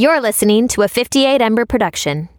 You're 0.00 0.22
listening 0.22 0.66
to 0.68 0.80
a 0.80 0.88
58 0.88 1.42
Ember 1.42 1.66
production. 1.66 2.30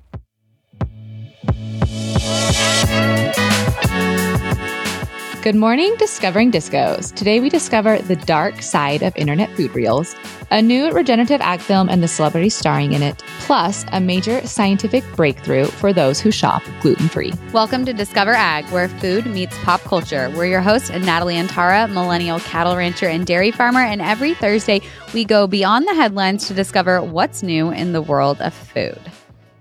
Good 5.42 5.56
morning, 5.56 5.96
Discovering 5.98 6.52
Discos. 6.52 7.12
Today 7.16 7.40
we 7.40 7.50
discover 7.50 7.98
the 7.98 8.16
dark 8.16 8.62
side 8.62 9.02
of 9.02 9.18
internet 9.18 9.50
food 9.56 9.74
reels, 9.74 10.16
a 10.52 10.62
new 10.62 10.92
regenerative 10.92 11.42
ag 11.42 11.62
film 11.62 11.90
and 11.90 12.04
the 12.04 12.08
celebrity 12.08 12.50
starring 12.50 12.94
in 12.94 13.02
it, 13.02 13.18
plus 13.40 13.84
a 13.92 14.00
major 14.00 14.46
scientific 14.46 15.04
breakthrough 15.16 15.66
for 15.66 15.94
those 15.94 16.20
who 16.20 16.30
shop 16.30 16.62
gluten 16.80 17.10
free. 17.10 17.34
Welcome 17.54 17.86
to 17.86 17.94
Discover 17.94 18.34
Ag, 18.34 18.66
where 18.66 18.88
food 18.88 19.26
meets 19.26 19.58
pop 19.64 19.82
culture. 19.82 20.32
We're 20.36 20.46
your 20.46 20.62
hosts, 20.62 20.92
Natalie 20.92 21.38
and 21.38 21.50
Tara, 21.50 21.88
millennial 21.88 22.40
cattle 22.42 22.78
rancher 22.78 23.08
and 23.08 23.26
dairy 23.26 23.50
farmer, 23.50 23.82
and 23.82 24.00
every 24.00 24.36
Thursday 24.36 24.80
we 25.12 25.26
go 25.26 25.48
beyond 25.48 25.88
the 25.88 25.96
headlines 25.96 26.48
to 26.50 26.54
discover 26.54 27.02
what's 27.02 27.42
new 27.42 27.72
in 27.72 27.94
the 27.94 28.02
world 28.04 28.40
of 28.42 28.54
food. 28.54 29.02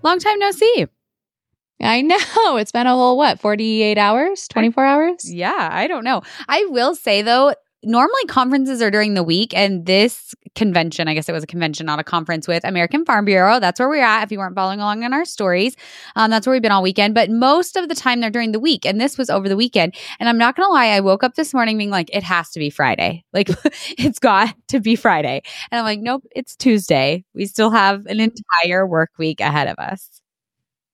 Long 0.03 0.19
time 0.19 0.39
no 0.41 0.51
see. 0.51 0.89
I 1.81 2.03
know. 2.03 2.17
It's 2.57 2.73
been 2.73 2.87
a 2.87 2.95
whole, 2.95 3.17
what, 3.17 3.41
48 3.41 3.97
hours, 3.97 4.49
24 4.49 4.85
hours? 4.85 5.31
Yeah, 5.33 5.69
I 5.71 5.87
don't 5.87 6.05
know. 6.05 6.23
I 6.49 6.67
will 6.67 6.95
say 6.95 7.23
though, 7.23 7.55
normally 7.83 8.25
conferences 8.27 8.83
are 8.83 8.91
during 8.91 9.15
the 9.15 9.23
week 9.23 9.55
and 9.55 9.87
this 9.87 10.35
convention 10.55 11.09
i 11.09 11.15
guess 11.15 11.31
it 11.31 11.33
was 11.33 11.43
a 11.43 11.47
convention 11.47 11.87
not 11.87 11.99
a 11.99 12.05
conference 12.05 12.47
with 12.47 12.63
american 12.65 13.07
farm 13.07 13.25
bureau. 13.25 13.59
That's 13.59 13.81
where 13.81 13.89
we're 13.89 14.03
at 14.05 14.23
if 14.23 14.31
you 14.31 14.39
weren't 14.39 14.55
following 14.55 14.81
along 14.81 15.03
in 15.03 15.15
our 15.15 15.25
stories. 15.25 15.77
Um, 16.15 16.31
that's 16.31 16.47
where 16.47 16.53
we've 16.53 16.61
been 16.61 16.73
all 16.73 16.83
weekend 16.83 17.15
but 17.15 17.31
most 17.31 17.77
of 17.77 17.89
the 17.89 17.95
time 17.95 18.21
they're 18.21 18.29
during 18.31 18.53
the 18.53 18.61
week 18.61 18.85
and 18.85 19.01
this 19.01 19.17
was 19.17 19.31
over 19.31 19.49
the 19.49 19.57
weekend. 19.57 19.95
And 20.19 20.29
i'm 20.29 20.37
not 20.37 20.57
gonna 20.57 20.69
lie 20.69 20.89
i 20.89 21.01
woke 21.01 21.25
up 21.25 21.37
this 21.37 21.55
morning 21.55 21.79
being 21.79 21.89
like 21.91 22.11
it 22.15 22.23
has 22.23 22.51
to 22.51 22.59
be 22.59 22.69
friday. 22.69 23.25
Like 23.33 23.49
it's 23.99 24.19
got 24.19 24.55
to 24.69 24.81
be 24.81 24.95
friday. 24.97 25.43
And 25.71 25.79
i'm 25.79 25.85
like 25.85 26.01
nope 26.01 26.25
it's 26.37 26.57
tuesday. 26.57 27.25
We 27.35 27.47
still 27.47 27.71
have 27.71 28.05
an 28.07 28.21
entire 28.21 28.87
work 28.87 29.11
week 29.19 29.41
ahead 29.41 29.69
of 29.69 29.79
us 29.79 30.20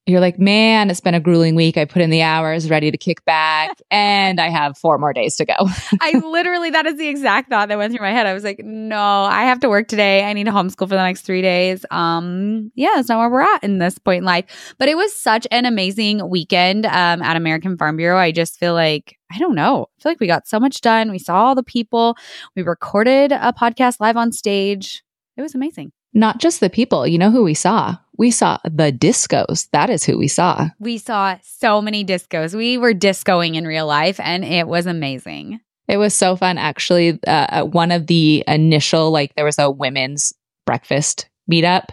you're 0.06 0.20
like, 0.20 0.38
man, 0.38 0.88
it's 0.88 1.00
been 1.00 1.14
a 1.14 1.20
grueling 1.20 1.56
week. 1.56 1.76
I 1.76 1.84
put 1.84 2.00
in 2.00 2.10
the 2.10 2.22
hours, 2.22 2.70
ready 2.70 2.92
to 2.92 2.96
kick 2.96 3.24
back, 3.24 3.76
and 3.90 4.40
I 4.40 4.48
have 4.48 4.78
four 4.78 4.98
more 4.98 5.12
days 5.12 5.34
to 5.36 5.44
go. 5.44 5.54
I 6.00 6.12
literally, 6.24 6.70
that 6.70 6.86
is 6.86 6.96
the 6.96 7.08
exact 7.08 7.50
thought 7.50 7.68
that 7.68 7.76
went 7.76 7.92
through 7.92 8.04
my 8.04 8.12
head. 8.12 8.26
I 8.26 8.32
was 8.32 8.44
like, 8.44 8.60
no, 8.60 9.00
I 9.00 9.42
have 9.42 9.60
to 9.60 9.68
work 9.68 9.88
today. 9.88 10.24
I 10.24 10.32
need 10.32 10.44
to 10.44 10.52
homeschool 10.52 10.78
for 10.78 10.86
the 10.86 11.02
next 11.02 11.22
three 11.22 11.42
days. 11.42 11.84
Um, 11.90 12.70
yeah, 12.76 12.90
that's 12.94 13.08
not 13.08 13.18
where 13.18 13.30
we're 13.30 13.54
at 13.54 13.64
in 13.64 13.78
this 13.78 13.98
point 13.98 14.18
in 14.18 14.24
life. 14.24 14.74
But 14.78 14.88
it 14.88 14.96
was 14.96 15.14
such 15.14 15.46
an 15.50 15.66
amazing 15.66 16.28
weekend 16.28 16.86
um, 16.86 17.20
at 17.22 17.36
American 17.36 17.76
Farm 17.76 17.96
Bureau. 17.96 18.18
I 18.18 18.30
just 18.30 18.58
feel 18.58 18.74
like 18.74 19.18
I 19.32 19.38
don't 19.38 19.56
know. 19.56 19.86
I 19.98 20.02
feel 20.02 20.10
like 20.12 20.20
we 20.20 20.28
got 20.28 20.46
so 20.46 20.60
much 20.60 20.80
done. 20.82 21.10
We 21.10 21.18
saw 21.18 21.46
all 21.46 21.54
the 21.56 21.64
people. 21.64 22.16
We 22.54 22.62
recorded 22.62 23.32
a 23.32 23.52
podcast 23.52 23.98
live 23.98 24.16
on 24.16 24.30
stage. 24.30 25.02
It 25.36 25.42
was 25.42 25.54
amazing. 25.54 25.90
Not 26.16 26.38
just 26.38 26.60
the 26.60 26.70
people. 26.70 27.06
You 27.06 27.18
know 27.18 27.30
who 27.30 27.44
we 27.44 27.52
saw? 27.52 27.98
We 28.16 28.30
saw 28.30 28.56
the 28.64 28.90
discos. 28.90 29.68
That 29.72 29.90
is 29.90 30.02
who 30.02 30.16
we 30.16 30.28
saw. 30.28 30.70
We 30.80 30.96
saw 30.96 31.36
so 31.42 31.82
many 31.82 32.06
discos. 32.06 32.54
We 32.56 32.78
were 32.78 32.94
discoing 32.94 33.54
in 33.54 33.66
real 33.66 33.86
life 33.86 34.18
and 34.20 34.42
it 34.42 34.66
was 34.66 34.86
amazing. 34.86 35.60
It 35.88 35.98
was 35.98 36.14
so 36.14 36.34
fun. 36.34 36.56
Actually, 36.56 37.20
uh, 37.26 37.64
one 37.64 37.92
of 37.92 38.06
the 38.06 38.42
initial, 38.48 39.10
like, 39.10 39.34
there 39.34 39.44
was 39.44 39.58
a 39.58 39.70
women's 39.70 40.32
breakfast 40.64 41.28
meetup 41.52 41.90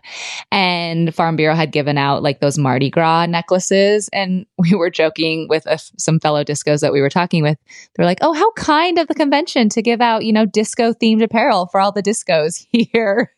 and 0.53 1.13
Farm 1.13 1.35
Bureau 1.35 1.53
had 1.53 1.71
given 1.71 1.97
out 1.97 2.23
like 2.23 2.39
those 2.39 2.57
Mardi 2.57 2.89
Gras 2.89 3.25
necklaces. 3.25 4.09
And 4.13 4.45
we 4.57 4.73
were 4.73 4.89
joking 4.89 5.47
with 5.49 5.67
uh, 5.67 5.75
some 5.97 6.21
fellow 6.21 6.45
discos 6.45 6.79
that 6.79 6.93
we 6.93 7.01
were 7.01 7.09
talking 7.09 7.43
with. 7.43 7.57
They're 7.95 8.05
like, 8.05 8.19
oh, 8.21 8.31
how 8.31 8.53
kind 8.53 8.97
of 8.97 9.09
the 9.09 9.15
convention 9.15 9.67
to 9.69 9.81
give 9.81 9.99
out, 9.99 10.23
you 10.23 10.31
know, 10.31 10.45
disco 10.45 10.93
themed 10.93 11.23
apparel 11.23 11.67
for 11.67 11.81
all 11.81 11.91
the 11.91 12.01
discos 12.01 12.65
here. 12.71 13.35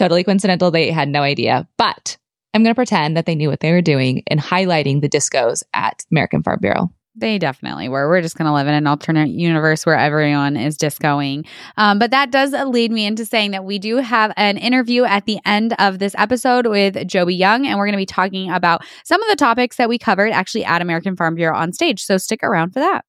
Totally 0.00 0.24
coincidental. 0.24 0.70
They 0.70 0.90
had 0.90 1.08
no 1.08 1.22
idea, 1.22 1.68
but 1.76 2.16
I'm 2.54 2.62
going 2.62 2.72
to 2.72 2.78
pretend 2.78 3.16
that 3.16 3.26
they 3.26 3.34
knew 3.34 3.50
what 3.50 3.60
they 3.60 3.70
were 3.70 3.82
doing 3.82 4.22
in 4.26 4.38
highlighting 4.38 5.02
the 5.02 5.08
discos 5.08 5.62
at 5.74 6.04
American 6.10 6.42
Farm 6.42 6.58
Bureau. 6.60 6.90
They 7.16 7.38
definitely 7.38 7.88
were. 7.88 8.08
We're 8.08 8.22
just 8.22 8.36
going 8.36 8.46
to 8.46 8.52
live 8.52 8.66
in 8.66 8.72
an 8.72 8.86
alternate 8.86 9.28
universe 9.28 9.84
where 9.84 9.96
everyone 9.96 10.56
is 10.56 10.78
discoing. 10.78 11.44
Um, 11.76 11.98
but 11.98 12.12
that 12.12 12.30
does 12.30 12.52
lead 12.52 12.92
me 12.92 13.04
into 13.04 13.26
saying 13.26 13.50
that 13.50 13.64
we 13.64 13.78
do 13.78 13.96
have 13.96 14.32
an 14.36 14.56
interview 14.56 15.04
at 15.04 15.26
the 15.26 15.38
end 15.44 15.74
of 15.78 15.98
this 15.98 16.14
episode 16.16 16.66
with 16.66 17.06
Joby 17.06 17.34
Young, 17.34 17.66
and 17.66 17.78
we're 17.78 17.86
going 17.86 17.92
to 17.92 17.98
be 17.98 18.06
talking 18.06 18.50
about 18.50 18.82
some 19.04 19.22
of 19.22 19.28
the 19.28 19.36
topics 19.36 19.76
that 19.76 19.88
we 19.88 19.98
covered 19.98 20.32
actually 20.32 20.64
at 20.64 20.80
American 20.80 21.14
Farm 21.14 21.34
Bureau 21.34 21.56
on 21.56 21.72
stage. 21.72 22.02
So 22.02 22.16
stick 22.16 22.42
around 22.42 22.70
for 22.70 22.80
that. 22.80 23.04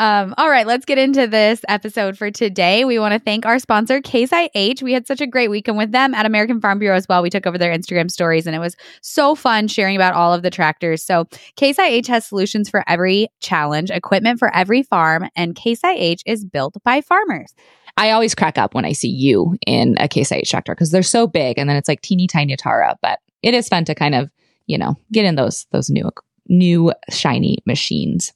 Um, 0.00 0.34
all 0.38 0.48
right, 0.48 0.66
let's 0.66 0.86
get 0.86 0.96
into 0.96 1.26
this 1.26 1.60
episode 1.68 2.16
for 2.16 2.30
today. 2.30 2.86
We 2.86 2.98
want 2.98 3.12
to 3.12 3.18
thank 3.18 3.44
our 3.44 3.58
sponsor, 3.58 4.00
Case 4.00 4.30
IH. 4.32 4.76
We 4.82 4.94
had 4.94 5.06
such 5.06 5.20
a 5.20 5.26
great 5.26 5.50
weekend 5.50 5.76
with 5.76 5.92
them 5.92 6.14
at 6.14 6.24
American 6.24 6.58
Farm 6.58 6.78
Bureau 6.78 6.96
as 6.96 7.06
well. 7.06 7.22
We 7.22 7.28
took 7.28 7.46
over 7.46 7.58
their 7.58 7.70
Instagram 7.70 8.10
stories 8.10 8.46
and 8.46 8.56
it 8.56 8.60
was 8.60 8.76
so 9.02 9.34
fun 9.34 9.68
sharing 9.68 9.96
about 9.96 10.14
all 10.14 10.32
of 10.32 10.40
the 10.42 10.48
tractors. 10.48 11.02
So, 11.02 11.26
Case 11.56 11.78
IH 11.78 12.06
has 12.08 12.26
solutions 12.26 12.70
for 12.70 12.82
every 12.88 13.28
challenge, 13.40 13.90
equipment 13.90 14.38
for 14.38 14.50
every 14.56 14.82
farm, 14.82 15.28
and 15.36 15.54
Case 15.54 15.84
IH 15.84 16.20
is 16.24 16.46
built 16.46 16.76
by 16.82 17.02
farmers. 17.02 17.52
I 17.98 18.12
always 18.12 18.34
crack 18.34 18.56
up 18.56 18.74
when 18.74 18.86
I 18.86 18.92
see 18.92 19.10
you 19.10 19.58
in 19.66 19.96
a 20.00 20.08
Case 20.08 20.32
IH 20.32 20.44
tractor 20.48 20.74
because 20.74 20.92
they're 20.92 21.02
so 21.02 21.26
big 21.26 21.58
and 21.58 21.68
then 21.68 21.76
it's 21.76 21.88
like 21.88 22.00
teeny 22.00 22.26
tiny 22.26 22.56
Tara, 22.56 22.96
but 23.02 23.18
it 23.42 23.52
is 23.52 23.68
fun 23.68 23.84
to 23.84 23.94
kind 23.94 24.14
of, 24.14 24.30
you 24.66 24.78
know, 24.78 24.96
get 25.12 25.26
in 25.26 25.34
those 25.34 25.66
those 25.72 25.90
new 25.90 26.10
new 26.50 26.92
shiny 27.08 27.58
machines. 27.64 28.32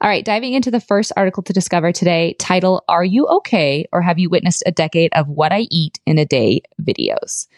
All 0.00 0.08
right, 0.08 0.24
diving 0.24 0.54
into 0.54 0.70
the 0.70 0.80
first 0.80 1.12
article 1.16 1.42
to 1.42 1.52
discover 1.52 1.92
today, 1.92 2.34
title 2.38 2.84
Are 2.88 3.04
You 3.04 3.26
Okay 3.26 3.86
or 3.92 4.00
Have 4.00 4.18
You 4.18 4.30
Witnessed 4.30 4.62
a 4.64 4.72
Decade 4.72 5.12
of 5.12 5.28
What 5.28 5.52
I 5.52 5.66
Eat 5.70 5.98
in 6.06 6.18
a 6.18 6.24
Day 6.24 6.62
videos? 6.80 7.48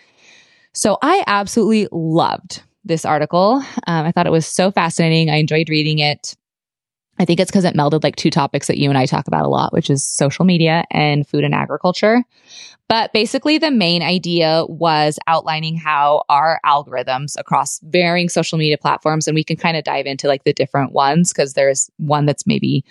So 0.72 0.98
I 1.02 1.22
absolutely 1.26 1.88
loved 1.92 2.62
this 2.84 3.04
article. 3.04 3.62
Um, 3.86 4.06
I 4.06 4.12
thought 4.12 4.26
it 4.26 4.32
was 4.32 4.46
so 4.46 4.70
fascinating. 4.70 5.28
I 5.28 5.36
enjoyed 5.36 5.68
reading 5.68 5.98
it. 5.98 6.34
I 7.18 7.24
think 7.24 7.40
it's 7.40 7.50
because 7.50 7.64
it 7.64 7.74
melded 7.74 8.04
like 8.04 8.16
two 8.16 8.30
topics 8.30 8.68
that 8.68 8.78
you 8.78 8.88
and 8.88 8.98
I 8.98 9.06
talk 9.06 9.26
about 9.26 9.44
a 9.44 9.48
lot, 9.48 9.72
which 9.72 9.90
is 9.90 10.06
social 10.06 10.44
media 10.44 10.84
and 10.90 11.26
food 11.26 11.44
and 11.44 11.54
agriculture. 11.54 12.22
But 12.88 13.12
basically, 13.12 13.58
the 13.58 13.70
main 13.70 14.02
idea 14.02 14.64
was 14.66 15.18
outlining 15.26 15.76
how 15.76 16.22
our 16.30 16.58
algorithms 16.64 17.34
across 17.38 17.80
varying 17.82 18.30
social 18.30 18.56
media 18.56 18.78
platforms, 18.78 19.28
and 19.28 19.34
we 19.34 19.44
can 19.44 19.56
kind 19.56 19.76
of 19.76 19.84
dive 19.84 20.06
into 20.06 20.26
like 20.26 20.44
the 20.44 20.54
different 20.54 20.92
ones 20.92 21.30
because 21.30 21.52
there's 21.52 21.90
one 21.98 22.24
that's 22.24 22.46
maybe 22.46 22.84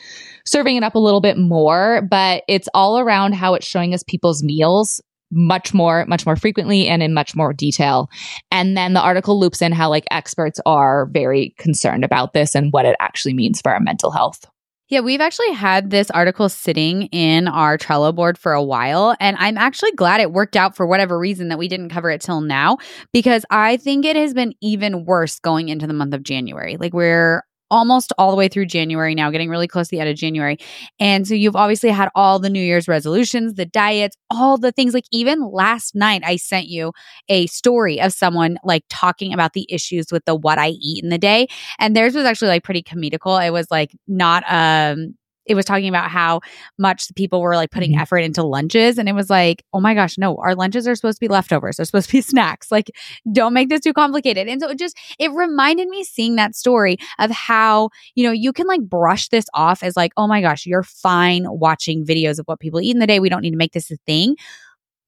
serving 0.45 0.75
it 0.75 0.83
up 0.83 0.93
a 0.93 0.99
little 0.99 1.21
bit 1.21 1.37
more, 1.37 2.03
but 2.03 2.43
it's 2.47 2.69
all 2.75 2.99
around 2.99 3.33
how 3.33 3.55
it's 3.55 3.65
showing 3.65 3.95
us 3.95 4.03
people's 4.03 4.43
meals 4.43 5.01
much 5.31 5.73
more, 5.73 6.05
much 6.07 6.25
more 6.25 6.35
frequently 6.35 6.87
and 6.87 7.03
in 7.03 7.13
much 7.13 7.35
more 7.35 7.53
detail. 7.53 8.09
And 8.51 8.77
then 8.77 8.93
the 8.93 9.01
article 9.01 9.39
loops 9.39 9.61
in 9.61 9.71
how 9.71 9.89
like 9.89 10.05
experts 10.11 10.59
are 10.65 11.07
very 11.11 11.53
concerned 11.57 12.05
about 12.05 12.33
this 12.33 12.55
and 12.55 12.71
what 12.71 12.85
it 12.85 12.95
actually 12.99 13.33
means 13.33 13.61
for 13.61 13.71
our 13.71 13.79
mental 13.79 14.11
health. 14.11 14.45
Yeah, 14.89 15.01
we've 15.01 15.19
actually 15.19 15.51
had 15.51 15.89
this 15.89 16.09
article 16.11 16.47
sitting 16.47 17.07
in 17.07 17.49
our 17.49 17.77
Trello 17.77 18.15
board 18.15 18.37
for 18.37 18.53
a 18.53 18.63
while. 18.63 19.17
And 19.19 19.35
I'm 19.37 19.57
actually 19.57 19.91
glad 19.91 20.21
it 20.21 20.31
worked 20.31 20.55
out 20.55 20.77
for 20.77 20.87
whatever 20.87 21.19
reason 21.19 21.49
that 21.49 21.59
we 21.59 21.67
didn't 21.67 21.89
cover 21.89 22.09
it 22.09 22.21
till 22.21 22.39
now, 22.39 22.77
because 23.11 23.43
I 23.49 23.75
think 23.75 24.05
it 24.05 24.15
has 24.15 24.33
been 24.33 24.53
even 24.61 25.03
worse 25.03 25.39
going 25.39 25.67
into 25.67 25.87
the 25.87 25.93
month 25.93 26.13
of 26.13 26.23
January. 26.23 26.77
Like 26.77 26.93
we're 26.93 27.43
almost 27.69 28.13
all 28.17 28.31
the 28.31 28.37
way 28.37 28.47
through 28.47 28.65
January 28.65 29.15
now, 29.15 29.29
getting 29.29 29.49
really 29.49 29.67
close 29.67 29.87
to 29.87 29.95
the 29.95 29.99
end 29.99 30.09
of 30.09 30.15
January. 30.15 30.57
And 30.99 31.27
so 31.27 31.33
you've 31.33 31.55
obviously 31.55 31.89
had 31.89 32.09
all 32.15 32.39
the 32.39 32.49
New 32.49 32.61
Year's 32.61 32.87
resolutions, 32.87 33.55
the 33.55 33.65
diets, 33.65 34.15
all 34.29 34.57
the 34.57 34.71
things. 34.71 34.93
Like 34.93 35.05
even 35.11 35.41
last 35.51 35.95
night, 35.95 36.23
I 36.25 36.35
sent 36.37 36.67
you 36.67 36.93
a 37.29 37.47
story 37.47 37.99
of 38.01 38.13
someone 38.13 38.57
like 38.63 38.83
talking 38.89 39.33
about 39.33 39.53
the 39.53 39.65
issues 39.69 40.11
with 40.11 40.25
the 40.25 40.35
what 40.35 40.57
I 40.59 40.69
eat 40.69 41.03
in 41.03 41.09
the 41.09 41.17
day. 41.17 41.47
And 41.79 41.95
theirs 41.95 42.15
was 42.15 42.25
actually 42.25 42.49
like 42.49 42.63
pretty 42.63 42.83
comical. 42.83 43.37
It 43.37 43.51
was 43.51 43.67
like 43.71 43.95
not 44.07 44.43
um 44.47 45.15
it 45.47 45.55
was 45.55 45.65
talking 45.65 45.89
about 45.89 46.09
how 46.09 46.41
much 46.77 47.13
people 47.15 47.41
were 47.41 47.55
like 47.55 47.71
putting 47.71 47.91
mm-hmm. 47.91 48.01
effort 48.01 48.19
into 48.19 48.43
lunches. 48.43 48.97
And 48.97 49.09
it 49.09 49.13
was 49.13 49.29
like, 49.29 49.63
oh 49.73 49.79
my 49.79 49.93
gosh, 49.93 50.17
no, 50.17 50.35
our 50.37 50.55
lunches 50.55 50.87
are 50.87 50.95
supposed 50.95 51.17
to 51.17 51.19
be 51.19 51.27
leftovers. 51.27 51.77
They're 51.77 51.85
supposed 51.85 52.09
to 52.09 52.17
be 52.17 52.21
snacks. 52.27 52.71
Like, 52.71 52.91
don't 53.31 53.53
make 53.53 53.69
this 53.69 53.81
too 53.81 53.93
complicated. 53.93 54.47
And 54.47 54.61
so 54.61 54.69
it 54.69 54.77
just, 54.77 54.97
it 55.19 55.31
reminded 55.31 55.87
me 55.87 56.03
seeing 56.03 56.35
that 56.35 56.55
story 56.55 56.97
of 57.19 57.31
how, 57.31 57.89
you 58.15 58.25
know, 58.25 58.31
you 58.31 58.53
can 58.53 58.67
like 58.67 58.81
brush 58.81 59.29
this 59.29 59.45
off 59.53 59.83
as 59.83 59.95
like, 59.95 60.11
oh 60.17 60.27
my 60.27 60.41
gosh, 60.41 60.65
you're 60.65 60.83
fine 60.83 61.45
watching 61.47 62.05
videos 62.05 62.39
of 62.39 62.45
what 62.45 62.59
people 62.59 62.81
eat 62.81 62.91
in 62.91 62.99
the 62.99 63.07
day. 63.07 63.19
We 63.19 63.29
don't 63.29 63.41
need 63.41 63.51
to 63.51 63.57
make 63.57 63.73
this 63.73 63.91
a 63.91 63.97
thing 64.05 64.35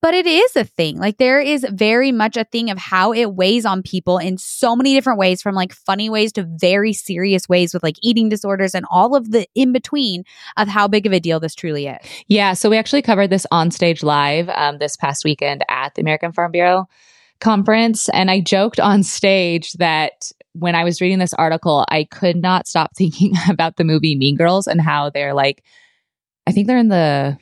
but 0.01 0.13
it 0.13 0.25
is 0.25 0.55
a 0.55 0.63
thing. 0.63 0.97
Like 0.97 1.17
there 1.17 1.39
is 1.39 1.65
very 1.69 2.11
much 2.11 2.37
a 2.37 2.43
thing 2.45 2.69
of 2.69 2.77
how 2.77 3.13
it 3.13 3.33
weighs 3.33 3.65
on 3.65 3.83
people 3.83 4.17
in 4.17 4.37
so 4.37 4.75
many 4.75 4.93
different 4.93 5.19
ways, 5.19 5.41
from 5.41 5.55
like 5.55 5.73
funny 5.73 6.09
ways 6.09 6.31
to 6.33 6.43
very 6.43 6.93
serious 6.93 7.49
ways 7.49 7.73
with 7.73 7.83
like 7.83 7.97
eating 8.01 8.29
disorders 8.29 8.73
and 8.73 8.85
all 8.89 9.15
of 9.15 9.31
the 9.31 9.47
in 9.55 9.73
between 9.73 10.23
of 10.57 10.67
how 10.67 10.87
big 10.87 11.05
of 11.05 11.13
a 11.13 11.19
deal 11.19 11.39
this 11.39 11.55
truly 11.55 11.87
is. 11.87 11.97
Yeah. 12.27 12.53
So 12.53 12.69
we 12.69 12.77
actually 12.77 13.01
covered 13.01 13.29
this 13.29 13.45
on 13.51 13.71
stage 13.71 14.03
live 14.03 14.49
um, 14.49 14.77
this 14.77 14.95
past 14.95 15.25
weekend 15.25 15.63
at 15.69 15.95
the 15.95 16.01
American 16.01 16.31
Farm 16.31 16.51
Bureau 16.51 16.87
conference. 17.39 18.09
And 18.09 18.29
I 18.29 18.41
joked 18.41 18.79
on 18.79 19.03
stage 19.03 19.73
that 19.73 20.31
when 20.53 20.75
I 20.75 20.83
was 20.83 21.01
reading 21.01 21.19
this 21.19 21.33
article, 21.33 21.85
I 21.89 22.05
could 22.05 22.35
not 22.35 22.67
stop 22.67 22.91
thinking 22.97 23.33
about 23.49 23.77
the 23.77 23.83
movie 23.83 24.15
Mean 24.15 24.35
Girls 24.35 24.67
and 24.67 24.81
how 24.81 25.09
they're 25.09 25.33
like, 25.33 25.63
I 26.47 26.51
think 26.51 26.67
they're 26.67 26.77
in 26.77 26.89
the 26.89 27.37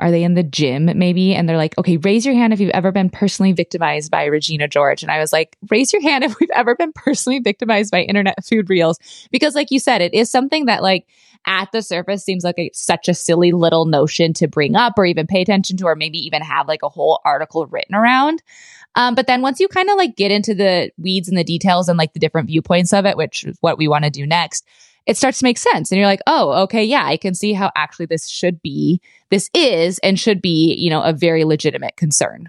are 0.00 0.10
they 0.10 0.24
in 0.24 0.34
the 0.34 0.42
gym 0.42 0.90
maybe? 0.96 1.34
And 1.34 1.48
they're 1.48 1.56
like, 1.56 1.76
okay, 1.78 1.98
raise 1.98 2.24
your 2.24 2.34
hand 2.34 2.52
if 2.52 2.60
you've 2.60 2.70
ever 2.70 2.90
been 2.90 3.10
personally 3.10 3.52
victimized 3.52 4.10
by 4.10 4.24
Regina 4.24 4.66
George. 4.66 5.02
And 5.02 5.12
I 5.12 5.18
was 5.18 5.32
like, 5.32 5.56
raise 5.70 5.92
your 5.92 6.02
hand 6.02 6.24
if 6.24 6.38
we've 6.40 6.50
ever 6.50 6.74
been 6.74 6.92
personally 6.92 7.38
victimized 7.38 7.90
by 7.90 8.00
internet 8.02 8.44
food 8.44 8.70
reels. 8.70 8.98
Because 9.30 9.54
like 9.54 9.70
you 9.70 9.78
said, 9.78 10.00
it 10.00 10.14
is 10.14 10.30
something 10.30 10.66
that 10.66 10.82
like 10.82 11.06
at 11.46 11.70
the 11.72 11.82
surface 11.82 12.24
seems 12.24 12.44
like 12.44 12.58
a, 12.58 12.70
such 12.72 13.08
a 13.08 13.14
silly 13.14 13.52
little 13.52 13.84
notion 13.84 14.32
to 14.34 14.48
bring 14.48 14.74
up 14.74 14.94
or 14.96 15.04
even 15.04 15.26
pay 15.26 15.42
attention 15.42 15.76
to, 15.76 15.84
or 15.84 15.94
maybe 15.94 16.18
even 16.18 16.42
have 16.42 16.66
like 16.66 16.82
a 16.82 16.88
whole 16.88 17.20
article 17.24 17.66
written 17.66 17.94
around. 17.94 18.42
Um, 18.94 19.14
but 19.14 19.26
then 19.26 19.42
once 19.42 19.60
you 19.60 19.68
kind 19.68 19.88
of 19.88 19.96
like 19.96 20.16
get 20.16 20.32
into 20.32 20.54
the 20.54 20.90
weeds 20.98 21.28
and 21.28 21.38
the 21.38 21.44
details 21.44 21.88
and 21.88 21.96
like 21.96 22.12
the 22.12 22.20
different 22.20 22.48
viewpoints 22.48 22.92
of 22.92 23.06
it, 23.06 23.16
which 23.16 23.44
is 23.44 23.56
what 23.60 23.78
we 23.78 23.88
want 23.88 24.04
to 24.04 24.10
do 24.10 24.26
next, 24.26 24.66
it 25.06 25.16
starts 25.16 25.38
to 25.38 25.44
make 25.44 25.58
sense. 25.58 25.90
And 25.90 25.98
you're 25.98 26.06
like, 26.06 26.22
oh, 26.26 26.62
okay, 26.62 26.84
yeah, 26.84 27.04
I 27.04 27.16
can 27.16 27.34
see 27.34 27.52
how 27.52 27.70
actually 27.76 28.06
this 28.06 28.28
should 28.28 28.60
be, 28.62 29.00
this 29.30 29.50
is 29.54 29.98
and 30.00 30.18
should 30.18 30.40
be, 30.42 30.74
you 30.74 30.90
know, 30.90 31.02
a 31.02 31.12
very 31.12 31.44
legitimate 31.44 31.96
concern. 31.96 32.48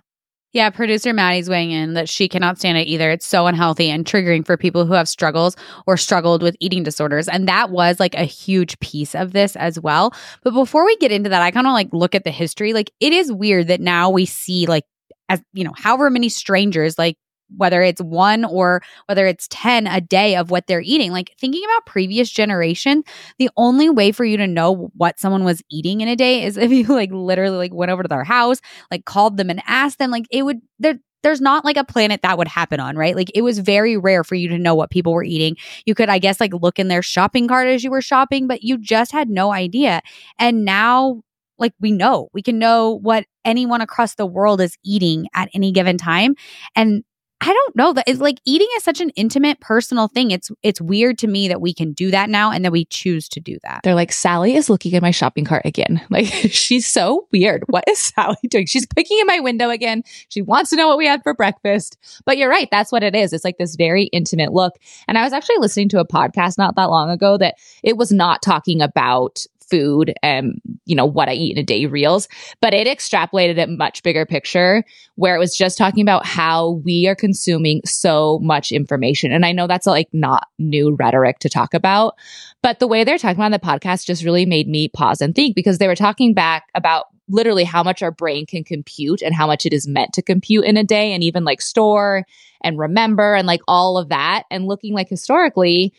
Yeah, 0.54 0.70
producer 0.70 1.14
Maddie's 1.14 1.50
weighing 1.50 1.72
in 1.72 1.94
that 1.94 2.10
she 2.10 2.28
cannot 2.28 2.60
stand 2.60 2.78
it 2.78 2.88
either. 2.88 3.10
It's 3.10 3.26
so 3.26 3.48
unhealthy 3.48 3.90
and 3.90 4.06
triggering 4.06 4.46
for 4.46 4.58
people 4.58 4.86
who 4.86 4.94
have 4.94 5.08
struggles 5.08 5.56
or 5.88 5.96
struggled 5.96 6.44
with 6.44 6.58
eating 6.60 6.84
disorders. 6.84 7.30
And 7.30 7.48
that 7.48 7.70
was 7.70 8.02
like 8.02 8.16
a 8.16 8.26
huge 8.26 8.78
piece 8.82 9.16
of 9.16 9.32
this 9.32 9.56
as 9.56 9.80
well. 9.80 10.14
But 10.44 10.54
before 10.54 10.86
we 10.86 10.98
get 10.98 11.14
into 11.14 11.30
that, 11.30 11.42
I 11.42 11.52
kind 11.52 11.68
of 11.68 11.74
like 11.74 11.88
look 11.94 12.16
at 12.16 12.26
the 12.26 12.32
history. 12.32 12.74
Like 12.74 12.92
it 13.00 13.14
is 13.14 13.32
weird 13.32 13.68
that 13.68 13.80
now 13.80 14.10
we 14.10 14.26
see 14.26 14.66
like 14.66 14.84
as 15.30 15.42
you 15.54 15.64
know, 15.64 15.74
however 15.78 16.10
many 16.10 16.28
strangers 16.28 16.98
like 16.98 17.16
whether 17.58 17.82
it's 17.82 18.02
one 18.02 18.46
or 18.46 18.82
whether 19.08 19.26
it's 19.26 19.48
10 19.50 19.88
a 19.88 20.02
day 20.02 20.36
of 20.36 20.52
what 20.52 20.68
they're 20.68 20.82
eating. 20.82 21.12
Like 21.12 21.34
thinking 21.40 21.64
about 21.66 21.86
previous 21.86 22.30
generation, 22.30 23.04
the 23.38 23.50
only 23.58 23.90
way 23.90 24.12
for 24.12 24.26
you 24.26 24.38
to 24.38 24.48
know 24.48 24.92
what 24.96 25.20
someone 25.20 25.44
was 25.44 25.62
eating 25.70 26.02
in 26.02 26.08
a 26.08 26.16
day 26.16 26.44
is 26.44 26.58
if 26.58 26.72
you 26.72 26.86
like 26.86 27.12
literally 27.12 27.58
like 27.58 27.74
went 27.74 27.92
over 27.92 28.04
to 28.04 28.10
their 28.10 28.24
house, 28.24 28.60
like 28.90 29.06
called 29.06 29.38
them 29.38 29.50
and 29.50 29.62
asked 29.66 30.00
them 30.00 30.12
like 30.12 30.26
it 30.32 30.44
would 30.44 30.62
there 30.80 31.00
there's 31.24 31.42
not 31.42 31.64
like 31.64 31.78
a 31.78 31.84
planet 31.84 32.22
that 32.24 32.38
would 32.38 32.48
happen 32.48 32.80
on, 32.80 32.96
right? 32.96 33.16
Like 33.16 33.32
it 33.36 33.44
was 33.44 33.60
very 33.60 33.96
rare 33.96 34.24
for 34.24 34.36
you 34.36 34.50
to 34.50 34.58
know 34.58 34.74
what 34.74 34.90
people 34.90 35.14
were 35.14 35.24
eating. 35.24 35.56
You 35.86 35.96
could 35.96 36.10
I 36.10 36.20
guess 36.20 36.40
like 36.40 36.54
look 36.54 36.80
in 36.80 36.88
their 36.88 37.02
shopping 37.04 37.48
cart 37.48 37.68
as 37.68 37.84
you 37.84 37.92
were 37.92 38.02
shopping, 38.02 38.48
but 38.48 38.64
you 38.64 38.78
just 38.78 39.12
had 39.12 39.30
no 39.30 39.52
idea. 39.54 40.02
And 40.40 40.66
now 40.66 41.22
like 41.60 41.74
we 41.80 41.92
know 41.92 42.30
we 42.34 42.42
can 42.42 42.58
know 42.60 43.00
what 43.02 43.26
anyone 43.46 43.82
across 43.82 44.16
the 44.16 44.26
world 44.26 44.60
is 44.62 44.78
eating 44.84 45.28
at 45.34 45.50
any 45.54 45.72
given 45.72 45.98
time 45.98 46.36
and 46.76 47.04
I 47.42 47.52
don't 47.52 47.76
know 47.76 47.92
that 47.94 48.08
it's 48.08 48.20
like 48.20 48.40
eating 48.46 48.68
is 48.78 48.84
such 48.84 49.02
an 49.02 49.10
intimate 49.12 49.60
personal 49.60 50.08
thing. 50.08 50.30
It's 50.30 50.52
it's 50.62 50.80
weird 50.80 51.18
to 51.20 51.28
me 51.28 51.48
that 51.48 51.60
we 51.60 51.74
can 51.74 51.92
do 51.92 52.12
that 52.12 52.30
now 52.30 52.52
and 52.52 52.64
that 52.64 52.72
we 52.72 52.86
choose 52.86 53.28
to 53.30 53.40
do 53.40 53.58
that. 53.64 53.82
They're 53.84 53.96
like 53.96 54.12
Sally 54.12 54.56
is 54.56 54.70
looking 54.70 54.94
at 54.94 55.02
my 55.02 55.10
shopping 55.10 55.44
cart 55.46 55.64
again. 55.66 56.00
Like 56.12 56.26
she's 56.26 56.86
so 56.86 57.28
weird. 57.32 57.64
What 57.68 57.86
is 57.88 57.98
Sally 57.98 58.36
doing? 58.50 58.66
She's 58.66 58.86
picking 58.86 59.18
in 59.18 59.26
my 59.26 59.40
window 59.40 59.70
again. 59.70 60.04
She 60.28 60.42
wants 60.42 60.70
to 60.70 60.76
know 60.76 60.88
what 60.88 60.98
we 60.98 61.08
had 61.08 61.24
for 61.24 61.34
breakfast. 61.34 61.98
But 62.26 62.38
you're 62.38 62.50
right, 62.50 62.68
that's 62.70 62.92
what 62.92 63.02
it 63.02 63.16
is. 63.16 63.32
It's 63.32 63.46
like 63.46 63.58
this 63.58 63.78
very 63.78 64.04
intimate 64.06 64.52
look. 64.52 64.78
And 65.08 65.18
I 65.18 65.24
was 65.24 65.32
actually 65.32 65.58
listening 65.60 65.88
to 65.90 66.00
a 66.00 66.08
podcast 66.08 66.58
not 66.58 66.76
that 66.76 66.90
long 66.90 67.10
ago 67.10 67.38
that 67.38 67.56
it 67.82 67.96
was 67.96 68.12
not 68.12 68.42
talking 68.42 68.82
about 68.82 69.46
food 69.72 70.14
and 70.22 70.62
you 70.86 70.96
know 70.96 71.06
what 71.06 71.30
I 71.30 71.34
eat 71.34 71.58
in 71.58 71.64
a 71.64 71.66
day 71.66 71.88
reels, 71.88 72.28
but 72.62 72.74
it 72.74 72.86
extrapolated 72.86 73.58
a 73.62 73.68
much 73.68 74.04
bigger 74.04 74.26
picture 74.26 74.84
where 75.16 75.36
it 75.36 75.40
was 75.40 75.56
just 75.58 75.78
talking 75.78 76.04
about 76.04 76.26
how 76.26 76.82
we 76.86 77.08
are 77.08 77.16
consuming 77.16 77.82
so 77.86 78.40
much 78.44 78.72
information. 78.72 79.32
And 79.32 79.46
I 79.46 79.54
know 79.54 79.66
that's 79.66 79.88
like 79.88 80.10
not 80.14 80.48
new 80.60 80.96
rhetoric 81.00 81.40
to 81.40 81.50
talk 81.50 81.74
about, 81.74 82.16
but 82.62 82.80
the 82.80 82.88
way 82.88 83.04
they're 83.04 83.18
talking 83.18 83.42
about 83.42 83.52
the 83.52 83.66
podcast 83.66 84.06
just 84.06 84.24
really 84.24 84.46
made 84.46 84.68
me 84.68 84.90
pause 84.90 85.22
and 85.22 85.34
think 85.34 85.56
because 85.56 85.78
they 85.78 85.88
were 85.88 85.96
talking 85.96 86.34
back 86.34 86.66
about 86.76 87.06
literally 87.30 87.64
how 87.64 87.82
much 87.82 88.04
our 88.04 88.12
brain 88.12 88.46
can 88.46 88.64
compute 88.64 89.22
and 89.22 89.34
how 89.34 89.48
much 89.48 89.66
it 89.66 89.74
is 89.74 89.88
meant 89.88 90.14
to 90.14 90.22
compute 90.22 90.66
in 90.66 90.78
a 90.78 90.84
day 90.84 91.14
and 91.14 91.24
even 91.24 91.46
like 91.46 91.62
store 91.62 92.26
and 92.62 92.78
remember 92.78 93.34
and 93.34 93.48
like 93.48 93.62
all 93.68 93.98
of 93.98 94.10
that 94.10 94.44
and 94.52 94.66
looking 94.66 94.94
like 94.94 95.10
historically 95.10 95.94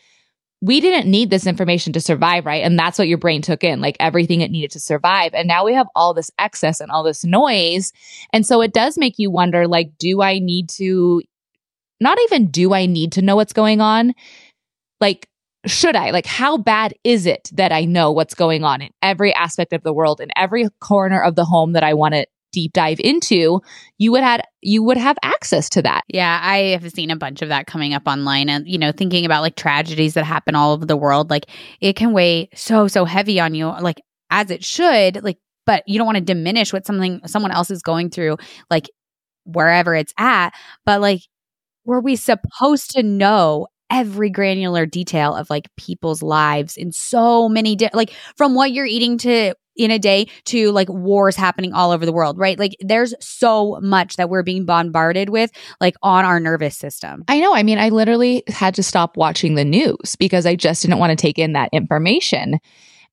we 0.62 0.81
didn't 0.81 1.11
need 1.11 1.29
this 1.29 1.47
information 1.47 1.93
to 1.93 2.00
survive, 2.00 2.47
right? 2.47 2.62
And 2.62 2.79
that's 2.79 2.97
what 2.97 3.09
your 3.09 3.19
brain 3.19 3.43
took 3.43 3.64
in, 3.64 3.81
like 3.81 3.97
everything 3.99 4.41
it 4.41 4.53
needed 4.53 4.70
to 4.70 4.81
survive. 4.81 5.35
And 5.35 5.49
now 5.49 5.64
we 5.64 5.75
have 5.75 5.88
all 5.97 6.14
this 6.14 6.31
excess 6.38 6.79
and 6.79 6.88
all 6.91 7.03
this 7.03 7.25
noise. 7.25 7.93
And 8.32 8.47
so 8.47 8.62
it 8.62 8.73
does 8.73 8.97
make 8.97 9.19
you 9.19 9.29
wonder, 9.29 9.67
like, 9.67 9.91
do 9.99 10.23
I 10.23 10.38
need 10.38 10.69
to, 10.70 11.20
not 12.00 12.17
even 12.23 12.49
do 12.49 12.73
I 12.73 12.87
need 12.87 13.11
to 13.12 13.23
know 13.23 13.35
what's 13.35 13.53
going 13.53 13.81
on? 13.81 14.14
Like, 15.00 15.29
should 15.67 15.97
I? 15.97 16.11
Like, 16.11 16.26
how 16.26 16.59
bad 16.59 16.94
is 17.03 17.26
it 17.26 17.50
that 17.55 17.73
I 17.73 17.85
know 17.85 18.12
what's 18.12 18.35
going 18.35 18.62
on 18.62 18.82
in 18.82 18.91
every 19.03 19.35
aspect 19.35 19.73
of 19.73 19.82
the 19.82 19.93
world, 19.93 20.20
in 20.20 20.31
every 20.37 20.69
corner 20.81 21.20
of 21.20 21.35
the 21.35 21.44
home 21.44 21.73
that 21.73 21.82
I 21.82 21.94
want 21.94 22.15
to 22.15 22.26
deep 22.53 22.73
dive 22.73 23.01
into, 23.01 23.61
you 23.99 24.13
would 24.13 24.23
had 24.23 24.43
you 24.61 24.83
would 24.83 24.97
have 24.97 25.17
access 25.23 25.69
to 25.71 25.83
that. 25.83 26.03
Yeah, 26.09 26.39
I 26.43 26.59
have 26.81 26.91
seen 26.93 27.11
a 27.11 27.17
bunch 27.17 27.43
of 27.43 27.49
that 27.49 27.67
coming 27.67 27.95
up 27.95 28.03
online 28.07 28.49
and 28.49 28.67
you 28.69 28.79
know, 28.79 28.93
thinking 28.93 29.25
about 29.25 29.43
like 29.43 29.57
tragedies 29.57 30.15
that 30.15 30.25
happen 30.25 30.55
all 30.55 30.73
over 30.73 30.87
the 30.87 30.97
world, 30.97 31.31
like 31.31 31.47
it 31.81 31.97
can 31.97 32.13
weigh 32.13 32.49
so 32.55 32.89
so 32.89 33.05
heavy 33.05 33.41
on 33.41 33.55
you 33.55 33.67
like 33.67 34.01
as 34.31 34.51
it 34.51 34.65
should, 34.65 35.23
like 35.23 35.39
but 35.67 35.83
you 35.87 35.99
don't 35.99 36.07
want 36.07 36.19
to 36.19 36.25
diminish 36.25 36.73
what 36.73 36.87
something 36.87 37.21
someone 37.27 37.53
else 37.53 37.71
is 37.71 37.83
going 37.83 38.11
through 38.11 38.37
like 38.71 38.91
wherever 39.45 39.95
it's 39.95 40.13
at, 40.19 40.51
but 40.85 41.01
like 41.01 41.21
were 41.85 42.01
we 42.01 42.17
supposed 42.17 42.91
to 42.93 43.03
know 43.03 43.67
every 43.91 44.31
granular 44.31 44.87
detail 44.87 45.35
of 45.35 45.51
like 45.51 45.69
people's 45.77 46.23
lives 46.23 46.79
in 46.79 46.91
so 46.93 47.49
many 47.49 47.77
di- 47.77 47.91
like 47.93 48.11
from 48.37 48.55
what 48.55 48.73
you're 48.73 48.87
eating 48.87 49.19
to 49.19 49.55
in 49.77 49.91
a 49.91 49.99
day 49.99 50.29
to 50.45 50.71
like 50.73 50.89
wars 50.89 51.37
happening 51.37 51.73
all 51.73 51.91
over 51.91 52.05
the 52.05 52.13
world, 52.13 52.39
right? 52.39 52.59
Like 52.59 52.77
there's 52.81 53.15
so 53.21 53.79
much 53.83 54.17
that 54.17 54.29
we're 54.29 54.43
being 54.43 54.65
bombarded 54.65 55.29
with 55.29 55.51
like 55.81 55.97
on 56.03 56.25
our 56.25 56.41
nervous 56.41 56.77
system. 56.77 57.25
I 57.29 57.41
know. 57.41 57.55
I 57.55 57.63
mean, 57.63 57.79
I 57.79 57.89
literally 57.89 58.43
had 58.49 58.75
to 58.77 58.83
stop 58.83 59.17
watching 59.17 59.55
the 59.55 59.65
news 59.65 60.17
because 60.19 60.47
I 60.47 60.57
just 60.57 60.83
didn't 60.83 60.99
want 60.99 61.11
to 61.11 61.17
take 61.17 61.39
in 61.39 61.53
that 61.55 61.71
information. 61.73 62.59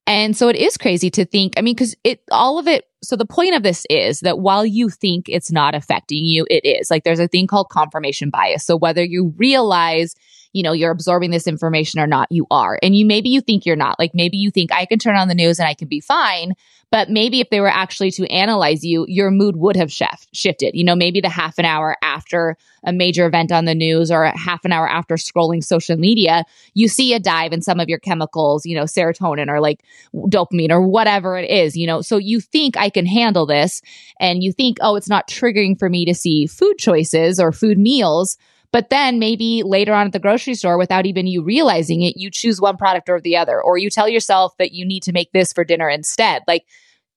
And 0.08 0.36
so 0.36 0.48
it 0.48 0.56
is 0.56 0.76
crazy 0.76 1.12
to 1.12 1.26
think, 1.26 1.54
I 1.56 1.62
mean, 1.62 1.76
because 1.76 1.96
it, 2.04 2.22
all 2.32 2.58
of 2.58 2.68
it, 2.68 2.86
so 3.04 3.16
the 3.16 3.28
point 3.28 3.56
of 3.56 3.62
this 3.62 3.86
is 3.92 4.22
that 4.22 4.40
while 4.40 4.66
you 4.66 4.90
think 4.90 5.30
it's 5.30 5.52
not 5.52 5.76
affecting 5.76 6.26
you, 6.26 6.48
it 6.50 6.66
is. 6.66 6.90
Like 6.90 7.04
there's 7.04 7.20
a 7.20 7.28
thing 7.28 7.46
called 7.46 7.70
confirmation 7.70 8.32
bias. 8.32 8.66
So 8.66 8.76
whether 8.76 9.04
you 9.04 9.34
realize 9.38 10.16
you 10.54 10.64
know, 10.64 10.72
you're 10.72 10.92
absorbing 10.92 11.32
this 11.32 11.48
information 11.48 12.00
or 12.00 12.08
not, 12.08 12.32
you 12.32 12.48
are. 12.50 12.80
And 12.82 12.96
you 12.96 13.06
maybe 13.06 13.30
you 13.30 13.42
think 13.42 13.66
you're 13.66 13.76
not. 13.76 14.00
Like 14.00 14.12
maybe 14.14 14.38
you 14.38 14.50
think 14.52 14.72
I 14.74 14.86
can 14.86 15.00
turn 15.00 15.16
on 15.16 15.28
the 15.28 15.36
news 15.36 15.60
and 15.60 15.68
I 15.68 15.74
can 15.74 15.88
be 15.88 16.00
fine. 16.00 16.54
But 16.92 17.10
maybe 17.10 17.40
if 17.40 17.52
they 17.52 17.62
were 17.62 17.70
actually 17.70 18.10
to 18.12 18.26
analyze 18.32 18.84
you, 18.84 19.06
your 19.08 19.30
mood 19.30 19.58
would 19.58 19.76
have 19.76 19.90
shif- 19.90 20.28
shifted. 20.34 20.74
You 20.74 20.84
know, 20.84 20.96
maybe 20.96 21.22
the 21.22 21.30
half 21.30 21.60
an 21.60 21.66
hour 21.66 21.96
after 22.02 22.58
a 22.84 22.92
major 22.92 23.28
event 23.28 23.52
on 23.52 23.66
the 23.66 23.76
news 23.76 24.10
or 24.10 24.26
half 24.26 24.66
an 24.66 24.72
hour 24.72 24.90
after 24.90 25.16
scrolling 25.16 25.64
social 25.64 25.98
media, 25.98 26.46
you 26.74 26.88
see 26.88 27.14
a 27.14 27.20
dive 27.20 27.54
in 27.54 27.62
some 27.62 27.80
of 27.80 27.90
your 27.90 28.00
chemicals, 28.00 28.66
you 28.66 28.76
know, 28.76 28.86
serotonin 28.86 29.50
or 29.50 29.60
like 29.60 29.84
dopamine 30.16 30.72
or 30.72 30.82
whatever 30.82 31.38
it 31.38 31.50
is, 31.50 31.78
you 31.78 31.86
know. 31.86 32.02
So 32.02 32.18
you 32.18 32.40
think 32.40 32.76
I 32.76 32.90
can 32.90 33.06
handle 33.06 33.46
this 33.46 33.84
and 34.20 34.44
you 34.44 34.52
think, 34.52 34.78
oh, 34.82 34.96
it's 34.96 35.10
not 35.10 35.28
triggering 35.28 35.78
for 35.78 35.90
me 35.90 36.06
to 36.06 36.16
see 36.16 36.48
food 36.48 36.80
choices 36.80 37.40
or 37.40 37.52
food 37.52 37.78
meals 37.78 38.36
but 38.72 38.90
then 38.90 39.20
maybe 39.20 39.64
later 39.64 39.94
on 39.94 40.08
at 40.08 40.14
the 40.14 40.20
grocery 40.20 40.54
store, 40.54 40.78
without 40.78 41.06
even 41.06 41.28
you 41.28 41.44
realizing 41.44 42.02
it, 42.02 42.18
you 42.18 42.30
choose 42.30 42.62
one 42.62 42.78
product 42.78 43.10
or 43.10 43.20
the 43.20 43.38
other, 43.38 43.62
or 43.62 43.78
you 43.78 43.90
tell 43.90 44.08
yourself 44.08 44.56
that 44.58 44.72
you 44.72 44.86
need 44.86 45.04
to 45.04 45.12
make 45.12 45.32
this 45.32 45.52
for 45.54 45.64
dinner 45.64 45.90
instead. 45.90 46.44
Like 46.48 46.66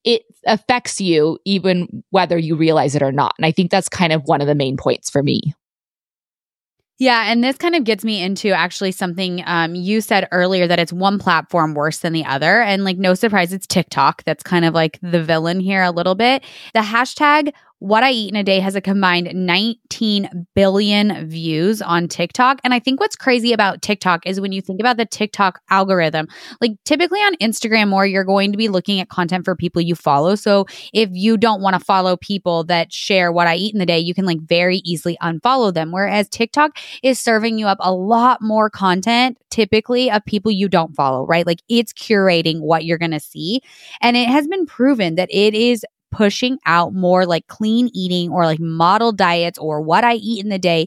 it 0.05 0.23
affects 0.47 1.01
you 1.01 1.39
even 1.45 2.03
whether 2.11 2.39
you 2.39 2.57
realize 2.57 2.95
it 2.95 3.03
or 3.03 3.13
not. 3.13 3.35
And 3.39 3.47
I 3.47 3.53
think 3.53 3.71
that's 3.71 3.89
kind 3.89 4.13
of 4.13 4.23
one 4.25 4.41
of 4.41 4.47
the 4.47 4.55
main 4.55 4.77
points 4.77 5.11
for 5.11 5.23
me. 5.23 5.55
Yeah, 6.99 7.25
and 7.33 7.43
this 7.43 7.57
kind 7.57 7.75
of 7.75 7.83
gets 7.83 8.05
me 8.05 8.23
into 8.23 8.51
actually 8.51 8.93
something 8.93 9.43
um, 9.47 9.75
you 9.75 10.01
said 10.01 10.29
earlier 10.31 10.69
that 10.69 10.79
it's 10.79 10.93
one 10.93 11.19
platform 11.19 11.75
worse 11.75 11.99
than 11.99 12.13
the 12.13 12.25
other. 12.25 12.63
And 12.63 12.85
like, 12.85 12.97
no 12.97 13.15
surprise, 13.15 13.53
it's 13.53 13.67
TikTok 13.67 14.23
that's 14.23 14.45
kind 14.45 14.65
of 14.65 14.73
like 14.73 15.01
the 15.03 15.21
villain 15.21 15.59
here 15.59 15.83
a 15.83 15.91
little 15.91 16.15
bit. 16.15 16.45
The 16.75 16.81
hashtag 16.81 17.55
what 17.83 18.05
I 18.05 18.13
Eat 18.13 18.31
in 18.31 18.37
a 18.37 18.45
Day 18.45 18.61
has 18.61 18.77
a 18.77 18.81
combined 18.81 19.33
19 19.35 20.47
billion 20.55 21.29
views 21.29 21.83
on 21.83 22.07
TikTok. 22.07 22.61
And 22.63 22.73
I 22.73 22.79
think 22.79 23.01
what's 23.01 23.17
crazy 23.17 23.53
about 23.53 23.83
TikTok 23.83 24.25
is 24.25 24.41
when 24.41 24.53
you 24.53 24.63
think 24.63 24.79
about 24.79 24.99
the 24.99 25.05
TikTok 25.05 25.61
algorithm, 25.69 26.29
like 26.61 26.73
typically 26.85 27.19
on 27.19 27.35
Instagram 27.39 27.89
more, 27.89 28.07
you're 28.07 28.23
going 28.23 28.53
to 28.53 28.57
be 28.57 28.69
looking 28.69 29.01
at 29.01 29.09
content 29.09 29.45
for 29.45 29.57
people 29.57 29.83
you 29.83 29.97
follow. 29.97 30.37
So 30.37 30.67
if 30.93 31.09
you 31.13 31.37
don't 31.37 31.61
want 31.61 31.75
to 31.75 31.85
follow 31.85 32.17
people 32.17 32.63
that 32.65 32.93
share 32.93 33.33
what 33.33 33.49
I 33.49 33.57
eat 33.57 33.75
in 33.75 33.81
the 33.81 33.87
day, 33.87 33.99
you 33.99 34.15
can 34.15 34.27
like 34.27 34.41
very 34.41 34.77
easily 34.85 35.19
unfollow 35.21 35.75
them. 35.75 35.91
Whereas 35.91 36.29
TikTok 36.29 36.79
is 37.03 37.19
serving 37.19 37.59
you 37.59 37.67
up 37.67 37.79
a 37.81 37.93
lot 37.93 38.41
more 38.41 38.71
content 38.71 39.39
typically 39.51 40.09
of 40.09 40.25
people 40.25 40.53
you 40.53 40.69
don't 40.69 40.95
follow, 40.95 41.27
right? 41.27 41.47
Like 41.47 41.63
it's 41.69 41.93
curating 41.93 42.61
what 42.61 42.85
you're 42.85 42.97
going 42.97 43.11
to 43.11 43.21
see. 43.21 43.61
And 44.01 44.17
it 44.17 44.29
has 44.29 44.47
been 44.47 44.67
proven 44.67 45.17
that 45.17 45.29
it 45.33 45.55
is 45.55 45.85
pushing 46.13 46.59
out 46.67 46.95
more 46.95 47.27
like 47.27 47.47
clean 47.49 47.91
eating 47.93 48.31
or 48.31 48.45
like 48.45 48.61
model 48.61 49.13
diets 49.13 49.59
or 49.59 49.81
what 49.81 50.05
I 50.05 50.15
eat 50.15 50.45
in 50.45 50.51
the 50.51 50.59
day 50.59 50.87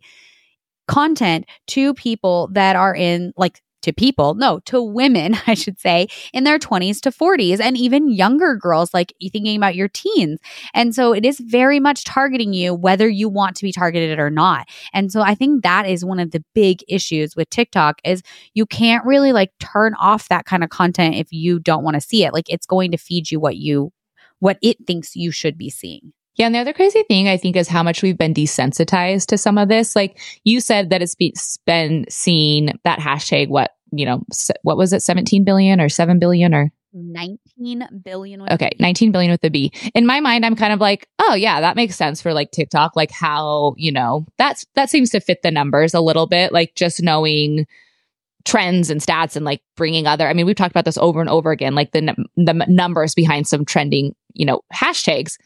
content 0.88 1.46
to 1.68 1.94
people 1.96 2.50
that 2.54 2.76
are 2.76 2.96
in 2.96 3.34
like 3.36 3.62
to 3.86 3.94
people, 3.94 4.34
no, 4.34 4.60
to 4.62 4.82
women, 4.82 5.38
I 5.48 5.54
should 5.54 5.80
say, 5.80 6.08
in 6.34 6.44
their 6.44 6.60
20s 6.60 7.00
to 7.02 7.12
40s, 7.12 7.60
and 7.60 7.78
even 7.78 8.10
younger 8.10 8.56
girls, 8.56 8.94
like 8.94 9.14
thinking 9.32 9.56
about 9.56 9.76
your 9.76 9.88
teens. 9.88 10.40
And 10.74 10.94
so 10.94 11.14
it 11.14 11.24
is 11.24 11.40
very 11.40 11.80
much 11.80 12.04
targeting 12.04 12.54
you, 12.54 12.74
whether 12.74 13.08
you 13.08 13.30
want 13.30 13.56
to 13.58 13.64
be 13.64 13.72
targeted 13.72 14.20
or 14.20 14.30
not. 14.30 14.68
And 14.92 15.12
so 15.12 15.22
I 15.22 15.36
think 15.36 15.64
that 15.64 15.88
is 15.88 16.04
one 16.04 16.20
of 16.20 16.32
the 16.32 16.44
big 16.54 16.84
issues 16.88 17.36
with 17.36 17.50
TikTok 17.50 18.02
is 18.04 18.24
you 18.54 18.66
can't 18.66 19.06
really 19.06 19.32
like 19.32 19.52
turn 19.60 19.94
off 19.96 20.30
that 20.30 20.46
kind 20.46 20.64
of 20.64 20.70
content 20.70 21.16
if 21.16 21.32
you 21.32 21.60
don't 21.60 21.84
want 21.84 21.96
to 21.96 22.02
see 22.02 22.26
it. 22.26 22.34
Like 22.34 22.50
it's 22.50 22.66
going 22.66 22.92
to 22.92 22.98
feed 22.98 23.32
you 23.32 23.40
what 23.40 23.58
you 23.58 23.92
what 24.40 24.58
it 24.62 24.78
thinks 24.86 25.16
you 25.16 25.32
should 25.32 25.58
be 25.58 25.70
seeing. 25.70 26.14
Yeah. 26.36 26.48
And 26.48 26.56
the 26.56 26.60
other 26.60 26.74
crazy 26.74 27.04
thing 27.04 27.30
I 27.30 27.38
think 27.38 27.56
is 27.56 27.68
how 27.68 27.82
much 27.82 28.02
we've 28.02 28.18
been 28.18 28.34
desensitized 28.34 29.28
to 29.28 29.38
some 29.38 29.58
of 29.58 29.70
this. 29.70 29.96
Like 29.96 30.20
you 30.44 30.60
said 30.60 30.90
that 30.90 31.02
it's 31.02 31.16
been 31.66 32.06
seen 32.10 32.74
that 32.84 33.00
hashtag, 33.00 33.48
what, 33.48 33.72
you 33.92 34.06
know, 34.06 34.24
what 34.64 34.78
was 34.78 34.92
it, 34.92 35.02
17 35.02 35.46
billion 35.46 35.80
or 35.80 35.88
7 35.88 36.20
billion 36.20 36.54
or 36.54 36.72
19 36.98 37.84
billion 38.06 38.42
okay 38.50 38.72
19 38.80 39.12
billion 39.12 39.30
with 39.30 39.42
the 39.42 39.50
b 39.50 39.70
in 39.94 40.06
my 40.06 40.22
mind 40.22 40.46
i'm 40.46 40.56
kind 40.56 40.72
of 40.72 40.80
like 40.80 41.10
oh 41.20 41.34
yeah 41.34 41.60
that 41.60 41.76
makes 41.76 41.94
sense 41.94 42.22
for 42.22 42.34
like 42.34 42.52
tiktok 42.52 42.96
like 42.96 43.12
how 43.12 43.74
you 43.76 43.92
know 43.92 44.26
that's 44.38 44.66
that 44.76 44.90
seems 44.90 45.10
to 45.10 45.20
fit 45.20 45.42
the 45.42 45.52
numbers 45.52 45.94
a 45.94 46.00
little 46.00 46.26
bit 46.26 46.54
like 46.54 46.74
just 46.74 47.04
knowing 47.04 47.68
trends 48.46 48.90
and 48.90 49.02
stats 49.02 49.36
and 49.36 49.44
like 49.44 49.62
bringing 49.76 50.08
other 50.08 50.26
i 50.26 50.34
mean 50.34 50.46
we've 50.46 50.56
talked 50.56 50.72
about 50.72 50.86
this 50.86 50.98
over 50.98 51.20
and 51.20 51.30
over 51.30 51.52
again 51.52 51.76
like 51.76 51.92
the 51.92 52.16
the 52.38 52.66
numbers 52.70 53.14
behind 53.14 53.46
some 53.46 53.66
trending 53.66 54.16
you 54.36 54.46
know 54.46 54.62
hashtags 54.74 55.38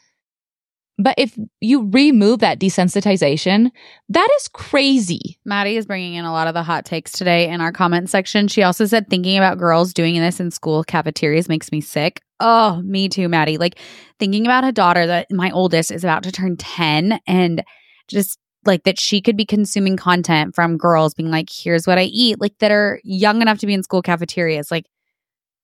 but 1.00 1.16
if 1.18 1.40
you 1.62 1.90
remove 1.90 2.40
that 2.40 2.60
desensitization, 2.60 3.72
that 4.10 4.28
is 4.38 4.50
crazy. 4.50 5.40
Maddie 5.46 5.78
is 5.78 5.86
bringing 5.86 6.16
in 6.16 6.26
a 6.26 6.34
lot 6.34 6.48
of 6.48 6.54
the 6.54 6.62
hot 6.62 6.84
takes 6.84 7.14
today 7.14 7.48
in 7.48 7.62
our 7.62 7.72
comment 7.72 8.10
section. 8.10 8.50
She 8.50 8.64
also 8.64 8.86
said 8.86 9.10
thinking 9.10 9.38
about 9.38 9.58
girls 9.58 9.94
doing 9.94 10.16
this 10.16 10.42
in 10.42 10.52
school 10.52 10.84
cafeterias 10.84 11.48
makes 11.48 11.72
me 11.72 11.80
sick. 11.80 12.22
Oh, 12.42 12.82
me 12.82 13.08
too, 13.08 13.30
Maddie. 13.30 13.58
Like 13.58 13.80
thinking 14.20 14.46
about 14.46 14.66
a 14.66 14.74
daughter 14.74 15.08
that 15.08 15.28
my 15.32 15.50
oldest 15.52 15.90
is 15.90 16.04
about 16.04 16.24
to 16.24 16.34
turn 16.34 16.58
10 16.58 17.22
and 17.26 17.64
just 18.10 18.38
like 18.66 18.84
that 18.84 19.00
she 19.00 19.22
could 19.22 19.38
be 19.38 19.46
consuming 19.46 19.96
content 19.96 20.54
from 20.54 20.78
girls 20.78 21.14
being 21.14 21.32
like, 21.32 21.48
here's 21.50 21.88
what 21.88 21.98
I 21.98 22.04
eat, 22.04 22.42
like 22.42 22.58
that 22.60 22.72
are 22.72 23.00
young 23.06 23.42
enough 23.42 23.60
to 23.60 23.68
be 23.68 23.74
in 23.74 23.84
school 23.84 24.02
cafeterias. 24.02 24.70
Like 24.70 24.86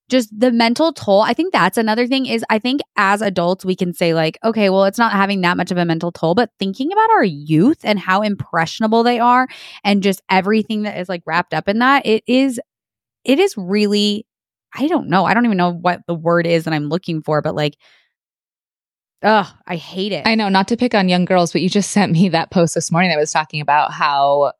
just 0.08 0.28
the 0.38 0.52
mental 0.52 0.92
toll. 0.92 1.22
I 1.22 1.32
think 1.32 1.52
that's 1.52 1.78
another 1.78 2.06
thing 2.06 2.26
is 2.26 2.44
I 2.48 2.58
think 2.58 2.80
as 2.96 3.20
adults 3.22 3.64
we 3.64 3.74
can 3.74 3.92
say 3.92 4.14
like, 4.14 4.38
okay, 4.44 4.70
well 4.70 4.84
it's 4.84 4.98
not 4.98 5.12
having 5.12 5.40
that 5.40 5.56
much 5.56 5.70
of 5.70 5.78
a 5.78 5.84
mental 5.84 6.12
toll, 6.12 6.34
but 6.34 6.50
thinking 6.58 6.92
about 6.92 7.10
our 7.10 7.24
youth 7.24 7.80
and 7.82 7.98
how 7.98 8.22
impressionable 8.22 9.02
they 9.02 9.18
are 9.18 9.48
and 9.84 10.02
just 10.02 10.22
everything 10.30 10.82
that 10.82 10.98
is 10.98 11.08
like 11.08 11.22
wrapped 11.26 11.54
up 11.54 11.68
in 11.68 11.80
that, 11.80 12.06
it 12.06 12.22
is 12.26 12.60
it 13.24 13.38
is 13.38 13.56
really 13.56 14.26
I 14.74 14.88
don't 14.88 15.08
know. 15.08 15.24
I 15.24 15.32
don't 15.32 15.46
even 15.46 15.56
know 15.56 15.72
what 15.72 16.02
the 16.06 16.14
word 16.14 16.46
is 16.46 16.64
that 16.64 16.74
I'm 16.74 16.88
looking 16.88 17.22
for, 17.22 17.42
but 17.42 17.54
like 17.54 17.76
Ugh, 19.22 19.46
I 19.66 19.76
hate 19.76 20.12
it. 20.12 20.26
I 20.26 20.34
know, 20.34 20.48
not 20.48 20.68
to 20.68 20.76
pick 20.76 20.94
on 20.94 21.08
young 21.08 21.24
girls, 21.24 21.50
but 21.50 21.62
you 21.62 21.68
just 21.68 21.90
sent 21.92 22.12
me 22.12 22.28
that 22.30 22.50
post 22.50 22.74
this 22.74 22.92
morning 22.92 23.10
that 23.10 23.18
was 23.18 23.30
talking 23.30 23.60
about 23.60 23.92
how 23.92 24.52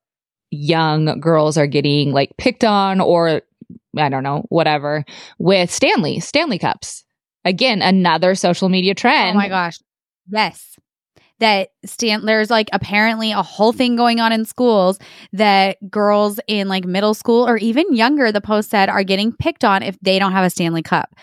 young 0.50 1.20
girls 1.20 1.56
are 1.56 1.66
getting 1.66 2.12
like 2.12 2.36
picked 2.38 2.64
on 2.64 3.00
or 3.00 3.42
I 3.96 4.08
don't 4.08 4.22
know, 4.22 4.44
whatever, 4.48 5.04
with 5.38 5.70
Stanley, 5.70 6.20
Stanley 6.20 6.58
Cups. 6.58 7.04
Again, 7.44 7.82
another 7.82 8.34
social 8.34 8.68
media 8.68 8.94
trend. 8.94 9.36
Oh 9.36 9.38
my 9.38 9.48
gosh. 9.48 9.78
Yes. 10.28 10.76
That 11.38 11.68
Stan 11.84 12.24
there's 12.24 12.50
like 12.50 12.68
apparently 12.72 13.32
a 13.32 13.42
whole 13.42 13.72
thing 13.72 13.94
going 13.94 14.20
on 14.20 14.32
in 14.32 14.44
schools 14.46 14.98
that 15.32 15.76
girls 15.90 16.40
in 16.48 16.68
like 16.68 16.84
middle 16.84 17.14
school 17.14 17.46
or 17.46 17.56
even 17.58 17.94
younger, 17.94 18.32
the 18.32 18.40
post 18.40 18.70
said, 18.70 18.88
are 18.88 19.04
getting 19.04 19.32
picked 19.32 19.64
on 19.64 19.82
if 19.82 19.98
they 20.00 20.18
don't 20.18 20.32
have 20.32 20.44
a 20.44 20.50
Stanley 20.50 20.82
Cup. 20.82 21.14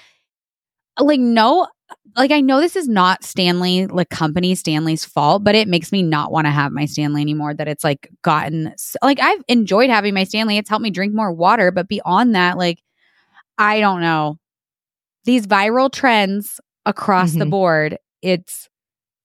Like, 0.99 1.19
no 1.19 1.67
like 2.15 2.31
I 2.31 2.41
know 2.41 2.59
this 2.59 2.75
is 2.75 2.87
not 2.87 3.23
Stanley, 3.23 3.87
like 3.87 4.09
company 4.09 4.55
Stanley's 4.55 5.05
fault, 5.05 5.43
but 5.43 5.55
it 5.55 5.67
makes 5.67 5.91
me 5.91 6.03
not 6.03 6.31
want 6.31 6.45
to 6.45 6.51
have 6.51 6.71
my 6.71 6.85
Stanley 6.85 7.21
anymore. 7.21 7.53
That 7.53 7.67
it's 7.67 7.83
like 7.83 8.09
gotten 8.21 8.73
like 9.01 9.19
I've 9.19 9.43
enjoyed 9.47 9.89
having 9.89 10.13
my 10.13 10.23
Stanley. 10.23 10.57
It's 10.57 10.69
helped 10.69 10.83
me 10.83 10.91
drink 10.91 11.13
more 11.13 11.31
water, 11.31 11.71
but 11.71 11.87
beyond 11.87 12.35
that, 12.35 12.57
like 12.57 12.81
I 13.57 13.79
don't 13.79 14.01
know. 14.01 14.37
These 15.25 15.47
viral 15.47 15.91
trends 15.91 16.59
across 16.85 17.31
mm-hmm. 17.31 17.39
the 17.39 17.45
board, 17.45 17.97
it's 18.21 18.69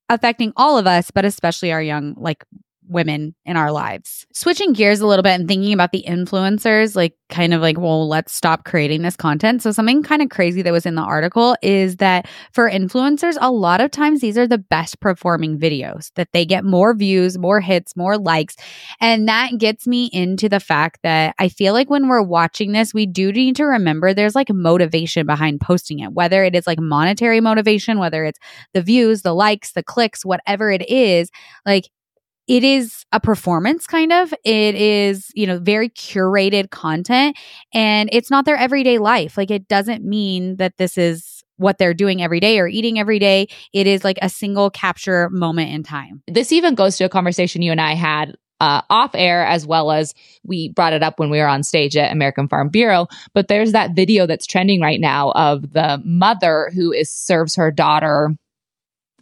affecting 0.08 0.52
all 0.56 0.78
of 0.78 0.86
us, 0.86 1.10
but 1.10 1.24
especially 1.24 1.72
our 1.72 1.82
young 1.82 2.14
like 2.16 2.44
women 2.88 3.34
in 3.44 3.56
our 3.56 3.70
lives. 3.70 4.26
Switching 4.32 4.72
gears 4.72 5.00
a 5.00 5.06
little 5.06 5.22
bit 5.22 5.38
and 5.38 5.48
thinking 5.48 5.72
about 5.72 5.92
the 5.92 6.04
influencers, 6.06 6.96
like 6.96 7.14
kind 7.28 7.52
of 7.52 7.60
like, 7.60 7.78
well, 7.78 8.08
let's 8.08 8.32
stop 8.32 8.64
creating 8.64 9.02
this 9.02 9.16
content. 9.16 9.62
So, 9.62 9.72
something 9.72 10.02
kind 10.02 10.22
of 10.22 10.30
crazy 10.30 10.62
that 10.62 10.72
was 10.72 10.86
in 10.86 10.94
the 10.94 11.02
article 11.02 11.56
is 11.62 11.96
that 11.96 12.26
for 12.52 12.70
influencers, 12.70 13.36
a 13.40 13.50
lot 13.50 13.80
of 13.80 13.90
times 13.90 14.20
these 14.20 14.38
are 14.38 14.46
the 14.46 14.58
best 14.58 15.00
performing 15.00 15.58
videos, 15.58 16.10
that 16.14 16.28
they 16.32 16.44
get 16.44 16.64
more 16.64 16.94
views, 16.94 17.38
more 17.38 17.60
hits, 17.60 17.96
more 17.96 18.16
likes. 18.18 18.56
And 19.00 19.28
that 19.28 19.58
gets 19.58 19.86
me 19.86 20.10
into 20.12 20.48
the 20.48 20.60
fact 20.60 21.00
that 21.02 21.34
I 21.38 21.48
feel 21.48 21.72
like 21.72 21.90
when 21.90 22.08
we're 22.08 22.22
watching 22.22 22.72
this, 22.72 22.94
we 22.94 23.06
do 23.06 23.32
need 23.32 23.56
to 23.56 23.64
remember 23.64 24.12
there's 24.14 24.34
like 24.34 24.50
motivation 24.50 25.26
behind 25.26 25.60
posting 25.60 26.00
it, 26.00 26.12
whether 26.12 26.44
it 26.44 26.54
is 26.54 26.66
like 26.66 26.80
monetary 26.80 27.40
motivation, 27.40 27.98
whether 27.98 28.24
it's 28.24 28.38
the 28.72 28.82
views, 28.82 29.22
the 29.22 29.34
likes, 29.34 29.72
the 29.72 29.82
clicks, 29.82 30.24
whatever 30.24 30.70
it 30.70 30.88
is. 30.88 31.30
Like, 31.66 31.90
it 32.48 32.64
is 32.64 33.04
a 33.12 33.20
performance 33.20 33.86
kind 33.86 34.12
of. 34.12 34.32
It 34.44 34.74
is 34.74 35.30
you 35.34 35.46
know 35.46 35.58
very 35.58 35.90
curated 35.90 36.70
content 36.70 37.36
and 37.72 38.08
it's 38.12 38.30
not 38.30 38.44
their 38.44 38.56
everyday 38.56 38.98
life. 38.98 39.36
Like 39.36 39.50
it 39.50 39.68
doesn't 39.68 40.04
mean 40.04 40.56
that 40.56 40.76
this 40.78 40.98
is 40.98 41.44
what 41.56 41.78
they're 41.78 41.94
doing 41.94 42.22
every 42.22 42.40
day 42.40 42.58
or 42.58 42.68
eating 42.68 42.98
every 42.98 43.18
day. 43.18 43.48
It 43.72 43.86
is 43.86 44.04
like 44.04 44.18
a 44.22 44.28
single 44.28 44.70
capture 44.70 45.28
moment 45.30 45.70
in 45.72 45.82
time. 45.82 46.22
This 46.26 46.52
even 46.52 46.74
goes 46.74 46.96
to 46.96 47.04
a 47.04 47.08
conversation 47.08 47.62
you 47.62 47.72
and 47.72 47.80
i 47.80 47.94
had 47.94 48.36
uh, 48.60 48.82
off 48.90 49.12
air 49.14 49.46
as 49.46 49.66
well 49.66 49.92
as 49.92 50.14
we 50.44 50.70
brought 50.70 50.92
it 50.92 51.02
up 51.02 51.18
when 51.18 51.30
we 51.30 51.38
were 51.38 51.46
on 51.46 51.62
stage 51.62 51.96
at 51.96 52.10
American 52.10 52.48
Farm 52.48 52.68
Bureau. 52.68 53.06
But 53.32 53.48
there's 53.48 53.70
that 53.72 53.94
video 53.94 54.26
that's 54.26 54.46
trending 54.46 54.80
right 54.80 55.00
now 55.00 55.30
of 55.32 55.72
the 55.72 56.02
mother 56.04 56.70
who 56.74 56.92
is 56.92 57.08
serves 57.08 57.54
her 57.54 57.70
daughter 57.70 58.30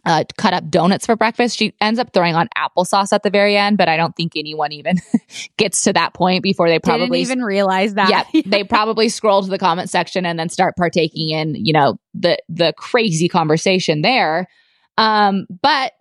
uh, 0.07 0.23
cut 0.37 0.53
up 0.53 0.69
donuts 0.69 1.05
for 1.05 1.17
breakfast. 1.17 1.57
She 1.57 1.73
ends 1.81 1.99
up 1.99 2.13
throwing 2.13 2.33
on 2.33 2.47
applesauce 2.57 3.11
at 3.11 3.23
the 3.23 3.29
very 3.29 3.57
end, 3.57 3.77
but 3.77 3.89
I 3.89 3.97
don't 3.97 4.15
think 4.15 4.33
anyone 4.37 4.71
even 4.71 4.95
gets 5.57 5.83
to 5.83 5.93
that 5.93 6.13
point 6.13 6.43
before 6.43 6.69
they 6.69 6.79
probably 6.79 7.19
Didn't 7.19 7.31
even 7.31 7.43
realize 7.43 7.95
that. 7.95 8.09
Yeah, 8.09 8.41
they 8.45 8.63
probably 8.63 9.09
scroll 9.09 9.43
to 9.43 9.49
the 9.49 9.57
comment 9.57 9.89
section 9.89 10.25
and 10.25 10.39
then 10.39 10.47
start 10.47 10.75
partaking 10.77 11.29
in 11.29 11.55
you 11.55 11.73
know 11.73 11.99
the 12.13 12.37
the 12.47 12.73
crazy 12.77 13.27
conversation 13.27 14.01
there. 14.01 14.47
Um, 14.97 15.45
but 15.61 15.91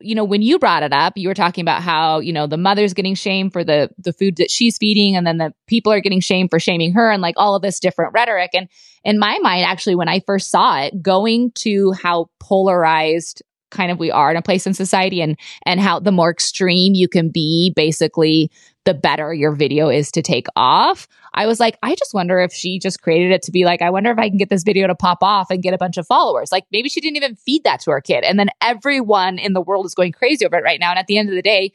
you 0.00 0.14
know 0.14 0.24
when 0.24 0.40
you 0.40 0.58
brought 0.58 0.82
it 0.82 0.94
up, 0.94 1.12
you 1.16 1.28
were 1.28 1.34
talking 1.34 1.60
about 1.60 1.82
how 1.82 2.20
you 2.20 2.32
know 2.32 2.46
the 2.46 2.56
mother's 2.56 2.94
getting 2.94 3.14
shamed 3.14 3.52
for 3.52 3.62
the 3.62 3.90
the 3.98 4.14
food 4.14 4.36
that 4.36 4.50
she's 4.50 4.78
feeding, 4.78 5.16
and 5.16 5.26
then 5.26 5.36
the 5.36 5.52
people 5.66 5.92
are 5.92 6.00
getting 6.00 6.20
shamed 6.20 6.48
for 6.48 6.58
shaming 6.58 6.94
her, 6.94 7.10
and 7.10 7.20
like 7.20 7.34
all 7.36 7.54
of 7.54 7.60
this 7.60 7.78
different 7.78 8.14
rhetoric. 8.14 8.52
And 8.54 8.68
in 9.04 9.18
my 9.18 9.38
mind, 9.42 9.66
actually, 9.66 9.96
when 9.96 10.08
I 10.08 10.20
first 10.20 10.50
saw 10.50 10.80
it, 10.80 11.02
going 11.02 11.52
to 11.56 11.92
how 11.92 12.30
polarized 12.40 13.42
kind 13.70 13.90
of 13.90 13.98
we 13.98 14.10
are 14.10 14.30
in 14.30 14.36
a 14.36 14.42
place 14.42 14.66
in 14.66 14.74
society 14.74 15.20
and 15.20 15.38
and 15.64 15.80
how 15.80 15.98
the 15.98 16.12
more 16.12 16.30
extreme 16.30 16.94
you 16.94 17.08
can 17.08 17.30
be 17.30 17.72
basically 17.74 18.50
the 18.84 18.94
better 18.94 19.34
your 19.34 19.52
video 19.52 19.88
is 19.88 20.10
to 20.10 20.22
take 20.22 20.46
off. 20.56 21.06
I 21.34 21.46
was 21.46 21.60
like 21.60 21.78
i 21.82 21.94
just 21.94 22.14
wonder 22.14 22.40
if 22.40 22.52
she 22.52 22.78
just 22.78 23.02
created 23.02 23.30
it 23.30 23.42
to 23.42 23.52
be 23.52 23.64
like 23.64 23.82
i 23.82 23.90
wonder 23.90 24.10
if 24.10 24.18
i 24.18 24.28
can 24.28 24.38
get 24.38 24.48
this 24.48 24.64
video 24.64 24.88
to 24.88 24.94
pop 24.94 25.18
off 25.22 25.50
and 25.50 25.62
get 25.62 25.74
a 25.74 25.78
bunch 25.78 25.96
of 25.96 26.06
followers. 26.06 26.50
Like 26.52 26.64
maybe 26.72 26.88
she 26.88 27.00
didn't 27.00 27.16
even 27.16 27.36
feed 27.36 27.64
that 27.64 27.80
to 27.80 27.90
her 27.90 28.00
kid. 28.00 28.24
And 28.24 28.38
then 28.38 28.50
everyone 28.60 29.38
in 29.38 29.52
the 29.52 29.60
world 29.60 29.86
is 29.86 29.94
going 29.94 30.12
crazy 30.12 30.44
over 30.44 30.56
it 30.56 30.64
right 30.64 30.80
now. 30.80 30.90
And 30.90 30.98
at 30.98 31.06
the 31.06 31.18
end 31.18 31.28
of 31.28 31.34
the 31.34 31.42
day 31.42 31.72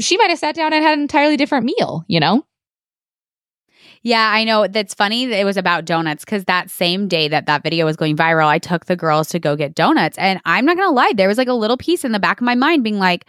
she 0.00 0.16
might 0.16 0.30
have 0.30 0.38
sat 0.38 0.54
down 0.54 0.72
and 0.72 0.84
had 0.84 0.94
an 0.94 1.00
entirely 1.00 1.36
different 1.36 1.64
meal 1.64 2.04
you 2.08 2.20
know 2.20 2.44
yeah, 4.06 4.30
I 4.30 4.44
know. 4.44 4.68
That's 4.68 4.94
funny 4.94 5.26
that 5.26 5.40
it 5.40 5.44
was 5.44 5.56
about 5.56 5.84
donuts 5.84 6.24
because 6.24 6.44
that 6.44 6.70
same 6.70 7.08
day 7.08 7.26
that 7.26 7.46
that 7.46 7.64
video 7.64 7.84
was 7.84 7.96
going 7.96 8.16
viral, 8.16 8.46
I 8.46 8.60
took 8.60 8.86
the 8.86 8.94
girls 8.94 9.26
to 9.30 9.40
go 9.40 9.56
get 9.56 9.74
donuts. 9.74 10.16
And 10.16 10.40
I'm 10.44 10.64
not 10.64 10.76
going 10.76 10.88
to 10.88 10.94
lie, 10.94 11.12
there 11.16 11.26
was 11.26 11.38
like 11.38 11.48
a 11.48 11.52
little 11.52 11.76
piece 11.76 12.04
in 12.04 12.12
the 12.12 12.20
back 12.20 12.40
of 12.40 12.44
my 12.44 12.54
mind 12.54 12.84
being 12.84 13.00
like, 13.00 13.26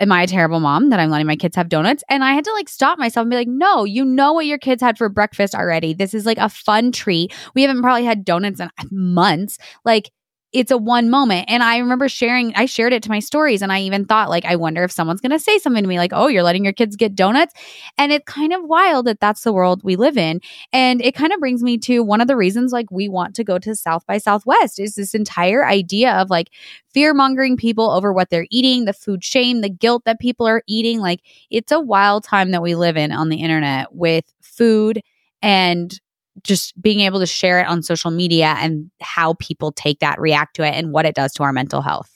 Am 0.00 0.12
I 0.12 0.24
a 0.24 0.26
terrible 0.26 0.60
mom 0.60 0.90
that 0.90 1.00
I'm 1.00 1.08
letting 1.08 1.28
my 1.28 1.36
kids 1.36 1.56
have 1.56 1.70
donuts? 1.70 2.04
And 2.10 2.24
I 2.24 2.34
had 2.34 2.44
to 2.44 2.52
like 2.52 2.68
stop 2.68 2.98
myself 2.98 3.22
and 3.22 3.30
be 3.30 3.36
like, 3.36 3.46
no, 3.46 3.84
you 3.84 4.04
know 4.04 4.32
what 4.32 4.46
your 4.46 4.58
kids 4.58 4.82
had 4.82 4.98
for 4.98 5.08
breakfast 5.08 5.54
already. 5.54 5.94
This 5.94 6.12
is 6.12 6.26
like 6.26 6.38
a 6.38 6.48
fun 6.48 6.90
treat. 6.90 7.32
We 7.54 7.62
haven't 7.62 7.82
probably 7.82 8.04
had 8.04 8.24
donuts 8.24 8.58
in 8.58 8.66
uh, 8.66 8.84
months. 8.90 9.58
Like, 9.84 10.10
it's 10.52 10.70
a 10.70 10.76
one 10.76 11.08
moment. 11.08 11.46
And 11.48 11.62
I 11.62 11.78
remember 11.78 12.08
sharing, 12.08 12.54
I 12.54 12.66
shared 12.66 12.92
it 12.92 13.02
to 13.04 13.08
my 13.08 13.20
stories. 13.20 13.62
And 13.62 13.72
I 13.72 13.80
even 13.80 14.04
thought, 14.04 14.28
like, 14.28 14.44
I 14.44 14.56
wonder 14.56 14.84
if 14.84 14.92
someone's 14.92 15.22
going 15.22 15.30
to 15.30 15.38
say 15.38 15.58
something 15.58 15.82
to 15.82 15.88
me, 15.88 15.96
like, 15.96 16.12
oh, 16.14 16.28
you're 16.28 16.42
letting 16.42 16.64
your 16.64 16.74
kids 16.74 16.94
get 16.94 17.14
donuts. 17.14 17.54
And 17.96 18.12
it's 18.12 18.24
kind 18.26 18.52
of 18.52 18.62
wild 18.62 19.06
that 19.06 19.20
that's 19.20 19.42
the 19.42 19.52
world 19.52 19.82
we 19.82 19.96
live 19.96 20.18
in. 20.18 20.40
And 20.72 21.00
it 21.02 21.14
kind 21.14 21.32
of 21.32 21.40
brings 21.40 21.62
me 21.62 21.78
to 21.78 22.02
one 22.02 22.20
of 22.20 22.28
the 22.28 22.36
reasons, 22.36 22.72
like, 22.72 22.90
we 22.90 23.08
want 23.08 23.34
to 23.36 23.44
go 23.44 23.58
to 23.58 23.74
South 23.74 24.06
by 24.06 24.18
Southwest 24.18 24.78
is 24.78 24.94
this 24.94 25.14
entire 25.14 25.66
idea 25.66 26.12
of 26.12 26.28
like 26.28 26.50
fear 26.92 27.14
mongering 27.14 27.56
people 27.56 27.90
over 27.90 28.12
what 28.12 28.28
they're 28.28 28.46
eating, 28.50 28.84
the 28.84 28.92
food 28.92 29.24
shame, 29.24 29.62
the 29.62 29.70
guilt 29.70 30.04
that 30.04 30.20
people 30.20 30.46
are 30.46 30.62
eating. 30.66 31.00
Like, 31.00 31.20
it's 31.50 31.72
a 31.72 31.80
wild 31.80 32.24
time 32.24 32.50
that 32.50 32.62
we 32.62 32.74
live 32.74 32.96
in 32.96 33.10
on 33.12 33.30
the 33.30 33.42
internet 33.42 33.94
with 33.94 34.24
food 34.42 35.00
and 35.40 35.98
just 36.42 36.80
being 36.80 37.00
able 37.00 37.20
to 37.20 37.26
share 37.26 37.60
it 37.60 37.66
on 37.66 37.82
social 37.82 38.10
media 38.10 38.54
and 38.58 38.90
how 39.00 39.34
people 39.34 39.72
take 39.72 40.00
that, 40.00 40.20
react 40.20 40.56
to 40.56 40.62
it, 40.62 40.74
and 40.74 40.92
what 40.92 41.06
it 41.06 41.14
does 41.14 41.32
to 41.34 41.42
our 41.42 41.52
mental 41.52 41.82
health. 41.82 42.10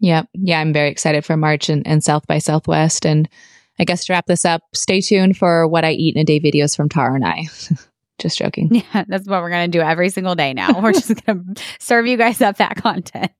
Yeah. 0.00 0.24
Yeah. 0.34 0.60
I'm 0.60 0.72
very 0.72 0.90
excited 0.90 1.24
for 1.24 1.36
March 1.36 1.68
and, 1.68 1.86
and 1.86 2.02
South 2.02 2.26
by 2.26 2.38
Southwest. 2.38 3.06
And 3.06 3.28
I 3.78 3.84
guess 3.84 4.06
to 4.06 4.12
wrap 4.12 4.26
this 4.26 4.44
up, 4.44 4.62
stay 4.74 5.00
tuned 5.00 5.36
for 5.36 5.68
what 5.68 5.84
I 5.84 5.92
eat 5.92 6.16
in 6.16 6.22
a 6.22 6.24
day 6.24 6.40
videos 6.40 6.76
from 6.76 6.88
Tara 6.88 7.14
and 7.14 7.24
I. 7.24 7.44
just 8.18 8.38
joking. 8.38 8.70
Yeah, 8.94 9.04
that's 9.08 9.26
what 9.26 9.42
we're 9.42 9.50
going 9.50 9.70
to 9.70 9.78
do 9.78 9.82
every 9.82 10.08
single 10.10 10.34
day 10.34 10.54
now. 10.54 10.80
We're 10.80 10.92
just 10.94 11.24
going 11.24 11.54
to 11.54 11.62
serve 11.78 12.06
you 12.06 12.16
guys 12.16 12.40
up 12.40 12.58
that 12.58 12.76
content. 12.76 13.32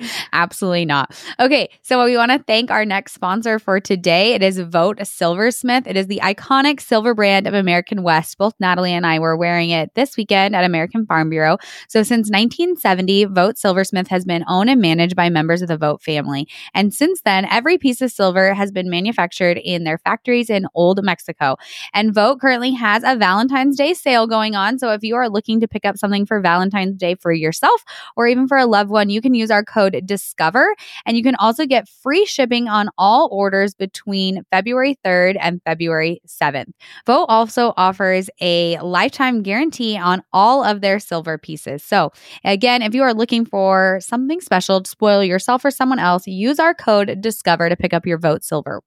Absolutely 0.32 0.84
not. 0.84 1.14
Okay, 1.38 1.70
so 1.82 2.04
we 2.04 2.16
want 2.16 2.32
to 2.32 2.38
thank 2.38 2.70
our 2.70 2.84
next 2.84 3.12
sponsor 3.14 3.58
for 3.58 3.80
today. 3.80 4.34
It 4.34 4.42
is 4.42 4.58
Vogt 4.58 5.06
Silversmith. 5.06 5.86
It 5.86 5.96
is 5.96 6.06
the 6.06 6.20
iconic 6.22 6.80
silver 6.80 7.14
brand 7.14 7.46
of 7.46 7.54
American 7.54 8.02
West. 8.02 8.38
Both 8.38 8.54
Natalie 8.60 8.92
and 8.92 9.06
I 9.06 9.18
were 9.18 9.36
wearing 9.36 9.70
it 9.70 9.94
this 9.94 10.16
weekend 10.16 10.56
at 10.56 10.64
American 10.64 11.06
Farm 11.06 11.30
Bureau. 11.30 11.58
So 11.88 12.02
since 12.02 12.30
1970, 12.30 13.26
Vogt 13.26 13.58
Silversmith 13.58 14.08
has 14.08 14.24
been 14.24 14.44
owned 14.48 14.70
and 14.70 14.80
managed 14.80 15.16
by 15.16 15.28
members 15.28 15.62
of 15.62 15.68
the 15.68 15.76
Vogt 15.76 16.02
family. 16.02 16.48
And 16.74 16.92
since 16.92 17.22
then, 17.22 17.46
every 17.50 17.78
piece 17.78 18.00
of 18.00 18.10
silver 18.10 18.54
has 18.54 18.70
been 18.70 18.90
manufactured 18.90 19.58
in 19.58 19.84
their 19.84 19.98
factories 19.98 20.50
in 20.50 20.66
Old 20.74 21.02
Mexico. 21.02 21.56
And 21.92 22.14
Vogt 22.14 22.40
currently 22.40 22.72
has 22.72 23.02
a 23.04 23.16
Valentine's 23.16 23.76
Day 23.76 23.94
sale 23.94 24.26
going 24.26 24.54
on. 24.54 24.78
So 24.78 24.92
if 24.92 25.02
you 25.02 25.16
are 25.16 25.28
looking 25.28 25.60
to 25.60 25.68
pick 25.68 25.84
up 25.84 25.96
something 25.96 26.26
for 26.26 26.40
Valentine's 26.40 26.96
Day 26.96 27.14
for 27.14 27.32
yourself 27.32 27.84
or 28.16 28.26
even 28.26 28.48
for 28.48 28.56
a 28.56 28.66
loved 28.66 28.90
one, 28.90 29.10
you 29.10 29.20
can 29.20 29.34
use 29.34 29.50
our 29.50 29.64
code 29.64 29.89
code 29.90 30.06
DISCOVER. 30.06 30.74
And 31.06 31.16
you 31.16 31.22
can 31.22 31.34
also 31.36 31.66
get 31.66 31.88
free 31.88 32.24
shipping 32.24 32.68
on 32.68 32.88
all 32.98 33.28
orders 33.32 33.74
between 33.74 34.42
February 34.50 34.98
3rd 35.04 35.36
and 35.40 35.60
February 35.64 36.20
7th. 36.26 36.72
Vogt 37.06 37.26
also 37.28 37.72
offers 37.76 38.30
a 38.40 38.78
lifetime 38.78 39.42
guarantee 39.42 39.98
on 39.98 40.22
all 40.32 40.64
of 40.64 40.80
their 40.80 40.98
silver 40.98 41.38
pieces. 41.38 41.82
So, 41.82 42.12
again, 42.44 42.82
if 42.82 42.94
you 42.94 43.02
are 43.02 43.14
looking 43.14 43.44
for 43.44 43.98
something 44.00 44.40
special 44.40 44.82
to 44.82 44.90
spoil 44.90 45.24
yourself 45.24 45.64
or 45.64 45.70
someone 45.70 45.98
else, 45.98 46.26
use 46.26 46.58
our 46.58 46.74
code 46.74 47.20
DISCOVER 47.20 47.68
to 47.68 47.76
pick 47.76 47.94
up 47.94 48.06
your 48.06 48.18
Vogt 48.18 48.44
silver. 48.44 48.82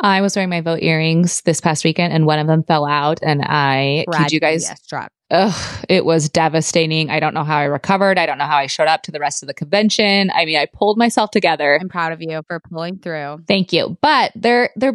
I 0.00 0.20
was 0.20 0.36
wearing 0.36 0.50
my 0.50 0.60
Vogt 0.60 0.82
earrings 0.82 1.42
this 1.42 1.60
past 1.60 1.84
weekend 1.84 2.12
and 2.12 2.24
one 2.24 2.38
of 2.38 2.46
them 2.46 2.62
fell 2.62 2.86
out 2.86 3.18
and 3.20 3.42
I 3.42 4.04
kid 4.12 4.32
you 4.32 4.38
guys 4.38 4.70
drop. 4.88 5.10
Ugh, 5.30 5.84
it 5.90 6.06
was 6.06 6.30
devastating. 6.30 7.10
I 7.10 7.20
don't 7.20 7.34
know 7.34 7.44
how 7.44 7.58
I 7.58 7.64
recovered. 7.64 8.18
I 8.18 8.24
don't 8.24 8.38
know 8.38 8.46
how 8.46 8.56
I 8.56 8.66
showed 8.66 8.88
up 8.88 9.02
to 9.02 9.12
the 9.12 9.20
rest 9.20 9.42
of 9.42 9.46
the 9.46 9.54
convention. 9.54 10.30
I 10.34 10.46
mean, 10.46 10.56
I 10.56 10.66
pulled 10.66 10.96
myself 10.96 11.30
together. 11.30 11.78
I'm 11.78 11.88
proud 11.88 12.12
of 12.12 12.22
you 12.22 12.42
for 12.46 12.60
pulling 12.60 12.98
through. 12.98 13.44
Thank 13.46 13.72
you. 13.72 13.98
But 14.00 14.32
their 14.34 14.70
their 14.74 14.94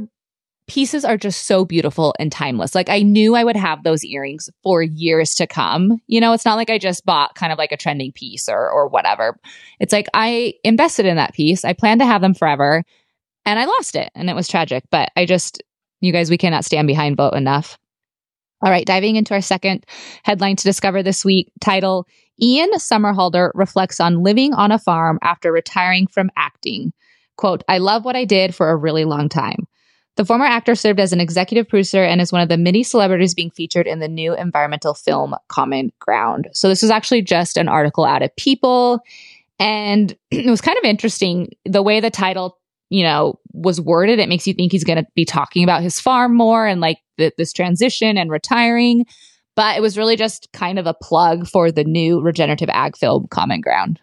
pieces 0.68 1.06
are 1.06 1.18
just 1.18 1.46
so 1.46 1.66
beautiful 1.66 2.16
and 2.20 2.32
timeless. 2.32 2.74
Like 2.74 2.90
I 2.90 3.04
knew 3.04 3.36
I 3.36 3.44
would 3.44 3.56
have 3.56 3.84
those 3.84 4.04
earrings 4.04 4.50
for 4.64 4.82
years 4.82 5.36
to 5.36 5.46
come. 5.46 6.02
You 6.08 6.20
know, 6.20 6.34
it's 6.34 6.46
not 6.46 6.56
like 6.56 6.70
I 6.70 6.80
just 6.80 7.06
bought 7.06 7.36
kind 7.36 7.52
of 7.52 7.60
like 7.60 7.72
a 7.72 7.78
trending 7.78 8.12
piece 8.12 8.50
or 8.50 8.72
or 8.72 8.88
whatever. 8.88 9.38
It's 9.80 9.94
like 9.94 10.08
I 10.16 10.56
invested 10.64 11.06
in 11.06 11.18
that 11.18 11.34
piece. 11.34 11.64
I 11.64 11.74
plan 11.74 12.00
to 12.00 12.06
have 12.06 12.22
them 12.22 12.34
forever 12.34 12.84
and 13.46 13.60
I 13.60 13.66
lost 13.66 13.96
it 13.96 14.10
and 14.16 14.30
it 14.30 14.36
was 14.36 14.48
tragic. 14.48 14.86
But 14.90 15.10
I 15.16 15.26
just, 15.26 15.62
you 16.00 16.12
guys, 16.12 16.30
we 16.30 16.38
cannot 16.38 16.66
stand 16.66 16.88
behind 16.88 17.18
Vogt 17.18 17.36
enough. 17.36 17.78
All 18.64 18.72
right, 18.72 18.86
diving 18.86 19.18
into 19.18 19.34
our 19.34 19.42
second 19.42 19.86
headline 20.24 20.56
to 20.56 20.64
discover 20.64 21.04
this 21.04 21.26
week 21.26 21.52
title 21.60 22.08
Ian 22.42 22.72
Somerhalder 22.76 23.52
reflects 23.54 24.00
on 24.00 24.24
living 24.24 24.54
on 24.54 24.72
a 24.72 24.80
farm 24.80 25.20
after 25.22 25.52
retiring 25.52 26.08
from 26.08 26.32
acting. 26.38 26.94
Quote, 27.36 27.64
I 27.68 27.80
love 27.80 28.06
what 28.06 28.16
I 28.16 28.24
did 28.24 28.56
for 28.56 28.70
a 28.70 28.78
really 28.78 29.04
long 29.04 29.28
time. 29.28 29.68
The 30.16 30.24
former 30.24 30.46
actor 30.46 30.76
served 30.76 31.02
as 31.02 31.12
an 31.12 31.20
executive 31.20 31.68
producer 31.68 32.06
and 32.06 32.22
is 32.22 32.32
one 32.32 32.42
of 32.42 32.48
the 32.48 32.58
many 32.58 32.84
celebrities 32.84 33.34
being 33.34 33.52
featured 33.52 33.86
in 33.86 34.00
the 34.00 34.08
new 34.08 34.34
environmental 34.34 34.94
film 34.94 35.36
Common 35.50 35.92
Ground. 36.00 36.48
So, 36.54 36.70
this 36.70 36.84
was 36.84 36.92
actually 36.92 37.24
just 37.24 37.58
an 37.58 37.68
article 37.68 38.06
out 38.06 38.22
of 38.22 38.34
People. 38.38 39.02
And 39.60 40.16
it 40.32 40.50
was 40.50 40.62
kind 40.62 40.78
of 40.78 40.86
interesting 40.86 41.50
the 41.66 41.84
way 41.84 42.00
the 42.00 42.10
title 42.10 42.60
you 42.94 43.02
know, 43.02 43.40
was 43.54 43.82
worded, 43.82 44.20
it 44.20 44.30
makes 44.30 44.46
you 44.46 44.54
think 44.54 44.72
he's 44.72 44.84
going 44.84 45.04
to 45.04 45.08
be 45.16 45.26
talking 45.26 45.64
about 45.64 45.82
his 45.82 46.00
farm 46.00 46.36
more 46.36 46.68
and 46.68 46.80
like 46.80 47.00
this 47.18 47.52
transition 47.52 48.20
and 48.20 48.30
retiring. 48.30 49.08
But 49.56 49.76
it 49.76 49.82
was 49.82 49.98
really 49.98 50.16
just 50.16 50.48
kind 50.54 50.78
of 50.78 50.86
a 50.86 50.94
plug 50.94 51.48
for 51.48 51.72
the 51.72 51.84
new 51.84 52.22
regenerative 52.22 52.70
ag 52.70 52.96
film 52.96 53.28
Common 53.32 53.62
Ground. 53.62 54.00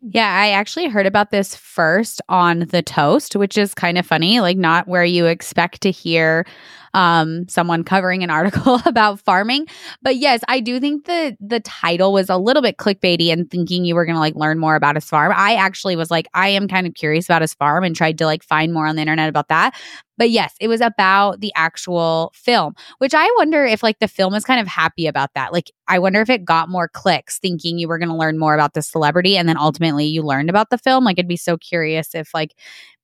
Yeah, 0.00 0.32
I 0.32 0.50
actually 0.50 0.86
heard 0.86 1.06
about 1.06 1.32
this 1.32 1.56
first 1.56 2.22
on 2.28 2.60
The 2.60 2.82
Toast, 2.82 3.34
which 3.34 3.58
is 3.58 3.74
kind 3.74 3.98
of 3.98 4.06
funny, 4.06 4.38
like 4.38 4.56
not 4.56 4.86
where 4.86 5.04
you 5.04 5.26
expect 5.26 5.80
to 5.80 5.90
hear 5.90 6.46
um, 6.94 7.48
someone 7.48 7.84
covering 7.84 8.22
an 8.22 8.30
article 8.30 8.80
about 8.86 9.20
farming. 9.20 9.66
But 10.02 10.16
yes, 10.16 10.40
I 10.48 10.60
do 10.60 10.80
think 10.80 11.06
that 11.06 11.36
the 11.40 11.60
title 11.60 12.12
was 12.12 12.28
a 12.28 12.36
little 12.36 12.62
bit 12.62 12.76
clickbaity 12.76 13.32
and 13.32 13.50
thinking 13.50 13.84
you 13.84 13.94
were 13.94 14.04
going 14.04 14.16
to 14.16 14.20
like 14.20 14.36
learn 14.36 14.58
more 14.58 14.76
about 14.76 14.96
his 14.96 15.04
farm. 15.04 15.32
I 15.34 15.54
actually 15.54 15.96
was 15.96 16.10
like, 16.10 16.28
I 16.34 16.48
am 16.48 16.68
kind 16.68 16.86
of 16.86 16.94
curious 16.94 17.26
about 17.26 17.42
his 17.42 17.54
farm 17.54 17.84
and 17.84 17.94
tried 17.94 18.18
to 18.18 18.26
like 18.26 18.42
find 18.42 18.72
more 18.72 18.86
on 18.86 18.96
the 18.96 19.02
internet 19.02 19.28
about 19.28 19.48
that. 19.48 19.74
But 20.18 20.30
yes, 20.30 20.54
it 20.60 20.66
was 20.66 20.80
about 20.80 21.40
the 21.40 21.52
actual 21.54 22.32
film, 22.34 22.74
which 22.98 23.14
I 23.14 23.32
wonder 23.36 23.64
if 23.64 23.84
like 23.84 24.00
the 24.00 24.08
film 24.08 24.34
is 24.34 24.44
kind 24.44 24.60
of 24.60 24.66
happy 24.66 25.06
about 25.06 25.32
that. 25.34 25.52
Like, 25.52 25.70
I 25.86 26.00
wonder 26.00 26.20
if 26.20 26.28
it 26.28 26.44
got 26.44 26.68
more 26.68 26.88
clicks 26.88 27.38
thinking 27.38 27.78
you 27.78 27.86
were 27.86 27.98
going 27.98 28.08
to 28.08 28.16
learn 28.16 28.36
more 28.36 28.54
about 28.54 28.74
the 28.74 28.82
celebrity 28.82 29.36
and 29.36 29.48
then 29.48 29.56
ultimately 29.56 30.06
you 30.06 30.22
learned 30.22 30.50
about 30.50 30.70
the 30.70 30.78
film. 30.78 31.04
Like, 31.04 31.20
I'd 31.20 31.28
be 31.28 31.36
so 31.36 31.56
curious 31.56 32.16
if 32.16 32.34
like 32.34 32.56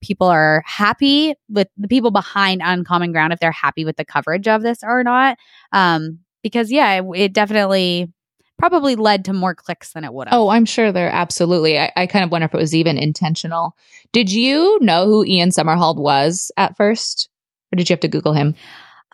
people 0.05 0.27
are 0.27 0.63
happy 0.67 1.35
with 1.49 1.69
the 1.77 1.89
people 1.89 2.11
behind 2.11 2.61
Uncommon 2.63 3.13
Ground, 3.13 3.33
if 3.33 3.41
they're 3.41 3.51
happy 3.51 3.85
with 3.85 3.97
the 3.97 4.05
coverage 4.05 4.47
of 4.47 4.63
this 4.63 4.81
or 4.83 5.03
not. 5.03 5.39
Um, 5.73 6.21
because 6.43 6.71
yeah, 6.71 7.01
it, 7.01 7.05
it 7.15 7.33
definitely 7.33 8.13
probably 8.59 8.95
led 8.97 9.25
to 9.25 9.33
more 9.33 9.55
clicks 9.55 9.93
than 9.93 10.05
it 10.05 10.13
would 10.13 10.29
have. 10.29 10.39
Oh, 10.39 10.49
I'm 10.49 10.65
sure 10.65 10.93
there 10.93 11.11
absolutely. 11.11 11.79
I, 11.79 11.91
I, 11.97 12.07
kind 12.07 12.25
of 12.25 12.31
wonder 12.31 12.45
if 12.45 12.55
it 12.55 12.59
was 12.59 12.75
even 12.75 12.99
intentional. 12.99 13.77
Did 14.13 14.31
you 14.31 14.79
know 14.81 15.07
who 15.07 15.25
Ian 15.25 15.49
Somerhalder 15.49 16.01
was 16.01 16.53
at 16.57 16.77
first? 16.77 17.29
Or 17.73 17.77
did 17.77 17.89
you 17.89 17.95
have 17.95 18.01
to 18.01 18.09
Google 18.09 18.33
him? 18.33 18.55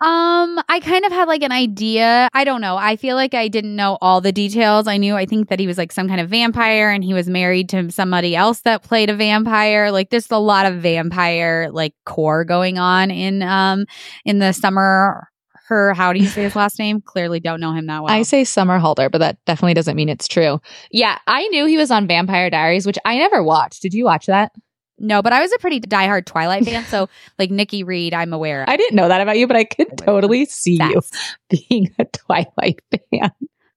Um, 0.01 0.59
I 0.67 0.79
kind 0.79 1.05
of 1.05 1.11
had 1.11 1.27
like 1.27 1.43
an 1.43 1.51
idea. 1.51 2.27
I 2.33 2.43
don't 2.43 2.59
know. 2.59 2.75
I 2.75 2.95
feel 2.95 3.15
like 3.15 3.35
I 3.35 3.47
didn't 3.47 3.75
know 3.75 3.99
all 4.01 4.19
the 4.19 4.31
details. 4.31 4.87
I 4.87 4.97
knew 4.97 5.15
I 5.15 5.27
think 5.27 5.49
that 5.49 5.59
he 5.59 5.67
was 5.67 5.77
like 5.77 5.91
some 5.91 6.07
kind 6.07 6.19
of 6.19 6.27
vampire 6.27 6.89
and 6.89 7.03
he 7.03 7.13
was 7.13 7.29
married 7.29 7.69
to 7.69 7.91
somebody 7.91 8.35
else 8.35 8.61
that 8.61 8.81
played 8.81 9.11
a 9.11 9.15
vampire. 9.15 9.91
Like 9.91 10.09
there's 10.09 10.31
a 10.31 10.39
lot 10.39 10.65
of 10.65 10.81
vampire 10.81 11.69
like 11.71 11.93
core 12.05 12.43
going 12.43 12.79
on 12.79 13.11
in 13.11 13.43
um 13.43 13.85
in 14.25 14.39
the 14.39 14.53
summer 14.53 15.27
her 15.71 15.93
how 15.93 16.11
do 16.11 16.19
you 16.19 16.27
say 16.27 16.43
his 16.43 16.55
last 16.55 16.79
name? 16.79 16.99
Clearly 16.99 17.39
don't 17.39 17.61
know 17.61 17.73
him 17.73 17.85
that 17.85 18.03
well. 18.03 18.11
I 18.11 18.23
say 18.23 18.41
Somerhalder, 18.41 19.09
but 19.09 19.19
that 19.19 19.37
definitely 19.45 19.75
doesn't 19.75 19.95
mean 19.95 20.09
it's 20.09 20.27
true. 20.27 20.59
Yeah, 20.91 21.17
I 21.27 21.47
knew 21.49 21.65
he 21.65 21.77
was 21.77 21.91
on 21.91 22.07
Vampire 22.07 22.49
Diaries, 22.49 22.85
which 22.85 22.97
I 23.05 23.17
never 23.17 23.41
watched. 23.41 23.81
Did 23.81 23.93
you 23.93 24.03
watch 24.03 24.25
that? 24.25 24.51
No, 25.01 25.21
but 25.21 25.33
I 25.33 25.41
was 25.41 25.51
a 25.51 25.57
pretty 25.57 25.81
diehard 25.81 26.25
Twilight 26.25 26.65
fan. 26.65 26.85
So, 26.91 27.07
like 27.39 27.51
Nikki 27.51 27.83
Reed, 27.83 28.13
I'm 28.13 28.33
aware. 28.33 28.63
Of. 28.63 28.69
I 28.69 28.75
didn't 28.75 28.95
know 28.95 29.07
that 29.07 29.21
about 29.21 29.37
you, 29.37 29.47
but 29.47 29.55
I 29.55 29.63
could 29.63 29.97
totally 29.97 30.45
see 30.45 30.73
you 30.73 31.01
being 31.49 31.93
a 31.99 32.05
Twilight 32.05 32.79
fan. 32.91 33.31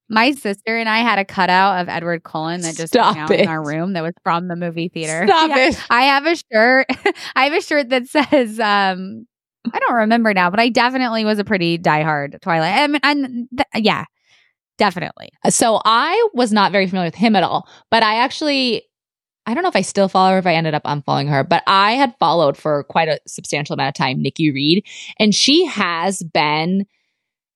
My 0.08 0.32
sister 0.32 0.76
and 0.76 0.88
I 0.88 0.98
had 0.98 1.18
a 1.18 1.24
cutout 1.24 1.80
of 1.80 1.88
Edward 1.88 2.24
Cullen 2.24 2.60
that 2.62 2.76
just 2.76 2.92
Stop 2.92 3.14
hung 3.14 3.24
out 3.24 3.30
it. 3.30 3.40
in 3.40 3.48
our 3.48 3.64
room 3.64 3.92
that 3.92 4.02
was 4.02 4.12
from 4.22 4.48
the 4.48 4.56
movie 4.56 4.88
theater. 4.88 5.26
Stop 5.26 5.50
yeah. 5.50 5.68
it. 5.68 5.86
I 5.90 6.02
have 6.02 6.26
a 6.26 6.36
shirt. 6.36 6.86
I 7.36 7.44
have 7.44 7.52
a 7.52 7.60
shirt 7.60 7.88
that 7.90 8.06
says, 8.08 8.58
um, 8.60 9.26
I 9.72 9.78
don't 9.78 9.94
remember 9.94 10.34
now, 10.34 10.50
but 10.50 10.60
I 10.60 10.68
definitely 10.68 11.24
was 11.24 11.38
a 11.38 11.44
pretty 11.44 11.78
diehard 11.78 12.40
Twilight. 12.40 12.74
I 12.74 12.86
mean, 12.86 13.00
and 13.02 13.48
th- 13.56 13.84
yeah, 13.84 14.04
definitely. 14.78 15.30
So 15.48 15.80
I 15.84 16.28
was 16.34 16.52
not 16.52 16.72
very 16.72 16.86
familiar 16.86 17.08
with 17.08 17.14
him 17.14 17.36
at 17.36 17.42
all, 17.42 17.68
but 17.90 18.02
I 18.02 18.16
actually 18.16 18.84
I 19.46 19.54
don't 19.54 19.62
know 19.62 19.68
if 19.68 19.76
I 19.76 19.82
still 19.82 20.08
follow 20.08 20.32
her, 20.32 20.38
if 20.38 20.46
I 20.46 20.54
ended 20.54 20.74
up 20.74 20.84
unfollowing 20.84 21.28
her, 21.28 21.44
but 21.44 21.62
I 21.66 21.92
had 21.92 22.14
followed 22.18 22.56
for 22.56 22.84
quite 22.84 23.08
a 23.08 23.20
substantial 23.26 23.74
amount 23.74 23.88
of 23.88 23.94
time 23.94 24.22
Nikki 24.22 24.50
Reed, 24.50 24.86
and 25.18 25.34
she 25.34 25.66
has 25.66 26.22
been 26.22 26.86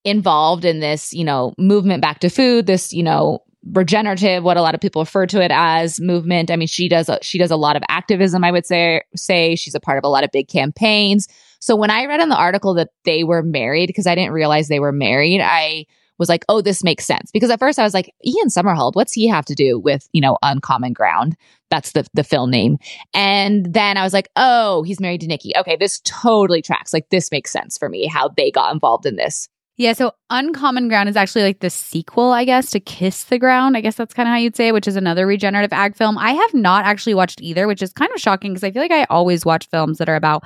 involved 0.04 0.64
in 0.64 0.80
this, 0.80 1.12
you 1.12 1.24
know, 1.24 1.54
movement 1.58 2.02
back 2.02 2.20
to 2.20 2.28
food, 2.28 2.66
this, 2.66 2.92
you 2.92 3.02
know, 3.02 3.40
regenerative, 3.72 4.44
what 4.44 4.56
a 4.56 4.62
lot 4.62 4.74
of 4.74 4.80
people 4.80 5.02
refer 5.02 5.26
to 5.26 5.42
it 5.42 5.50
as 5.52 6.00
movement. 6.00 6.50
I 6.50 6.56
mean, 6.56 6.68
she 6.68 6.88
does 6.88 7.08
a, 7.08 7.18
she 7.22 7.38
does 7.38 7.50
a 7.50 7.56
lot 7.56 7.76
of 7.76 7.82
activism, 7.88 8.44
I 8.44 8.50
would 8.50 8.66
say 8.66 9.02
say 9.16 9.56
she's 9.56 9.74
a 9.74 9.80
part 9.80 9.98
of 9.98 10.04
a 10.04 10.08
lot 10.08 10.24
of 10.24 10.30
big 10.30 10.48
campaigns. 10.48 11.26
So 11.60 11.74
when 11.74 11.90
I 11.90 12.06
read 12.06 12.20
in 12.20 12.28
the 12.28 12.36
article 12.36 12.74
that 12.74 12.90
they 13.04 13.24
were 13.24 13.42
married 13.42 13.88
because 13.88 14.06
I 14.06 14.14
didn't 14.14 14.32
realize 14.32 14.68
they 14.68 14.80
were 14.80 14.92
married, 14.92 15.40
I 15.42 15.86
was 16.18 16.28
like, 16.28 16.44
oh, 16.48 16.60
this 16.60 16.84
makes 16.84 17.04
sense. 17.04 17.30
Because 17.32 17.50
at 17.50 17.58
first 17.58 17.78
I 17.78 17.84
was 17.84 17.94
like, 17.94 18.14
Ian 18.24 18.48
Somerhalder, 18.48 18.94
what's 18.94 19.12
he 19.12 19.28
have 19.28 19.44
to 19.46 19.54
do 19.54 19.78
with, 19.78 20.08
you 20.12 20.20
know, 20.20 20.38
Uncommon 20.42 20.92
Ground? 20.92 21.36
That's 21.70 21.92
the, 21.92 22.06
the 22.14 22.24
film 22.24 22.50
name. 22.50 22.78
And 23.14 23.72
then 23.72 23.96
I 23.96 24.02
was 24.02 24.12
like, 24.12 24.28
oh, 24.36 24.82
he's 24.82 25.00
married 25.00 25.20
to 25.20 25.26
Nikki. 25.26 25.52
Okay, 25.56 25.76
this 25.76 26.00
totally 26.00 26.62
tracks. 26.62 26.92
Like, 26.92 27.10
this 27.10 27.30
makes 27.30 27.52
sense 27.52 27.76
for 27.76 27.88
me 27.88 28.06
how 28.06 28.28
they 28.36 28.50
got 28.50 28.72
involved 28.72 29.06
in 29.06 29.16
this. 29.16 29.48
Yeah, 29.78 29.92
so 29.92 30.10
Uncommon 30.28 30.88
Ground 30.88 31.08
is 31.08 31.14
actually 31.14 31.44
like 31.44 31.60
the 31.60 31.70
sequel, 31.70 32.32
I 32.32 32.44
guess, 32.44 32.72
to 32.72 32.80
Kiss 32.80 33.22
the 33.24 33.38
Ground. 33.38 33.76
I 33.76 33.80
guess 33.80 33.94
that's 33.94 34.12
kind 34.12 34.28
of 34.28 34.32
how 34.32 34.36
you'd 34.36 34.56
say, 34.56 34.68
it, 34.68 34.74
which 34.74 34.88
is 34.88 34.96
another 34.96 35.24
regenerative 35.24 35.72
ag 35.72 35.94
film. 35.94 36.18
I 36.18 36.32
have 36.32 36.52
not 36.52 36.84
actually 36.84 37.14
watched 37.14 37.40
either, 37.40 37.68
which 37.68 37.80
is 37.80 37.92
kind 37.92 38.10
of 38.12 38.20
shocking 38.20 38.52
because 38.52 38.64
I 38.64 38.72
feel 38.72 38.82
like 38.82 38.90
I 38.90 39.04
always 39.04 39.46
watch 39.46 39.68
films 39.70 39.98
that 39.98 40.08
are 40.08 40.16
about 40.16 40.42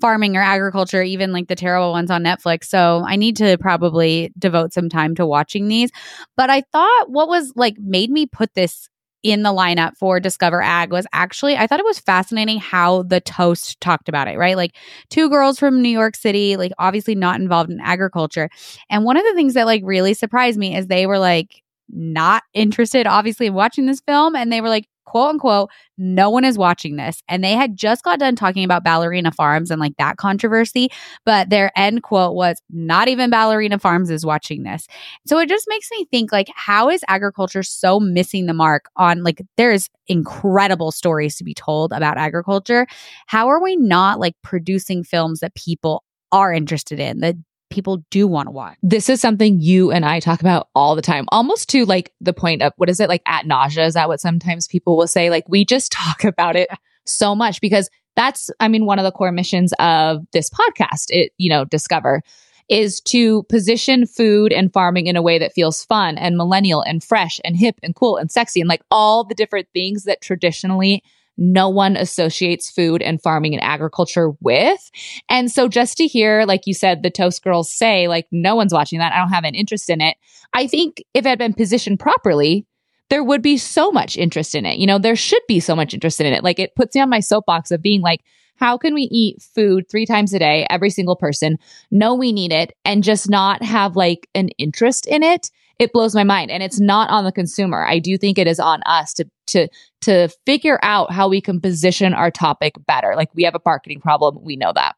farming 0.00 0.36
or 0.36 0.40
agriculture, 0.40 1.02
even 1.02 1.32
like 1.32 1.48
the 1.48 1.56
terrible 1.56 1.90
ones 1.90 2.12
on 2.12 2.22
Netflix. 2.22 2.66
So 2.66 3.02
I 3.04 3.16
need 3.16 3.36
to 3.38 3.58
probably 3.58 4.32
devote 4.38 4.72
some 4.72 4.88
time 4.88 5.16
to 5.16 5.26
watching 5.26 5.66
these. 5.66 5.90
But 6.36 6.50
I 6.50 6.62
thought 6.70 7.10
what 7.10 7.26
was 7.26 7.52
like 7.56 7.76
made 7.80 8.12
me 8.12 8.26
put 8.26 8.54
this 8.54 8.88
in 9.30 9.42
the 9.42 9.50
lineup 9.50 9.96
for 9.96 10.20
Discover 10.20 10.62
Ag 10.62 10.92
was 10.92 11.06
actually, 11.12 11.56
I 11.56 11.66
thought 11.66 11.80
it 11.80 11.86
was 11.86 11.98
fascinating 11.98 12.58
how 12.58 13.02
the 13.02 13.20
Toast 13.20 13.80
talked 13.80 14.08
about 14.08 14.28
it, 14.28 14.38
right? 14.38 14.56
Like 14.56 14.74
two 15.10 15.28
girls 15.28 15.58
from 15.58 15.82
New 15.82 15.88
York 15.88 16.16
City, 16.16 16.56
like 16.56 16.72
obviously 16.78 17.14
not 17.14 17.40
involved 17.40 17.70
in 17.70 17.80
agriculture. 17.80 18.48
And 18.90 19.04
one 19.04 19.16
of 19.16 19.24
the 19.24 19.34
things 19.34 19.54
that 19.54 19.66
like 19.66 19.82
really 19.84 20.14
surprised 20.14 20.58
me 20.58 20.76
is 20.76 20.86
they 20.86 21.06
were 21.06 21.18
like, 21.18 21.62
not 21.88 22.42
interested, 22.52 23.06
obviously, 23.06 23.46
in 23.46 23.54
watching 23.54 23.86
this 23.86 24.00
film. 24.00 24.34
And 24.34 24.52
they 24.52 24.60
were 24.60 24.68
like, 24.68 24.88
quote 25.06 25.30
unquote, 25.30 25.70
no 25.96 26.28
one 26.28 26.44
is 26.44 26.58
watching 26.58 26.96
this. 26.96 27.22
And 27.28 27.42
they 27.42 27.52
had 27.52 27.76
just 27.76 28.04
got 28.04 28.18
done 28.18 28.36
talking 28.36 28.64
about 28.64 28.84
Ballerina 28.84 29.32
Farms 29.32 29.70
and 29.70 29.80
like 29.80 29.96
that 29.96 30.18
controversy. 30.18 30.90
But 31.24 31.48
their 31.48 31.72
end 31.76 32.02
quote 32.02 32.34
was, 32.34 32.60
not 32.70 33.08
even 33.08 33.30
Ballerina 33.30 33.78
Farms 33.78 34.10
is 34.10 34.26
watching 34.26 34.64
this. 34.64 34.86
So 35.26 35.38
it 35.38 35.48
just 35.48 35.66
makes 35.68 35.88
me 35.90 36.06
think, 36.10 36.32
like, 36.32 36.48
how 36.54 36.90
is 36.90 37.02
agriculture 37.08 37.62
so 37.62 37.98
missing 37.98 38.46
the 38.46 38.52
mark 38.52 38.86
on, 38.96 39.22
like, 39.22 39.40
there's 39.56 39.88
incredible 40.06 40.92
stories 40.92 41.36
to 41.36 41.44
be 41.44 41.54
told 41.54 41.92
about 41.92 42.18
agriculture. 42.18 42.86
How 43.26 43.48
are 43.48 43.62
we 43.62 43.76
not 43.76 44.20
like 44.20 44.34
producing 44.42 45.02
films 45.02 45.40
that 45.40 45.54
people 45.54 46.04
are 46.32 46.52
interested 46.52 47.00
in, 47.00 47.20
that 47.20 47.36
people 47.70 48.04
do 48.10 48.26
want 48.26 48.46
to 48.46 48.50
watch. 48.52 48.76
This 48.82 49.08
is 49.08 49.20
something 49.20 49.60
you 49.60 49.90
and 49.90 50.04
I 50.04 50.20
talk 50.20 50.40
about 50.40 50.68
all 50.74 50.94
the 50.94 51.02
time, 51.02 51.26
almost 51.28 51.68
to 51.70 51.84
like 51.84 52.12
the 52.20 52.32
point 52.32 52.62
of 52.62 52.72
what 52.76 52.88
is 52.88 53.00
it 53.00 53.08
like 53.08 53.22
at 53.26 53.46
nausea? 53.46 53.84
Is 53.84 53.94
that 53.94 54.08
what 54.08 54.20
sometimes 54.20 54.68
people 54.68 54.96
will 54.96 55.08
say? 55.08 55.30
Like 55.30 55.48
we 55.48 55.64
just 55.64 55.92
talk 55.92 56.24
about 56.24 56.56
it 56.56 56.68
so 57.04 57.34
much 57.34 57.60
because 57.60 57.88
that's, 58.14 58.50
I 58.60 58.68
mean, 58.68 58.86
one 58.86 58.98
of 58.98 59.04
the 59.04 59.12
core 59.12 59.32
missions 59.32 59.72
of 59.78 60.24
this 60.32 60.48
podcast, 60.50 61.06
it, 61.10 61.32
you 61.36 61.50
know, 61.50 61.64
Discover 61.64 62.22
is 62.68 63.00
to 63.00 63.44
position 63.44 64.06
food 64.06 64.52
and 64.52 64.72
farming 64.72 65.06
in 65.06 65.16
a 65.16 65.22
way 65.22 65.38
that 65.38 65.52
feels 65.52 65.84
fun 65.84 66.18
and 66.18 66.36
millennial 66.36 66.82
and 66.82 67.04
fresh 67.04 67.40
and 67.44 67.56
hip 67.56 67.76
and 67.82 67.94
cool 67.94 68.16
and 68.16 68.30
sexy 68.30 68.60
and 68.60 68.68
like 68.68 68.82
all 68.90 69.22
the 69.22 69.36
different 69.36 69.68
things 69.72 70.04
that 70.04 70.20
traditionally 70.20 71.02
no 71.36 71.68
one 71.68 71.96
associates 71.96 72.70
food 72.70 73.02
and 73.02 73.20
farming 73.20 73.54
and 73.54 73.62
agriculture 73.62 74.30
with. 74.40 74.90
And 75.28 75.50
so 75.50 75.68
just 75.68 75.96
to 75.98 76.06
hear, 76.06 76.44
like 76.44 76.66
you 76.66 76.74
said, 76.74 77.02
the 77.02 77.10
Toast 77.10 77.42
Girls 77.42 77.70
say, 77.70 78.08
like, 78.08 78.26
no 78.30 78.54
one's 78.54 78.72
watching 78.72 78.98
that. 78.98 79.12
I 79.12 79.18
don't 79.18 79.32
have 79.32 79.44
an 79.44 79.54
interest 79.54 79.90
in 79.90 80.00
it. 80.00 80.16
I 80.54 80.66
think 80.66 81.02
if 81.14 81.26
it 81.26 81.28
had 81.28 81.38
been 81.38 81.54
positioned 81.54 82.00
properly, 82.00 82.66
there 83.08 83.22
would 83.22 83.42
be 83.42 83.56
so 83.56 83.92
much 83.92 84.16
interest 84.16 84.54
in 84.54 84.66
it. 84.66 84.78
You 84.78 84.86
know, 84.86 84.98
there 84.98 85.16
should 85.16 85.42
be 85.46 85.60
so 85.60 85.76
much 85.76 85.94
interest 85.94 86.20
in 86.20 86.32
it. 86.32 86.42
Like 86.42 86.58
it 86.58 86.74
puts 86.74 86.94
me 86.94 87.00
on 87.00 87.10
my 87.10 87.20
soapbox 87.20 87.70
of 87.70 87.82
being 87.82 88.00
like, 88.00 88.22
how 88.56 88.78
can 88.78 88.94
we 88.94 89.02
eat 89.02 89.42
food 89.42 89.84
three 89.88 90.06
times 90.06 90.32
a 90.32 90.38
day, 90.38 90.66
every 90.70 90.90
single 90.90 91.16
person, 91.16 91.58
know 91.90 92.14
we 92.14 92.32
need 92.32 92.52
it, 92.52 92.72
and 92.84 93.04
just 93.04 93.28
not 93.28 93.62
have 93.62 93.96
like 93.96 94.28
an 94.34 94.48
interest 94.56 95.06
in 95.06 95.22
it? 95.22 95.50
It 95.78 95.92
blows 95.92 96.14
my 96.14 96.24
mind. 96.24 96.50
And 96.50 96.62
it's 96.62 96.80
not 96.80 97.10
on 97.10 97.24
the 97.24 97.32
consumer. 97.32 97.84
I 97.86 97.98
do 97.98 98.16
think 98.16 98.38
it 98.38 98.46
is 98.46 98.60
on 98.60 98.82
us 98.86 99.12
to 99.14 99.26
to 99.48 99.68
to 100.02 100.28
figure 100.44 100.78
out 100.82 101.12
how 101.12 101.28
we 101.28 101.40
can 101.40 101.60
position 101.60 102.14
our 102.14 102.30
topic 102.30 102.74
better. 102.86 103.14
Like 103.16 103.34
we 103.34 103.44
have 103.44 103.54
a 103.54 103.60
marketing 103.64 104.00
problem. 104.00 104.38
We 104.42 104.56
know 104.56 104.72
that 104.74 104.96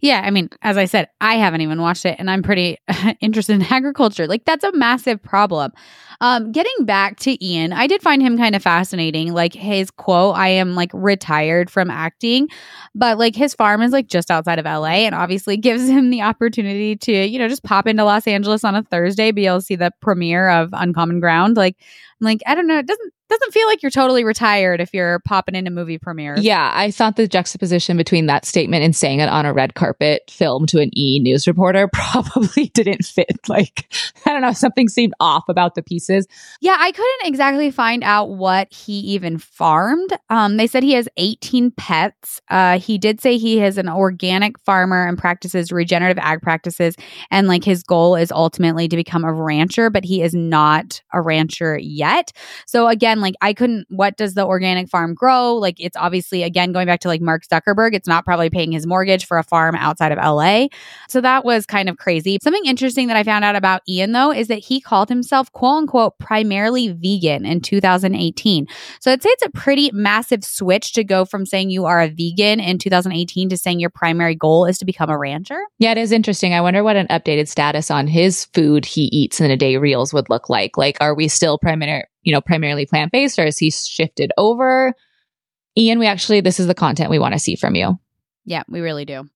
yeah, 0.00 0.22
I 0.24 0.30
mean, 0.30 0.48
as 0.62 0.76
I 0.76 0.84
said, 0.84 1.08
I 1.20 1.34
haven't 1.34 1.60
even 1.60 1.80
watched 1.80 2.04
it 2.04 2.16
and 2.18 2.30
I'm 2.30 2.42
pretty 2.42 2.78
interested 3.20 3.54
in 3.54 3.62
agriculture. 3.70 4.26
Like 4.26 4.44
that's 4.44 4.64
a 4.64 4.72
massive 4.72 5.22
problem. 5.22 5.72
Um 6.20 6.52
getting 6.52 6.84
back 6.84 7.18
to 7.20 7.44
Ian, 7.44 7.72
I 7.72 7.86
did 7.86 8.02
find 8.02 8.22
him 8.22 8.36
kind 8.36 8.54
of 8.54 8.62
fascinating. 8.62 9.32
Like 9.32 9.54
his 9.54 9.90
quote, 9.90 10.36
I 10.36 10.48
am 10.48 10.74
like 10.74 10.90
retired 10.92 11.70
from 11.70 11.90
acting, 11.90 12.48
but 12.94 13.18
like 13.18 13.34
his 13.34 13.54
farm 13.54 13.82
is 13.82 13.92
like 13.92 14.08
just 14.08 14.30
outside 14.30 14.58
of 14.58 14.64
LA 14.64 15.04
and 15.06 15.14
obviously 15.14 15.56
gives 15.58 15.88
him 15.88 16.10
the 16.10 16.22
opportunity 16.22 16.96
to, 16.96 17.12
you 17.12 17.38
know, 17.38 17.48
just 17.48 17.62
pop 17.62 17.86
into 17.86 18.04
Los 18.04 18.26
Angeles 18.26 18.64
on 18.64 18.74
a 18.74 18.82
Thursday, 18.82 19.32
be 19.32 19.46
able 19.46 19.58
to 19.58 19.64
see 19.64 19.76
the 19.76 19.92
premiere 20.00 20.48
of 20.48 20.70
Uncommon 20.72 21.20
Ground. 21.20 21.56
Like 21.56 21.76
like 22.22 22.40
I 22.46 22.54
don't 22.54 22.66
know, 22.66 22.78
it 22.78 22.86
doesn't 22.86 23.12
doesn't 23.32 23.52
feel 23.52 23.66
like 23.66 23.82
you're 23.82 23.90
totally 23.90 24.24
retired 24.24 24.80
if 24.80 24.92
you're 24.92 25.20
popping 25.20 25.54
into 25.54 25.70
a 25.70 25.74
movie 25.74 25.98
premiere. 25.98 26.36
Yeah, 26.38 26.70
I 26.74 26.90
thought 26.90 27.16
the 27.16 27.26
juxtaposition 27.26 27.96
between 27.96 28.26
that 28.26 28.44
statement 28.44 28.84
and 28.84 28.94
saying 28.94 29.20
it 29.20 29.28
on 29.28 29.46
a 29.46 29.52
red 29.52 29.74
carpet 29.74 30.22
film 30.30 30.66
to 30.66 30.80
an 30.80 30.90
E 30.96 31.18
news 31.18 31.46
reporter 31.46 31.88
probably 31.92 32.66
didn't 32.68 33.04
fit. 33.04 33.38
Like, 33.48 33.92
I 34.26 34.32
don't 34.32 34.42
know, 34.42 34.52
something 34.52 34.88
seemed 34.88 35.14
off 35.18 35.44
about 35.48 35.74
the 35.74 35.82
pieces. 35.82 36.26
Yeah, 36.60 36.76
I 36.78 36.92
couldn't 36.92 37.26
exactly 37.26 37.70
find 37.70 38.04
out 38.04 38.30
what 38.30 38.72
he 38.72 38.92
even 38.92 39.38
farmed. 39.38 40.10
Um, 40.30 40.58
they 40.58 40.66
said 40.66 40.82
he 40.82 40.92
has 40.92 41.08
18 41.16 41.70
pets. 41.72 42.40
Uh, 42.48 42.78
he 42.78 42.98
did 42.98 43.20
say 43.20 43.38
he 43.38 43.62
is 43.62 43.78
an 43.78 43.88
organic 43.88 44.58
farmer 44.60 45.06
and 45.06 45.16
practices 45.16 45.72
regenerative 45.72 46.22
ag 46.22 46.42
practices. 46.42 46.96
And 47.30 47.48
like 47.48 47.64
his 47.64 47.82
goal 47.82 48.14
is 48.14 48.30
ultimately 48.30 48.88
to 48.88 48.96
become 48.96 49.24
a 49.24 49.32
rancher, 49.32 49.90
but 49.90 50.04
he 50.04 50.22
is 50.22 50.34
not 50.34 51.00
a 51.12 51.20
rancher 51.20 51.78
yet. 51.78 52.11
So 52.66 52.88
again, 52.88 53.20
like 53.20 53.34
I 53.40 53.52
couldn't, 53.54 53.86
what 53.88 54.16
does 54.16 54.34
the 54.34 54.46
organic 54.46 54.88
farm 54.88 55.14
grow? 55.14 55.54
Like 55.54 55.76
it's 55.78 55.96
obviously, 55.96 56.42
again, 56.42 56.72
going 56.72 56.86
back 56.86 57.00
to 57.00 57.08
like 57.08 57.20
Mark 57.20 57.44
Zuckerberg, 57.46 57.94
it's 57.94 58.08
not 58.08 58.24
probably 58.24 58.50
paying 58.50 58.72
his 58.72 58.86
mortgage 58.86 59.26
for 59.26 59.38
a 59.38 59.42
farm 59.42 59.74
outside 59.74 60.12
of 60.12 60.18
LA. 60.18 60.68
So 61.08 61.20
that 61.20 61.44
was 61.44 61.66
kind 61.66 61.88
of 61.88 61.96
crazy. 61.96 62.38
Something 62.42 62.66
interesting 62.66 63.08
that 63.08 63.16
I 63.16 63.22
found 63.22 63.44
out 63.44 63.56
about 63.56 63.82
Ian 63.88 64.12
though 64.12 64.32
is 64.32 64.48
that 64.48 64.58
he 64.58 64.80
called 64.80 65.08
himself 65.08 65.50
quote 65.52 65.78
unquote 65.78 66.18
primarily 66.18 66.88
vegan 66.88 67.44
in 67.44 67.60
2018. 67.60 68.66
So 69.00 69.12
I'd 69.12 69.22
say 69.22 69.30
it's 69.30 69.44
a 69.44 69.50
pretty 69.50 69.90
massive 69.92 70.44
switch 70.44 70.92
to 70.94 71.04
go 71.04 71.24
from 71.24 71.46
saying 71.46 71.70
you 71.70 71.84
are 71.84 72.00
a 72.00 72.08
vegan 72.08 72.60
in 72.60 72.78
2018 72.78 73.48
to 73.48 73.56
saying 73.56 73.80
your 73.80 73.90
primary 73.90 74.34
goal 74.34 74.66
is 74.66 74.78
to 74.78 74.84
become 74.84 75.10
a 75.10 75.18
rancher. 75.18 75.60
Yeah, 75.78 75.92
it 75.92 75.98
is 75.98 76.12
interesting. 76.12 76.54
I 76.54 76.60
wonder 76.60 76.82
what 76.82 76.96
an 76.96 77.06
updated 77.08 77.48
status 77.48 77.90
on 77.90 78.06
his 78.06 78.46
food 78.46 78.84
he 78.84 79.02
eats 79.12 79.40
in 79.40 79.50
a 79.50 79.56
day 79.56 79.76
reels 79.76 80.12
would 80.12 80.28
look 80.30 80.48
like. 80.48 80.76
Like, 80.76 80.96
are 81.00 81.14
we 81.14 81.28
still 81.28 81.58
you 82.22 82.32
know, 82.32 82.40
primarily 82.40 82.86
plant 82.86 83.12
based 83.12 83.38
or 83.38 83.44
has 83.44 83.58
he 83.58 83.70
shifted 83.70 84.32
over? 84.36 84.94
Ian, 85.76 85.98
we 85.98 86.06
actually, 86.06 86.40
this 86.40 86.60
is 86.60 86.66
the 86.66 86.74
content 86.74 87.10
we 87.10 87.18
want 87.18 87.32
to 87.34 87.38
see 87.38 87.56
from 87.56 87.74
you. 87.74 87.98
Yeah, 88.44 88.62
we 88.68 88.80
really 88.80 89.04
do. 89.04 89.28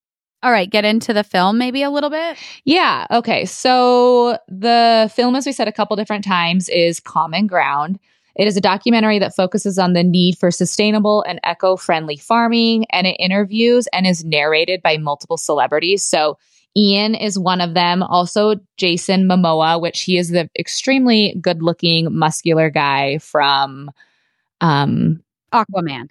All 0.43 0.53
right, 0.53 0.71
get 0.71 0.85
into 0.85 1.13
the 1.13 1.25
film 1.25 1.59
maybe 1.59 1.83
a 1.83 1.91
little 1.91 2.11
bit. 2.11 2.37
Yeah. 2.65 3.07
Okay. 3.11 3.47
So 3.47 4.39
the 4.49 5.11
film, 5.15 5.35
as 5.35 5.47
we 5.47 5.53
said 5.53 5.67
a 5.67 5.73
couple 5.73 5.97
different 5.97 6.25
times, 6.25 6.69
is 6.69 7.01
Common 7.01 7.47
Ground. 7.47 7.99
It 8.37 8.47
is 8.47 8.57
a 8.57 8.61
documentary 8.61 9.19
that 9.19 9.35
focuses 9.35 9.79
on 9.79 9.95
the 9.95 10.05
need 10.05 10.37
for 10.37 10.51
sustainable 10.51 11.25
and 11.27 11.41
eco 11.43 11.77
friendly 11.77 12.19
farming, 12.19 12.85
and 12.91 13.07
it 13.07 13.17
interviews 13.19 13.89
and 13.95 14.07
is 14.07 14.25
narrated 14.25 14.83
by 14.83 14.99
multiple 14.99 15.39
celebrities. 15.39 16.05
So 16.05 16.39
Ian 16.77 17.15
is 17.15 17.39
one 17.39 17.61
of 17.61 17.75
them. 17.75 18.03
Also, 18.03 18.57
Jason 18.77 19.27
Momoa, 19.27 19.81
which 19.81 20.03
he 20.03 20.19
is 20.19 20.31
the 20.31 20.51
extremely 20.59 21.37
good 21.41 21.63
looking, 21.63 22.15
muscular 22.15 22.71
guy 22.71 23.19
from 23.19 23.91
um, 24.61 25.23
Aquaman. 25.53 26.09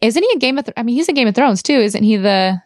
Isn't 0.00 0.22
he 0.22 0.30
a 0.34 0.38
Game 0.38 0.58
of 0.58 0.64
Thrones? 0.64 0.74
I 0.76 0.82
mean, 0.82 0.94
he's 0.96 1.08
in 1.08 1.14
Game 1.14 1.28
of 1.28 1.34
Thrones 1.34 1.62
too, 1.62 1.78
isn't 1.78 2.02
he? 2.02 2.16
The 2.16 2.60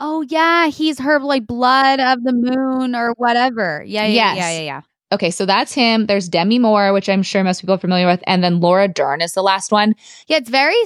Oh 0.00 0.22
yeah, 0.28 0.68
he's 0.68 0.98
her 1.00 1.18
like 1.20 1.46
blood 1.46 2.00
of 2.00 2.22
the 2.22 2.32
moon 2.32 2.94
or 2.94 3.14
whatever. 3.16 3.82
Yeah, 3.86 4.06
yeah, 4.06 4.34
yes. 4.34 4.36
yeah, 4.36 4.50
yeah, 4.50 4.60
yeah. 4.64 4.80
Okay, 5.12 5.30
so 5.30 5.44
that's 5.44 5.74
him. 5.74 6.06
There's 6.06 6.28
Demi 6.28 6.58
Moore, 6.58 6.92
which 6.92 7.08
I'm 7.08 7.22
sure 7.22 7.44
most 7.44 7.60
people 7.60 7.74
are 7.74 7.78
familiar 7.78 8.06
with, 8.06 8.22
and 8.26 8.42
then 8.42 8.60
Laura 8.60 8.88
Dern 8.88 9.20
is 9.20 9.34
the 9.34 9.42
last 9.42 9.70
one. 9.70 9.94
Yeah, 10.26 10.38
it's 10.38 10.48
very 10.48 10.84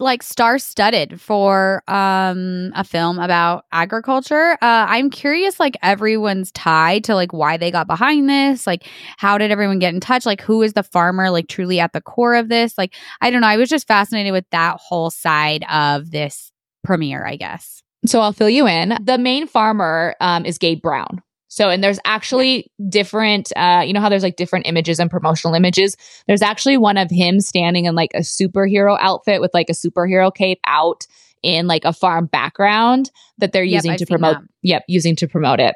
like 0.00 0.22
star-studded 0.22 1.20
for 1.20 1.82
um 1.88 2.72
a 2.74 2.84
film 2.84 3.18
about 3.18 3.64
agriculture. 3.72 4.52
Uh 4.62 4.86
I'm 4.88 5.10
curious 5.10 5.58
like 5.58 5.76
everyone's 5.82 6.52
tied 6.52 7.04
to 7.04 7.14
like 7.14 7.32
why 7.32 7.56
they 7.56 7.70
got 7.70 7.86
behind 7.86 8.28
this, 8.28 8.66
like 8.66 8.86
how 9.16 9.38
did 9.38 9.50
everyone 9.50 9.78
get 9.78 9.94
in 9.94 10.00
touch, 10.00 10.26
like 10.26 10.40
who 10.40 10.62
is 10.62 10.72
the 10.72 10.82
farmer 10.82 11.30
like 11.30 11.48
truly 11.48 11.80
at 11.80 11.92
the 11.92 12.00
core 12.00 12.34
of 12.34 12.48
this? 12.48 12.76
Like 12.78 12.94
I 13.20 13.30
don't 13.30 13.40
know, 13.40 13.46
I 13.48 13.56
was 13.56 13.68
just 13.68 13.88
fascinated 13.88 14.32
with 14.32 14.46
that 14.50 14.78
whole 14.80 15.10
side 15.10 15.64
of 15.70 16.10
this 16.10 16.52
premiere, 16.84 17.26
I 17.26 17.36
guess. 17.36 17.82
So 18.06 18.20
I'll 18.20 18.32
fill 18.32 18.48
you 18.48 18.66
in. 18.66 18.96
The 19.02 19.18
main 19.18 19.46
farmer 19.46 20.14
um, 20.20 20.46
is 20.46 20.58
Gabe 20.58 20.80
Brown. 20.80 21.20
So, 21.48 21.70
and 21.70 21.82
there's 21.82 21.98
actually 22.04 22.70
different, 22.88 23.52
uh, 23.56 23.82
you 23.84 23.94
know 23.94 24.00
how 24.00 24.10
there's 24.10 24.22
like 24.22 24.36
different 24.36 24.66
images 24.66 25.00
and 25.00 25.10
promotional 25.10 25.54
images? 25.54 25.96
There's 26.26 26.42
actually 26.42 26.76
one 26.76 26.98
of 26.98 27.10
him 27.10 27.40
standing 27.40 27.86
in 27.86 27.94
like 27.94 28.10
a 28.14 28.20
superhero 28.20 28.96
outfit 29.00 29.40
with 29.40 29.52
like 29.54 29.70
a 29.70 29.72
superhero 29.72 30.32
cape 30.32 30.60
out 30.66 31.06
in 31.42 31.66
like 31.66 31.84
a 31.84 31.92
farm 31.92 32.26
background 32.26 33.10
that 33.38 33.52
they're 33.52 33.64
using 33.64 33.92
yep, 33.92 33.98
to 33.98 34.06
promote. 34.06 34.36
That. 34.36 34.48
Yep, 34.62 34.84
using 34.88 35.16
to 35.16 35.28
promote 35.28 35.60
it. 35.60 35.74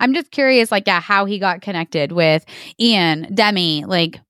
I'm 0.00 0.14
just 0.14 0.30
curious, 0.30 0.70
like, 0.70 0.86
yeah, 0.86 1.00
how 1.00 1.24
he 1.24 1.38
got 1.38 1.60
connected 1.60 2.12
with 2.12 2.44
Ian, 2.78 3.34
Demi, 3.34 3.84
like 3.84 4.20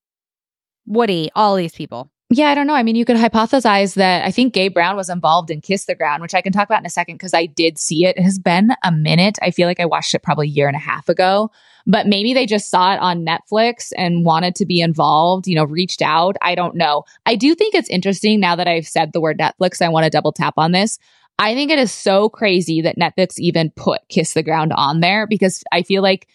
Woody, 0.87 1.31
all 1.35 1.57
these 1.57 1.75
people. 1.75 2.11
Yeah, 2.37 2.51
I 2.51 2.57
don't 2.57 2.67
know. 2.67 2.75
I 2.75 2.83
mean, 2.83 2.97
you 2.97 3.05
could 3.05 3.17
hypothesize 3.17 3.95
that 3.95 4.25
I 4.25 4.33
think 4.33 4.55
Gabe 4.55 4.75
Brown 4.75 4.97
was 4.97 5.09
involved 5.09 5.53
in 5.53 5.61
Kiss 5.61 5.85
the 5.85 5.95
Ground, 5.95 6.21
which 6.21 6.35
I 6.35 6.43
can 6.43 6.53
talk 6.53 6.67
about 6.67 6.81
in 6.81 6.87
a 6.87 6.91
second 6.91 7.15
because 7.15 7.33
I 7.33 7.47
did 7.47 7.79
see 7.79 8.07
it. 8.07 8.17
It 8.17 8.25
has 8.25 8.41
been 8.41 8.73
a 8.83 8.91
minute. 8.91 9.39
I 9.41 9.53
feel 9.53 9.69
like 9.69 9.79
I 9.79 9.85
watched 9.85 10.15
it 10.15 10.25
probably 10.25 10.49
a 10.49 10.51
year 10.51 10.67
and 10.67 10.75
a 10.75 10.81
half 10.81 11.09
ago, 11.09 11.53
but 11.87 12.09
maybe 12.09 12.35
they 12.35 12.45
just 12.45 12.71
saw 12.71 12.93
it 12.93 12.99
on 12.99 13.25
Netflix 13.25 13.93
and 13.97 14.25
wanted 14.25 14.57
to 14.57 14.67
be 14.67 14.81
involved, 14.81 15.47
you 15.47 15.55
know, 15.55 15.63
reached 15.63 16.03
out. 16.03 16.35
I 16.43 16.57
don't 16.57 16.75
know. 16.75 17.05
I 17.25 17.37
do 17.37 17.55
think 17.55 17.73
it's 17.77 17.89
interesting 17.89 18.41
now 18.41 18.57
that 18.57 18.67
I've 18.67 18.89
said 18.89 19.13
the 19.13 19.21
word 19.21 19.39
Netflix, 19.39 19.81
I 19.81 19.89
want 19.89 20.03
to 20.03 20.11
double 20.11 20.33
tap 20.33 20.55
on 20.57 20.73
this. 20.73 20.99
I 21.39 21.55
think 21.55 21.71
it 21.71 21.79
is 21.79 21.93
so 21.93 22.29
crazy 22.29 22.81
that 22.81 22.99
Netflix 22.99 23.39
even 23.39 23.71
put 23.71 24.01
Kiss 24.09 24.35
the 24.35 24.43
Ground 24.43 24.73
on 24.75 24.99
there 24.99 25.29
because 25.29 25.63
I 25.71 25.83
feel 25.83 26.03
like 26.03 26.27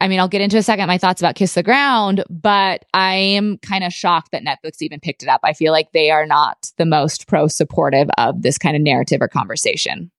I 0.00 0.08
mean, 0.08 0.18
I'll 0.18 0.28
get 0.28 0.40
into 0.40 0.56
a 0.56 0.62
second 0.62 0.86
my 0.86 0.98
thoughts 0.98 1.20
about 1.20 1.34
Kiss 1.34 1.54
the 1.54 1.62
Ground, 1.62 2.24
but 2.30 2.86
I 2.94 3.14
am 3.16 3.58
kind 3.58 3.84
of 3.84 3.92
shocked 3.92 4.32
that 4.32 4.42
Netflix 4.42 4.80
even 4.80 4.98
picked 4.98 5.22
it 5.22 5.28
up. 5.28 5.40
I 5.44 5.52
feel 5.52 5.72
like 5.72 5.92
they 5.92 6.10
are 6.10 6.26
not 6.26 6.70
the 6.78 6.86
most 6.86 7.26
pro 7.26 7.48
supportive 7.48 8.08
of 8.16 8.40
this 8.42 8.56
kind 8.56 8.76
of 8.76 8.82
narrative 8.82 9.20
or 9.20 9.28
conversation 9.28 10.10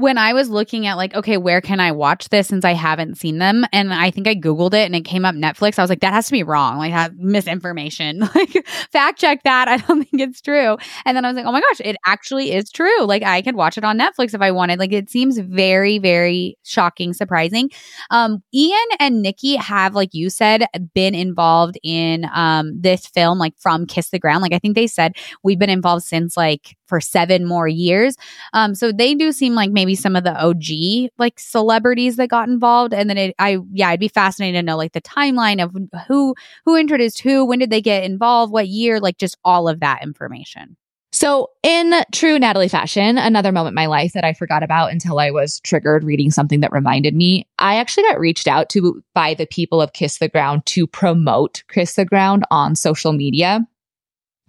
when 0.00 0.16
I 0.16 0.32
was 0.32 0.48
looking 0.48 0.86
at 0.86 0.96
like, 0.96 1.14
okay, 1.14 1.36
where 1.36 1.60
can 1.60 1.78
I 1.78 1.92
watch 1.92 2.30
this 2.30 2.48
since 2.48 2.64
I 2.64 2.72
haven't 2.72 3.16
seen 3.16 3.38
them? 3.38 3.66
And 3.72 3.92
I 3.92 4.10
think 4.10 4.26
I 4.26 4.34
Googled 4.34 4.72
it 4.72 4.86
and 4.86 4.96
it 4.96 5.02
came 5.02 5.26
up 5.26 5.34
Netflix. 5.34 5.78
I 5.78 5.82
was 5.82 5.90
like, 5.90 6.00
that 6.00 6.14
has 6.14 6.26
to 6.26 6.32
be 6.32 6.42
wrong. 6.42 6.78
Like, 6.78 6.92
have 6.92 7.16
misinformation. 7.18 8.20
like, 8.34 8.66
fact 8.90 9.20
check 9.20 9.42
that. 9.44 9.68
I 9.68 9.76
don't 9.76 10.02
think 10.10 10.22
it's 10.22 10.40
true. 10.40 10.78
And 11.04 11.16
then 11.16 11.24
I 11.24 11.28
was 11.28 11.36
like, 11.36 11.44
oh 11.44 11.52
my 11.52 11.60
gosh, 11.60 11.80
it 11.84 11.96
actually 12.06 12.52
is 12.52 12.70
true. 12.70 13.04
Like, 13.04 13.22
I 13.22 13.42
could 13.42 13.56
watch 13.56 13.76
it 13.76 13.84
on 13.84 13.98
Netflix 13.98 14.32
if 14.32 14.40
I 14.40 14.50
wanted. 14.50 14.78
Like, 14.78 14.92
it 14.92 15.10
seems 15.10 15.38
very, 15.38 15.98
very 15.98 16.56
shocking, 16.64 17.12
surprising. 17.12 17.70
Um, 18.10 18.42
Ian 18.54 18.78
and 18.98 19.20
Nikki 19.20 19.56
have, 19.56 19.94
like 19.94 20.14
you 20.14 20.30
said, 20.30 20.66
been 20.94 21.14
involved 21.14 21.78
in 21.82 22.26
um 22.32 22.80
this 22.80 23.06
film, 23.06 23.38
like 23.38 23.54
from 23.58 23.86
Kiss 23.86 24.10
the 24.10 24.18
Ground. 24.18 24.40
Like, 24.40 24.54
I 24.54 24.58
think 24.58 24.76
they 24.76 24.86
said 24.86 25.12
we've 25.42 25.58
been 25.58 25.70
involved 25.70 26.04
since 26.04 26.36
like 26.36 26.76
for 26.90 27.00
seven 27.00 27.46
more 27.46 27.66
years. 27.66 28.16
Um, 28.52 28.74
so 28.74 28.92
they 28.92 29.14
do 29.14 29.32
seem 29.32 29.54
like 29.54 29.70
maybe 29.70 29.94
some 29.94 30.16
of 30.16 30.24
the 30.24 30.38
OG 30.38 31.10
like 31.18 31.38
celebrities 31.38 32.16
that 32.16 32.28
got 32.28 32.48
involved. 32.48 32.92
And 32.92 33.08
then 33.08 33.16
it, 33.16 33.34
I, 33.38 33.58
yeah, 33.72 33.88
I'd 33.88 34.00
be 34.00 34.08
fascinated 34.08 34.58
to 34.58 34.62
know 34.62 34.76
like 34.76 34.92
the 34.92 35.00
timeline 35.00 35.62
of 35.64 35.74
who 36.06 36.34
who 36.66 36.76
introduced 36.76 37.20
who, 37.20 37.46
when 37.46 37.60
did 37.60 37.70
they 37.70 37.80
get 37.80 38.04
involved, 38.04 38.52
what 38.52 38.68
year, 38.68 39.00
like 39.00 39.16
just 39.16 39.38
all 39.42 39.68
of 39.68 39.80
that 39.80 40.02
information. 40.02 40.76
So, 41.12 41.50
in 41.64 41.92
true 42.12 42.38
Natalie 42.38 42.68
fashion, 42.68 43.18
another 43.18 43.50
moment 43.50 43.72
in 43.72 43.74
my 43.74 43.86
life 43.86 44.12
that 44.12 44.24
I 44.24 44.32
forgot 44.32 44.62
about 44.62 44.92
until 44.92 45.18
I 45.18 45.32
was 45.32 45.58
triggered 45.60 46.04
reading 46.04 46.30
something 46.30 46.60
that 46.60 46.70
reminded 46.70 47.16
me, 47.16 47.48
I 47.58 47.76
actually 47.76 48.04
got 48.04 48.20
reached 48.20 48.46
out 48.46 48.68
to 48.70 49.02
by 49.12 49.34
the 49.34 49.46
people 49.46 49.82
of 49.82 49.92
Kiss 49.92 50.18
the 50.18 50.28
Ground 50.28 50.66
to 50.66 50.86
promote 50.86 51.64
Kiss 51.68 51.96
the 51.96 52.04
Ground 52.04 52.44
on 52.52 52.76
social 52.76 53.12
media. 53.12 53.66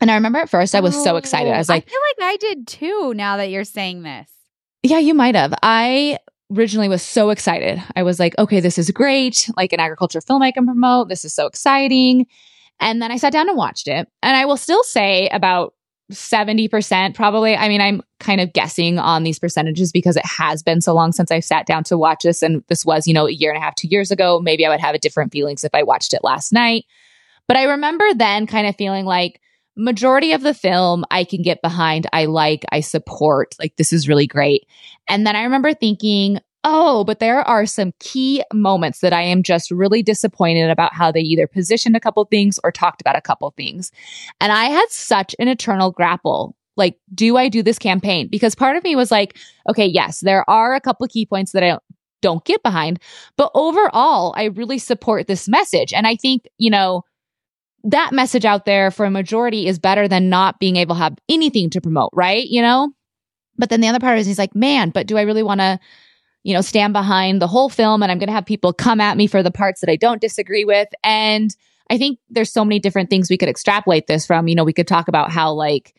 And 0.02 0.10
I 0.10 0.16
remember 0.16 0.40
at 0.40 0.50
first 0.50 0.74
I 0.74 0.80
was 0.80 0.96
oh, 0.98 1.04
so 1.04 1.16
excited. 1.16 1.52
I 1.52 1.56
oh, 1.56 1.58
was 1.60 1.70
like, 1.70 1.86
I 1.88 1.90
feel 1.90 2.00
like 2.18 2.34
I 2.34 2.38
did 2.38 2.68
too 2.68 3.14
now 3.16 3.38
that 3.38 3.52
you're 3.52 3.64
saying 3.64 4.02
this. 4.02 4.30
Yeah, 4.84 4.98
you 4.98 5.14
might 5.14 5.36
have. 5.36 5.54
I 5.62 6.18
originally 6.52 6.90
was 6.90 7.04
so 7.04 7.30
excited. 7.30 7.82
I 7.96 8.04
was 8.04 8.20
like, 8.20 8.38
okay, 8.38 8.60
this 8.60 8.78
is 8.78 8.90
great. 8.92 9.50
Like 9.56 9.74
an 9.74 9.80
agriculture 9.80 10.20
film 10.20 10.42
I 10.42 10.52
can 10.52 10.66
promote. 10.66 11.08
This 11.08 11.24
is 11.24 11.34
so 11.34 11.46
exciting. 11.46 12.26
And 12.80 13.00
then 13.00 13.12
I 13.12 13.18
sat 13.18 13.32
down 13.32 13.48
and 13.48 13.58
watched 13.58 13.88
it. 13.88 14.08
And 14.24 14.36
I 14.36 14.46
will 14.46 14.58
still 14.58 14.84
say 14.84 15.30
about 15.30 15.76
70% 16.12 17.14
probably. 17.14 17.56
I 17.56 17.70
mean, 17.70 17.80
I'm 17.80 18.02
kind 18.20 18.42
of 18.42 18.54
guessing 18.54 18.98
on 18.98 19.24
these 19.24 19.40
percentages 19.40 19.92
because 19.92 20.18
it 20.18 20.26
has 20.26 20.64
been 20.64 20.82
so 20.82 20.94
long 20.94 21.12
since 21.12 21.32
I 21.32 21.40
sat 21.40 21.68
down 21.68 21.84
to 21.86 21.98
watch 21.98 22.24
this. 22.24 22.42
And 22.42 22.64
this 22.68 22.84
was, 22.84 23.08
you 23.08 23.14
know, 23.14 23.28
a 23.28 23.32
year 23.32 23.52
and 23.52 23.58
a 23.58 23.62
half, 23.62 23.76
two 23.76 23.88
years 23.88 24.12
ago. 24.12 24.40
Maybe 24.42 24.66
I 24.66 24.70
would 24.70 24.82
have 24.82 24.96
a 24.96 25.00
different 25.00 25.32
feelings 25.32 25.64
if 25.64 25.74
I 25.76 25.84
watched 25.84 26.14
it 26.14 26.24
last 26.24 26.52
night. 26.52 26.86
But 27.48 27.56
I 27.56 27.64
remember 27.64 28.06
then 28.16 28.48
kind 28.48 28.68
of 28.68 28.76
feeling 28.76 29.06
like, 29.06 29.40
majority 29.76 30.34
of 30.34 30.42
the 30.42 30.54
film 30.54 31.06
I 31.12 31.24
can 31.24 31.42
get 31.42 31.62
behind. 31.62 32.08
I 32.14 32.26
like, 32.26 32.66
I 32.72 32.82
support. 32.82 33.56
Like, 33.60 33.76
this 33.78 33.94
is 33.94 34.08
really 34.08 34.28
great. 34.28 34.68
And 35.08 35.26
then 35.26 35.36
I 35.36 35.44
remember 35.44 35.74
thinking, 35.74 36.40
oh, 36.64 37.04
but 37.04 37.20
there 37.20 37.42
are 37.42 37.66
some 37.66 37.94
key 38.00 38.44
moments 38.54 39.00
that 39.00 39.14
I 39.14 39.22
am 39.22 39.44
just 39.44 39.72
really 39.72 40.04
disappointed 40.04 40.70
about 40.70 40.94
how 40.94 41.12
they 41.12 41.22
either 41.22 41.48
positioned 41.48 41.96
a 41.96 42.00
couple 42.00 42.24
things 42.26 42.60
or 42.64 42.72
talked 42.72 43.02
about 43.02 43.18
a 43.18 43.22
couple 43.22 43.50
things. 43.52 43.92
And 44.40 44.52
I 44.52 44.66
had 44.66 44.90
such 44.90 45.36
an 45.40 45.48
eternal 45.48 45.92
grapple. 45.92 46.56
Like, 46.78 46.98
do 47.14 47.38
I 47.38 47.50
do 47.50 47.64
this 47.64 47.80
campaign? 47.80 48.28
Because 48.30 48.56
part 48.56 48.78
of 48.78 48.84
me 48.84 48.96
was 48.96 49.12
like, 49.12 49.38
okay, 49.70 49.86
yes, 49.86 50.20
there 50.20 50.48
are 50.50 50.76
a 50.76 50.82
couple 50.82 51.08
key 51.08 51.26
points 51.26 51.52
that 51.52 51.64
I 51.64 51.80
don't 52.22 52.46
get 52.46 52.62
behind, 52.62 53.00
but 53.36 53.52
overall, 53.56 54.34
I 54.38 54.46
really 54.46 54.78
support 54.78 55.28
this 55.28 55.50
message. 55.50 55.92
And 55.92 56.06
I 56.06 56.16
think, 56.16 56.48
you 56.60 56.70
know, 56.70 57.04
that 57.84 58.12
message 58.14 58.46
out 58.46 58.66
there 58.66 58.92
for 58.92 59.06
a 59.06 59.12
majority 59.12 59.68
is 59.68 59.80
better 59.80 60.08
than 60.08 60.30
not 60.30 60.60
being 60.60 60.76
able 60.76 60.96
to 60.96 61.02
have 61.02 61.18
anything 61.30 61.70
to 61.72 61.82
promote, 61.82 62.12
right? 62.14 62.46
You 62.48 62.62
know? 62.62 62.92
But 63.58 63.70
then 63.70 63.82
the 63.82 63.88
other 63.88 64.00
part 64.00 64.20
is 64.20 64.28
he's 64.28 64.40
like, 64.40 64.56
man, 64.56 64.90
but 64.90 65.08
do 65.08 65.18
I 65.18 65.22
really 65.22 65.44
want 65.44 65.62
to, 65.62 65.80
you 66.44 66.54
know, 66.54 66.62
stand 66.62 66.94
behind 66.94 67.42
the 67.42 67.48
whole 67.48 67.70
film 67.70 68.02
and 68.02 68.12
I'm 68.12 68.18
going 68.18 68.28
to 68.28 68.34
have 68.34 68.46
people 68.46 68.74
come 68.74 69.02
at 69.02 69.18
me 69.18 69.28
for 69.28 69.44
the 69.44 69.52
parts 69.52 69.82
that 69.82 69.90
I 69.90 69.96
don't 69.96 70.22
disagree 70.22 70.66
with? 70.66 70.88
And 71.04 71.56
I 71.90 71.98
think 71.98 72.20
there's 72.30 72.52
so 72.52 72.64
many 72.64 72.80
different 72.80 73.10
things 73.10 73.30
we 73.30 73.38
could 73.38 73.50
extrapolate 73.50 74.08
this 74.08 74.26
from. 74.26 74.48
You 74.48 74.56
know, 74.56 74.64
we 74.64 74.74
could 74.74 74.88
talk 74.88 75.08
about 75.08 75.32
how 75.32 75.52
like 75.52 75.94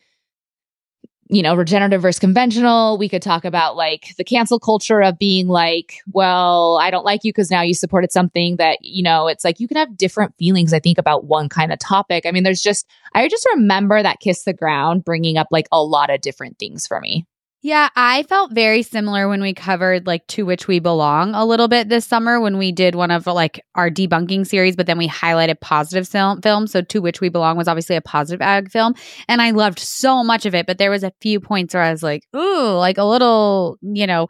you 1.33 1.41
know, 1.41 1.55
regenerative 1.55 2.01
versus 2.01 2.19
conventional. 2.19 2.97
We 2.97 3.09
could 3.09 3.21
talk 3.21 3.43
about 3.43 3.75
like 3.75 4.15
the 4.17 4.23
cancel 4.23 4.59
culture 4.59 5.01
of 5.01 5.17
being 5.17 5.47
like, 5.47 5.95
well, 6.11 6.77
I 6.79 6.91
don't 6.91 7.05
like 7.05 7.23
you 7.23 7.31
because 7.31 7.49
now 7.49 7.61
you 7.61 7.73
supported 7.73 8.11
something 8.11 8.57
that, 8.57 8.79
you 8.81 9.01
know, 9.01 9.27
it's 9.27 9.43
like 9.43 9.59
you 9.59 9.67
can 9.67 9.77
have 9.77 9.97
different 9.97 10.35
feelings, 10.37 10.73
I 10.73 10.79
think, 10.79 10.97
about 10.97 11.25
one 11.25 11.49
kind 11.49 11.73
of 11.73 11.79
topic. 11.79 12.25
I 12.25 12.31
mean, 12.31 12.43
there's 12.43 12.61
just, 12.61 12.87
I 13.15 13.27
just 13.27 13.47
remember 13.55 14.03
that 14.03 14.19
Kiss 14.19 14.43
the 14.43 14.53
Ground 14.53 15.03
bringing 15.03 15.37
up 15.37 15.47
like 15.49 15.67
a 15.71 15.81
lot 15.81 16.11
of 16.11 16.21
different 16.21 16.59
things 16.59 16.85
for 16.85 16.99
me. 16.99 17.25
Yeah, 17.65 17.87
I 17.95 18.23
felt 18.23 18.51
very 18.51 18.83
similar 18.83 19.29
when 19.29 19.41
we 19.41 19.53
covered 19.53 20.05
like 20.05 20.27
To 20.27 20.45
Which 20.45 20.67
We 20.67 20.79
Belong 20.79 21.33
a 21.33 21.45
little 21.45 21.69
bit 21.69 21.87
this 21.87 22.05
summer 22.05 22.41
when 22.41 22.57
we 22.57 22.73
did 22.73 22.93
one 22.93 23.09
of 23.09 23.25
like 23.25 23.63
our 23.73 23.89
debunking 23.89 24.45
series, 24.45 24.75
but 24.75 24.85
then 24.85 24.97
we 24.97 25.07
highlighted 25.07 25.61
positive 25.61 26.05
film, 26.05 26.41
film. 26.41 26.67
So 26.67 26.81
To 26.81 27.01
Which 27.01 27.21
We 27.21 27.29
Belong 27.29 27.55
was 27.55 27.69
obviously 27.69 27.95
a 27.95 28.01
positive 28.01 28.41
ag 28.41 28.69
film. 28.69 28.95
And 29.29 29.41
I 29.41 29.51
loved 29.51 29.79
so 29.79 30.25
much 30.25 30.45
of 30.45 30.53
it, 30.53 30.67
but 30.67 30.77
there 30.77 30.91
was 30.91 31.05
a 31.05 31.13
few 31.21 31.39
points 31.39 31.73
where 31.73 31.83
I 31.83 31.91
was 31.91 32.03
like, 32.03 32.25
ooh, 32.35 32.73
like 32.73 32.97
a 32.97 33.05
little, 33.05 33.77
you 33.81 34.07
know, 34.07 34.27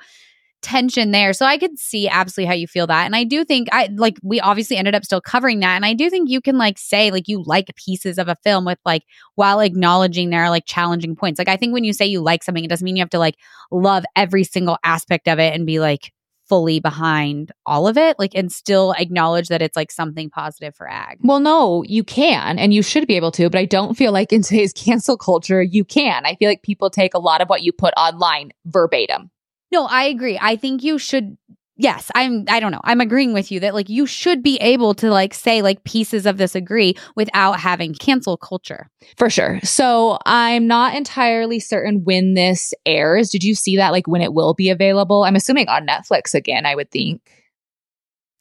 tension 0.63 1.11
there. 1.11 1.33
So 1.33 1.45
I 1.45 1.57
could 1.57 1.77
see 1.77 2.07
absolutely 2.07 2.47
how 2.47 2.53
you 2.53 2.65
feel 2.65 2.87
that. 2.87 3.05
And 3.05 3.15
I 3.15 3.23
do 3.23 3.45
think 3.45 3.67
I 3.71 3.89
like 3.95 4.17
we 4.23 4.39
obviously 4.39 4.77
ended 4.77 4.95
up 4.95 5.05
still 5.05 5.21
covering 5.21 5.59
that. 5.59 5.75
And 5.75 5.85
I 5.85 5.93
do 5.93 6.09
think 6.09 6.29
you 6.29 6.41
can 6.41 6.57
like 6.57 6.79
say 6.79 7.11
like 7.11 7.27
you 7.27 7.43
like 7.45 7.75
pieces 7.75 8.17
of 8.17 8.27
a 8.27 8.37
film 8.43 8.65
with 8.65 8.79
like 8.85 9.03
while 9.35 9.59
acknowledging 9.59 10.29
there 10.29 10.43
are 10.43 10.49
like 10.49 10.65
challenging 10.65 11.15
points. 11.15 11.37
Like 11.37 11.49
I 11.49 11.57
think 11.57 11.73
when 11.73 11.83
you 11.83 11.93
say 11.93 12.05
you 12.05 12.21
like 12.21 12.43
something, 12.43 12.63
it 12.63 12.69
doesn't 12.69 12.83
mean 12.83 12.95
you 12.95 13.03
have 13.03 13.09
to 13.11 13.19
like 13.19 13.35
love 13.71 14.05
every 14.15 14.43
single 14.43 14.77
aspect 14.83 15.27
of 15.27 15.37
it 15.37 15.53
and 15.53 15.67
be 15.67 15.79
like 15.79 16.11
fully 16.47 16.79
behind 16.79 17.51
all 17.65 17.87
of 17.87 17.97
it 17.97 18.19
like 18.19 18.35
and 18.35 18.51
still 18.51 18.93
acknowledge 18.97 19.47
that 19.47 19.61
it's 19.61 19.77
like 19.77 19.89
something 19.89 20.29
positive 20.29 20.75
for 20.75 20.89
ag 20.89 21.17
well 21.23 21.39
no 21.39 21.83
you 21.87 22.03
can 22.03 22.59
and 22.59 22.73
you 22.73 22.83
should 22.83 23.07
be 23.07 23.15
able 23.15 23.31
to 23.31 23.49
but 23.49 23.57
i 23.57 23.65
don't 23.65 23.95
feel 23.95 24.11
like 24.11 24.33
in 24.33 24.41
today's 24.41 24.73
cancel 24.75 25.17
culture 25.17 25.63
you 25.63 25.85
can 25.85 26.25
i 26.25 26.35
feel 26.35 26.49
like 26.49 26.61
people 26.61 26.89
take 26.89 27.13
a 27.13 27.19
lot 27.19 27.41
of 27.41 27.47
what 27.47 27.63
you 27.63 27.71
put 27.71 27.93
online 27.95 28.51
verbatim 28.65 29.31
no, 29.73 29.85
I 29.87 30.03
agree. 30.05 30.37
I 30.41 30.55
think 30.55 30.83
you 30.83 30.97
should 30.97 31.37
yes 31.75 32.11
i'm 32.13 32.45
i 32.49 32.59
don't 32.59 32.71
know. 32.71 32.79
I'm 32.83 33.01
agreeing 33.01 33.33
with 33.33 33.51
you 33.51 33.59
that 33.61 33.73
like 33.73 33.89
you 33.89 34.05
should 34.05 34.43
be 34.43 34.57
able 34.57 34.93
to 34.93 35.09
like 35.09 35.33
say 35.33 35.63
like 35.63 35.83
pieces 35.83 36.27
of 36.27 36.37
this 36.37 36.53
agree 36.53 36.95
without 37.15 37.59
having 37.59 37.95
cancel 37.95 38.37
culture. 38.37 38.91
For 39.17 39.29
sure. 39.31 39.59
So 39.63 40.19
i'm 40.27 40.67
not 40.67 40.93
entirely 40.95 41.59
certain 41.59 42.03
when 42.03 42.35
this 42.35 42.75
airs. 42.85 43.31
Did 43.31 43.43
you 43.43 43.55
see 43.55 43.75
that 43.77 43.91
like 43.91 44.07
when 44.07 44.21
it 44.21 44.33
will 44.35 44.53
be 44.53 44.69
available? 44.69 45.23
I'm 45.23 45.35
assuming 45.35 45.67
on 45.67 45.87
netflix 45.87 46.35
again 46.35 46.67
i 46.67 46.75
would 46.75 46.91
think. 46.91 47.21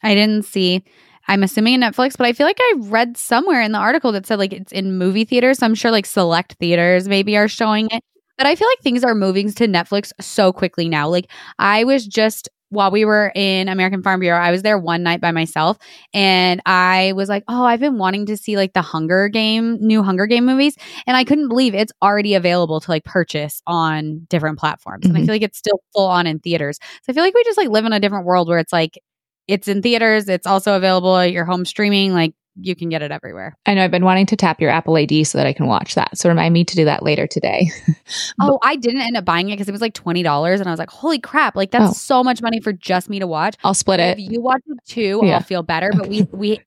I 0.03 0.15
didn't 0.15 0.45
see. 0.45 0.83
I'm 1.29 1.45
assuming 1.45 1.75
in 1.75 1.81
Netflix, 1.81 2.17
but 2.19 2.27
I 2.27 2.33
feel 2.33 2.47
like 2.47 2.59
I 2.61 2.75
read 2.79 3.17
somewhere 3.17 3.63
in 3.63 3.71
the 3.71 3.79
article 3.79 4.11
that 4.13 4.27
said 4.27 4.41
like 4.41 4.53
it's 4.53 4.73
in 4.73 4.99
movie 4.99 5.25
theaters. 5.25 5.59
So 5.61 5.67
I'm 5.67 5.77
sure 5.77 5.93
like 5.93 6.05
select 6.05 6.55
theaters 6.55 7.07
maybe 7.09 7.37
are 7.37 7.47
showing 7.49 7.89
it. 7.93 8.03
But 8.43 8.49
I 8.49 8.57
feel 8.57 8.67
like 8.67 8.81
things 8.81 9.05
are 9.05 9.15
moving 9.15 9.53
to 9.53 9.69
Netflix 9.69 10.11
so 10.21 10.53
quickly 10.53 10.89
now. 10.89 11.07
Like 11.09 11.31
I 11.61 11.85
was 11.85 12.05
just 12.05 12.49
while 12.71 12.91
we 12.91 13.05
were 13.05 13.31
in 13.37 13.69
American 13.69 14.03
Farm 14.03 14.19
Bureau, 14.19 14.37
I 14.37 14.51
was 14.51 14.63
there 14.63 14.77
one 14.77 15.05
night 15.05 15.21
by 15.21 15.31
myself 15.31 15.79
and 16.13 16.61
I 16.67 17.13
was 17.15 17.29
like, 17.29 17.45
oh, 17.47 17.65
I've 17.65 17.79
been 17.79 17.99
wanting 17.99 18.27
to 18.27 18.37
see 18.37 18.57
like 18.57 18.73
the 18.73 18.83
Hunger 18.83 19.29
Game, 19.29 19.79
new 19.81 20.03
Hunger 20.03 20.27
Game 20.27 20.45
movies. 20.45 20.77
And 21.07 21.17
I 21.17 21.23
couldn't 21.23 21.51
believe 21.51 21.73
it's 21.73 21.93
already 22.03 22.35
available 22.35 22.81
to 22.81 22.91
like 22.91 23.05
purchase 23.05 23.63
on 23.69 24.27
different 24.29 24.59
platforms. 24.59 25.05
Mm-hmm. 25.05 25.11
And 25.11 25.17
I 25.17 25.21
mm-hmm. 25.21 25.27
feel 25.27 25.35
like 25.37 25.43
it's 25.43 25.59
still 25.59 25.81
full 25.95 26.09
on 26.09 26.27
in 26.27 26.41
theaters. 26.41 26.81
So 27.05 27.11
I 27.11 27.13
feel 27.13 27.23
like 27.23 27.35
we 27.35 27.45
just 27.45 27.59
like 27.59 27.69
live 27.69 27.85
in 27.85 27.93
a 27.93 28.01
different 28.01 28.27
world 28.27 28.49
where 28.49 28.59
it's 28.59 28.73
like, 28.73 28.99
it's 29.47 29.69
in 29.69 29.83
theaters, 29.83 30.29
it's 30.29 30.49
also 30.49 30.75
available 30.75 31.17
at 31.17 31.31
your 31.31 31.45
home 31.45 31.65
streaming. 31.65 32.13
Like 32.13 32.35
you 32.61 32.77
can 32.77 32.89
get 32.89 33.03
it 33.03 33.11
everywhere. 33.11 33.57
I 33.67 33.75
know 33.75 33.85
I've 33.85 33.91
been 33.91 34.05
wanting 34.05 34.27
to 34.27 34.37
tap 34.37 34.61
your 34.61 34.71
Apple 34.71 34.97
ID 34.97 35.25
so 35.25 35.39
that 35.39 35.47
I 35.47 35.53
can 35.53 35.67
watch 35.67 35.95
that. 35.95 36.17
So 36.19 36.29
remind 36.29 36.53
me 36.53 36.65
to 36.65 36.77
do 36.77 36.85
that 36.85 37.03
later 37.03 37.27
today. 37.27 37.71
oh, 38.41 38.59
I 38.63 38.77
didn't 38.77 39.03
end 39.03 39.17
up 39.17 39.25
buying 39.25 39.49
it 39.49 39.55
because 39.55 39.69
it 39.69 39.73
was 39.73 39.81
like 39.81 39.95
twenty 39.95 40.23
dollars, 40.23 40.61
and 40.61 40.69
I 40.69 40.73
was 40.73 40.79
like, 40.79 40.91
"Holy 40.91 41.19
crap! 41.19 41.57
Like 41.57 41.71
that's 41.71 41.91
oh. 41.91 41.93
so 41.93 42.25
much 42.25 42.43
money 42.43 42.61
for 42.61 42.73
just 42.73 43.09
me 43.09 43.19
to 43.19 43.27
watch." 43.27 43.57
I'll 43.65 43.75
split 43.75 44.01
it. 44.01 44.19
If 44.19 44.31
you 44.31 44.41
watch 44.41 44.63
it 44.67 44.79
too, 44.87 45.21
yeah. 45.25 45.37
I'll 45.37 45.43
feel 45.43 45.63
better. 45.63 45.91
But 45.97 46.09
we 46.09 46.29
we 46.33 46.61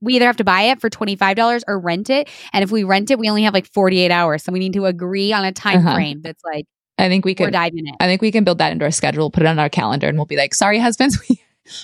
we 0.00 0.14
either 0.14 0.26
have 0.26 0.36
to 0.38 0.44
buy 0.44 0.62
it 0.62 0.80
for 0.80 0.90
$25 0.90 1.62
or 1.68 1.78
rent 1.78 2.10
it. 2.10 2.28
And 2.52 2.64
if 2.64 2.72
we 2.72 2.82
rent 2.82 3.10
it, 3.10 3.18
we 3.20 3.28
only 3.28 3.44
have 3.44 3.54
like 3.54 3.66
48 3.72 4.10
hours. 4.10 4.42
So 4.42 4.52
we 4.52 4.58
need 4.58 4.72
to 4.72 4.86
agree 4.86 5.32
on 5.32 5.44
a 5.44 5.52
time 5.52 5.78
Uh-huh. 5.78 5.94
frame 5.94 6.20
that's 6.22 6.42
like 6.44 6.66
I 6.98 7.08
think 7.08 7.24
we 7.24 7.34
could. 7.34 7.52
diving 7.52 7.86
in. 7.86 7.94
I 8.00 8.06
think 8.06 8.20
we 8.20 8.32
can 8.32 8.44
build 8.44 8.58
that 8.58 8.72
into 8.72 8.84
our 8.84 8.90
schedule, 8.90 9.30
put 9.30 9.44
it 9.44 9.46
on 9.46 9.58
our 9.58 9.68
calendar, 9.68 10.08
and 10.08 10.18
we'll 10.18 10.26
be 10.26 10.36
like, 10.36 10.54
"Sorry, 10.54 10.78
husbands, 10.78 11.18
we 11.28 11.40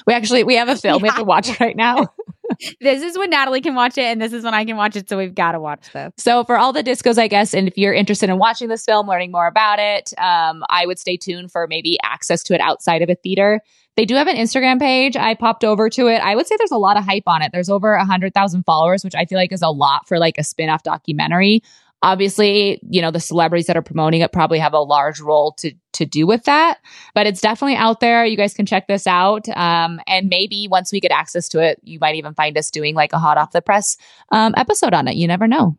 we 0.07 0.15
actually 0.15 0.45
we 0.45 0.57
have 0.57 0.69
a 0.69 0.77
film 0.77 1.03
we 1.03 1.09
have 1.09 1.19
to 1.19 1.25
watch 1.25 1.59
right 1.61 1.77
now." 1.77 2.07
This 2.81 3.03
is 3.03 3.19
when 3.19 3.31
Natalie 3.31 3.61
can 3.61 3.75
watch 3.75 3.99
it 3.99 4.05
and 4.05 4.21
this 4.21 4.33
is 4.33 4.45
when 4.45 4.55
I 4.55 4.65
can 4.65 4.77
watch 4.77 4.97
it. 4.97 5.09
So 5.09 5.19
we've 5.19 5.35
got 5.35 5.53
to 5.53 5.61
watch 5.61 5.93
this. 5.93 6.13
So 6.17 6.45
for 6.45 6.59
all 6.59 6.73
the 6.73 6.83
discos, 6.83 7.19
I 7.19 7.29
guess, 7.29 7.55
and 7.55 7.69
if 7.69 7.77
you're 7.77 7.93
interested 7.93 8.31
in 8.31 8.39
watching 8.39 8.69
this 8.69 8.85
film, 8.85 9.07
learning 9.07 9.33
more 9.33 9.47
about 9.47 9.79
it, 9.79 10.13
um, 10.19 10.65
I 10.69 10.87
would 10.87 10.99
stay 10.99 11.17
tuned 11.17 11.53
for 11.53 11.67
maybe 11.67 11.99
access 12.03 12.43
to 12.45 12.55
it 12.55 12.61
outside 12.61 13.03
of 13.03 13.09
a 13.09 13.15
theater. 13.15 13.61
They 13.97 14.05
do 14.05 14.15
have 14.15 14.29
an 14.29 14.37
Instagram 14.37 14.79
page. 14.79 15.17
I 15.17 15.35
popped 15.35 15.65
over 15.65 15.91
to 15.91 16.07
it. 16.07 16.19
I 16.19 16.37
would 16.37 16.47
say 16.47 16.57
there's 16.57 16.71
a 16.71 16.79
lot 16.79 16.97
of 16.97 17.05
hype 17.05 17.25
on 17.27 17.43
it. 17.43 17.51
There's 17.53 17.69
over 17.69 17.95
a 17.95 18.05
hundred 18.05 18.33
thousand 18.33 18.63
followers, 18.63 19.03
which 19.03 19.15
I 19.15 19.25
feel 19.25 19.39
like 19.39 19.53
is 19.53 19.63
a 19.63 19.71
lot 19.71 20.07
for 20.07 20.19
like 20.19 20.39
a 20.39 20.45
spin-off 20.45 20.85
documentary. 20.85 21.63
Obviously, 22.03 22.81
you 22.89 23.03
know, 23.03 23.11
the 23.11 23.21
celebrities 23.21 23.67
that 23.67 23.77
are 23.77 23.83
promoting 23.83 24.21
it 24.21 24.33
probably 24.33 24.59
have 24.59 24.73
a 24.73 24.79
large 24.79 25.21
role 25.21 25.53
to 25.59 25.73
to 25.95 26.07
do 26.07 26.27
with 26.27 26.45
that, 26.45 26.79
but 27.15 27.27
it's 27.27 27.41
definitely 27.41 27.75
out 27.75 27.99
there. 27.99 28.25
You 28.25 28.37
guys 28.37 28.55
can 28.55 28.67
check 28.67 28.87
this 28.87 29.07
out. 29.07 29.49
Um, 29.49 30.01
and 30.07 30.29
maybe 30.29 30.69
once 30.71 30.93
we 30.93 31.01
get 31.01 31.11
access 31.11 31.49
to 31.51 31.61
it, 31.61 31.81
you 31.83 31.99
might 32.01 32.15
even 32.15 32.35
find 32.35 32.57
us 32.57 32.71
doing 32.71 32.95
like 32.95 33.13
a 33.13 33.19
hot 33.19 33.37
off 33.37 33.51
the 33.51 33.63
press 33.63 33.97
um, 34.31 34.55
episode 34.57 34.95
on 34.95 35.09
it. 35.09 35.17
You 35.17 35.27
never 35.27 35.49
know. 35.49 35.77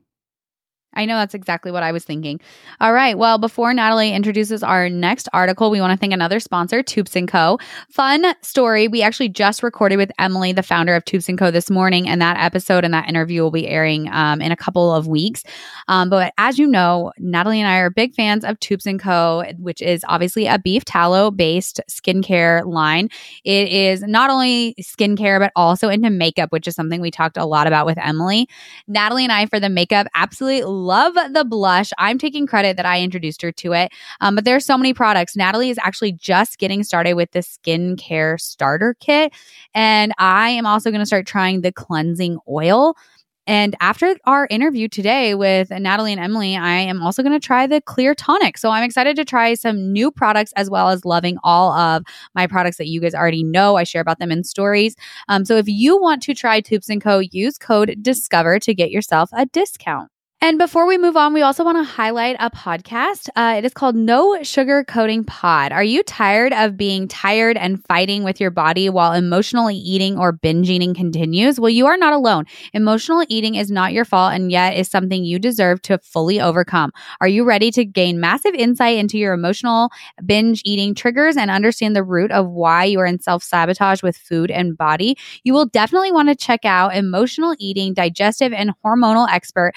I 0.94 1.06
know 1.06 1.18
that's 1.18 1.36
exactly 1.36 1.72
what 1.72 1.84
I 1.84 1.92
was 1.92 2.04
thinking. 2.04 2.42
All 2.82 2.94
right. 2.94 3.18
Well, 3.18 3.38
before 3.38 3.74
Natalie 3.74 4.12
introduces 4.12 4.64
our 4.64 4.90
next 4.90 5.30
article, 5.34 5.70
we 5.70 5.80
want 5.80 5.94
to 5.94 5.98
thank 5.98 6.14
another 6.14 6.40
sponsor, 6.40 6.82
Toups 6.82 7.16
& 7.22 7.28
Co. 7.28 7.60
Fun 7.90 8.26
story. 8.42 8.88
We 8.88 9.02
actually 9.02 9.30
just 9.30 9.62
recorded 9.62 9.98
with 9.98 10.12
Emily, 10.18 10.52
the 10.52 10.64
founder 10.64 10.96
of 10.96 11.06
Toups 11.06 11.30
& 11.34 11.38
Co. 11.38 11.52
this 11.52 11.70
morning, 11.70 12.10
and 12.10 12.22
that 12.22 12.38
episode 12.38 12.84
and 12.84 12.94
that 12.94 13.08
interview 13.08 13.44
will 13.44 13.52
be 13.52 13.68
airing 13.68 14.10
um, 14.12 14.42
in 14.42 14.52
a 14.52 14.56
couple 14.56 14.94
of 14.94 15.08
weeks. 15.08 15.44
Um, 15.88 16.10
but 16.10 16.34
as 16.38 16.58
you 16.58 16.66
know, 16.66 17.12
Natalie 17.20 17.60
and 17.60 17.70
I 17.70 17.78
are 17.78 17.90
big 17.92 18.16
fans 18.16 18.44
of 18.44 18.60
Toups 18.60 18.88
& 18.94 19.00
Co., 19.00 19.44
which 19.60 19.82
is 19.82 20.04
obviously 20.08 20.48
a 20.48 20.58
beef 20.58 20.86
tallow-based 20.86 21.82
skincare 21.90 22.66
line. 22.66 23.10
It 23.44 23.70
is 23.70 24.02
not 24.02 24.30
only 24.30 24.76
skincare, 24.82 25.40
but 25.40 25.52
also 25.56 25.90
into 25.90 26.10
makeup, 26.10 26.52
which 26.52 26.68
is 26.68 26.76
something 26.76 27.00
we 27.00 27.12
talked 27.12 27.38
a 27.38 27.46
lot 27.46 27.68
about 27.68 27.86
with 27.86 27.98
Emily. 28.00 28.50
Natalie 28.88 29.24
and 29.24 29.32
I, 29.32 29.46
for 29.46 29.60
the 29.60 29.70
makeup, 29.70 30.08
absolutely 30.16 30.64
love 30.90 31.14
the 31.34 31.46
blush. 31.46 31.92
I'm 32.00 32.18
taking 32.18 32.48
credit 32.48 32.76
that 32.78 32.86
I 32.86 33.02
introduced 33.02 33.44
her 33.44 33.52
to 33.52 33.74
it. 33.74 33.92
Um, 34.22 34.34
but 34.34 34.44
there's 34.44 34.66
so 34.66 34.76
many 34.76 34.92
products. 34.92 35.36
Natalie 35.36 35.70
is 35.70 35.78
actually 35.84 36.14
just 36.14 36.58
getting 36.58 36.84
started 36.84 37.14
with 37.14 37.32
the 37.32 37.40
skincare 37.40 38.42
starter 38.42 38.96
kit. 39.00 39.32
And 39.76 40.14
I 40.18 40.50
am 40.50 40.66
also 40.66 40.90
going 40.90 41.02
to 41.02 41.06
start 41.06 41.28
trying 41.28 41.62
the 41.62 41.72
cleansing 41.72 42.40
oil. 42.50 42.96
And 43.46 43.76
after 43.82 44.16
our 44.26 44.48
interview 44.52 44.88
today 44.88 45.34
with 45.34 45.72
Natalie 45.72 46.12
and 46.12 46.22
Emily, 46.22 46.56
I 46.56 46.74
am 46.74 47.02
also 47.02 47.24
going 47.24 47.40
to 47.40 47.46
try 47.46 47.66
the 47.66 47.82
clear 47.82 48.14
tonic. 48.14 48.60
So 48.60 48.70
I'm 48.70 48.84
excited 48.84 49.16
to 49.16 49.26
try 49.26 49.56
some 49.56 49.92
new 49.92 50.12
products 50.12 50.54
as 50.56 50.70
well 50.70 50.90
as 50.90 51.04
loving 51.04 51.38
all 51.44 51.72
of 51.72 52.04
my 52.36 52.46
products 52.46 52.78
that 52.78 52.88
you 52.88 53.02
guys 53.02 53.16
already 53.16 53.44
know. 53.44 53.76
I 53.76 53.86
share 53.86 54.02
about 54.02 54.20
them 54.20 54.32
in 54.32 54.44
stories. 54.44 54.96
Um, 55.30 55.46
so 55.46 55.56
if 55.58 55.68
you 55.68 56.00
want 56.00 56.22
to 56.24 56.36
try 56.36 56.62
Toups 56.62 56.90
& 56.96 57.02
Co., 57.02 57.20
use 57.20 57.58
code 57.58 57.98
DISCOVER 58.02 58.60
to 58.60 58.74
get 58.76 58.92
yourself 58.92 59.32
a 59.34 59.48
discount. 59.48 60.10
And 60.42 60.58
before 60.58 60.88
we 60.88 60.98
move 60.98 61.18
on, 61.18 61.34
we 61.34 61.42
also 61.42 61.66
want 61.66 61.80
to 61.80 61.84
highlight 61.84 62.38
a 62.40 62.50
podcast. 62.50 63.28
Uh, 63.36 63.56
it 63.58 63.66
is 63.66 63.74
called 63.74 63.98
No 63.98 64.42
Sugar 64.42 64.86
Coating 64.86 65.26
Pod. 65.26 65.74
Are 65.74 65.84
you 65.84 66.02
tired 66.02 66.54
of 66.54 66.78
being 66.78 67.10
tired 67.10 67.58
and 67.58 67.84
fighting 67.88 68.24
with 68.24 68.40
your 68.40 68.50
body 68.50 68.90
while 68.90 69.12
emotionally 69.12 69.76
eating 69.76 70.18
or 70.18 70.32
binge 70.32 70.70
eating 70.70 70.94
continues? 70.94 71.60
Well, 71.60 71.70
you 71.70 71.88
are 71.88 71.98
not 71.98 72.14
alone. 72.14 72.46
Emotional 72.72 73.26
eating 73.28 73.56
is 73.56 73.70
not 73.70 73.92
your 73.92 74.06
fault 74.06 74.34
and 74.34 74.50
yet 74.50 74.78
is 74.78 74.88
something 74.88 75.26
you 75.26 75.40
deserve 75.40 75.82
to 75.84 75.98
fully 75.98 76.40
overcome. 76.40 76.94
Are 77.20 77.28
you 77.28 77.44
ready 77.44 77.70
to 77.72 77.84
gain 77.84 78.22
massive 78.22 78.54
insight 78.54 78.98
into 78.98 79.18
your 79.18 79.34
emotional 79.34 79.90
binge 80.26 80.62
eating 80.64 80.96
triggers 80.96 81.36
and 81.36 81.52
understand 81.52 81.98
the 81.98 82.04
root 82.04 82.32
of 82.32 82.48
why 82.48 82.86
you 82.86 83.02
are 83.02 83.06
in 83.06 83.20
self 83.20 83.44
sabotage 83.44 84.02
with 84.02 84.16
food 84.16 84.52
and 84.52 84.78
body? 84.78 85.18
You 85.44 85.52
will 85.52 85.66
definitely 85.66 86.14
want 86.14 86.30
to 86.30 86.36
check 86.36 86.64
out 86.64 86.96
emotional 86.96 87.58
eating, 87.60 87.94
digestive, 87.94 88.54
and 88.54 88.72
hormonal 88.86 89.28
expert. 89.30 89.74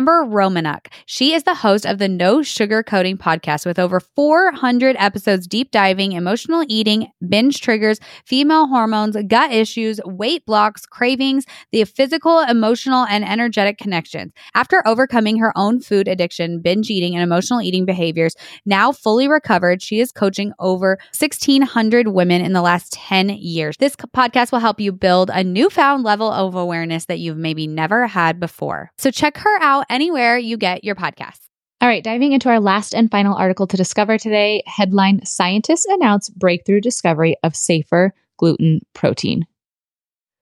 Amber 0.00 0.24
Romaniuk. 0.24 0.86
She 1.04 1.34
is 1.34 1.42
the 1.42 1.54
host 1.54 1.84
of 1.84 1.98
the 1.98 2.08
No 2.08 2.40
Sugar 2.40 2.82
Coating 2.82 3.18
podcast 3.18 3.66
with 3.66 3.78
over 3.78 4.00
400 4.00 4.96
episodes 4.98 5.46
deep 5.46 5.70
diving 5.72 6.12
emotional 6.12 6.64
eating, 6.68 7.08
binge 7.28 7.60
triggers, 7.60 8.00
female 8.24 8.66
hormones, 8.66 9.14
gut 9.26 9.52
issues, 9.52 10.00
weight 10.06 10.46
blocks, 10.46 10.86
cravings, 10.86 11.44
the 11.70 11.84
physical, 11.84 12.40
emotional, 12.40 13.04
and 13.10 13.28
energetic 13.28 13.76
connections. 13.76 14.32
After 14.54 14.82
overcoming 14.88 15.36
her 15.36 15.52
own 15.54 15.82
food 15.82 16.08
addiction, 16.08 16.62
binge 16.62 16.88
eating, 16.88 17.14
and 17.14 17.22
emotional 17.22 17.60
eating 17.60 17.84
behaviors, 17.84 18.34
now 18.64 18.92
fully 18.92 19.28
recovered, 19.28 19.82
she 19.82 20.00
is 20.00 20.12
coaching 20.12 20.54
over 20.58 20.98
1,600 21.18 22.08
women 22.08 22.40
in 22.40 22.54
the 22.54 22.62
last 22.62 22.94
10 22.94 23.28
years. 23.28 23.76
This 23.76 23.96
podcast 23.96 24.50
will 24.50 24.60
help 24.60 24.80
you 24.80 24.92
build 24.92 25.28
a 25.28 25.44
newfound 25.44 26.04
level 26.04 26.32
of 26.32 26.54
awareness 26.54 27.04
that 27.04 27.18
you've 27.18 27.36
maybe 27.36 27.66
never 27.66 28.06
had 28.06 28.40
before. 28.40 28.92
So 28.96 29.10
check 29.10 29.36
her 29.36 29.60
out 29.60 29.84
anywhere 29.90 30.38
you 30.38 30.56
get 30.56 30.84
your 30.84 30.94
podcasts. 30.94 31.50
All 31.82 31.88
right, 31.88 32.04
diving 32.04 32.32
into 32.32 32.50
our 32.50 32.60
last 32.60 32.94
and 32.94 33.10
final 33.10 33.34
article 33.34 33.66
to 33.66 33.76
discover 33.76 34.18
today 34.18 34.62
headline 34.66 35.24
Scientists 35.24 35.86
announce 35.86 36.28
breakthrough 36.28 36.80
discovery 36.80 37.36
of 37.42 37.56
safer 37.56 38.12
gluten 38.36 38.80
protein. 38.94 39.46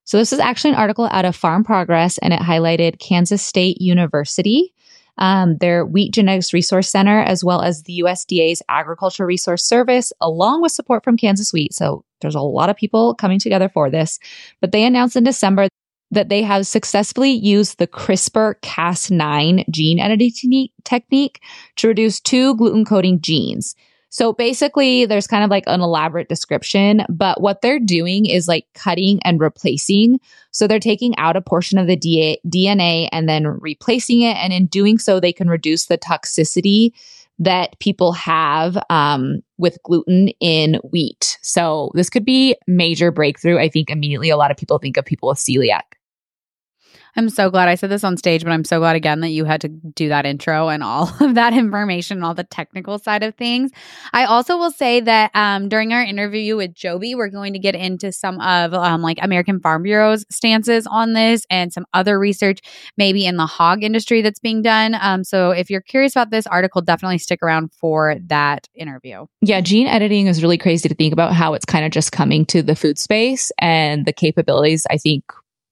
So, 0.04 0.18
this 0.18 0.32
is 0.32 0.40
actually 0.40 0.70
an 0.70 0.78
article 0.78 1.08
out 1.12 1.24
of 1.24 1.36
Farm 1.36 1.62
Progress 1.62 2.18
and 2.18 2.32
it 2.32 2.40
highlighted 2.40 2.98
Kansas 2.98 3.42
State 3.42 3.80
University, 3.80 4.72
um, 5.18 5.58
their 5.58 5.84
Wheat 5.86 6.12
Genetics 6.12 6.52
Resource 6.52 6.88
Center, 6.88 7.20
as 7.20 7.44
well 7.44 7.62
as 7.62 7.82
the 7.82 8.02
USDA's 8.04 8.62
Agriculture 8.68 9.26
Resource 9.26 9.64
Service, 9.64 10.12
along 10.20 10.62
with 10.62 10.72
support 10.72 11.04
from 11.04 11.16
Kansas 11.16 11.52
Wheat. 11.52 11.72
So, 11.72 12.04
there's 12.20 12.34
a 12.34 12.40
lot 12.40 12.70
of 12.70 12.76
people 12.76 13.14
coming 13.14 13.38
together 13.38 13.68
for 13.68 13.90
this. 13.90 14.18
But 14.60 14.72
they 14.72 14.84
announced 14.84 15.14
in 15.14 15.24
December 15.24 15.68
that 16.10 16.28
they 16.28 16.42
have 16.42 16.66
successfully 16.66 17.30
used 17.30 17.78
the 17.78 17.86
CRISPR 17.86 18.54
Cas9 18.62 19.64
gene 19.70 20.00
editing 20.00 20.68
technique, 20.84 21.42
to 21.76 21.88
reduce 21.88 22.20
two 22.20 22.56
gluten 22.56 22.84
coding 22.84 23.20
genes. 23.20 23.74
So 24.10 24.32
basically, 24.32 25.04
there's 25.04 25.26
kind 25.26 25.44
of 25.44 25.50
like 25.50 25.64
an 25.66 25.82
elaborate 25.82 26.28
description, 26.28 27.04
but 27.10 27.42
what 27.42 27.60
they're 27.60 27.78
doing 27.78 28.24
is 28.24 28.48
like 28.48 28.66
cutting 28.74 29.20
and 29.22 29.38
replacing. 29.38 30.18
So 30.50 30.66
they're 30.66 30.80
taking 30.80 31.16
out 31.18 31.36
a 31.36 31.42
portion 31.42 31.78
of 31.78 31.86
the 31.86 31.96
DNA 31.96 33.08
and 33.12 33.28
then 33.28 33.46
replacing 33.46 34.22
it. 34.22 34.36
And 34.38 34.52
in 34.52 34.66
doing 34.66 34.98
so, 34.98 35.20
they 35.20 35.32
can 35.32 35.48
reduce 35.48 35.86
the 35.86 35.98
toxicity 35.98 36.92
that 37.38 37.78
people 37.80 38.12
have 38.12 38.82
um, 38.90 39.40
with 39.58 39.78
gluten 39.84 40.28
in 40.40 40.80
wheat. 40.90 41.38
So 41.42 41.90
this 41.94 42.10
could 42.10 42.24
be 42.24 42.56
major 42.66 43.12
breakthrough. 43.12 43.58
I 43.58 43.68
think 43.68 43.90
immediately 43.90 44.30
a 44.30 44.36
lot 44.36 44.50
of 44.50 44.56
people 44.56 44.78
think 44.78 44.96
of 44.96 45.04
people 45.04 45.28
with 45.28 45.38
celiac. 45.38 45.97
I'm 47.16 47.28
so 47.30 47.50
glad 47.50 47.68
I 47.68 47.74
said 47.74 47.90
this 47.90 48.04
on 48.04 48.16
stage, 48.16 48.44
but 48.44 48.52
I'm 48.52 48.64
so 48.64 48.78
glad 48.78 48.96
again 48.96 49.20
that 49.20 49.30
you 49.30 49.44
had 49.44 49.60
to 49.62 49.68
do 49.68 50.08
that 50.08 50.26
intro 50.26 50.68
and 50.68 50.82
all 50.82 51.12
of 51.20 51.34
that 51.34 51.52
information, 51.52 52.18
and 52.18 52.24
all 52.24 52.34
the 52.34 52.44
technical 52.44 52.98
side 52.98 53.22
of 53.22 53.34
things. 53.34 53.70
I 54.12 54.24
also 54.24 54.56
will 54.56 54.70
say 54.70 55.00
that 55.00 55.30
um, 55.34 55.68
during 55.68 55.92
our 55.92 56.02
interview 56.02 56.56
with 56.56 56.74
Joby, 56.74 57.14
we're 57.14 57.28
going 57.28 57.52
to 57.52 57.58
get 57.58 57.74
into 57.74 58.12
some 58.12 58.40
of 58.40 58.74
um, 58.74 59.02
like 59.02 59.18
American 59.20 59.60
Farm 59.60 59.82
Bureau's 59.82 60.24
stances 60.30 60.86
on 60.86 61.12
this 61.12 61.44
and 61.50 61.72
some 61.72 61.86
other 61.94 62.18
research, 62.18 62.60
maybe 62.96 63.26
in 63.26 63.36
the 63.36 63.46
hog 63.46 63.82
industry 63.82 64.22
that's 64.22 64.40
being 64.40 64.62
done. 64.62 64.96
Um, 65.00 65.24
so 65.24 65.50
if 65.50 65.70
you're 65.70 65.80
curious 65.80 66.14
about 66.14 66.30
this 66.30 66.46
article, 66.46 66.82
definitely 66.82 67.18
stick 67.18 67.42
around 67.42 67.72
for 67.72 68.16
that 68.26 68.68
interview. 68.74 69.26
Yeah, 69.40 69.60
gene 69.60 69.86
editing 69.86 70.26
is 70.26 70.42
really 70.42 70.58
crazy 70.58 70.88
to 70.88 70.94
think 70.94 71.12
about 71.12 71.32
how 71.32 71.54
it's 71.54 71.64
kind 71.64 71.84
of 71.84 71.90
just 71.90 72.12
coming 72.12 72.46
to 72.46 72.62
the 72.62 72.76
food 72.76 72.98
space 72.98 73.50
and 73.58 74.06
the 74.06 74.12
capabilities. 74.12 74.86
I 74.90 74.98
think 74.98 75.24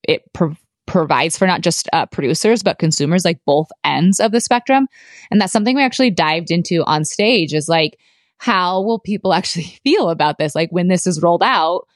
it. 0.02 0.22
Pro- 0.32 0.56
provides 0.86 1.36
for 1.36 1.46
not 1.46 1.60
just 1.60 1.88
uh, 1.92 2.06
producers 2.06 2.62
but 2.62 2.78
consumers 2.78 3.24
like 3.24 3.40
both 3.44 3.68
ends 3.84 4.20
of 4.20 4.32
the 4.32 4.40
spectrum. 4.40 4.86
And 5.30 5.40
that's 5.40 5.52
something 5.52 5.76
we 5.76 5.82
actually 5.82 6.10
dived 6.10 6.50
into 6.50 6.84
on 6.84 7.04
stage 7.04 7.52
is 7.52 7.68
like 7.68 7.98
how 8.38 8.82
will 8.82 8.98
people 8.98 9.32
actually 9.34 9.78
feel 9.84 10.10
about 10.10 10.38
this? 10.38 10.54
Like 10.54 10.70
when 10.70 10.88
this 10.88 11.06
is 11.06 11.22
rolled 11.22 11.42
out 11.42 11.86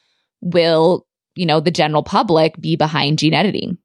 will 0.42 1.06
you 1.34 1.46
know 1.46 1.60
the 1.60 1.70
general 1.70 2.02
public 2.02 2.58
be 2.60 2.76
behind 2.76 3.18
gene 3.18 3.34
editing 3.34 3.78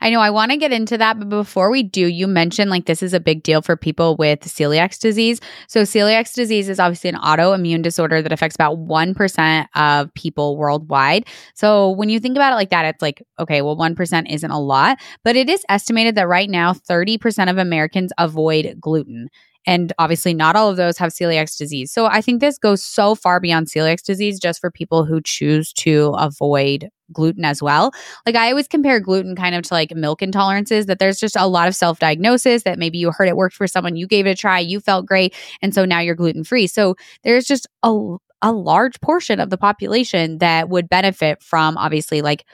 I 0.00 0.10
know 0.10 0.20
I 0.20 0.30
want 0.30 0.50
to 0.50 0.56
get 0.56 0.72
into 0.72 0.98
that, 0.98 1.18
but 1.18 1.28
before 1.28 1.70
we 1.70 1.82
do, 1.82 2.06
you 2.06 2.26
mentioned 2.26 2.70
like 2.70 2.86
this 2.86 3.02
is 3.02 3.14
a 3.14 3.20
big 3.20 3.42
deal 3.42 3.62
for 3.62 3.76
people 3.76 4.16
with 4.16 4.40
celiac 4.40 4.98
disease. 4.98 5.40
So, 5.68 5.82
celiac 5.82 6.32
disease 6.34 6.68
is 6.68 6.78
obviously 6.78 7.10
an 7.10 7.16
autoimmune 7.16 7.82
disorder 7.82 8.22
that 8.22 8.32
affects 8.32 8.54
about 8.54 8.78
1% 8.78 9.66
of 9.74 10.12
people 10.14 10.56
worldwide. 10.56 11.26
So, 11.54 11.90
when 11.90 12.08
you 12.08 12.20
think 12.20 12.36
about 12.36 12.52
it 12.52 12.56
like 12.56 12.70
that, 12.70 12.84
it's 12.84 13.02
like, 13.02 13.22
okay, 13.38 13.62
well, 13.62 13.76
1% 13.76 14.32
isn't 14.32 14.50
a 14.50 14.60
lot, 14.60 14.98
but 15.24 15.36
it 15.36 15.48
is 15.48 15.64
estimated 15.68 16.14
that 16.16 16.28
right 16.28 16.50
now 16.50 16.72
30% 16.72 17.50
of 17.50 17.58
Americans 17.58 18.12
avoid 18.18 18.76
gluten. 18.80 19.28
And 19.66 19.92
obviously, 19.98 20.32
not 20.32 20.56
all 20.56 20.70
of 20.70 20.76
those 20.76 20.96
have 20.98 21.12
celiac 21.12 21.56
disease. 21.56 21.92
So 21.92 22.06
I 22.06 22.20
think 22.20 22.40
this 22.40 22.58
goes 22.58 22.82
so 22.82 23.14
far 23.14 23.40
beyond 23.40 23.66
celiac 23.66 24.02
disease 24.02 24.38
just 24.38 24.60
for 24.60 24.70
people 24.70 25.04
who 25.04 25.20
choose 25.20 25.72
to 25.74 26.14
avoid 26.16 26.88
gluten 27.12 27.44
as 27.44 27.62
well. 27.62 27.92
Like 28.24 28.34
I 28.34 28.50
always 28.50 28.68
compare 28.68 29.00
gluten 29.00 29.36
kind 29.36 29.54
of 29.54 29.62
to 29.62 29.74
like 29.74 29.94
milk 29.94 30.20
intolerances 30.20 30.86
that 30.86 30.98
there's 30.98 31.18
just 31.20 31.36
a 31.36 31.48
lot 31.48 31.68
of 31.68 31.76
self-diagnosis 31.76 32.64
that 32.64 32.78
maybe 32.78 32.98
you 32.98 33.10
heard 33.10 33.28
it 33.28 33.36
worked 33.36 33.54
for 33.54 33.66
someone, 33.66 33.96
you 33.96 34.06
gave 34.06 34.26
it 34.26 34.30
a 34.30 34.34
try, 34.34 34.58
you 34.58 34.80
felt 34.80 35.06
great, 35.06 35.34
and 35.62 35.74
so 35.74 35.84
now 35.84 36.00
you're 36.00 36.14
gluten-free. 36.14 36.66
So 36.66 36.96
there's 37.22 37.46
just 37.46 37.66
a 37.82 38.16
a 38.42 38.52
large 38.52 39.00
portion 39.00 39.40
of 39.40 39.50
the 39.50 39.56
population 39.56 40.38
that 40.38 40.68
would 40.68 40.88
benefit 40.88 41.42
from 41.42 41.76
obviously 41.78 42.20
like 42.22 42.44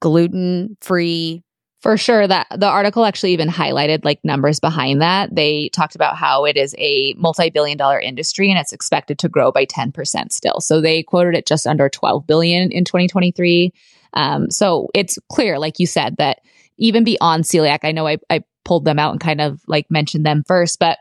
gluten-free 0.00 1.42
for 1.80 1.96
sure 1.96 2.26
that 2.26 2.46
the 2.56 2.68
article 2.68 3.04
actually 3.04 3.32
even 3.32 3.48
highlighted 3.48 4.04
like 4.04 4.20
numbers 4.22 4.60
behind 4.60 5.00
that. 5.00 5.34
They 5.34 5.70
talked 5.70 5.94
about 5.94 6.16
how 6.16 6.44
it 6.44 6.56
is 6.56 6.74
a 6.78 7.14
multi-billion 7.16 7.78
dollar 7.78 7.98
industry 7.98 8.50
and 8.50 8.58
it's 8.58 8.72
expected 8.72 9.18
to 9.20 9.28
grow 9.28 9.50
by 9.50 9.64
10% 9.64 10.30
still. 10.32 10.60
So 10.60 10.80
they 10.80 11.02
quoted 11.02 11.34
it 11.34 11.46
just 11.46 11.66
under 11.66 11.88
12 11.88 12.26
billion 12.26 12.70
in 12.70 12.84
2023 12.84 13.72
um, 14.12 14.50
so 14.50 14.88
it's 14.94 15.18
clear 15.30 15.58
like 15.58 15.78
you 15.78 15.86
said 15.86 16.16
that 16.16 16.40
even 16.78 17.04
beyond 17.04 17.44
celiac 17.44 17.80
i 17.84 17.92
know 17.92 18.08
I, 18.08 18.18
I 18.28 18.42
pulled 18.64 18.84
them 18.84 18.98
out 18.98 19.12
and 19.12 19.20
kind 19.20 19.40
of 19.40 19.60
like 19.66 19.90
mentioned 19.90 20.26
them 20.26 20.42
first 20.46 20.78
but 20.78 20.98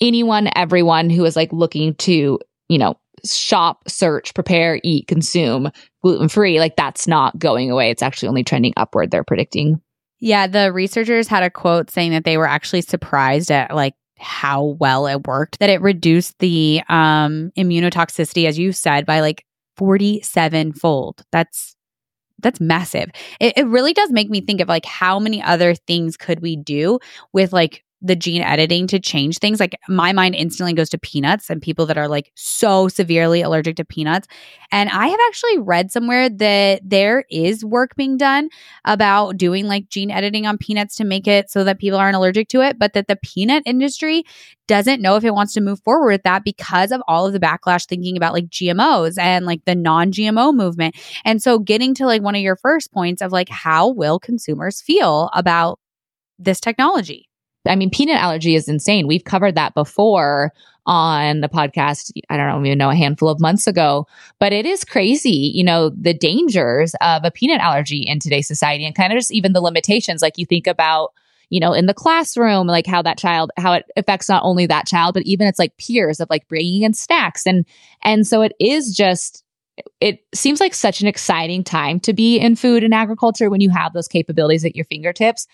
anyone 0.00 0.48
everyone 0.56 1.10
who 1.10 1.24
is 1.24 1.36
like 1.36 1.52
looking 1.52 1.94
to 1.96 2.38
you 2.68 2.78
know 2.78 2.98
shop 3.24 3.88
search 3.88 4.32
prepare 4.34 4.80
eat 4.82 5.06
consume 5.06 5.70
gluten 6.02 6.28
free 6.28 6.58
like 6.58 6.76
that's 6.76 7.06
not 7.06 7.38
going 7.38 7.70
away. 7.70 7.90
It's 7.90 8.02
actually 8.02 8.28
only 8.28 8.44
trending 8.44 8.72
upward. 8.76 9.10
They're 9.10 9.24
predicting 9.24 9.80
yeah, 10.20 10.46
the 10.46 10.72
researchers 10.72 11.26
had 11.28 11.42
a 11.42 11.50
quote 11.50 11.90
saying 11.90 12.12
that 12.12 12.24
they 12.24 12.36
were 12.36 12.46
actually 12.46 12.82
surprised 12.82 13.50
at 13.50 13.74
like 13.74 13.94
how 14.18 14.62
well 14.78 15.06
it 15.06 15.26
worked, 15.26 15.58
that 15.60 15.70
it 15.70 15.80
reduced 15.80 16.38
the 16.38 16.82
um 16.88 17.50
immunotoxicity, 17.56 18.46
as 18.46 18.58
you 18.58 18.72
said, 18.72 19.06
by 19.06 19.20
like 19.20 19.44
47 19.76 20.74
fold. 20.74 21.22
That's 21.32 21.74
that's 22.42 22.60
massive. 22.60 23.10
It, 23.38 23.54
it 23.56 23.66
really 23.66 23.92
does 23.92 24.10
make 24.10 24.30
me 24.30 24.40
think 24.40 24.60
of 24.60 24.68
like 24.68 24.84
how 24.84 25.18
many 25.18 25.42
other 25.42 25.74
things 25.74 26.16
could 26.16 26.40
we 26.40 26.56
do 26.56 26.98
with 27.32 27.52
like 27.52 27.84
the 28.02 28.16
gene 28.16 28.42
editing 28.42 28.86
to 28.86 28.98
change 28.98 29.38
things. 29.38 29.60
Like 29.60 29.78
my 29.88 30.12
mind 30.12 30.34
instantly 30.34 30.72
goes 30.72 30.88
to 30.90 30.98
peanuts 30.98 31.50
and 31.50 31.60
people 31.60 31.84
that 31.86 31.98
are 31.98 32.08
like 32.08 32.32
so 32.34 32.88
severely 32.88 33.42
allergic 33.42 33.76
to 33.76 33.84
peanuts. 33.84 34.26
And 34.72 34.88
I 34.88 35.08
have 35.08 35.20
actually 35.28 35.58
read 35.58 35.90
somewhere 35.90 36.30
that 36.30 36.80
there 36.82 37.24
is 37.30 37.64
work 37.64 37.96
being 37.96 38.16
done 38.16 38.48
about 38.84 39.36
doing 39.36 39.66
like 39.66 39.88
gene 39.90 40.10
editing 40.10 40.46
on 40.46 40.56
peanuts 40.56 40.96
to 40.96 41.04
make 41.04 41.26
it 41.26 41.50
so 41.50 41.64
that 41.64 41.78
people 41.78 41.98
aren't 41.98 42.16
allergic 42.16 42.48
to 42.48 42.62
it, 42.62 42.78
but 42.78 42.94
that 42.94 43.06
the 43.06 43.16
peanut 43.16 43.64
industry 43.66 44.24
doesn't 44.66 45.02
know 45.02 45.16
if 45.16 45.24
it 45.24 45.34
wants 45.34 45.52
to 45.54 45.60
move 45.60 45.80
forward 45.80 46.12
with 46.12 46.22
that 46.22 46.44
because 46.44 46.92
of 46.92 47.02
all 47.08 47.26
of 47.26 47.32
the 47.32 47.40
backlash 47.40 47.86
thinking 47.86 48.16
about 48.16 48.32
like 48.32 48.46
GMOs 48.46 49.18
and 49.18 49.44
like 49.44 49.64
the 49.64 49.74
non 49.74 50.12
GMO 50.12 50.54
movement. 50.54 50.96
And 51.24 51.42
so 51.42 51.58
getting 51.58 51.92
to 51.94 52.06
like 52.06 52.22
one 52.22 52.36
of 52.36 52.40
your 52.40 52.56
first 52.56 52.92
points 52.92 53.20
of 53.20 53.32
like 53.32 53.48
how 53.48 53.90
will 53.90 54.18
consumers 54.18 54.80
feel 54.80 55.28
about 55.34 55.78
this 56.38 56.60
technology? 56.60 57.29
I 57.66 57.76
mean, 57.76 57.90
peanut 57.90 58.16
allergy 58.16 58.54
is 58.54 58.68
insane. 58.68 59.06
We've 59.06 59.24
covered 59.24 59.54
that 59.54 59.74
before 59.74 60.52
on 60.86 61.40
the 61.40 61.48
podcast. 61.48 62.10
I 62.30 62.36
don't 62.36 62.64
even 62.64 62.78
know 62.78 62.90
a 62.90 62.96
handful 62.96 63.28
of 63.28 63.38
months 63.38 63.66
ago, 63.66 64.06
but 64.38 64.52
it 64.52 64.64
is 64.64 64.84
crazy, 64.84 65.52
you 65.54 65.62
know, 65.62 65.90
the 65.90 66.14
dangers 66.14 66.94
of 67.00 67.22
a 67.24 67.30
peanut 67.30 67.60
allergy 67.60 67.98
in 67.98 68.18
today's 68.18 68.48
society 68.48 68.86
and 68.86 68.94
kind 68.94 69.12
of 69.12 69.18
just 69.18 69.30
even 69.30 69.52
the 69.52 69.60
limitations. 69.60 70.22
Like 70.22 70.38
you 70.38 70.46
think 70.46 70.66
about, 70.66 71.12
you 71.50 71.60
know, 71.60 71.74
in 71.74 71.86
the 71.86 71.94
classroom, 71.94 72.66
like 72.66 72.86
how 72.86 73.02
that 73.02 73.18
child, 73.18 73.50
how 73.58 73.74
it 73.74 73.84
affects 73.96 74.28
not 74.28 74.42
only 74.42 74.66
that 74.66 74.86
child, 74.86 75.14
but 75.14 75.24
even 75.24 75.46
it's 75.46 75.58
like 75.58 75.76
peers 75.76 76.18
of 76.18 76.30
like 76.30 76.48
bringing 76.48 76.82
in 76.82 76.94
snacks. 76.94 77.46
And, 77.46 77.66
and 78.02 78.26
so 78.26 78.40
it 78.40 78.52
is 78.58 78.96
just, 78.96 79.44
it 80.00 80.24
seems 80.34 80.60
like 80.60 80.74
such 80.74 81.02
an 81.02 81.08
exciting 81.08 81.62
time 81.62 82.00
to 82.00 82.12
be 82.12 82.38
in 82.38 82.56
food 82.56 82.84
and 82.84 82.94
agriculture 82.94 83.50
when 83.50 83.60
you 83.60 83.70
have 83.70 83.92
those 83.92 84.08
capabilities 84.08 84.64
at 84.64 84.76
your 84.76 84.84
fingertips. 84.86 85.46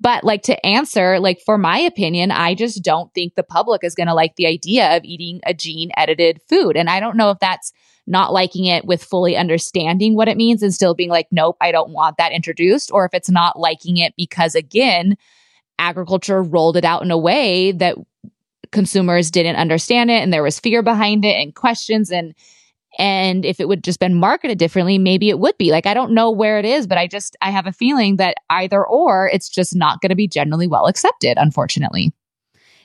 But 0.00 0.24
like 0.24 0.42
to 0.42 0.66
answer, 0.66 1.20
like 1.20 1.40
for 1.46 1.56
my 1.56 1.78
opinion, 1.78 2.30
I 2.30 2.54
just 2.54 2.82
don't 2.82 3.12
think 3.14 3.34
the 3.34 3.42
public 3.42 3.84
is 3.84 3.94
going 3.94 4.08
to 4.08 4.14
like 4.14 4.36
the 4.36 4.46
idea 4.46 4.96
of 4.96 5.04
eating 5.04 5.40
a 5.46 5.54
gene 5.54 5.90
edited 5.96 6.40
food. 6.48 6.76
And 6.76 6.90
I 6.90 7.00
don't 7.00 7.16
know 7.16 7.30
if 7.30 7.38
that's 7.38 7.72
not 8.06 8.32
liking 8.32 8.66
it 8.66 8.84
with 8.84 9.02
fully 9.02 9.36
understanding 9.36 10.14
what 10.14 10.28
it 10.28 10.36
means 10.36 10.62
and 10.62 10.74
still 10.74 10.94
being 10.94 11.08
like, 11.08 11.28
nope, 11.30 11.56
I 11.60 11.72
don't 11.72 11.92
want 11.92 12.18
that 12.18 12.32
introduced, 12.32 12.90
or 12.92 13.06
if 13.06 13.14
it's 13.14 13.30
not 13.30 13.58
liking 13.58 13.96
it 13.96 14.14
because, 14.16 14.54
again, 14.54 15.16
agriculture 15.78 16.42
rolled 16.42 16.76
it 16.76 16.84
out 16.84 17.02
in 17.02 17.10
a 17.10 17.18
way 17.18 17.72
that 17.72 17.96
consumers 18.72 19.30
didn't 19.30 19.56
understand 19.56 20.10
it 20.10 20.22
and 20.22 20.32
there 20.32 20.42
was 20.42 20.60
fear 20.60 20.82
behind 20.82 21.24
it 21.24 21.36
and 21.36 21.54
questions 21.54 22.10
and 22.10 22.34
and 22.98 23.44
if 23.44 23.60
it 23.60 23.68
would 23.68 23.84
just 23.84 24.00
been 24.00 24.14
marketed 24.14 24.58
differently, 24.58 24.98
maybe 24.98 25.28
it 25.28 25.38
would 25.38 25.56
be. 25.58 25.70
Like, 25.70 25.86
I 25.86 25.94
don't 25.94 26.12
know 26.12 26.30
where 26.30 26.58
it 26.58 26.64
is, 26.64 26.86
but 26.86 26.98
I 26.98 27.06
just, 27.06 27.36
I 27.42 27.50
have 27.50 27.66
a 27.66 27.72
feeling 27.72 28.16
that 28.16 28.36
either 28.50 28.84
or, 28.84 29.30
it's 29.32 29.48
just 29.48 29.74
not 29.74 30.00
going 30.00 30.10
to 30.10 30.16
be 30.16 30.28
generally 30.28 30.66
well 30.66 30.86
accepted, 30.86 31.36
unfortunately. 31.38 32.12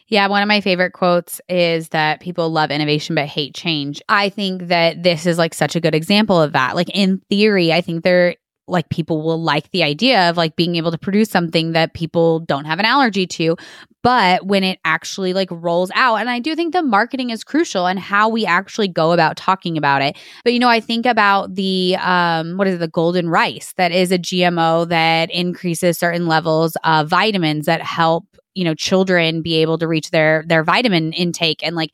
Yeah, 0.07 0.27
one 0.27 0.41
of 0.41 0.47
my 0.47 0.59
favorite 0.59 0.93
quotes 0.93 1.39
is 1.47 1.89
that 1.89 2.19
people 2.19 2.49
love 2.49 2.71
innovation 2.71 3.13
but 3.13 3.27
hate 3.27 3.53
change. 3.53 4.01
I 4.09 4.29
think 4.29 4.63
that 4.63 5.03
this 5.03 5.27
is 5.27 5.37
like 5.37 5.53
such 5.53 5.75
a 5.75 5.79
good 5.79 5.93
example 5.93 6.41
of 6.41 6.53
that. 6.53 6.75
Like 6.75 6.89
in 6.89 7.21
theory, 7.29 7.71
I 7.71 7.81
think 7.81 8.03
there 8.03 8.35
like 8.67 8.89
people 8.89 9.21
will 9.21 9.41
like 9.41 9.69
the 9.71 9.83
idea 9.83 10.29
of 10.29 10.37
like 10.37 10.55
being 10.55 10.75
able 10.75 10.91
to 10.91 10.97
produce 10.97 11.29
something 11.29 11.73
that 11.73 11.93
people 11.93 12.39
don't 12.41 12.65
have 12.65 12.79
an 12.79 12.85
allergy 12.85 13.25
to 13.25 13.55
but 14.01 14.45
when 14.45 14.63
it 14.63 14.79
actually 14.85 15.33
like 15.33 15.49
rolls 15.51 15.91
out 15.95 16.15
and 16.15 16.29
i 16.29 16.39
do 16.39 16.55
think 16.55 16.73
the 16.73 16.83
marketing 16.83 17.29
is 17.29 17.43
crucial 17.43 17.87
and 17.87 17.99
how 17.99 18.29
we 18.29 18.45
actually 18.45 18.87
go 18.87 19.11
about 19.11 19.37
talking 19.37 19.77
about 19.77 20.01
it 20.01 20.17
but 20.43 20.53
you 20.53 20.59
know 20.59 20.69
i 20.69 20.79
think 20.79 21.05
about 21.05 21.55
the 21.55 21.95
um 21.99 22.57
what 22.57 22.67
is 22.67 22.75
it 22.75 22.79
the 22.79 22.87
golden 22.87 23.29
rice 23.29 23.73
that 23.77 23.91
is 23.91 24.11
a 24.11 24.17
gmo 24.17 24.87
that 24.87 25.29
increases 25.31 25.97
certain 25.97 26.27
levels 26.27 26.75
of 26.83 27.07
vitamins 27.07 27.65
that 27.65 27.81
help 27.81 28.25
you 28.55 28.63
know 28.63 28.73
children 28.73 29.41
be 29.41 29.55
able 29.55 29.77
to 29.77 29.87
reach 29.87 30.11
their 30.11 30.43
their 30.47 30.63
vitamin 30.63 31.13
intake 31.13 31.63
and 31.63 31.75
like 31.75 31.91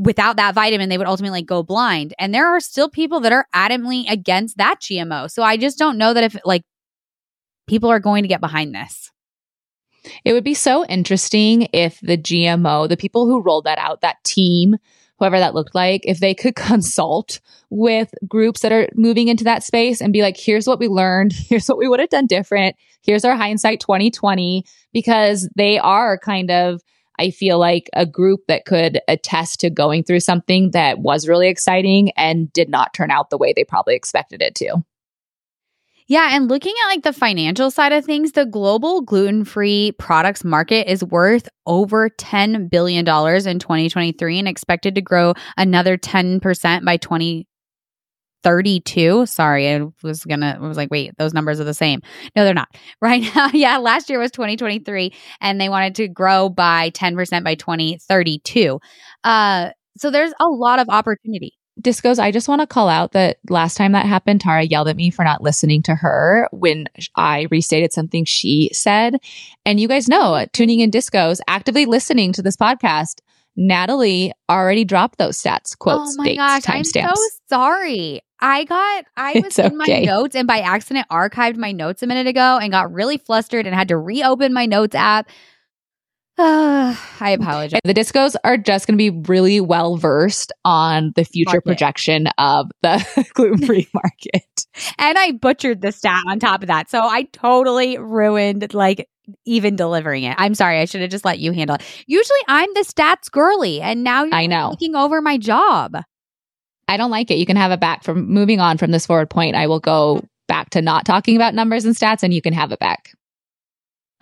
without 0.00 0.36
that 0.36 0.54
vitamin, 0.54 0.88
they 0.88 0.98
would 0.98 1.06
ultimately 1.06 1.40
like, 1.40 1.46
go 1.46 1.62
blind. 1.62 2.14
And 2.18 2.34
there 2.34 2.46
are 2.46 2.60
still 2.60 2.88
people 2.88 3.20
that 3.20 3.32
are 3.32 3.46
adamantly 3.54 4.10
against 4.10 4.56
that 4.56 4.80
GMO. 4.80 5.30
So 5.30 5.42
I 5.42 5.56
just 5.56 5.78
don't 5.78 5.98
know 5.98 6.14
that 6.14 6.24
if 6.24 6.36
like 6.44 6.62
people 7.66 7.90
are 7.90 8.00
going 8.00 8.22
to 8.22 8.28
get 8.28 8.40
behind 8.40 8.74
this. 8.74 9.10
It 10.24 10.32
would 10.32 10.44
be 10.44 10.54
so 10.54 10.84
interesting 10.86 11.68
if 11.72 12.00
the 12.00 12.18
GMO, 12.18 12.88
the 12.88 12.96
people 12.96 13.26
who 13.26 13.42
rolled 13.42 13.64
that 13.64 13.78
out, 13.78 14.00
that 14.02 14.22
team, 14.24 14.76
whoever 15.18 15.38
that 15.38 15.54
looked 15.54 15.74
like, 15.74 16.02
if 16.04 16.20
they 16.20 16.34
could 16.34 16.54
consult 16.56 17.40
with 17.70 18.14
groups 18.28 18.60
that 18.60 18.72
are 18.72 18.88
moving 18.94 19.28
into 19.28 19.44
that 19.44 19.62
space 19.62 20.00
and 20.00 20.12
be 20.12 20.22
like, 20.22 20.36
here's 20.36 20.66
what 20.66 20.78
we 20.78 20.88
learned. 20.88 21.32
Here's 21.48 21.68
what 21.68 21.78
we 21.78 21.88
would 21.88 22.00
have 22.00 22.10
done 22.10 22.26
different. 22.26 22.76
Here's 23.02 23.24
our 23.24 23.36
hindsight 23.36 23.80
2020, 23.80 24.64
because 24.92 25.48
they 25.56 25.78
are 25.78 26.18
kind 26.18 26.50
of 26.50 26.80
I 27.18 27.30
feel 27.30 27.58
like 27.58 27.88
a 27.92 28.06
group 28.06 28.40
that 28.48 28.64
could 28.64 29.00
attest 29.06 29.60
to 29.60 29.70
going 29.70 30.02
through 30.02 30.20
something 30.20 30.72
that 30.72 30.98
was 30.98 31.28
really 31.28 31.48
exciting 31.48 32.10
and 32.16 32.52
did 32.52 32.68
not 32.68 32.92
turn 32.92 33.10
out 33.10 33.30
the 33.30 33.38
way 33.38 33.52
they 33.52 33.64
probably 33.64 33.94
expected 33.94 34.42
it 34.42 34.54
to. 34.56 34.84
Yeah, 36.06 36.30
and 36.36 36.48
looking 36.48 36.74
at 36.84 36.88
like 36.88 37.02
the 37.02 37.14
financial 37.14 37.70
side 37.70 37.92
of 37.92 38.04
things, 38.04 38.32
the 38.32 38.44
global 38.44 39.00
gluten-free 39.00 39.92
products 39.98 40.44
market 40.44 40.90
is 40.90 41.02
worth 41.02 41.48
over 41.66 42.10
10 42.10 42.68
billion 42.68 43.04
dollars 43.06 43.46
in 43.46 43.58
2023 43.58 44.38
and 44.38 44.46
expected 44.46 44.94
to 44.96 45.00
grow 45.00 45.32
another 45.56 45.96
10% 45.96 46.84
by 46.84 46.96
20 46.98 47.46
32. 48.44 49.26
Sorry, 49.26 49.68
I 49.74 49.86
was 50.02 50.24
gonna, 50.24 50.58
I 50.62 50.66
was 50.68 50.76
like, 50.76 50.90
wait, 50.90 51.12
those 51.18 51.34
numbers 51.34 51.60
are 51.60 51.64
the 51.64 51.74
same. 51.74 52.00
No, 52.36 52.44
they're 52.44 52.54
not. 52.54 52.68
Right 53.02 53.22
now, 53.34 53.50
yeah, 53.54 53.78
last 53.78 54.10
year 54.10 54.18
was 54.20 54.30
2023, 54.32 55.12
and 55.40 55.60
they 55.60 55.68
wanted 55.70 55.94
to 55.96 56.08
grow 56.08 56.48
by 56.50 56.90
10% 56.90 57.44
by 57.44 57.54
2032. 57.54 58.80
Uh, 59.24 59.70
so 59.98 60.10
there's 60.10 60.32
a 60.40 60.46
lot 60.48 60.78
of 60.80 60.88
opportunity. 60.90 61.54
Discos, 61.80 62.18
I 62.18 62.30
just 62.30 62.48
want 62.48 62.60
to 62.60 62.66
call 62.66 62.88
out 62.88 63.12
that 63.12 63.38
last 63.48 63.76
time 63.76 63.92
that 63.92 64.06
happened, 64.06 64.40
Tara 64.40 64.62
yelled 64.62 64.88
at 64.88 64.96
me 64.96 65.10
for 65.10 65.24
not 65.24 65.42
listening 65.42 65.82
to 65.82 65.94
her 65.94 66.48
when 66.52 66.86
I 67.16 67.48
restated 67.50 67.92
something 67.92 68.24
she 68.24 68.70
said. 68.72 69.16
And 69.66 69.80
you 69.80 69.88
guys 69.88 70.08
know, 70.08 70.46
tuning 70.52 70.80
in 70.80 70.90
Discos, 70.90 71.40
actively 71.48 71.84
listening 71.84 72.32
to 72.34 72.42
this 72.42 72.56
podcast, 72.56 73.20
Natalie 73.56 74.32
already 74.48 74.84
dropped 74.84 75.18
those 75.18 75.40
stats, 75.40 75.76
quotes, 75.76 76.14
oh 76.18 76.22
my 76.22 76.24
dates, 76.24 76.66
timestamps. 76.66 77.08
I'm 77.08 77.16
so 77.16 77.28
sorry. 77.48 78.20
I 78.40 78.64
got, 78.64 79.06
I 79.16 79.32
was 79.44 79.44
It's 79.46 79.58
in 79.58 79.76
my 79.76 79.86
notes 79.86 80.36
and 80.36 80.46
by 80.46 80.58
accident 80.60 81.06
archived 81.10 81.56
my 81.56 81.72
notes 81.72 82.02
a 82.02 82.06
minute 82.06 82.26
ago 82.26 82.58
and 82.60 82.70
got 82.70 82.92
really 82.92 83.18
flustered 83.18 83.66
and 83.66 83.74
had 83.74 83.88
to 83.88 83.96
reopen 83.96 84.52
my 84.52 84.66
notes 84.66 84.94
app. 84.94 85.28
I 86.38 87.36
apologize. 87.38 87.80
The 87.84 87.94
discos 87.94 88.34
are 88.42 88.56
just 88.56 88.86
going 88.88 88.98
to 88.98 89.10
be 89.10 89.22
really 89.28 89.60
well 89.60 89.96
versed 89.96 90.52
on 90.64 91.12
the 91.14 91.24
future 91.24 91.56
Market. 91.56 91.64
projection 91.66 92.26
of 92.38 92.70
the 92.82 93.26
gluten 93.34 93.64
free 93.64 93.88
market. 93.94 94.66
And 94.98 95.16
I 95.16 95.32
butchered 95.32 95.80
the 95.80 95.92
stat 95.92 96.22
on 96.26 96.40
top 96.40 96.62
of 96.62 96.68
that. 96.68 96.90
So 96.90 97.00
I 97.00 97.24
totally 97.32 97.98
ruined 97.98 98.74
like 98.74 99.08
even 99.46 99.76
delivering 99.76 100.24
it. 100.24 100.34
I'm 100.36 100.54
sorry. 100.54 100.80
I 100.80 100.86
should 100.86 101.02
have 101.02 101.10
just 101.10 101.24
let 101.24 101.38
you 101.38 101.52
handle 101.52 101.76
it. 101.76 101.82
Usually 102.06 102.40
I'm 102.48 102.68
the 102.74 102.80
stats 102.84 103.30
girly 103.30 103.80
and 103.80 104.02
now 104.02 104.24
you're 104.24 104.34
I 104.34 104.46
know. 104.46 104.70
taking 104.70 104.96
over 104.96 105.22
my 105.22 105.38
job. 105.38 105.96
I 106.88 106.96
don't 106.96 107.10
like 107.10 107.30
it. 107.30 107.38
You 107.38 107.46
can 107.46 107.56
have 107.56 107.70
it 107.70 107.80
back 107.80 108.02
from 108.02 108.28
moving 108.28 108.60
on 108.60 108.76
from 108.76 108.90
this 108.90 109.06
forward 109.06 109.30
point. 109.30 109.54
I 109.54 109.68
will 109.68 109.80
go 109.80 110.22
back 110.48 110.70
to 110.70 110.82
not 110.82 111.06
talking 111.06 111.36
about 111.36 111.54
numbers 111.54 111.84
and 111.84 111.94
stats 111.94 112.22
and 112.22 112.34
you 112.34 112.42
can 112.42 112.52
have 112.52 112.72
it 112.72 112.78
back. 112.80 113.12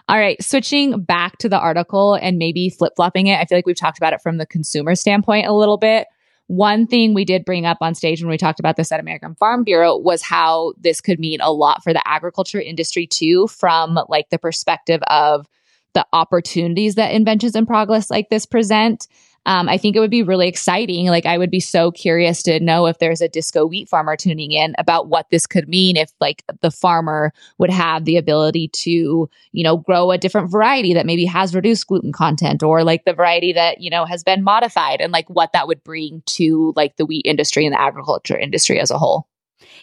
All 0.08 0.18
right, 0.18 0.42
switching 0.42 1.02
back 1.02 1.38
to 1.38 1.48
the 1.48 1.58
article 1.58 2.14
and 2.14 2.38
maybe 2.38 2.68
flip 2.70 2.94
flopping 2.96 3.28
it. 3.28 3.38
I 3.38 3.44
feel 3.44 3.58
like 3.58 3.66
we've 3.66 3.76
talked 3.76 3.98
about 3.98 4.12
it 4.12 4.20
from 4.20 4.38
the 4.38 4.46
consumer 4.46 4.94
standpoint 4.94 5.46
a 5.46 5.54
little 5.54 5.78
bit. 5.78 6.06
One 6.48 6.86
thing 6.86 7.14
we 7.14 7.24
did 7.24 7.44
bring 7.44 7.64
up 7.64 7.78
on 7.80 7.94
stage 7.94 8.20
when 8.20 8.28
we 8.28 8.36
talked 8.36 8.60
about 8.60 8.76
this 8.76 8.92
at 8.92 9.00
American 9.00 9.34
Farm 9.36 9.64
Bureau 9.64 9.96
was 9.96 10.22
how 10.22 10.74
this 10.78 11.00
could 11.00 11.18
mean 11.18 11.40
a 11.40 11.52
lot 11.52 11.82
for 11.82 11.92
the 11.92 12.06
agriculture 12.06 12.60
industry 12.60 13.06
too, 13.06 13.46
from 13.46 13.98
like 14.08 14.28
the 14.30 14.38
perspective 14.38 15.00
of 15.08 15.46
the 15.94 16.06
opportunities 16.12 16.96
that 16.96 17.12
inventions 17.12 17.54
in 17.54 17.64
progress 17.64 18.10
like 18.10 18.28
this 18.28 18.44
present 18.44 19.06
um, 19.46 19.68
I 19.68 19.76
think 19.76 19.96
it 19.96 20.00
would 20.00 20.10
be 20.10 20.22
really 20.22 20.48
exciting. 20.48 21.06
Like, 21.06 21.26
I 21.26 21.36
would 21.36 21.50
be 21.50 21.60
so 21.60 21.90
curious 21.90 22.42
to 22.44 22.60
know 22.60 22.86
if 22.86 22.98
there's 22.98 23.20
a 23.20 23.28
disco 23.28 23.66
wheat 23.66 23.88
farmer 23.88 24.16
tuning 24.16 24.52
in 24.52 24.74
about 24.78 25.08
what 25.08 25.26
this 25.30 25.46
could 25.46 25.68
mean 25.68 25.96
if, 25.96 26.12
like, 26.20 26.44
the 26.60 26.70
farmer 26.70 27.32
would 27.58 27.70
have 27.70 28.04
the 28.04 28.16
ability 28.16 28.68
to, 28.68 29.28
you 29.52 29.64
know, 29.64 29.76
grow 29.76 30.10
a 30.10 30.18
different 30.18 30.50
variety 30.50 30.94
that 30.94 31.06
maybe 31.06 31.24
has 31.24 31.54
reduced 31.54 31.86
gluten 31.88 32.12
content 32.12 32.62
or 32.62 32.84
like 32.84 33.04
the 33.04 33.12
variety 33.12 33.52
that, 33.52 33.80
you 33.80 33.90
know, 33.90 34.04
has 34.04 34.22
been 34.22 34.44
modified 34.44 35.00
and 35.00 35.12
like 35.12 35.28
what 35.28 35.52
that 35.52 35.66
would 35.66 35.82
bring 35.82 36.22
to 36.26 36.72
like 36.76 36.96
the 36.96 37.06
wheat 37.06 37.26
industry 37.26 37.66
and 37.66 37.74
the 37.74 37.80
agriculture 37.80 38.38
industry 38.38 38.78
as 38.78 38.90
a 38.90 38.98
whole. 38.98 39.26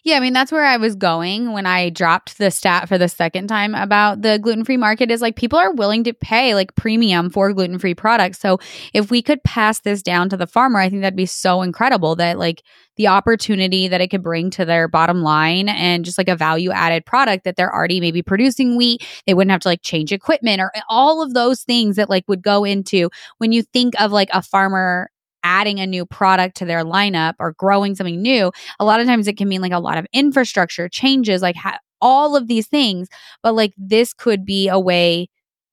Yeah, 0.03 0.15
I 0.15 0.19
mean, 0.21 0.33
that's 0.33 0.51
where 0.51 0.65
I 0.65 0.77
was 0.77 0.95
going 0.95 1.51
when 1.51 1.65
I 1.65 1.89
dropped 1.89 2.37
the 2.37 2.51
stat 2.51 2.87
for 2.87 2.97
the 2.97 3.09
second 3.09 3.47
time 3.47 3.75
about 3.75 4.21
the 4.21 4.39
gluten 4.39 4.63
free 4.63 4.77
market 4.77 5.11
is 5.11 5.21
like 5.21 5.35
people 5.35 5.59
are 5.59 5.73
willing 5.73 6.03
to 6.05 6.13
pay 6.13 6.55
like 6.55 6.75
premium 6.75 7.29
for 7.29 7.51
gluten 7.53 7.79
free 7.79 7.93
products. 7.93 8.39
So 8.39 8.59
if 8.93 9.11
we 9.11 9.21
could 9.21 9.43
pass 9.43 9.81
this 9.81 10.01
down 10.01 10.29
to 10.29 10.37
the 10.37 10.47
farmer, 10.47 10.79
I 10.79 10.89
think 10.89 11.01
that'd 11.01 11.17
be 11.17 11.25
so 11.25 11.61
incredible 11.61 12.15
that 12.15 12.39
like 12.39 12.63
the 12.95 13.07
opportunity 13.07 13.87
that 13.87 14.01
it 14.01 14.09
could 14.09 14.23
bring 14.23 14.49
to 14.51 14.65
their 14.65 14.87
bottom 14.87 15.21
line 15.21 15.69
and 15.69 16.05
just 16.05 16.17
like 16.17 16.29
a 16.29 16.35
value 16.35 16.71
added 16.71 17.05
product 17.05 17.43
that 17.43 17.55
they're 17.55 17.73
already 17.73 17.99
maybe 17.99 18.21
producing 18.21 18.77
wheat. 18.77 19.05
They 19.25 19.33
wouldn't 19.33 19.51
have 19.51 19.61
to 19.61 19.67
like 19.69 19.81
change 19.81 20.11
equipment 20.11 20.61
or 20.61 20.71
eh, 20.75 20.81
all 20.89 21.21
of 21.21 21.33
those 21.33 21.61
things 21.61 21.97
that 21.97 22.09
like 22.09 22.25
would 22.27 22.41
go 22.41 22.63
into 22.63 23.09
when 23.37 23.51
you 23.51 23.63
think 23.63 23.99
of 23.99 24.11
like 24.11 24.29
a 24.33 24.41
farmer 24.41 25.09
adding 25.43 25.79
a 25.79 25.87
new 25.87 26.05
product 26.05 26.57
to 26.57 26.65
their 26.65 26.83
lineup 26.83 27.33
or 27.39 27.53
growing 27.53 27.95
something 27.95 28.21
new, 28.21 28.51
a 28.79 28.85
lot 28.85 28.99
of 28.99 29.07
times 29.07 29.27
it 29.27 29.37
can 29.37 29.47
mean 29.47 29.61
like 29.61 29.71
a 29.71 29.79
lot 29.79 29.97
of 29.97 30.05
infrastructure 30.13 30.89
changes, 30.89 31.41
like 31.41 31.55
ha- 31.55 31.79
all 32.01 32.35
of 32.35 32.47
these 32.47 32.67
things. 32.67 33.09
But 33.43 33.55
like 33.55 33.73
this 33.77 34.13
could 34.13 34.45
be 34.45 34.67
a 34.67 34.79
way 34.79 35.29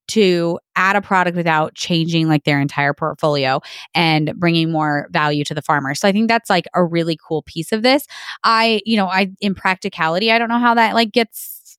to 0.09 0.59
add 0.75 0.95
a 0.95 1.01
product 1.01 1.35
without 1.35 1.75
changing 1.75 2.27
like 2.27 2.45
their 2.45 2.61
entire 2.61 2.93
portfolio 2.93 3.59
and 3.93 4.33
bringing 4.37 4.71
more 4.71 5.07
value 5.11 5.43
to 5.43 5.53
the 5.53 5.61
farmer. 5.61 5.93
So 5.95 6.07
I 6.07 6.11
think 6.11 6.29
that's 6.29 6.49
like 6.49 6.65
a 6.73 6.83
really 6.83 7.17
cool 7.27 7.41
piece 7.43 7.71
of 7.71 7.83
this. 7.83 8.05
I, 8.43 8.81
you 8.85 8.95
know, 8.95 9.07
I 9.07 9.31
in 9.41 9.53
practicality, 9.53 10.31
I 10.31 10.39
don't 10.39 10.49
know 10.49 10.59
how 10.59 10.75
that 10.75 10.95
like 10.95 11.11
gets 11.11 11.77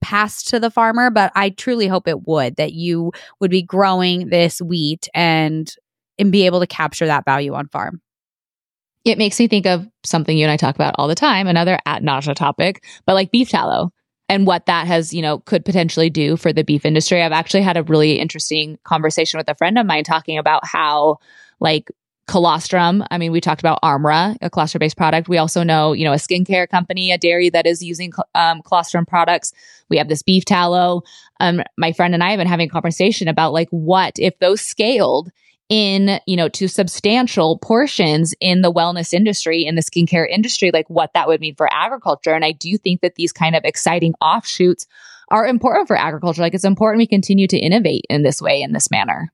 passed 0.00 0.48
to 0.48 0.58
the 0.58 0.70
farmer, 0.70 1.10
but 1.10 1.30
I 1.34 1.50
truly 1.50 1.86
hope 1.86 2.08
it 2.08 2.26
would 2.26 2.56
that 2.56 2.72
you 2.72 3.12
would 3.40 3.50
be 3.50 3.62
growing 3.62 4.28
this 4.28 4.60
wheat 4.60 5.08
and 5.14 5.72
and 6.20 6.30
be 6.30 6.46
able 6.46 6.60
to 6.60 6.66
capture 6.66 7.06
that 7.06 7.24
value 7.24 7.54
on 7.54 7.68
farm. 7.68 8.00
It 9.04 9.18
makes 9.18 9.38
me 9.38 9.48
think 9.48 9.66
of 9.66 9.88
something 10.04 10.36
you 10.36 10.44
and 10.44 10.52
I 10.52 10.56
talk 10.56 10.74
about 10.74 10.94
all 10.98 11.08
the 11.08 11.14
time, 11.14 11.46
another 11.46 11.78
at 11.86 12.02
nausea 12.02 12.34
topic, 12.34 12.84
but 13.06 13.14
like 13.14 13.30
beef 13.30 13.48
tallow 13.48 13.90
and 14.28 14.46
what 14.46 14.66
that 14.66 14.86
has, 14.86 15.12
you 15.12 15.22
know, 15.22 15.38
could 15.40 15.64
potentially 15.64 16.10
do 16.10 16.36
for 16.36 16.52
the 16.52 16.62
beef 16.62 16.84
industry. 16.84 17.22
I've 17.22 17.32
actually 17.32 17.62
had 17.62 17.76
a 17.76 17.82
really 17.82 18.18
interesting 18.20 18.78
conversation 18.84 19.38
with 19.38 19.48
a 19.48 19.54
friend 19.54 19.78
of 19.78 19.86
mine 19.86 20.04
talking 20.04 20.38
about 20.38 20.66
how 20.66 21.16
like 21.58 21.90
colostrum. 22.28 23.02
I 23.10 23.18
mean, 23.18 23.32
we 23.32 23.40
talked 23.40 23.60
about 23.60 23.82
Armra, 23.82 24.36
a 24.40 24.48
colostrum 24.48 24.78
based 24.78 24.96
product. 24.96 25.28
We 25.28 25.38
also 25.38 25.64
know, 25.64 25.92
you 25.94 26.04
know, 26.04 26.12
a 26.12 26.16
skincare 26.16 26.68
company, 26.68 27.10
a 27.10 27.18
dairy 27.18 27.50
that 27.50 27.66
is 27.66 27.82
using 27.82 28.12
um, 28.36 28.62
colostrum 28.62 29.04
products. 29.04 29.52
We 29.88 29.96
have 29.96 30.08
this 30.08 30.22
beef 30.22 30.44
tallow. 30.44 31.02
Um, 31.40 31.62
my 31.76 31.92
friend 31.92 32.14
and 32.14 32.22
I 32.22 32.30
have 32.30 32.38
been 32.38 32.46
having 32.46 32.68
a 32.68 32.72
conversation 32.72 33.26
about 33.26 33.52
like 33.52 33.68
what 33.70 34.16
if 34.18 34.38
those 34.38 34.60
scaled 34.60 35.32
in, 35.70 36.20
you 36.26 36.36
know, 36.36 36.48
to 36.48 36.68
substantial 36.68 37.56
portions 37.58 38.34
in 38.40 38.60
the 38.60 38.72
wellness 38.72 39.14
industry, 39.14 39.64
in 39.64 39.76
the 39.76 39.82
skincare 39.82 40.28
industry, 40.28 40.72
like 40.72 40.90
what 40.90 41.12
that 41.14 41.28
would 41.28 41.40
mean 41.40 41.54
for 41.54 41.72
agriculture. 41.72 42.34
And 42.34 42.44
I 42.44 42.52
do 42.52 42.76
think 42.76 43.00
that 43.00 43.14
these 43.14 43.32
kind 43.32 43.54
of 43.54 43.62
exciting 43.64 44.14
offshoots 44.20 44.86
are 45.30 45.46
important 45.46 45.86
for 45.86 45.96
agriculture. 45.96 46.42
Like 46.42 46.54
it's 46.54 46.64
important 46.64 46.98
we 46.98 47.06
continue 47.06 47.46
to 47.46 47.56
innovate 47.56 48.04
in 48.10 48.24
this 48.24 48.42
way, 48.42 48.60
in 48.60 48.72
this 48.72 48.90
manner. 48.90 49.32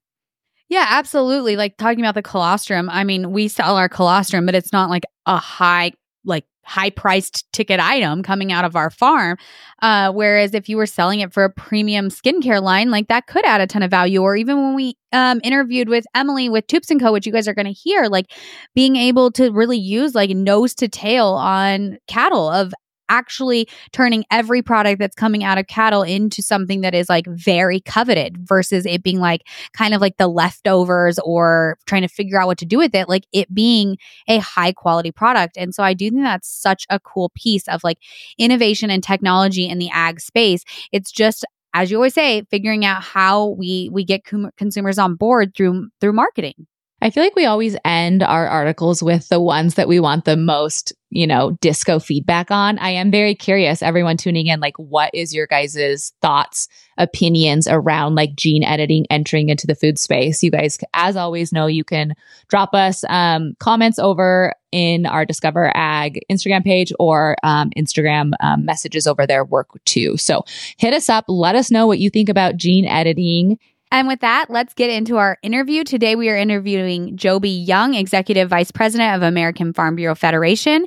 Yeah, 0.69 0.85
absolutely. 0.87 1.57
Like 1.57 1.79
talking 1.79 2.01
about 2.01 2.15
the 2.15 2.23
colostrum, 2.23 2.91
I 2.91 3.05
mean, 3.05 3.33
we 3.33 3.49
sell 3.49 3.77
our 3.77 3.89
colostrum, 3.89 4.45
but 4.45 4.55
it's 4.55 4.73
not 4.73 4.91
like 4.91 5.05
a 5.25 5.39
high 5.39 5.93
like 6.25 6.45
high 6.67 6.91
priced 6.91 7.51
ticket 7.53 7.81
item 7.81 8.23
coming 8.23 8.53
out 8.53 8.65
of 8.65 8.77
our 8.77 8.91
farm. 8.91 9.39
Uh, 9.81 10.13
whereas 10.13 10.53
if 10.53 10.69
you 10.69 10.77
were 10.77 10.87
selling 10.87 11.21
it 11.21 11.33
for 11.33 11.45
a 11.45 11.51
premium 11.51 12.09
skincare 12.09 12.61
line, 12.61 12.91
like 12.91 13.09
that 13.09 13.27
could 13.27 13.45
add 13.45 13.61
a 13.61 13.67
ton 13.67 13.83
of 13.83 13.91
value. 13.91 14.21
Or 14.21 14.37
even 14.37 14.57
when 14.57 14.75
we 14.75 14.97
um, 15.13 15.41
interviewed 15.45 15.89
with 15.89 16.05
Emily 16.15 16.49
with 16.49 16.67
Toups 16.67 16.91
and 16.91 17.01
Co, 17.01 17.13
which 17.13 17.27
you 17.27 17.33
guys 17.33 17.47
are 17.47 17.55
going 17.55 17.67
to 17.67 17.73
hear, 17.73 18.07
like 18.07 18.33
being 18.75 18.97
able 18.97 19.31
to 19.33 19.51
really 19.51 19.79
use 19.79 20.15
like 20.15 20.31
nose 20.31 20.75
to 20.75 20.89
tail 20.89 21.29
on 21.29 21.99
cattle 22.09 22.51
of 22.51 22.75
actually 23.09 23.69
turning 23.93 24.25
every 24.31 24.63
product 24.63 24.99
that's 24.99 25.15
coming 25.15 25.45
out 25.45 25.59
of 25.59 25.67
cattle 25.67 26.03
into 26.03 26.43
something 26.43 26.81
that 26.81 26.95
is 26.95 27.09
like 27.09 27.27
very 27.27 27.81
coveted 27.81 28.37
versus 28.39 28.87
it 28.87 29.03
being 29.03 29.21
like 29.21 29.47
kind 29.73 29.95
of 29.95 30.01
like 30.01 30.17
the 30.17 30.29
leftovers 30.29 31.19
or 31.21 31.79
trying 31.87 32.03
to 32.03 32.09
figure 32.09 32.41
out 32.41 32.47
what 32.47 32.59
to 32.59 32.67
do 32.67 32.79
with 32.79 32.95
it, 32.95 33.09
like 33.09 33.27
it 33.33 33.53
being 33.55 33.97
a 34.29 34.39
high 34.39 34.73
quality 34.73 35.11
product. 35.11 35.57
And 35.57 35.75
so 35.75 35.83
I 35.83 35.95
do 35.95 36.11
think 36.11 36.23
that's 36.23 36.49
such 36.49 36.87
a 36.91 37.01
cool 37.01 37.31
piece 37.35 37.69
of 37.69 37.83
like 37.85 37.99
innovation 38.39 38.91
and 38.91 39.03
technology 39.03 39.69
in 39.69 39.79
the 39.79 39.91
ag 39.91 40.21
space. 40.21 40.65
It's 40.93 41.11
just 41.11 41.45
as 41.75 41.91
you 41.91 41.99
always 41.99 42.15
say, 42.15 42.43
figuring 42.51 42.87
out 42.87 43.03
how 43.03 43.49
we 43.49 43.91
we 43.93 44.03
get 44.03 44.25
com- 44.25 44.51
consumers 44.57 44.99
on 44.99 45.15
board 45.15 45.55
through 45.55 45.89
through 46.01 46.15
marketing. 46.15 46.67
I 47.07 47.11
feel 47.11 47.23
like 47.23 47.37
we 47.37 47.47
always 47.47 47.77
end 47.85 48.25
our 48.25 48.49
articles 48.49 49.01
with 49.01 49.29
the 49.29 49.41
ones 49.41 49.75
that 49.75 49.87
we 49.87 50.01
want 50.01 50.25
the 50.25 50.37
most, 50.37 50.93
you 51.11 51.25
know, 51.25 51.53
disco 51.61 52.01
feedback 52.01 52.51
on. 52.51 52.81
I 52.81 52.91
am 52.91 53.13
very 53.13 53.37
curious, 53.37 53.81
everyone 53.81 54.17
tuning 54.17 54.49
in, 54.49 54.59
like, 54.59 54.77
what 54.77 55.15
is 55.15 55.33
your 55.33 55.47
guys' 55.47 56.13
thoughts, 56.21 56.67
opinions 56.99 57.69
around 57.69 58.17
like 58.17 58.35
gene 58.35 58.65
editing 58.65 59.07
entering 59.09 59.51
into 59.51 59.69
the 59.69 59.77
food 59.77 60.01
space? 60.01 60.43
You 60.43 60.51
guys, 60.51 60.81
as 60.95 61.17
always, 61.17 61.53
know 61.53 61.69
you 61.69 61.85
can 61.85 62.15
drop 62.49 62.75
us 62.75 63.05
um, 63.09 63.55
comments 63.61 64.01
over 64.01 64.55
in 64.73 65.07
our 65.07 65.25
Discover 65.25 65.71
Ag 65.77 66.19
Instagram 66.29 66.65
page 66.65 66.93
or 66.99 67.37
um, 67.45 67.71
Instagram 67.79 68.33
um, 68.41 68.65
messages 68.65 69.07
over 69.07 69.29
there 69.29 69.45
work 69.45 69.69
too. 69.85 70.17
So 70.17 70.45
hit 70.77 70.93
us 70.93 71.09
up. 71.09 71.27
Let 71.29 71.55
us 71.55 71.71
know 71.71 71.87
what 71.87 72.01
you 72.01 72.11
think 72.11 72.29
about 72.29 72.57
gene 72.57 72.85
editing 72.85 73.61
and 73.93 74.09
with 74.09 74.21
that, 74.21 74.47
let's 74.49 74.75
get 74.75 74.91
into 74.91 75.17
our 75.17 75.39
interview. 75.43 75.85
Today, 75.85 76.17
we 76.17 76.29
are 76.29 76.37
interviewing 76.37 77.17
Joby 77.17 77.51
Young, 77.51 77.95
Executive 77.95 78.49
Vice 78.49 78.71
President 78.71 79.15
of 79.15 79.23
American 79.23 79.73
Farm 79.73 79.97
Bureau 79.97 80.15
Federation. 80.15 80.87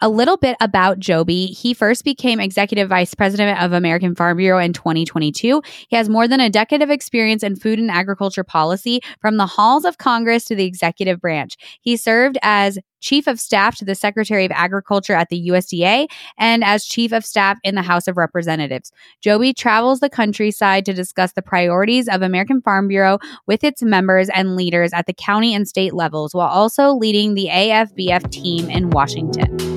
A 0.00 0.08
little 0.08 0.36
bit 0.36 0.56
about 0.60 1.00
Joby. 1.00 1.46
He 1.46 1.74
first 1.74 2.04
became 2.04 2.38
Executive 2.38 2.88
Vice 2.88 3.14
President 3.14 3.60
of 3.60 3.72
American 3.72 4.14
Farm 4.14 4.36
Bureau 4.36 4.60
in 4.60 4.72
2022. 4.72 5.60
He 5.88 5.96
has 5.96 6.08
more 6.08 6.28
than 6.28 6.38
a 6.38 6.48
decade 6.48 6.82
of 6.82 6.90
experience 6.90 7.42
in 7.42 7.56
food 7.56 7.80
and 7.80 7.90
agriculture 7.90 8.44
policy 8.44 9.00
from 9.20 9.38
the 9.38 9.46
halls 9.46 9.84
of 9.84 9.98
Congress 9.98 10.44
to 10.44 10.54
the 10.54 10.64
executive 10.64 11.20
branch. 11.20 11.56
He 11.80 11.96
served 11.96 12.38
as 12.42 12.78
Chief 13.00 13.26
of 13.26 13.40
Staff 13.40 13.76
to 13.78 13.84
the 13.84 13.96
Secretary 13.96 14.44
of 14.44 14.52
Agriculture 14.52 15.14
at 15.14 15.30
the 15.30 15.48
USDA, 15.48 16.06
and 16.38 16.62
as 16.62 16.84
Chief 16.84 17.12
of 17.12 17.24
Staff 17.24 17.58
in 17.64 17.74
the 17.74 17.82
House 17.82 18.06
of 18.06 18.16
Representatives. 18.16 18.92
Joby 19.20 19.52
travels 19.52 19.98
the 19.98 20.10
countryside 20.10 20.84
to 20.86 20.92
discuss 20.92 21.32
the 21.32 21.42
priorities 21.42 22.08
of 22.08 22.22
American 22.22 22.60
Farm 22.60 22.86
Bureau 22.86 23.18
with 23.46 23.64
its 23.64 23.82
members 23.82 24.28
and 24.28 24.54
leaders 24.54 24.92
at 24.92 25.06
the 25.06 25.12
county 25.12 25.54
and 25.54 25.66
state 25.66 25.94
levels, 25.94 26.34
while 26.34 26.48
also 26.48 26.92
leading 26.92 27.34
the 27.34 27.48
AFBF 27.50 28.30
team 28.30 28.70
in 28.70 28.90
Washington. 28.90 29.67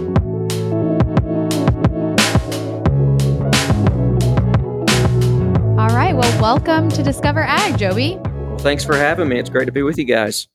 All 5.82 5.88
right, 5.88 6.16
well, 6.16 6.40
welcome 6.40 6.90
to 6.90 7.02
Discover 7.02 7.40
Ag, 7.42 7.76
Joby. 7.76 8.16
Well, 8.22 8.60
thanks 8.60 8.86
for 8.86 8.96
having 8.96 9.28
me. 9.28 9.40
It's 9.40 9.50
great 9.50 9.66
to 9.66 9.72
be 9.72 9.82
with 9.82 9.98
you 9.98 10.04
guys. 10.04 10.48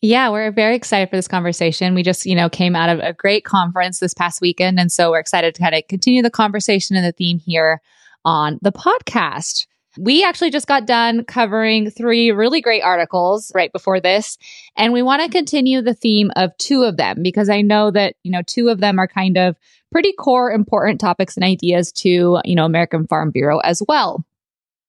Yeah, 0.00 0.28
we're 0.30 0.50
very 0.50 0.74
excited 0.74 1.08
for 1.08 1.14
this 1.14 1.28
conversation. 1.28 1.94
We 1.94 2.02
just, 2.02 2.26
you 2.26 2.34
know, 2.34 2.48
came 2.48 2.74
out 2.74 2.88
of 2.88 2.98
a 2.98 3.12
great 3.12 3.44
conference 3.44 4.00
this 4.00 4.12
past 4.12 4.40
weekend. 4.40 4.80
And 4.80 4.90
so 4.90 5.12
we're 5.12 5.20
excited 5.20 5.54
to 5.54 5.62
kind 5.62 5.76
of 5.76 5.84
continue 5.88 6.20
the 6.20 6.30
conversation 6.30 6.96
and 6.96 7.06
the 7.06 7.12
theme 7.12 7.38
here 7.38 7.80
on 8.24 8.58
the 8.60 8.72
podcast. 8.72 9.68
We 9.98 10.24
actually 10.24 10.50
just 10.50 10.66
got 10.66 10.86
done 10.86 11.24
covering 11.24 11.90
three 11.90 12.30
really 12.32 12.60
great 12.60 12.82
articles 12.82 13.52
right 13.54 13.72
before 13.72 14.00
this. 14.00 14.38
And 14.76 14.92
we 14.92 15.02
want 15.02 15.22
to 15.22 15.28
continue 15.28 15.82
the 15.82 15.94
theme 15.94 16.30
of 16.36 16.56
two 16.58 16.82
of 16.82 16.96
them 16.96 17.22
because 17.22 17.48
I 17.48 17.60
know 17.60 17.90
that, 17.90 18.16
you 18.22 18.32
know, 18.32 18.42
two 18.46 18.68
of 18.68 18.80
them 18.80 18.98
are 18.98 19.08
kind 19.08 19.36
of 19.38 19.56
pretty 19.92 20.12
core 20.12 20.50
important 20.50 21.00
topics 21.00 21.36
and 21.36 21.44
ideas 21.44 21.92
to, 21.92 22.40
you 22.44 22.54
know, 22.54 22.64
American 22.64 23.06
Farm 23.06 23.30
Bureau 23.30 23.58
as 23.58 23.82
well. 23.86 24.24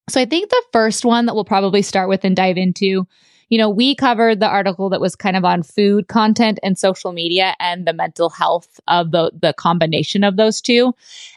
So 0.10 0.22
I 0.22 0.26
think 0.26 0.50
the 0.50 0.64
first 0.72 1.06
one 1.06 1.26
that 1.26 1.36
we'll 1.36 1.46
probably 1.46 1.82
start 1.82 2.10
with 2.10 2.24
and 2.24 2.36
dive 2.36 2.58
into 2.58 3.08
you 3.50 3.58
know, 3.58 3.70
we 3.70 3.96
covered 3.96 4.40
the 4.40 4.48
article 4.48 4.90
that 4.90 5.02
was 5.02 5.16
kind 5.16 5.36
of 5.36 5.46
on 5.46 5.64
food 5.64 6.08
content 6.08 6.60
and 6.64 6.78
social 6.78 7.12
media 7.12 7.56
and 7.60 7.86
the 7.86 7.94
mental 7.94 8.30
health 8.30 8.80
of 8.88 9.12
the 9.12 9.32
the 9.40 9.54
combination 9.54 10.24
of 10.24 10.38
those 10.38 10.62
two. 10.62 10.94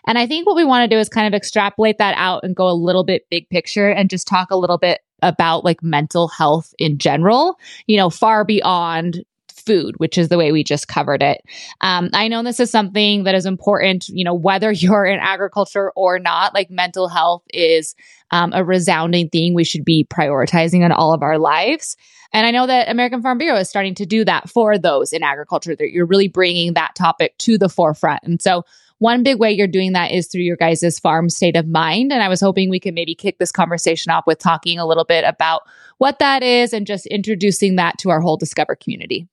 And 0.06 0.18
I 0.18 0.26
think 0.26 0.46
what 0.46 0.56
we 0.56 0.64
want 0.64 0.88
to 0.88 0.94
do 0.94 0.98
is 0.98 1.08
kind 1.08 1.26
of 1.26 1.36
extrapolate 1.36 1.98
that 1.98 2.14
out 2.16 2.44
and 2.44 2.56
go 2.56 2.68
a 2.68 2.72
little 2.72 3.04
bit 3.04 3.28
big 3.30 3.48
picture 3.48 3.88
and 3.90 4.10
just 4.10 4.26
talk 4.26 4.50
a 4.50 4.56
little 4.56 4.78
bit 4.78 5.00
about 5.22 5.64
like 5.64 5.82
mental 5.82 6.28
health 6.28 6.74
in 6.78 6.98
general, 6.98 7.58
you 7.86 7.96
know, 7.96 8.10
far 8.10 8.44
beyond 8.44 9.24
food, 9.68 9.94
which 9.98 10.16
is 10.16 10.30
the 10.30 10.38
way 10.38 10.50
we 10.50 10.64
just 10.64 10.88
covered 10.88 11.22
it. 11.22 11.42
Um, 11.82 12.08
I 12.14 12.26
know 12.26 12.42
this 12.42 12.58
is 12.58 12.70
something 12.70 13.24
that 13.24 13.34
is 13.34 13.44
important, 13.44 14.08
you 14.08 14.24
know, 14.24 14.34
whether 14.34 14.72
you're 14.72 15.04
in 15.04 15.20
agriculture 15.20 15.92
or 15.94 16.18
not, 16.18 16.54
like 16.54 16.70
mental 16.70 17.08
health 17.08 17.42
is 17.52 17.94
um, 18.30 18.52
a 18.54 18.64
resounding 18.64 19.28
thing 19.28 19.54
we 19.54 19.64
should 19.64 19.84
be 19.84 20.04
prioritizing 20.04 20.84
in 20.84 20.90
all 20.90 21.12
of 21.12 21.22
our 21.22 21.38
lives. 21.38 21.96
And 22.32 22.46
I 22.46 22.50
know 22.50 22.66
that 22.66 22.88
American 22.88 23.22
Farm 23.22 23.38
Bureau 23.38 23.58
is 23.58 23.68
starting 23.68 23.94
to 23.96 24.06
do 24.06 24.24
that 24.24 24.48
for 24.48 24.78
those 24.78 25.12
in 25.12 25.22
agriculture, 25.22 25.76
that 25.76 25.90
you're 25.90 26.06
really 26.06 26.28
bringing 26.28 26.74
that 26.74 26.94
topic 26.94 27.36
to 27.38 27.58
the 27.58 27.68
forefront. 27.68 28.22
And 28.22 28.40
so, 28.40 28.64
one 28.98 29.22
big 29.22 29.38
way 29.38 29.52
you're 29.52 29.68
doing 29.68 29.92
that 29.92 30.10
is 30.10 30.26
through 30.26 30.42
your 30.42 30.56
guys' 30.56 30.98
farm 30.98 31.30
state 31.30 31.54
of 31.54 31.68
mind. 31.68 32.12
And 32.12 32.20
I 32.20 32.28
was 32.28 32.40
hoping 32.40 32.68
we 32.68 32.80
could 32.80 32.94
maybe 32.94 33.14
kick 33.14 33.38
this 33.38 33.52
conversation 33.52 34.10
off 34.10 34.26
with 34.26 34.40
talking 34.40 34.76
a 34.76 34.86
little 34.86 35.04
bit 35.04 35.22
about 35.24 35.62
what 35.98 36.18
that 36.18 36.42
is 36.42 36.72
and 36.72 36.84
just 36.84 37.06
introducing 37.06 37.76
that 37.76 37.96
to 37.98 38.10
our 38.10 38.20
whole 38.20 38.36
Discover 38.36 38.74
community. 38.74 39.28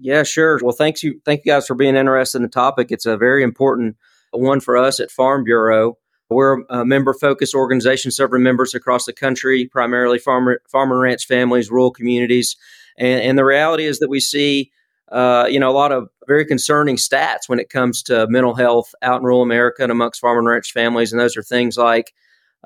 Yeah, 0.00 0.22
sure. 0.22 0.60
Well, 0.62 0.72
thanks 0.72 1.02
you, 1.02 1.20
thank 1.24 1.44
you 1.44 1.52
guys 1.52 1.66
for 1.66 1.74
being 1.74 1.96
interested 1.96 2.38
in 2.38 2.42
the 2.42 2.48
topic. 2.48 2.88
It's 2.90 3.06
a 3.06 3.16
very 3.16 3.42
important 3.42 3.96
one 4.32 4.60
for 4.60 4.76
us 4.76 5.00
at 5.00 5.10
Farm 5.10 5.44
Bureau. 5.44 5.98
We're 6.30 6.62
a 6.68 6.84
member 6.84 7.14
focused 7.14 7.54
organization 7.54 8.10
serving 8.10 8.42
members 8.42 8.74
across 8.74 9.06
the 9.06 9.12
country, 9.12 9.66
primarily 9.66 10.18
farmer, 10.18 10.60
farmer 10.70 10.98
ranch 10.98 11.26
families, 11.26 11.70
rural 11.70 11.90
communities. 11.90 12.56
And, 12.98 13.22
and 13.22 13.38
the 13.38 13.44
reality 13.44 13.86
is 13.86 13.98
that 14.00 14.10
we 14.10 14.20
see, 14.20 14.70
uh, 15.10 15.46
you 15.48 15.58
know, 15.58 15.70
a 15.70 15.72
lot 15.72 15.90
of 15.90 16.08
very 16.26 16.44
concerning 16.44 16.96
stats 16.96 17.48
when 17.48 17.58
it 17.58 17.70
comes 17.70 18.02
to 18.04 18.26
mental 18.28 18.54
health 18.54 18.94
out 19.00 19.20
in 19.20 19.24
rural 19.24 19.42
America 19.42 19.82
and 19.82 19.90
amongst 19.90 20.20
farmer 20.20 20.40
and 20.40 20.48
ranch 20.48 20.72
families. 20.72 21.12
And 21.12 21.20
those 21.20 21.36
are 21.36 21.42
things 21.42 21.78
like, 21.78 22.12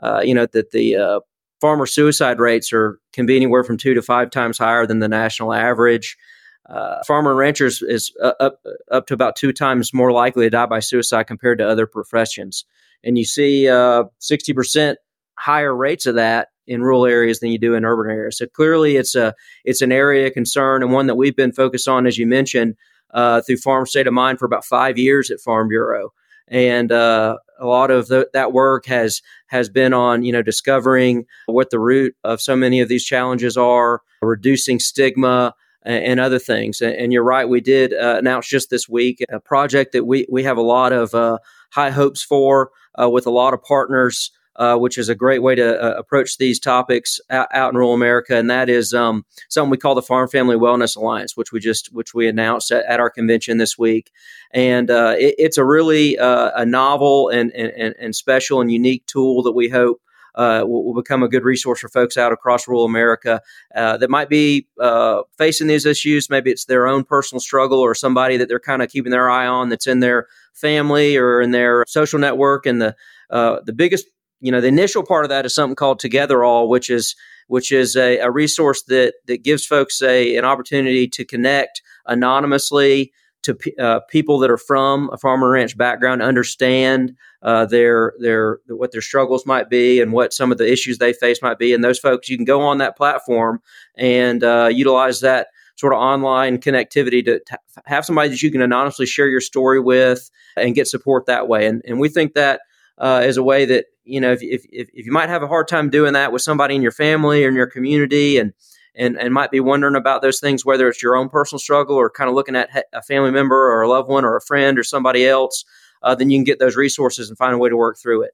uh, 0.03 0.21
you 0.25 0.35
know, 0.35 0.47
that 0.47 0.73
the 0.73 0.97
uh, 0.97 1.21
farmer 1.61 1.87
suicide 1.87 2.41
rates 2.41 2.73
are 2.73 2.99
can 3.13 3.27
be 3.27 3.37
anywhere 3.37 3.63
from 3.63 3.77
two 3.77 3.95
to 3.95 4.03
five 4.03 4.31
times 4.31 4.59
higher 4.59 4.87
than 4.87 4.99
the 4.99 5.09
national 5.09 5.55
average. 5.55 6.17
Uh, 6.69 7.03
farmer 7.07 7.31
and 7.31 7.39
ranchers 7.39 7.83
is 7.83 8.13
uh, 8.23 8.35
up 8.39 8.61
up 8.91 9.07
to 9.07 9.15
about 9.15 9.35
two 9.35 9.53
times 9.53 9.93
more 9.93 10.13
likely 10.13 10.47
to 10.47 10.51
die 10.51 10.67
by 10.67 10.79
suicide 10.81 11.25
compared 11.25 11.59
to 11.59 11.69
other 11.69 11.87
professions, 11.87 12.65
and 13.03 13.19
you 13.19 13.25
see 13.25 13.69
uh, 13.69 14.05
sixty 14.19 14.53
percent 14.53 14.99
higher 15.37 15.75
rates 15.75 16.07
of 16.07 16.15
that 16.15 16.49
in 16.69 16.83
rural 16.83 17.05
areas 17.05 17.41
than 17.41 17.51
you 17.51 17.59
do 17.59 17.75
in 17.75 17.85
urban 17.85 18.11
areas. 18.13 18.39
So 18.39 18.47
clearly, 18.47 18.97
it's 18.97 19.17
a 19.17 19.35
it's 19.65 19.83
an 19.83 19.91
area 19.91 20.29
of 20.29 20.35
concern 20.35 20.83
and 20.83 20.93
one 20.93 21.09
that 21.09 21.17
we've 21.17 21.37
been 21.37 21.53
focused 21.53 21.89
on, 21.89 22.07
as 22.07 22.17
you 22.17 22.27
mentioned, 22.29 22.77
uh, 23.13 23.41
through 23.41 23.57
Farm 23.57 23.85
State 23.85 24.07
of 24.07 24.15
Mind 24.15 24.39
for 24.39 24.45
about 24.45 24.65
five 24.65 24.99
years 24.99 25.33
at 25.33 25.41
Farm 25.41 25.69
Bureau, 25.69 26.13
and 26.47 26.93
uh, 26.93 27.39
a 27.59 27.67
lot 27.67 27.91
of 27.91 28.07
the, 28.07 28.29
that 28.35 28.53
work 28.53 28.87
has 28.87 29.21
has 29.49 29.69
been 29.69 29.93
on 29.93 30.23
you 30.23 30.31
know 30.31 30.43
discovering 30.43 31.27
what 31.47 31.71
the 31.71 31.81
root 31.81 32.15
of 32.23 32.41
so 32.41 32.55
many 32.55 32.81
of 32.81 32.89
these 32.89 33.05
challenges 33.05 33.57
are, 33.57 34.01
reducing 34.23 34.79
stigma 34.79 35.55
and 35.85 36.21
other 36.21 36.39
things. 36.39 36.81
And 36.81 37.13
you're 37.13 37.25
right, 37.25 37.49
we 37.49 37.61
did 37.61 37.93
uh, 37.93 38.17
announce 38.19 38.49
just 38.49 38.71
this 38.71 38.89
week 38.89 39.25
a 39.29 39.41
project 39.41 39.93
that 39.93 40.05
we, 40.07 40.27
we 40.31 40.45
have 40.45 40.57
a 40.57 40.63
lot 40.63 40.93
of 40.93 41.15
uh, 41.15 41.39
high 41.71 41.91
hopes 41.91 42.23
for 42.23 42.71
uh, 43.01 43.09
with 43.09 43.27
a 43.27 43.31
lot 43.31 43.55
of 43.55 43.63
partners, 43.63 44.31
uh, 44.57 44.77
which 44.77 44.99
is 44.99 45.09
a 45.09 45.15
great 45.15 45.43
way 45.43 45.55
to 45.55 45.83
uh, 45.83 45.95
approach 45.99 46.37
these 46.37 46.61
topics 46.61 47.21
out, 47.31 47.49
out, 47.53 47.71
in 47.73 47.77
rural 47.77 47.95
America. 47.95 48.37
And 48.37 48.51
that 48.51 48.69
is 48.69 48.93
um, 48.93 49.25
something 49.49 49.71
we 49.71 49.79
call 49.79 49.95
the 49.95 50.03
Farm 50.03 50.29
Family 50.29 50.57
Wellness 50.57 50.97
Alliance, 50.97 51.37
which 51.37 51.53
we 51.53 51.59
just 51.59 51.93
which 51.93 52.15
we 52.15 52.29
announced 52.29 52.71
at, 52.71 52.85
at 52.85 53.01
our 53.01 53.11
convention 53.11 53.57
this 53.57 53.79
week. 53.79 54.13
And 54.53 54.91
uh, 54.91 55.15
it, 55.19 55.35
it's 55.39 55.59
a 55.59 55.65
really 55.65 56.17
a 56.21 56.67
novel 56.67 57.31
and, 57.31 57.51
and, 57.53 57.95
and 57.99 58.15
special 58.15 58.61
and 58.61 58.71
unique 58.71 59.07
tool 59.07 59.43
that 59.43 59.53
we 59.53 59.69
hope 59.69 60.03
uh, 60.35 60.65
will, 60.67 60.85
will, 60.85 60.95
become 60.95 61.23
a 61.23 61.29
good 61.29 61.45
resource 61.45 61.81
for 61.81 61.89
folks 61.89 62.17
out 62.17 62.33
across 62.33 62.67
rural 62.67 62.85
America 62.85 63.41
uh, 63.75 63.97
that 63.99 64.11
might 64.11 64.29
be 64.29 64.67
uh, 64.81 65.23
facing 65.37 65.67
these 65.67 65.87
issues. 65.87 66.31
Maybe 66.31 66.51
it's 66.51 66.65
their 66.65 66.87
own 66.87 67.05
personal 67.05 67.41
struggle 67.41 67.81
or 67.81 67.95
somebody 67.95 68.37
that 68.37 68.49
they're 68.49 68.61
kind 68.61 68.83
of 68.83 68.91
keeping 68.91 69.13
their 69.13 69.29
eye 69.29 69.47
on 69.47 69.69
that's 69.69 69.87
in 69.87 70.01
their 70.01 70.27
family 70.55 71.17
or 71.17 71.41
in 71.41 71.51
their 71.51 71.85
social 71.87 72.19
network. 72.19 72.67
And 72.67 72.81
the 72.81 72.97
uh, 73.31 73.61
the 73.65 73.73
biggest, 73.73 74.07
you 74.41 74.53
know, 74.53 74.61
the 74.61 74.69
initial 74.69 75.05
part 75.05 75.25
of 75.25 75.29
that 75.31 75.47
is 75.47 75.55
something 75.55 75.77
called 75.77 76.01
Togetherall, 76.01 76.69
which 76.69 76.91
is 76.91 77.15
which 77.49 77.73
is 77.73 77.97
a, 77.97 78.19
a 78.19 78.31
resource 78.31 78.83
that 78.85 79.15
that 79.27 79.43
gives 79.43 79.67
folks 79.67 80.01
a 80.03 80.37
an 80.37 80.45
opportunity 80.45 81.09
to 81.09 81.25
connect 81.25 81.83
anonymously 82.07 83.13
to 83.43 83.57
uh, 83.79 84.01
people 84.09 84.39
that 84.39 84.51
are 84.51 84.59
from 84.59 85.11
a 85.13 85.19
farmer 85.19 85.51
ranch 85.51 85.77
background 85.77 86.23
understand 86.23 87.17
uh, 87.43 87.67
their 87.67 88.15
their 88.19 88.59
what 88.69 88.93
their 88.93 89.01
struggles 89.01 89.45
might 89.47 89.69
be 89.69 90.01
and 90.01 90.13
what 90.13 90.33
some 90.33 90.53
of 90.53 90.59
the 90.59 90.71
issues 90.71 90.99
they 90.99 91.13
face 91.13 91.43
might 91.43 91.59
be. 91.59 91.75
And 91.75 91.83
those 91.83 91.99
folks, 91.99 92.29
you 92.29 92.37
can 92.37 92.45
go 92.45 92.63
on 92.63 92.79
that 92.79 92.97
platform 92.97 93.61
and 93.97 94.43
uh, 94.45 94.71
utilize 94.73 95.21
that 95.21 95.49
sort 95.77 95.93
of 95.93 95.99
online 95.99 96.59
connectivity 96.59 97.25
to, 97.25 97.41
have 97.87 98.05
somebody 98.05 98.29
that 98.29 98.43
you 98.43 98.51
can 98.51 98.63
anonymously 98.63 99.07
share 99.07 99.29
your 99.29 99.41
story 99.41 99.81
with 99.81 100.31
and 100.57 100.75
get 100.75 100.87
support 100.87 101.27
that 101.27 101.49
way. 101.49 101.67
And 101.67 101.83
and 101.87 101.99
we 101.99 102.09
think 102.09 102.35
that 102.35 102.61
uh, 102.99 103.23
is 103.25 103.37
a 103.37 103.43
way 103.43 103.65
that 103.65 103.87
you 104.05 104.21
know 104.21 104.33
if, 104.33 104.43
if 104.43 104.65
if 104.71 105.07
you 105.07 105.13
might 105.13 105.29
have 105.29 105.43
a 105.43 105.49
hard 105.49 105.69
time 105.69 105.91
doing 105.91 106.13
that 106.13 106.33
with 106.33 106.43
somebody 106.43 106.75
in 106.75 106.83
your 106.83 106.93
family 106.93 107.45
or 107.45 107.49
in 107.49 107.55
your 107.55 107.67
community 107.67 108.39
and 108.39 108.53
and, 108.95 109.19
and 109.19 109.33
might 109.33 109.51
be 109.51 109.61
wondering 109.61 109.97
about 109.97 110.23
those 110.23 110.41
things, 110.41 110.65
whether 110.65 110.89
it's 110.89 111.03
your 111.03 111.17
own 111.17 111.29
personal 111.29 111.59
struggle 111.59 111.97
or 111.97 112.11
kind 112.11 112.29
of 112.29 112.35
looking 112.35 112.57
at 112.57 112.69
a 112.93 113.03
family 113.03 113.31
member 113.31 113.73
or 113.73 113.83
a 113.83 113.89
loved 113.89 114.09
one 114.09 114.25
or 114.25 114.37
a 114.37 114.43
friend 114.43 114.79
or 114.79 114.85
somebody 114.85 115.27
else, 115.27 115.65
uh, 116.03 116.15
then 116.15 116.31
you 116.31 116.39
can 116.39 116.45
get 116.45 116.59
those 116.59 116.77
resources 116.77 117.29
and 117.29 117.39
find 117.39 117.55
a 117.55 117.59
way 117.59 117.69
to 117.69 117.77
work 117.77 117.97
through 117.99 118.23
it. 118.23 118.33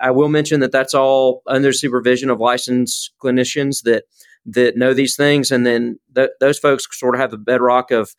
I 0.00 0.10
will 0.12 0.28
mention 0.28 0.60
that 0.60 0.72
that's 0.72 0.94
all 0.94 1.42
under 1.46 1.72
supervision 1.72 2.30
of 2.30 2.40
licensed 2.40 3.12
clinicians 3.22 3.82
that 3.82 4.04
that 4.46 4.76
know 4.76 4.94
these 4.94 5.14
things, 5.16 5.50
and 5.50 5.66
then 5.66 5.98
th- 6.14 6.30
those 6.40 6.58
folks 6.58 6.86
sort 6.98 7.14
of 7.14 7.20
have 7.20 7.30
the 7.30 7.36
bedrock 7.36 7.90
of 7.90 8.14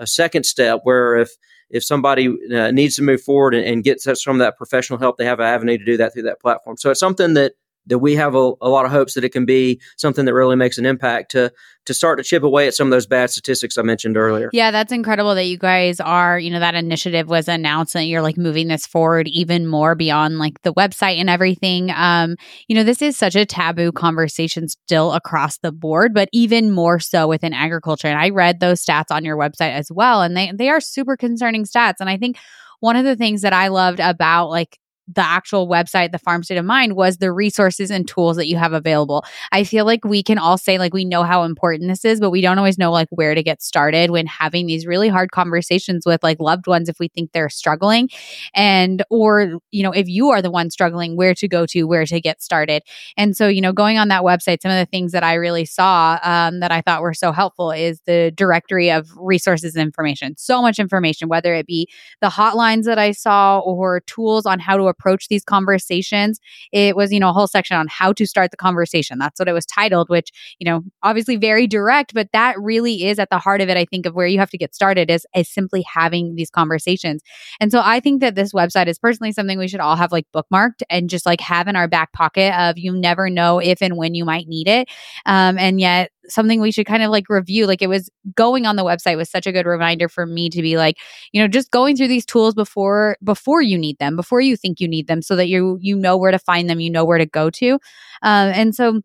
a 0.00 0.06
second 0.06 0.44
step 0.44 0.80
where 0.82 1.16
if 1.16 1.30
if 1.68 1.84
somebody 1.84 2.28
uh, 2.52 2.70
needs 2.72 2.96
to 2.96 3.02
move 3.02 3.22
forward 3.22 3.54
and, 3.54 3.64
and 3.64 3.84
get 3.84 4.00
some 4.00 4.34
of 4.36 4.40
that 4.40 4.56
professional 4.56 4.98
help, 4.98 5.18
they 5.18 5.24
have 5.24 5.38
an 5.38 5.46
avenue 5.46 5.78
to 5.78 5.84
do 5.84 5.96
that 5.98 6.12
through 6.12 6.22
that 6.22 6.40
platform. 6.40 6.76
So 6.76 6.90
it's 6.90 6.98
something 6.98 7.34
that 7.34 7.52
that 7.90 7.98
we 7.98 8.16
have 8.16 8.34
a, 8.34 8.52
a, 8.62 8.68
lot 8.68 8.86
of 8.86 8.90
hopes 8.90 9.14
that 9.14 9.24
it 9.24 9.30
can 9.30 9.44
be 9.44 9.80
something 9.96 10.24
that 10.24 10.32
really 10.32 10.56
makes 10.56 10.78
an 10.78 10.86
impact 10.86 11.32
to 11.32 11.52
to 11.86 11.94
start 11.94 12.18
to 12.18 12.24
chip 12.24 12.42
away 12.42 12.66
at 12.66 12.74
some 12.74 12.86
of 12.86 12.90
those 12.90 13.06
bad 13.06 13.30
statistics 13.30 13.76
I 13.76 13.82
mentioned 13.82 14.16
earlier. 14.16 14.48
Yeah, 14.52 14.70
that's 14.70 14.92
incredible 14.92 15.34
that 15.34 15.46
you 15.46 15.58
guys 15.58 15.98
are, 15.98 16.38
you 16.38 16.50
know, 16.50 16.60
that 16.60 16.74
initiative 16.74 17.28
was 17.28 17.48
announced 17.48 17.96
and 17.96 18.06
you're 18.06 18.22
like 18.22 18.36
moving 18.36 18.68
this 18.68 18.86
forward 18.86 19.26
even 19.28 19.66
more 19.66 19.94
beyond 19.94 20.38
like 20.38 20.60
the 20.62 20.72
website 20.74 21.18
and 21.18 21.28
everything. 21.28 21.90
Um, 21.90 22.36
you 22.68 22.76
know, 22.76 22.84
this 22.84 23.02
is 23.02 23.16
such 23.16 23.34
a 23.34 23.46
taboo 23.46 23.92
conversation 23.92 24.68
still 24.68 25.12
across 25.12 25.58
the 25.58 25.72
board, 25.72 26.14
but 26.14 26.28
even 26.32 26.70
more 26.70 27.00
so 27.00 27.26
within 27.26 27.52
agriculture. 27.52 28.08
And 28.08 28.18
I 28.18 28.30
read 28.30 28.60
those 28.60 28.84
stats 28.84 29.10
on 29.10 29.24
your 29.24 29.36
website 29.36 29.72
as 29.72 29.90
well, 29.90 30.22
and 30.22 30.36
they 30.36 30.52
they 30.54 30.68
are 30.68 30.80
super 30.80 31.16
concerning 31.16 31.64
stats. 31.64 31.96
And 31.98 32.08
I 32.08 32.18
think 32.18 32.36
one 32.80 32.96
of 32.96 33.04
the 33.04 33.16
things 33.16 33.42
that 33.42 33.52
I 33.52 33.68
loved 33.68 34.00
about 34.00 34.48
like 34.48 34.78
the 35.12 35.22
actual 35.22 35.68
website, 35.68 36.12
the 36.12 36.18
farm 36.18 36.42
state 36.42 36.56
of 36.56 36.64
mind, 36.64 36.94
was 36.94 37.18
the 37.18 37.32
resources 37.32 37.90
and 37.90 38.06
tools 38.06 38.36
that 38.36 38.46
you 38.46 38.56
have 38.56 38.72
available. 38.72 39.24
I 39.50 39.64
feel 39.64 39.84
like 39.84 40.04
we 40.04 40.22
can 40.22 40.38
all 40.38 40.56
say, 40.56 40.78
like, 40.78 40.94
we 40.94 41.04
know 41.04 41.24
how 41.24 41.42
important 41.42 41.88
this 41.88 42.04
is, 42.04 42.20
but 42.20 42.30
we 42.30 42.40
don't 42.40 42.58
always 42.58 42.78
know, 42.78 42.92
like, 42.92 43.08
where 43.10 43.34
to 43.34 43.42
get 43.42 43.60
started 43.60 44.10
when 44.10 44.26
having 44.26 44.66
these 44.66 44.86
really 44.86 45.08
hard 45.08 45.32
conversations 45.32 46.06
with, 46.06 46.22
like, 46.22 46.38
loved 46.38 46.68
ones 46.68 46.88
if 46.88 47.00
we 47.00 47.08
think 47.08 47.32
they're 47.32 47.48
struggling. 47.48 48.08
And, 48.54 49.02
or, 49.10 49.58
you 49.72 49.82
know, 49.82 49.90
if 49.90 50.08
you 50.08 50.30
are 50.30 50.40
the 50.40 50.50
one 50.50 50.70
struggling, 50.70 51.16
where 51.16 51.34
to 51.34 51.48
go 51.48 51.66
to, 51.66 51.84
where 51.84 52.06
to 52.06 52.20
get 52.20 52.40
started. 52.40 52.82
And 53.16 53.36
so, 53.36 53.48
you 53.48 53.60
know, 53.60 53.72
going 53.72 53.98
on 53.98 54.08
that 54.08 54.22
website, 54.22 54.62
some 54.62 54.70
of 54.70 54.78
the 54.78 54.86
things 54.86 55.10
that 55.12 55.24
I 55.24 55.34
really 55.34 55.64
saw 55.64 56.20
um, 56.22 56.60
that 56.60 56.70
I 56.70 56.82
thought 56.82 57.02
were 57.02 57.14
so 57.14 57.32
helpful 57.32 57.72
is 57.72 58.00
the 58.06 58.32
directory 58.36 58.90
of 58.90 59.08
resources 59.16 59.74
and 59.74 59.82
information. 59.82 60.36
So 60.36 60.62
much 60.62 60.78
information, 60.78 61.28
whether 61.28 61.52
it 61.52 61.66
be 61.66 61.88
the 62.20 62.28
hotlines 62.28 62.84
that 62.84 62.98
I 62.98 63.10
saw 63.10 63.58
or 63.58 64.00
tools 64.00 64.46
on 64.46 64.60
how 64.60 64.76
to 64.76 64.84
approach 65.00 65.28
these 65.28 65.44
conversations. 65.44 66.40
It 66.72 66.96
was, 66.96 67.12
you 67.12 67.20
know, 67.20 67.30
a 67.30 67.32
whole 67.32 67.46
section 67.46 67.76
on 67.76 67.86
how 67.88 68.12
to 68.12 68.26
start 68.26 68.50
the 68.50 68.56
conversation. 68.56 69.18
That's 69.18 69.38
what 69.38 69.48
it 69.48 69.52
was 69.52 69.66
titled, 69.66 70.08
which, 70.08 70.30
you 70.58 70.64
know, 70.64 70.82
obviously 71.02 71.36
very 71.36 71.66
direct, 71.66 72.12
but 72.14 72.28
that 72.32 72.60
really 72.60 73.06
is 73.06 73.18
at 73.18 73.30
the 73.30 73.38
heart 73.38 73.60
of 73.60 73.68
it, 73.68 73.76
I 73.76 73.84
think, 73.84 74.06
of 74.06 74.14
where 74.14 74.26
you 74.26 74.38
have 74.38 74.50
to 74.50 74.58
get 74.58 74.74
started 74.74 75.10
is, 75.10 75.26
is 75.34 75.48
simply 75.48 75.82
having 75.82 76.34
these 76.34 76.50
conversations. 76.50 77.22
And 77.60 77.72
so 77.72 77.80
I 77.82 78.00
think 78.00 78.20
that 78.20 78.34
this 78.34 78.52
website 78.52 78.88
is 78.88 78.98
personally 78.98 79.32
something 79.32 79.58
we 79.58 79.68
should 79.68 79.80
all 79.80 79.96
have 79.96 80.12
like 80.12 80.26
bookmarked 80.34 80.82
and 80.90 81.08
just 81.08 81.26
like 81.26 81.40
have 81.40 81.68
in 81.68 81.76
our 81.76 81.88
back 81.88 82.12
pocket 82.12 82.54
of 82.58 82.78
you 82.78 82.92
never 82.92 83.30
know 83.30 83.58
if 83.58 83.80
and 83.82 83.96
when 83.96 84.14
you 84.14 84.24
might 84.24 84.46
need 84.46 84.68
it. 84.68 84.88
Um, 85.26 85.58
and 85.58 85.80
yet 85.80 86.10
something 86.28 86.60
we 86.60 86.72
should 86.72 86.86
kind 86.86 87.02
of 87.02 87.10
like 87.10 87.28
review. 87.28 87.66
Like 87.66 87.82
it 87.82 87.88
was 87.88 88.10
going 88.34 88.66
on 88.66 88.76
the 88.76 88.84
website 88.84 89.16
was 89.16 89.30
such 89.30 89.46
a 89.46 89.52
good 89.52 89.66
reminder 89.66 90.08
for 90.08 90.26
me 90.26 90.48
to 90.50 90.62
be 90.62 90.76
like, 90.76 90.96
you 91.32 91.40
know, 91.40 91.48
just 91.48 91.70
going 91.70 91.96
through 91.96 92.08
these 92.08 92.26
tools 92.26 92.54
before 92.54 93.16
before 93.22 93.62
you 93.62 93.78
need 93.78 93.98
them, 93.98 94.16
before 94.16 94.40
you 94.40 94.56
think 94.56 94.80
you 94.80 94.88
need 94.88 95.06
them, 95.06 95.22
so 95.22 95.36
that 95.36 95.48
you 95.48 95.78
you 95.80 95.96
know 95.96 96.16
where 96.16 96.30
to 96.30 96.38
find 96.38 96.68
them, 96.68 96.80
you 96.80 96.90
know 96.90 97.04
where 97.04 97.18
to 97.18 97.26
go 97.26 97.50
to. 97.50 97.74
Um, 98.22 98.52
and 98.54 98.74
so 98.74 99.00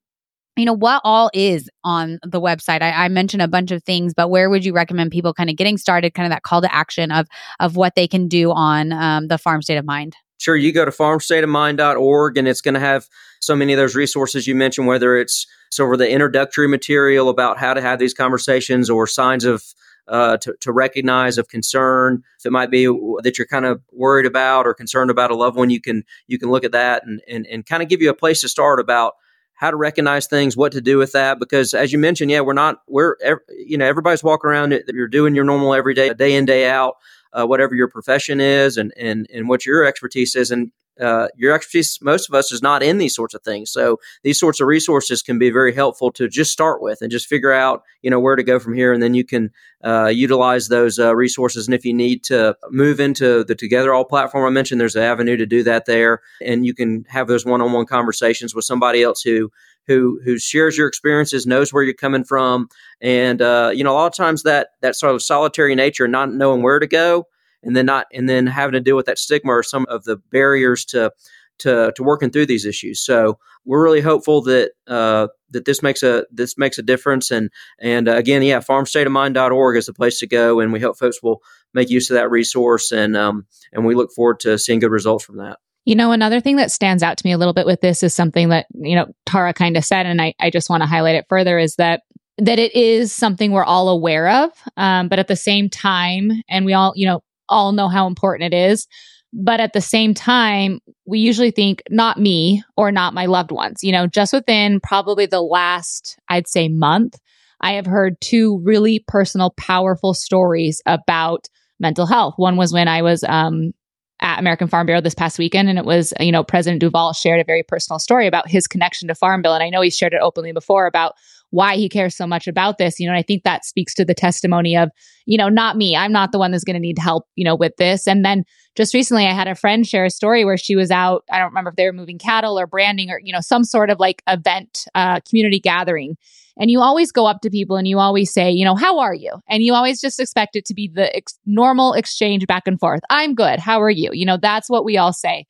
you 0.58 0.66
know 0.66 0.74
what 0.74 1.02
all 1.04 1.30
is 1.34 1.70
on 1.84 2.20
the 2.24 2.40
website 2.40 2.82
I, 2.82 3.06
I, 3.06 3.08
mentioned 3.10 3.42
a 3.42 3.48
bunch 3.48 3.72
of 3.72 3.84
things 3.84 4.14
but 4.14 4.30
where 4.30 4.50
would 4.50 4.64
you 4.64 4.74
recommend 4.74 5.12
people 5.12 5.34
kind 5.34 5.50
of 5.50 5.56
getting 5.56 5.78
started 5.78 6.14
kind 6.14 6.26
of 6.26 6.32
that 6.32 6.44
call 6.44 6.62
to 6.62 6.74
action 6.74 7.12
of 7.12 7.28
of 7.60 7.76
what 7.76 7.96
they 7.96 8.08
can 8.08 8.28
do 8.28 8.52
on 8.52 8.94
um, 8.94 9.28
the 9.28 9.38
farm 9.38 9.62
state 9.62 9.78
of 9.78 9.86
mind 9.86 10.16
sure 10.38 10.56
you 10.56 10.72
go 10.72 10.86
to 10.86 10.92
farmstateofmind.org 10.92 12.38
and 12.38 12.48
it's 12.48 12.62
going 12.62 12.74
to 12.74 12.80
have 12.80 13.08
so 13.42 13.56
many 13.56 13.74
of 13.74 13.78
those 13.78 13.96
resources 13.96 14.48
you 14.48 14.56
mentioned 14.56 14.88
whether 14.88 15.18
it's 15.18 15.46
so 15.76 15.86
for 15.86 15.98
the 15.98 16.10
introductory 16.10 16.68
material 16.68 17.30
about 17.30 17.58
how 17.58 17.74
to 17.74 17.82
have 17.82 18.00
these 18.00 18.14
conversations 18.14 18.90
or 18.90 19.08
signs 19.08 19.46
of 19.46 19.64
uh, 20.08 20.38
to, 20.38 20.56
to 20.60 20.72
recognize 20.72 21.40
of 21.40 21.48
concern 21.48 22.22
if 22.40 22.46
it 22.46 22.52
might 22.52 22.70
be 22.70 22.86
that 23.24 23.38
you're 23.38 23.48
kind 23.48 23.66
of 23.66 23.82
worried 23.92 24.28
about 24.28 24.68
or 24.68 24.74
concerned 24.74 25.10
about 25.10 25.32
a 25.32 25.36
loved 25.36 25.58
one 25.58 25.70
you 25.70 25.82
can 25.82 26.04
you 26.28 26.38
can 26.38 26.50
look 26.50 26.64
at 26.64 26.72
that 26.72 27.04
and, 27.06 27.22
and, 27.28 27.48
and 27.48 27.66
kind 27.66 27.82
of 27.82 27.90
give 27.90 28.02
you 28.02 28.10
a 28.10 28.16
place 28.16 28.42
to 28.42 28.50
start 28.50 28.80
about 28.80 29.14
how 29.56 29.72
to 29.72 29.78
recognize 29.78 30.28
things, 30.28 30.56
what 30.56 30.74
to 30.74 30.82
do 30.82 30.98
with 30.98 31.14
that. 31.14 31.40
Because 31.40 31.74
as 31.74 31.92
you 31.92 31.98
mentioned, 31.98 32.30
yeah, 32.30 32.42
we're 32.42 32.54
not, 32.54 32.82
we're, 32.88 33.16
you 33.50 33.78
know, 33.78 33.86
everybody's 33.86 34.24
walking 34.24 34.50
around, 34.50 34.78
you're 34.90 35.08
doing 35.08 35.34
your 35.34 35.46
normal 35.46 35.74
everyday, 35.74 36.14
day 36.14 36.36
in, 36.36 36.46
day 36.46 36.70
out, 36.70 36.96
uh, 37.34 37.46
whatever 37.46 37.74
your 37.74 37.88
profession 37.88 38.40
is 38.42 38.78
and, 38.78 38.94
and, 38.98 39.28
and 39.34 39.48
what 39.48 39.66
your 39.66 39.86
expertise 39.86 40.36
is. 40.36 40.52
And 40.52 40.72
uh, 41.00 41.28
your 41.36 41.54
expertise, 41.54 42.00
most 42.02 42.30
of 42.30 42.36
us, 42.36 42.52
is 42.52 42.62
not 42.62 42.84
in 42.84 42.98
these 42.98 43.16
sorts 43.16 43.34
of 43.34 43.42
things. 43.42 43.72
So 43.72 44.00
these 44.24 44.40
sorts 44.40 44.62
of 44.62 44.68
resources 44.68 45.22
can 45.22 45.38
be 45.38 45.50
very 45.50 45.74
helpful 45.74 46.12
to 46.14 46.28
just 46.28 46.52
start 46.52 46.82
with 46.82 47.02
and 47.02 47.12
just 47.12 47.28
figure 47.28 47.52
out, 47.52 47.84
you 48.02 48.10
know, 48.10 48.20
where 48.20 48.36
to 48.36 48.44
go 48.44 48.60
from 48.60 48.74
here, 48.74 48.94
and 48.94 49.04
then 49.04 49.14
you 49.14 49.24
can 49.24 49.52
uh, 49.84 50.08
utilize 50.08 50.68
those 50.68 50.98
uh, 50.98 51.16
resources. 51.16 51.68
And 51.68 51.76
if 51.76 51.86
you 51.86 51.94
need 51.94 52.24
to 52.26 52.56
move 52.70 53.00
into 53.00 53.44
the 53.44 53.56
Togetherall 53.56 54.08
platform 54.08 54.46
I 54.46 54.50
mentioned, 54.50 54.80
there's 54.80 54.96
an 54.96 55.04
avenue 55.04 55.38
to 55.38 55.46
do 55.46 55.64
that 55.64 55.86
there, 55.86 56.22
and 56.42 56.66
you 56.66 56.74
can 56.74 57.06
have 57.10 57.28
those 57.28 57.46
one-on-one 57.46 57.86
conversations 57.86 58.56
with 58.56 58.66
somebody 58.66 59.04
else 59.04 59.22
who 59.22 59.52
who 59.88 60.20
who 60.24 60.40
shares 60.40 60.78
your 60.78 60.88
experiences, 60.88 61.46
knows 61.46 61.72
where 61.72 61.84
you're 61.84 61.94
coming 61.94 62.24
from, 62.24 62.68
and 63.02 63.42
uh, 63.42 63.72
you 63.74 63.84
know, 63.84 63.92
a 63.92 63.94
lot 63.94 64.08
of 64.08 64.16
times 64.16 64.44
that 64.44 64.70
that 64.82 64.96
sort 64.96 65.14
of 65.14 65.22
solitary 65.22 65.76
nature, 65.76 66.08
not 66.08 66.34
knowing 66.34 66.64
where 66.64 66.80
to 66.80 66.88
go 66.88 67.28
and 67.66 67.76
then 67.76 67.86
not 67.86 68.08
and 68.14 68.30
then 68.30 68.48
having 68.48 68.74
to 68.74 68.80
deal 68.80 68.96
with 68.96 69.08
that 69.08 69.20
stigma 69.20 69.52
or 69.52 69.64
some 69.64 69.86
of 69.90 70.06
the 70.06 70.18
barriers 70.32 70.86
to 70.86 71.12
to 71.60 71.92
to 71.96 72.04
working 72.04 72.30
through 72.30 72.46
these 72.46 72.66
issues. 72.66 73.02
So 73.02 73.40
we're 73.66 73.84
really 73.84 74.02
hopeful 74.02 74.42
that 74.44 74.72
uh, 74.88 75.28
that 75.50 75.66
this 75.66 75.82
makes 75.82 76.04
a 76.04 76.26
this 76.32 76.58
makes 76.58 76.78
a 76.78 76.84
difference. 76.84 77.32
And 77.32 77.50
and 77.80 78.08
uh, 78.08 78.16
again, 78.16 78.44
yeah, 78.44 78.60
farmstateofmind.org 78.60 79.78
is 79.78 79.88
the 79.88 79.94
place 79.94 80.20
to 80.20 80.28
go, 80.28 80.60
and 80.60 80.72
we 80.72 80.80
hope 80.80 80.98
folks 80.98 81.22
will 81.22 81.42
make 81.74 81.90
use 81.90 82.10
of 82.10 82.16
that 82.16 82.30
resource. 82.30 82.92
And 82.92 83.18
um, 83.18 83.46
and 83.74 83.86
we 83.86 83.96
look 83.96 84.12
forward 84.12 84.40
to 84.42 84.58
seeing 84.58 84.80
good 84.80 84.92
results 84.92 85.26
from 85.26 85.38
that. 85.38 85.58
You 85.86 85.96
know, 85.96 86.12
another 86.12 86.42
thing 86.42 86.56
that 86.56 86.72
stands 86.72 87.04
out 87.04 87.18
to 87.18 87.28
me 87.28 87.32
a 87.32 87.38
little 87.38 87.54
bit 87.54 87.68
with 87.68 87.82
this 87.82 88.02
is 88.02 88.14
something 88.14 88.50
that 88.50 88.68
you 88.74 88.96
know 88.96 89.08
Tara 89.26 89.54
kind 89.54 89.78
of 89.78 89.86
said, 89.86 90.06
and 90.06 90.22
I 90.22 90.34
I 90.40 90.50
just 90.50 90.70
want 90.70 90.82
to 90.84 90.88
highlight 90.88 91.16
it 91.16 91.26
further 91.30 91.58
is 91.58 91.76
that 91.76 92.02
that 92.38 92.60
it 92.60 92.76
is 92.76 93.14
something 93.14 93.52
we're 93.52 93.64
all 93.64 93.88
aware 93.88 94.30
of, 94.30 94.52
um, 94.76 95.08
but 95.08 95.20
at 95.20 95.28
the 95.28 95.38
same 95.38 95.70
time, 95.70 96.32
and 96.50 96.66
we 96.66 96.74
all 96.74 96.94
you 96.96 97.08
know 97.08 97.24
all 97.50 97.72
know 97.72 97.88
how 97.88 98.08
important 98.08 98.54
it 98.54 98.58
is. 98.58 98.88
But 99.34 99.60
at 99.60 99.74
the 99.74 99.82
same 99.82 100.14
time, 100.14 100.80
we 101.06 101.20
usually 101.20 101.52
think 101.52 101.84
not 101.90 102.20
me 102.20 102.64
or 102.78 102.92
not 102.92 103.14
my 103.14 103.26
loved 103.26 103.52
ones. 103.52 103.84
You 103.84 103.92
know, 103.92 104.08
just 104.08 104.32
within 104.32 104.80
probably 104.80 105.26
the 105.26 105.42
last, 105.42 106.18
I'd 106.30 106.48
say, 106.48 106.70
month, 106.70 107.20
I 107.60 107.74
have 107.74 107.86
heard 107.86 108.20
two 108.22 108.62
really 108.64 109.04
personal, 109.08 109.52
powerful 109.58 110.14
stories 110.14 110.82
about 110.86 111.48
mental 111.80 112.06
health. 112.06 112.36
One 112.38 112.56
was 112.56 112.72
when 112.72 112.88
I 112.88 113.02
was 113.02 113.26
um, 113.26 113.74
at 114.22 114.40
American 114.40 114.68
Farm 114.68 114.86
Bureau 114.86 115.02
this 115.02 115.16
past 115.16 115.38
weekend, 115.38 115.68
and 115.68 115.78
it 115.78 115.86
was, 115.86 116.14
you 116.20 116.32
know, 116.32 116.44
President 116.44 116.80
Duvall 116.80 117.12
shared 117.12 117.42
a 117.42 117.46
very 117.46 117.64
personal 117.64 118.00
story 118.00 118.28
about 118.28 118.48
his 118.48 118.68
connection 118.68 119.08
to 119.10 119.16
Farm 119.16 119.42
Bill. 119.42 119.54
And 119.54 119.64
I 119.64 119.70
know 119.70 119.82
he 119.82 119.90
shared 119.90 120.14
it 120.14 120.22
openly 120.22 120.54
before 120.54 120.86
about 120.86 121.16
why 121.56 121.78
he 121.78 121.88
cares 121.88 122.16
so 122.16 122.28
much 122.28 122.48
about 122.48 122.78
this. 122.78 123.00
You 123.00 123.10
know, 123.10 123.16
I 123.16 123.22
think 123.22 123.44
that 123.44 123.64
speaks 123.64 123.94
to 123.96 124.04
the 124.04 124.14
testimony 124.14 124.76
of, 124.76 124.90
you 125.26 125.38
know, 125.38 125.48
not 125.48 125.78
me. 125.78 125.96
I'm 125.96 126.12
not 126.12 126.34
the 126.34 126.38
one 126.38 126.52
that's 126.52 126.66
going 126.66 126.76
to 126.76 126.82
need 126.82 127.00
help, 127.00 127.28
you 127.36 127.46
know, 127.46 127.56
with 127.56 127.78
this. 127.78 128.08
And 128.08 128.26
then 128.26 128.44
just 128.76 128.94
recently 128.94 129.26
I 129.26 129.32
had 129.32 129.48
a 129.48 129.56
friend 129.56 129.88
share 129.88 130.04
a 130.04 130.10
story 130.10 130.44
where 130.44 130.58
she 130.58 130.76
was 130.76 130.92
out, 130.92 131.24
I 131.32 131.40
don't 131.40 131.48
remember 131.48 131.70
if 131.70 131.78
they 131.78 131.86
were 131.86 131.94
moving 131.94 132.18
cattle 132.18 132.60
or 132.60 132.68
branding 132.68 133.10
or, 133.10 133.22
you 133.24 133.32
know, 133.32 133.40
some 133.40 133.64
sort 133.64 133.90
of 133.90 134.00
like 134.00 134.22
event, 134.28 134.86
uh, 134.96 135.22
community 135.22 135.62
gathering. 135.62 136.18
And 136.58 136.70
you 136.70 136.82
always 136.82 137.12
go 137.12 137.26
up 137.26 137.40
to 137.42 137.50
people 137.50 137.78
and 137.78 137.88
you 137.88 138.00
always 138.00 138.34
say, 138.34 138.52
you 138.52 138.66
know, 138.66 138.76
how 138.76 139.00
are 139.00 139.14
you? 139.14 139.32
And 139.50 139.64
you 139.64 139.74
always 139.74 140.02
just 140.02 140.20
expect 140.20 140.58
it 140.58 140.66
to 140.66 140.74
be 140.74 140.90
the 140.94 141.16
ex- 141.16 141.40
normal 141.46 141.94
exchange 141.94 142.46
back 142.48 142.64
and 142.68 142.80
forth. 142.80 143.02
I'm 143.10 143.34
good. 143.34 143.60
How 143.60 143.82
are 143.82 143.90
you? 143.90 144.10
You 144.12 144.26
know, 144.26 144.38
that's 144.38 144.70
what 144.70 144.84
we 144.84 144.98
all 144.98 145.14
say. 145.14 145.46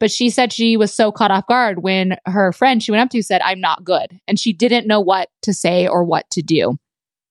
But 0.00 0.10
she 0.10 0.30
said 0.30 0.52
she 0.52 0.76
was 0.76 0.92
so 0.92 1.12
caught 1.12 1.30
off 1.30 1.46
guard 1.46 1.82
when 1.82 2.16
her 2.26 2.52
friend 2.52 2.82
she 2.82 2.90
went 2.90 3.02
up 3.02 3.10
to 3.10 3.22
said, 3.22 3.42
I'm 3.42 3.60
not 3.60 3.84
good. 3.84 4.18
And 4.26 4.40
she 4.40 4.52
didn't 4.52 4.88
know 4.88 5.00
what 5.00 5.28
to 5.42 5.54
say 5.54 5.86
or 5.86 6.02
what 6.02 6.28
to 6.30 6.42
do. 6.42 6.76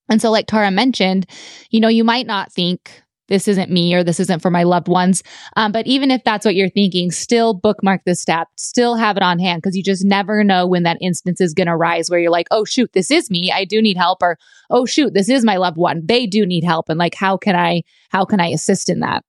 And 0.08 0.22
so, 0.22 0.32
like 0.32 0.48
Tara 0.48 0.72
mentioned, 0.72 1.26
you 1.70 1.80
know, 1.80 1.88
you 1.88 2.04
might 2.04 2.26
not 2.26 2.52
think 2.52 3.04
this 3.30 3.48
isn't 3.48 3.72
me 3.72 3.94
or 3.94 4.04
this 4.04 4.20
isn't 4.20 4.42
for 4.42 4.50
my 4.50 4.64
loved 4.64 4.88
ones. 4.88 5.24
Um, 5.56 5.72
but 5.72 5.88
even 5.88 6.12
if 6.12 6.24
that's 6.24 6.46
what 6.46 6.56
you're 6.56 6.70
thinking, 6.70 7.12
still 7.12 7.54
bookmark 7.54 8.02
this 8.04 8.20
step, 8.20 8.48
still 8.56 8.96
have 8.96 9.18
it 9.18 9.24
on 9.24 9.40
hand 9.40 9.62
because 9.62 9.78
you 9.78 9.84
just 9.84 10.04
never 10.04 10.44
know 10.44 10.68
when 10.68 10.84
that 10.84 10.98
instance 11.00 11.40
is 11.40 11.54
going 11.54 11.68
to 11.68 11.76
rise 11.76 12.10
where 12.10 12.20
you're 12.20 12.32
like, 12.32 12.48
oh, 12.52 12.66
shoot, 12.66 12.92
this 12.94 13.12
is 13.12 13.30
me. 13.30 13.52
I 13.52 13.66
do 13.66 13.82
need 13.82 13.98
help. 13.98 14.22
Or, 14.22 14.38
oh, 14.70 14.86
shoot, 14.86 15.14
this 15.14 15.30
is 15.30 15.46
my 15.46 15.58
loved 15.58 15.78
one. 15.78 16.02
They 16.06 16.26
do 16.26 16.46
need 16.46 16.64
help. 16.64 16.90
And 16.90 16.98
like, 16.98 17.16
how 17.16 17.38
can 17.38 17.56
I, 17.56 17.84
how 18.10 18.26
can 18.26 18.40
I 18.40 18.48
assist 18.48 18.90
in 18.90 19.00
that? 19.02 19.24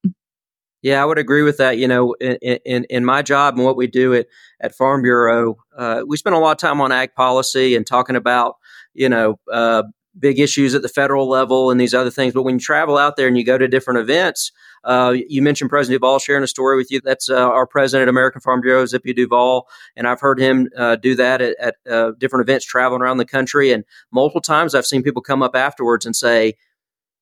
Yeah, 0.81 1.01
I 1.01 1.05
would 1.05 1.19
agree 1.19 1.43
with 1.43 1.57
that. 1.57 1.77
You 1.77 1.87
know, 1.87 2.13
in, 2.13 2.37
in, 2.65 2.83
in 2.85 3.05
my 3.05 3.21
job 3.21 3.55
and 3.55 3.63
what 3.63 3.77
we 3.77 3.87
do 3.87 4.13
at, 4.13 4.27
at 4.59 4.75
Farm 4.75 5.03
Bureau, 5.03 5.57
uh, 5.77 6.01
we 6.07 6.17
spend 6.17 6.35
a 6.35 6.39
lot 6.39 6.51
of 6.51 6.57
time 6.57 6.81
on 6.81 6.91
ag 6.91 7.13
policy 7.13 7.75
and 7.75 7.85
talking 7.85 8.15
about, 8.15 8.55
you 8.93 9.07
know, 9.07 9.39
uh, 9.51 9.83
big 10.19 10.39
issues 10.39 10.75
at 10.75 10.81
the 10.81 10.89
federal 10.89 11.29
level 11.29 11.71
and 11.71 11.79
these 11.79 11.93
other 11.93 12.09
things. 12.09 12.33
But 12.33 12.43
when 12.43 12.55
you 12.55 12.59
travel 12.59 12.97
out 12.97 13.15
there 13.15 13.27
and 13.27 13.37
you 13.37 13.45
go 13.45 13.57
to 13.57 13.67
different 13.67 13.99
events, 13.99 14.51
uh, 14.83 15.13
you 15.15 15.41
mentioned 15.41 15.69
President 15.69 16.01
Duvall 16.01 16.19
sharing 16.19 16.43
a 16.43 16.47
story 16.47 16.75
with 16.75 16.91
you. 16.91 16.99
That's 17.01 17.29
uh, 17.29 17.37
our 17.37 17.67
president 17.67 18.09
of 18.09 18.13
American 18.13 18.41
Farm 18.41 18.59
Bureau, 18.59 18.85
Zippy 18.85 19.13
Duvall, 19.13 19.67
and 19.95 20.07
I've 20.07 20.19
heard 20.19 20.39
him 20.39 20.69
uh, 20.75 20.95
do 20.97 21.15
that 21.15 21.41
at, 21.41 21.55
at 21.59 21.75
uh, 21.89 22.11
different 22.17 22.49
events 22.49 22.65
traveling 22.65 23.01
around 23.01 23.17
the 23.17 23.25
country. 23.25 23.71
And 23.71 23.85
multiple 24.11 24.41
times 24.41 24.75
I've 24.75 24.85
seen 24.85 25.03
people 25.03 25.21
come 25.21 25.43
up 25.43 25.55
afterwards 25.55 26.05
and 26.05 26.15
say, 26.15 26.55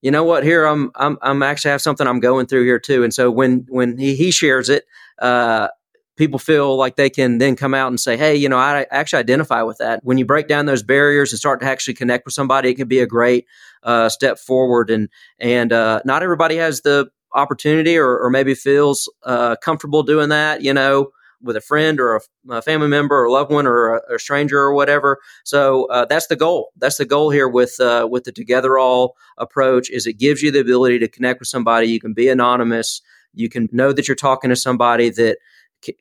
you 0.02 0.12
know 0.12 0.24
what? 0.24 0.44
Here 0.44 0.66
I'm, 0.66 0.92
I'm, 0.96 1.18
I'm 1.22 1.44
actually 1.44 1.72
have 1.72 1.82
something 1.82 2.08
I'm 2.08 2.20
going 2.20 2.46
through 2.46 2.66
here 2.66 2.80
too. 2.80 3.04
And 3.04 3.14
so 3.14 3.30
when, 3.30 3.66
when 3.70 3.98
he, 3.98 4.16
he 4.16 4.32
shares 4.32 4.70
it, 4.70 4.86
uh, 5.20 5.70
people 6.16 6.40
feel 6.40 6.76
like 6.76 6.96
they 6.96 7.10
can 7.10 7.38
then 7.38 7.56
come 7.56 7.74
out 7.74 7.88
and 7.88 8.00
say, 8.00 8.18
Hey, 8.18 8.36
you 8.36 8.50
know, 8.50 8.58
I 8.58 8.86
actually 8.92 9.20
identify 9.20 9.62
with 9.62 9.78
that. 9.78 10.02
When 10.04 10.18
you 10.18 10.26
break 10.26 10.48
down 10.48 10.66
those 10.66 10.84
barriers 10.84 11.32
and 11.32 11.40
start 11.40 11.62
to 11.62 11.66
actually 11.66 11.94
connect 11.96 12.26
with 12.26 12.34
somebody, 12.34 12.70
it 12.70 12.76
can 12.76 12.88
be 12.88 13.00
a 13.00 13.08
great, 13.08 13.46
uh, 13.84 14.10
step 14.10 14.40
forward. 14.40 14.90
And, 14.90 15.10
and, 15.40 15.72
uh, 15.74 16.02
not 16.06 16.24
everybody 16.24 16.58
has 16.58 16.82
the 16.82 17.10
opportunity 17.34 17.98
or, 17.98 18.18
or 18.18 18.30
maybe 18.30 18.54
feels, 18.56 19.12
uh, 19.24 19.56
comfortable 19.58 20.04
doing 20.04 20.30
that, 20.30 20.62
you 20.62 20.74
know, 20.74 21.12
with 21.42 21.56
a 21.56 21.62
friend 21.62 22.00
or 22.00 22.18
a, 22.18 22.22
a 22.50 22.62
family 22.62 22.88
member 22.88 23.20
or 23.20 23.26
a 23.26 23.32
loved 23.32 23.52
one 23.52 23.66
or 23.66 23.96
a, 23.96 24.16
a 24.16 24.20
stranger 24.20 24.60
or 24.60 24.74
whatever. 24.74 25.20
So 25.44 25.86
uh, 25.86 26.06
that's 26.06 26.28
the 26.28 26.36
goal. 26.36 26.72
That's 26.78 26.98
the 26.98 27.06
goal 27.06 27.30
here 27.30 27.48
with 27.48 27.80
uh, 27.80 28.08
with 28.10 28.26
the 28.26 28.32
Togetherall 28.32 29.12
approach. 29.38 29.90
Is 29.90 30.06
it 30.06 30.14
gives 30.14 30.42
you 30.42 30.52
the 30.52 30.60
ability 30.60 31.00
to 31.00 31.08
connect 31.08 31.40
with 31.40 31.48
somebody. 31.48 31.88
You 31.88 32.00
can 32.00 32.14
be 32.14 32.30
anonymous. 32.30 33.02
You 33.34 33.50
can 33.50 33.70
know 33.72 33.94
that 33.94 34.08
you're 34.08 34.16
talking 34.16 34.50
to 34.50 34.56
somebody 34.56 35.10
that 35.12 35.38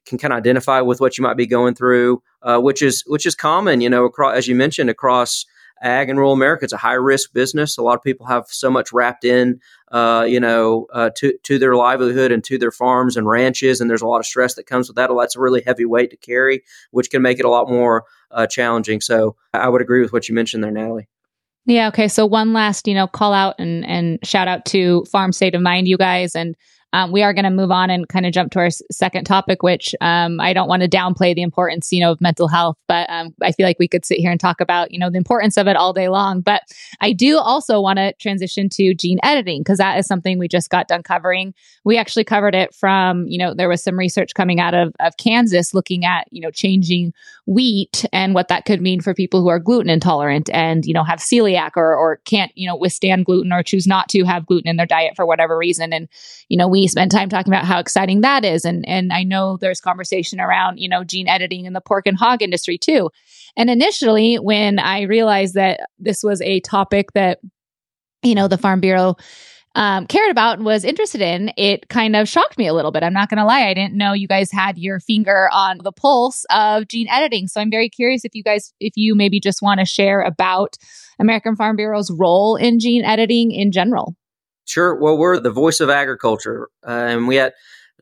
can 0.06 0.18
kind 0.18 0.32
of 0.32 0.38
identify 0.38 0.80
with 0.80 1.00
what 1.00 1.16
you 1.16 1.22
might 1.22 1.36
be 1.36 1.46
going 1.46 1.74
through, 1.74 2.22
uh, 2.42 2.58
which 2.58 2.82
is 2.82 3.04
which 3.06 3.26
is 3.26 3.34
common. 3.34 3.80
You 3.80 3.90
know, 3.90 4.04
across 4.04 4.36
as 4.36 4.48
you 4.48 4.54
mentioned 4.54 4.90
across 4.90 5.46
ag 5.82 6.08
and 6.08 6.18
rural 6.18 6.32
America. 6.32 6.64
It's 6.64 6.72
a 6.72 6.78
high 6.78 6.94
risk 6.94 7.32
business. 7.32 7.78
A 7.78 7.82
lot 7.82 7.96
of 7.96 8.02
people 8.02 8.26
have 8.26 8.46
so 8.48 8.70
much 8.70 8.92
wrapped 8.92 9.24
in, 9.24 9.60
uh, 9.92 10.26
you 10.28 10.40
know, 10.40 10.86
uh, 10.92 11.10
to 11.16 11.36
to 11.44 11.58
their 11.58 11.74
livelihood 11.74 12.32
and 12.32 12.42
to 12.44 12.58
their 12.58 12.70
farms 12.70 13.16
and 13.16 13.28
ranches, 13.28 13.80
and 13.80 13.88
there's 13.90 14.02
a 14.02 14.06
lot 14.06 14.18
of 14.18 14.26
stress 14.26 14.54
that 14.54 14.66
comes 14.66 14.88
with 14.88 14.96
that. 14.96 15.10
That's 15.16 15.36
a 15.36 15.40
really 15.40 15.62
heavy 15.62 15.84
weight 15.84 16.10
to 16.10 16.16
carry, 16.16 16.62
which 16.90 17.10
can 17.10 17.22
make 17.22 17.38
it 17.38 17.44
a 17.44 17.50
lot 17.50 17.68
more 17.68 18.04
uh, 18.30 18.46
challenging. 18.46 19.00
So 19.00 19.36
I 19.52 19.68
would 19.68 19.82
agree 19.82 20.00
with 20.00 20.12
what 20.12 20.28
you 20.28 20.34
mentioned 20.34 20.62
there, 20.62 20.70
Natalie. 20.70 21.08
Yeah. 21.66 21.88
Okay. 21.88 22.08
So 22.08 22.24
one 22.24 22.54
last, 22.54 22.88
you 22.88 22.94
know, 22.94 23.06
call 23.06 23.34
out 23.34 23.56
and 23.58 23.84
and 23.86 24.18
shout 24.22 24.48
out 24.48 24.64
to 24.66 25.04
Farm 25.04 25.32
State 25.32 25.54
of 25.54 25.60
Mind, 25.60 25.86
you 25.86 25.98
guys, 25.98 26.34
and 26.34 26.56
um, 26.92 27.12
we 27.12 27.22
are 27.22 27.34
going 27.34 27.44
to 27.44 27.50
move 27.50 27.70
on 27.70 27.90
and 27.90 28.08
kind 28.08 28.24
of 28.24 28.32
jump 28.32 28.50
to 28.52 28.60
our 28.60 28.66
s- 28.66 28.80
second 28.90 29.24
topic, 29.24 29.62
which 29.62 29.94
um, 30.00 30.40
I 30.40 30.52
don't 30.52 30.68
want 30.68 30.82
to 30.82 30.88
downplay 30.88 31.34
the 31.34 31.42
importance, 31.42 31.92
you 31.92 32.00
know, 32.00 32.12
of 32.12 32.20
mental 32.20 32.48
health, 32.48 32.76
but 32.88 33.08
um, 33.10 33.34
I 33.42 33.52
feel 33.52 33.66
like 33.66 33.78
we 33.78 33.88
could 33.88 34.06
sit 34.06 34.18
here 34.18 34.30
and 34.30 34.40
talk 34.40 34.60
about, 34.60 34.90
you 34.90 34.98
know, 34.98 35.10
the 35.10 35.18
importance 35.18 35.56
of 35.58 35.66
it 35.66 35.76
all 35.76 35.92
day 35.92 36.08
long. 36.08 36.40
But 36.40 36.62
I 37.00 37.12
do 37.12 37.38
also 37.38 37.80
want 37.80 37.98
to 37.98 38.14
transition 38.14 38.68
to 38.70 38.94
gene 38.94 39.18
editing 39.22 39.60
because 39.60 39.78
that 39.78 39.98
is 39.98 40.06
something 40.06 40.38
we 40.38 40.48
just 40.48 40.70
got 40.70 40.88
done 40.88 41.02
covering. 41.02 41.52
We 41.84 41.98
actually 41.98 42.24
covered 42.24 42.54
it 42.54 42.74
from, 42.74 43.26
you 43.26 43.38
know, 43.38 43.52
there 43.54 43.68
was 43.68 43.82
some 43.82 43.98
research 43.98 44.32
coming 44.34 44.58
out 44.58 44.74
of, 44.74 44.94
of 45.00 45.16
Kansas 45.18 45.74
looking 45.74 46.04
at, 46.04 46.26
you 46.30 46.40
know, 46.40 46.50
changing 46.50 47.12
wheat 47.46 48.04
and 48.12 48.34
what 48.34 48.48
that 48.48 48.64
could 48.64 48.80
mean 48.80 49.00
for 49.00 49.14
people 49.14 49.42
who 49.42 49.48
are 49.48 49.58
gluten 49.58 49.90
intolerant 49.90 50.48
and, 50.52 50.84
you 50.84 50.94
know, 50.94 51.04
have 51.04 51.18
celiac 51.18 51.72
or, 51.76 51.94
or 51.94 52.20
can't, 52.24 52.52
you 52.54 52.66
know, 52.66 52.76
withstand 52.76 53.26
gluten 53.26 53.52
or 53.52 53.62
choose 53.62 53.86
not 53.86 54.08
to 54.08 54.24
have 54.24 54.46
gluten 54.46 54.68
in 54.68 54.76
their 54.76 54.86
diet 54.86 55.14
for 55.16 55.26
whatever 55.26 55.56
reason. 55.56 55.92
And, 55.92 56.08
you 56.48 56.56
know, 56.56 56.68
we 56.68 56.77
we 56.82 56.88
spend 56.88 57.10
time 57.10 57.28
talking 57.28 57.52
about 57.52 57.64
how 57.64 57.78
exciting 57.78 58.20
that 58.22 58.44
is. 58.44 58.64
And, 58.64 58.86
and 58.88 59.12
I 59.12 59.22
know 59.22 59.56
there's 59.56 59.80
conversation 59.80 60.40
around, 60.40 60.78
you 60.78 60.88
know, 60.88 61.04
gene 61.04 61.28
editing 61.28 61.64
in 61.64 61.72
the 61.72 61.80
pork 61.80 62.06
and 62.06 62.16
hog 62.16 62.42
industry 62.42 62.78
too. 62.78 63.10
And 63.56 63.68
initially, 63.68 64.36
when 64.36 64.78
I 64.78 65.02
realized 65.02 65.54
that 65.54 65.80
this 65.98 66.22
was 66.22 66.40
a 66.42 66.60
topic 66.60 67.12
that, 67.14 67.40
you 68.22 68.34
know, 68.34 68.48
the 68.48 68.58
Farm 68.58 68.80
Bureau 68.80 69.16
um, 69.74 70.06
cared 70.06 70.30
about 70.30 70.58
and 70.58 70.64
was 70.64 70.84
interested 70.84 71.20
in, 71.20 71.52
it 71.56 71.88
kind 71.88 72.16
of 72.16 72.28
shocked 72.28 72.58
me 72.58 72.66
a 72.66 72.74
little 72.74 72.90
bit. 72.90 73.02
I'm 73.02 73.12
not 73.12 73.28
going 73.28 73.38
to 73.38 73.44
lie. 73.44 73.68
I 73.68 73.74
didn't 73.74 73.96
know 73.96 74.12
you 74.12 74.28
guys 74.28 74.50
had 74.50 74.78
your 74.78 75.00
finger 75.00 75.48
on 75.52 75.78
the 75.82 75.92
pulse 75.92 76.44
of 76.50 76.88
gene 76.88 77.08
editing. 77.08 77.48
So 77.48 77.60
I'm 77.60 77.70
very 77.70 77.88
curious 77.88 78.24
if 78.24 78.34
you 78.34 78.42
guys, 78.42 78.72
if 78.80 78.92
you 78.96 79.14
maybe 79.14 79.40
just 79.40 79.62
want 79.62 79.80
to 79.80 79.86
share 79.86 80.20
about 80.20 80.76
American 81.18 81.56
Farm 81.56 81.76
Bureau's 81.76 82.10
role 82.10 82.56
in 82.56 82.78
gene 82.78 83.04
editing 83.04 83.52
in 83.52 83.72
general. 83.72 84.16
Sure. 84.68 84.94
Well, 84.94 85.16
we're 85.16 85.40
the 85.40 85.50
voice 85.50 85.80
of 85.80 85.88
agriculture, 85.88 86.68
uh, 86.86 86.90
and 86.90 87.26
we 87.26 87.36
had 87.36 87.54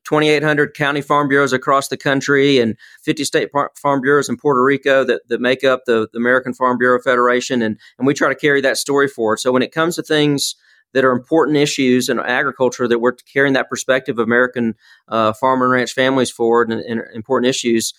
2,800 0.03 0.75
county 0.75 1.01
farm 1.01 1.29
bureaus 1.29 1.53
across 1.53 1.87
the 1.89 1.97
country 1.97 2.59
and 2.59 2.77
50 3.03 3.23
state 3.23 3.53
par- 3.53 3.71
farm 3.77 4.01
bureaus 4.01 4.29
in 4.29 4.37
Puerto 4.37 4.63
Rico 4.63 5.05
that, 5.05 5.29
that 5.29 5.41
make 5.41 5.63
up 5.63 5.85
the, 5.87 6.09
the 6.13 6.19
American 6.19 6.55
Farm 6.55 6.77
Bureau 6.77 7.01
Federation. 7.01 7.63
And, 7.63 7.79
and 7.99 8.07
we 8.07 8.15
try 8.15 8.29
to 8.29 8.35
carry 8.35 8.61
that 8.63 8.79
story 8.79 9.07
forward. 9.07 9.39
So 9.39 9.53
when 9.53 9.63
it 9.63 9.71
comes 9.71 9.95
to 9.95 10.03
things 10.03 10.57
that 10.93 11.05
are 11.05 11.13
important 11.13 11.57
issues 11.57 12.09
in 12.09 12.19
agriculture, 12.19 12.89
that 12.89 12.99
we're 12.99 13.13
carrying 13.13 13.55
that 13.55 13.69
perspective 13.69 14.19
of 14.19 14.25
American 14.27 14.75
uh, 15.09 15.33
farm 15.35 15.63
and 15.63 15.71
ranch 15.71 15.93
families 15.93 16.33
forward 16.33 16.73
and, 16.73 16.81
and 16.81 17.03
important 17.15 17.49
issues, 17.49 17.93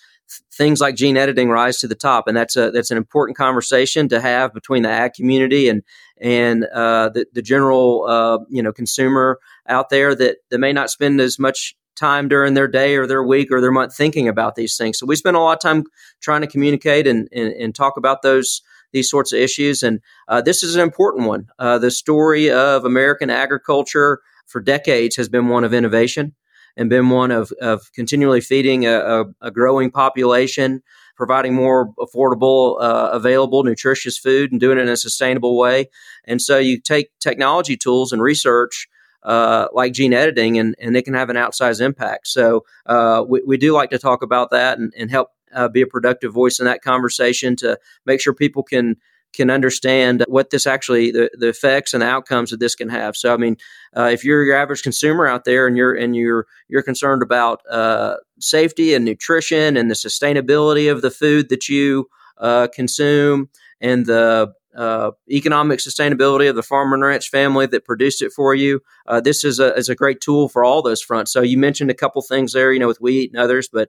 things 0.52 0.80
like 0.80 0.96
gene 0.96 1.16
editing 1.16 1.48
rise 1.48 1.78
to 1.78 1.88
the 1.88 1.94
top, 1.94 2.28
and 2.28 2.36
that's 2.36 2.56
a 2.56 2.70
that's 2.70 2.90
an 2.90 2.96
important 2.96 3.36
conversation 3.36 4.08
to 4.08 4.20
have 4.20 4.52
between 4.52 4.82
the 4.82 4.90
ag 4.90 5.14
community 5.14 5.68
and 5.68 5.82
and 6.20 6.64
uh, 6.66 7.08
the 7.10 7.26
the 7.32 7.42
general 7.42 8.04
uh, 8.06 8.38
you 8.48 8.62
know 8.62 8.72
consumer 8.72 9.38
out 9.68 9.90
there 9.90 10.14
that 10.14 10.38
that 10.50 10.58
may 10.58 10.72
not 10.72 10.90
spend 10.90 11.20
as 11.20 11.38
much 11.38 11.76
time 11.96 12.28
during 12.28 12.54
their 12.54 12.68
day 12.68 12.96
or 12.96 13.06
their 13.06 13.24
week 13.24 13.50
or 13.50 13.60
their 13.60 13.72
month 13.72 13.94
thinking 13.94 14.28
about 14.28 14.54
these 14.54 14.76
things. 14.76 14.98
So 14.98 15.06
we 15.06 15.16
spend 15.16 15.36
a 15.36 15.40
lot 15.40 15.54
of 15.54 15.60
time 15.60 15.84
trying 16.20 16.42
to 16.42 16.46
communicate 16.46 17.06
and 17.06 17.28
and, 17.32 17.52
and 17.54 17.74
talk 17.74 17.96
about 17.96 18.22
those 18.22 18.62
these 18.92 19.10
sorts 19.10 19.32
of 19.32 19.38
issues, 19.38 19.82
and 19.82 20.00
uh, 20.28 20.40
this 20.40 20.62
is 20.62 20.74
an 20.74 20.80
important 20.80 21.26
one. 21.26 21.48
Uh, 21.58 21.78
the 21.78 21.90
story 21.90 22.50
of 22.50 22.84
American 22.84 23.30
agriculture 23.30 24.20
for 24.46 24.60
decades 24.60 25.16
has 25.16 25.28
been 25.28 25.48
one 25.48 25.62
of 25.62 25.74
innovation 25.74 26.34
and 26.78 26.88
been 26.88 27.10
one 27.10 27.30
of, 27.30 27.52
of 27.60 27.92
continually 27.92 28.40
feeding 28.40 28.86
a, 28.86 28.94
a, 28.98 29.24
a 29.42 29.50
growing 29.50 29.90
population, 29.90 30.80
providing 31.16 31.54
more 31.54 31.92
affordable, 31.98 32.80
uh, 32.80 33.10
available, 33.12 33.64
nutritious 33.64 34.16
food, 34.16 34.52
and 34.52 34.60
doing 34.60 34.78
it 34.78 34.82
in 34.82 34.88
a 34.88 34.96
sustainable 34.96 35.58
way. 35.58 35.90
And 36.24 36.40
so 36.40 36.56
you 36.56 36.80
take 36.80 37.10
technology 37.18 37.76
tools 37.76 38.12
and 38.12 38.22
research. 38.22 38.88
Uh, 39.24 39.66
like 39.74 39.92
gene 39.92 40.14
editing, 40.14 40.58
and, 40.60 40.76
and 40.78 40.96
it 40.96 41.04
can 41.04 41.12
have 41.12 41.28
an 41.28 41.36
outsized 41.36 41.80
impact. 41.80 42.28
So 42.28 42.64
uh, 42.86 43.24
we, 43.28 43.42
we 43.44 43.56
do 43.56 43.72
like 43.72 43.90
to 43.90 43.98
talk 43.98 44.22
about 44.22 44.50
that 44.52 44.78
and, 44.78 44.94
and 44.96 45.10
help 45.10 45.30
uh, 45.52 45.68
be 45.68 45.82
a 45.82 45.86
productive 45.88 46.32
voice 46.32 46.60
in 46.60 46.66
that 46.66 46.82
conversation 46.82 47.56
to 47.56 47.78
make 48.06 48.20
sure 48.20 48.32
people 48.32 48.62
can 48.62 48.96
can 49.38 49.50
understand 49.50 50.24
what 50.26 50.50
this 50.50 50.66
actually 50.66 51.12
the, 51.12 51.30
the 51.38 51.48
effects 51.48 51.94
and 51.94 52.02
the 52.02 52.06
outcomes 52.06 52.50
that 52.50 52.60
this 52.60 52.74
can 52.74 52.88
have. 52.88 53.16
So, 53.16 53.32
I 53.32 53.36
mean, 53.36 53.56
uh, 53.96 54.10
if 54.12 54.24
you're 54.24 54.44
your 54.44 54.56
average 54.56 54.82
consumer 54.82 55.26
out 55.26 55.44
there 55.44 55.66
and 55.68 55.76
you're 55.76 55.94
and 55.94 56.14
you're 56.16 56.46
you're 56.68 56.82
concerned 56.82 57.22
about 57.22 57.62
uh, 57.70 58.16
safety 58.40 58.94
and 58.94 59.04
nutrition 59.04 59.76
and 59.76 59.88
the 59.88 59.94
sustainability 59.94 60.92
of 60.92 61.02
the 61.02 61.10
food 61.10 61.48
that 61.50 61.68
you 61.68 62.08
uh, 62.38 62.66
consume 62.74 63.48
and 63.80 64.06
the 64.06 64.52
uh, 64.76 65.12
economic 65.30 65.78
sustainability 65.78 66.50
of 66.50 66.56
the 66.56 66.62
farmer 66.62 66.94
and 66.94 67.04
ranch 67.04 67.30
family 67.30 67.66
that 67.66 67.84
produced 67.84 68.22
it 68.22 68.32
for 68.32 68.54
you. 68.54 68.80
Uh, 69.06 69.20
this 69.20 69.44
is 69.44 69.58
a, 69.60 69.74
is 69.76 69.88
a 69.88 69.94
great 69.94 70.20
tool 70.20 70.48
for 70.48 70.64
all 70.64 70.82
those 70.82 71.02
fronts. 71.02 71.32
So 71.32 71.42
you 71.42 71.58
mentioned 71.58 71.90
a 71.90 71.94
couple 71.94 72.22
things 72.22 72.52
there, 72.52 72.72
you 72.72 72.80
know, 72.80 72.88
with 72.88 73.00
wheat 73.00 73.32
and 73.32 73.40
others, 73.40 73.68
but 73.72 73.88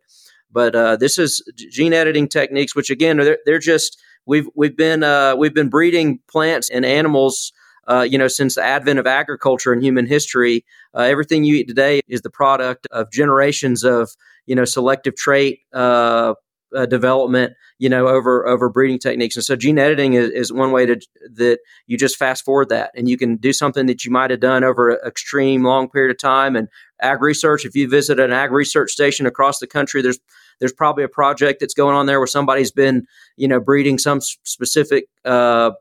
but 0.51 0.75
uh, 0.75 0.95
this 0.95 1.17
is 1.19 1.43
gene 1.55 1.93
editing 1.93 2.27
techniques, 2.27 2.75
which 2.75 2.89
again, 2.89 3.17
they're, 3.17 3.37
they're 3.45 3.59
just 3.59 4.01
we've 4.29 4.47
we've 4.55 4.77
been 4.77 5.03
uh, 5.03 5.35
we've 5.35 5.53
been 5.53 5.69
breeding 5.69 6.19
plants 6.31 6.69
and 6.69 6.85
animals. 6.85 7.51
Uh, 7.87 8.03
you 8.03 8.19
know, 8.19 8.27
since 8.27 8.53
the 8.53 8.63
advent 8.63 8.99
of 8.99 9.07
agriculture 9.07 9.73
in 9.73 9.81
human 9.81 10.05
history, 10.05 10.63
uh, 10.93 10.99
everything 10.99 11.43
you 11.43 11.55
eat 11.55 11.67
today 11.67 12.01
is 12.07 12.21
the 12.21 12.29
product 12.29 12.87
of 12.91 13.11
generations 13.11 13.83
of 13.83 14.11
you 14.45 14.55
know 14.55 14.63
selective 14.63 15.15
trait 15.15 15.61
uh, 15.73 16.35
uh, 16.75 16.85
development. 16.85 17.53
You 17.79 17.89
know, 17.89 18.07
over 18.07 18.47
over 18.47 18.69
breeding 18.69 18.99
techniques, 18.99 19.35
and 19.35 19.43
so 19.43 19.55
gene 19.55 19.79
editing 19.79 20.13
is, 20.13 20.29
is 20.29 20.53
one 20.53 20.71
way 20.71 20.85
to 20.85 20.99
that 21.33 21.59
you 21.87 21.97
just 21.97 22.17
fast 22.17 22.45
forward 22.45 22.69
that, 22.69 22.91
and 22.95 23.09
you 23.09 23.17
can 23.17 23.37
do 23.37 23.51
something 23.51 23.87
that 23.87 24.05
you 24.05 24.11
might 24.11 24.29
have 24.29 24.39
done 24.41 24.63
over 24.63 24.91
an 24.91 24.99
extreme 25.07 25.63
long 25.63 25.89
period 25.89 26.11
of 26.11 26.19
time. 26.19 26.55
And 26.55 26.67
ag 27.01 27.21
research, 27.21 27.65
if 27.65 27.75
you 27.75 27.89
visit 27.89 28.19
an 28.19 28.31
ag 28.31 28.51
research 28.51 28.91
station 28.91 29.25
across 29.25 29.57
the 29.57 29.67
country, 29.67 30.03
there's 30.03 30.19
there's 30.59 30.73
probably 30.73 31.03
a 31.03 31.09
project 31.09 31.59
that's 31.59 31.73
going 31.73 31.95
on 31.95 32.05
there 32.05 32.19
where 32.19 32.27
somebody's 32.27 32.71
been, 32.71 33.05
you 33.35 33.47
know, 33.47 33.59
breeding 33.59 33.97
some 33.97 34.21
specific 34.21 35.05
uh, 35.25 35.71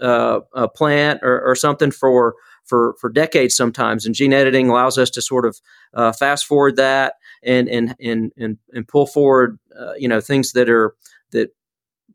uh, 0.00 0.40
plant 0.74 1.20
or, 1.22 1.40
or, 1.40 1.56
something 1.56 1.90
for 1.90 2.36
for 2.64 2.94
for 3.00 3.10
decades 3.10 3.56
sometimes. 3.56 4.06
And 4.06 4.14
gene 4.14 4.32
editing 4.32 4.68
allows 4.68 4.96
us 4.96 5.10
to 5.10 5.22
sort 5.22 5.44
of 5.44 5.58
uh, 5.92 6.12
fast 6.12 6.46
forward 6.46 6.76
that 6.76 7.14
and 7.42 7.68
and 7.68 7.96
and 8.00 8.32
and, 8.36 8.58
and 8.72 8.86
pull 8.86 9.06
forward, 9.06 9.58
uh, 9.78 9.94
you 9.98 10.08
know, 10.08 10.20
things 10.20 10.52
that 10.52 10.70
are 10.70 10.94
that 11.32 11.50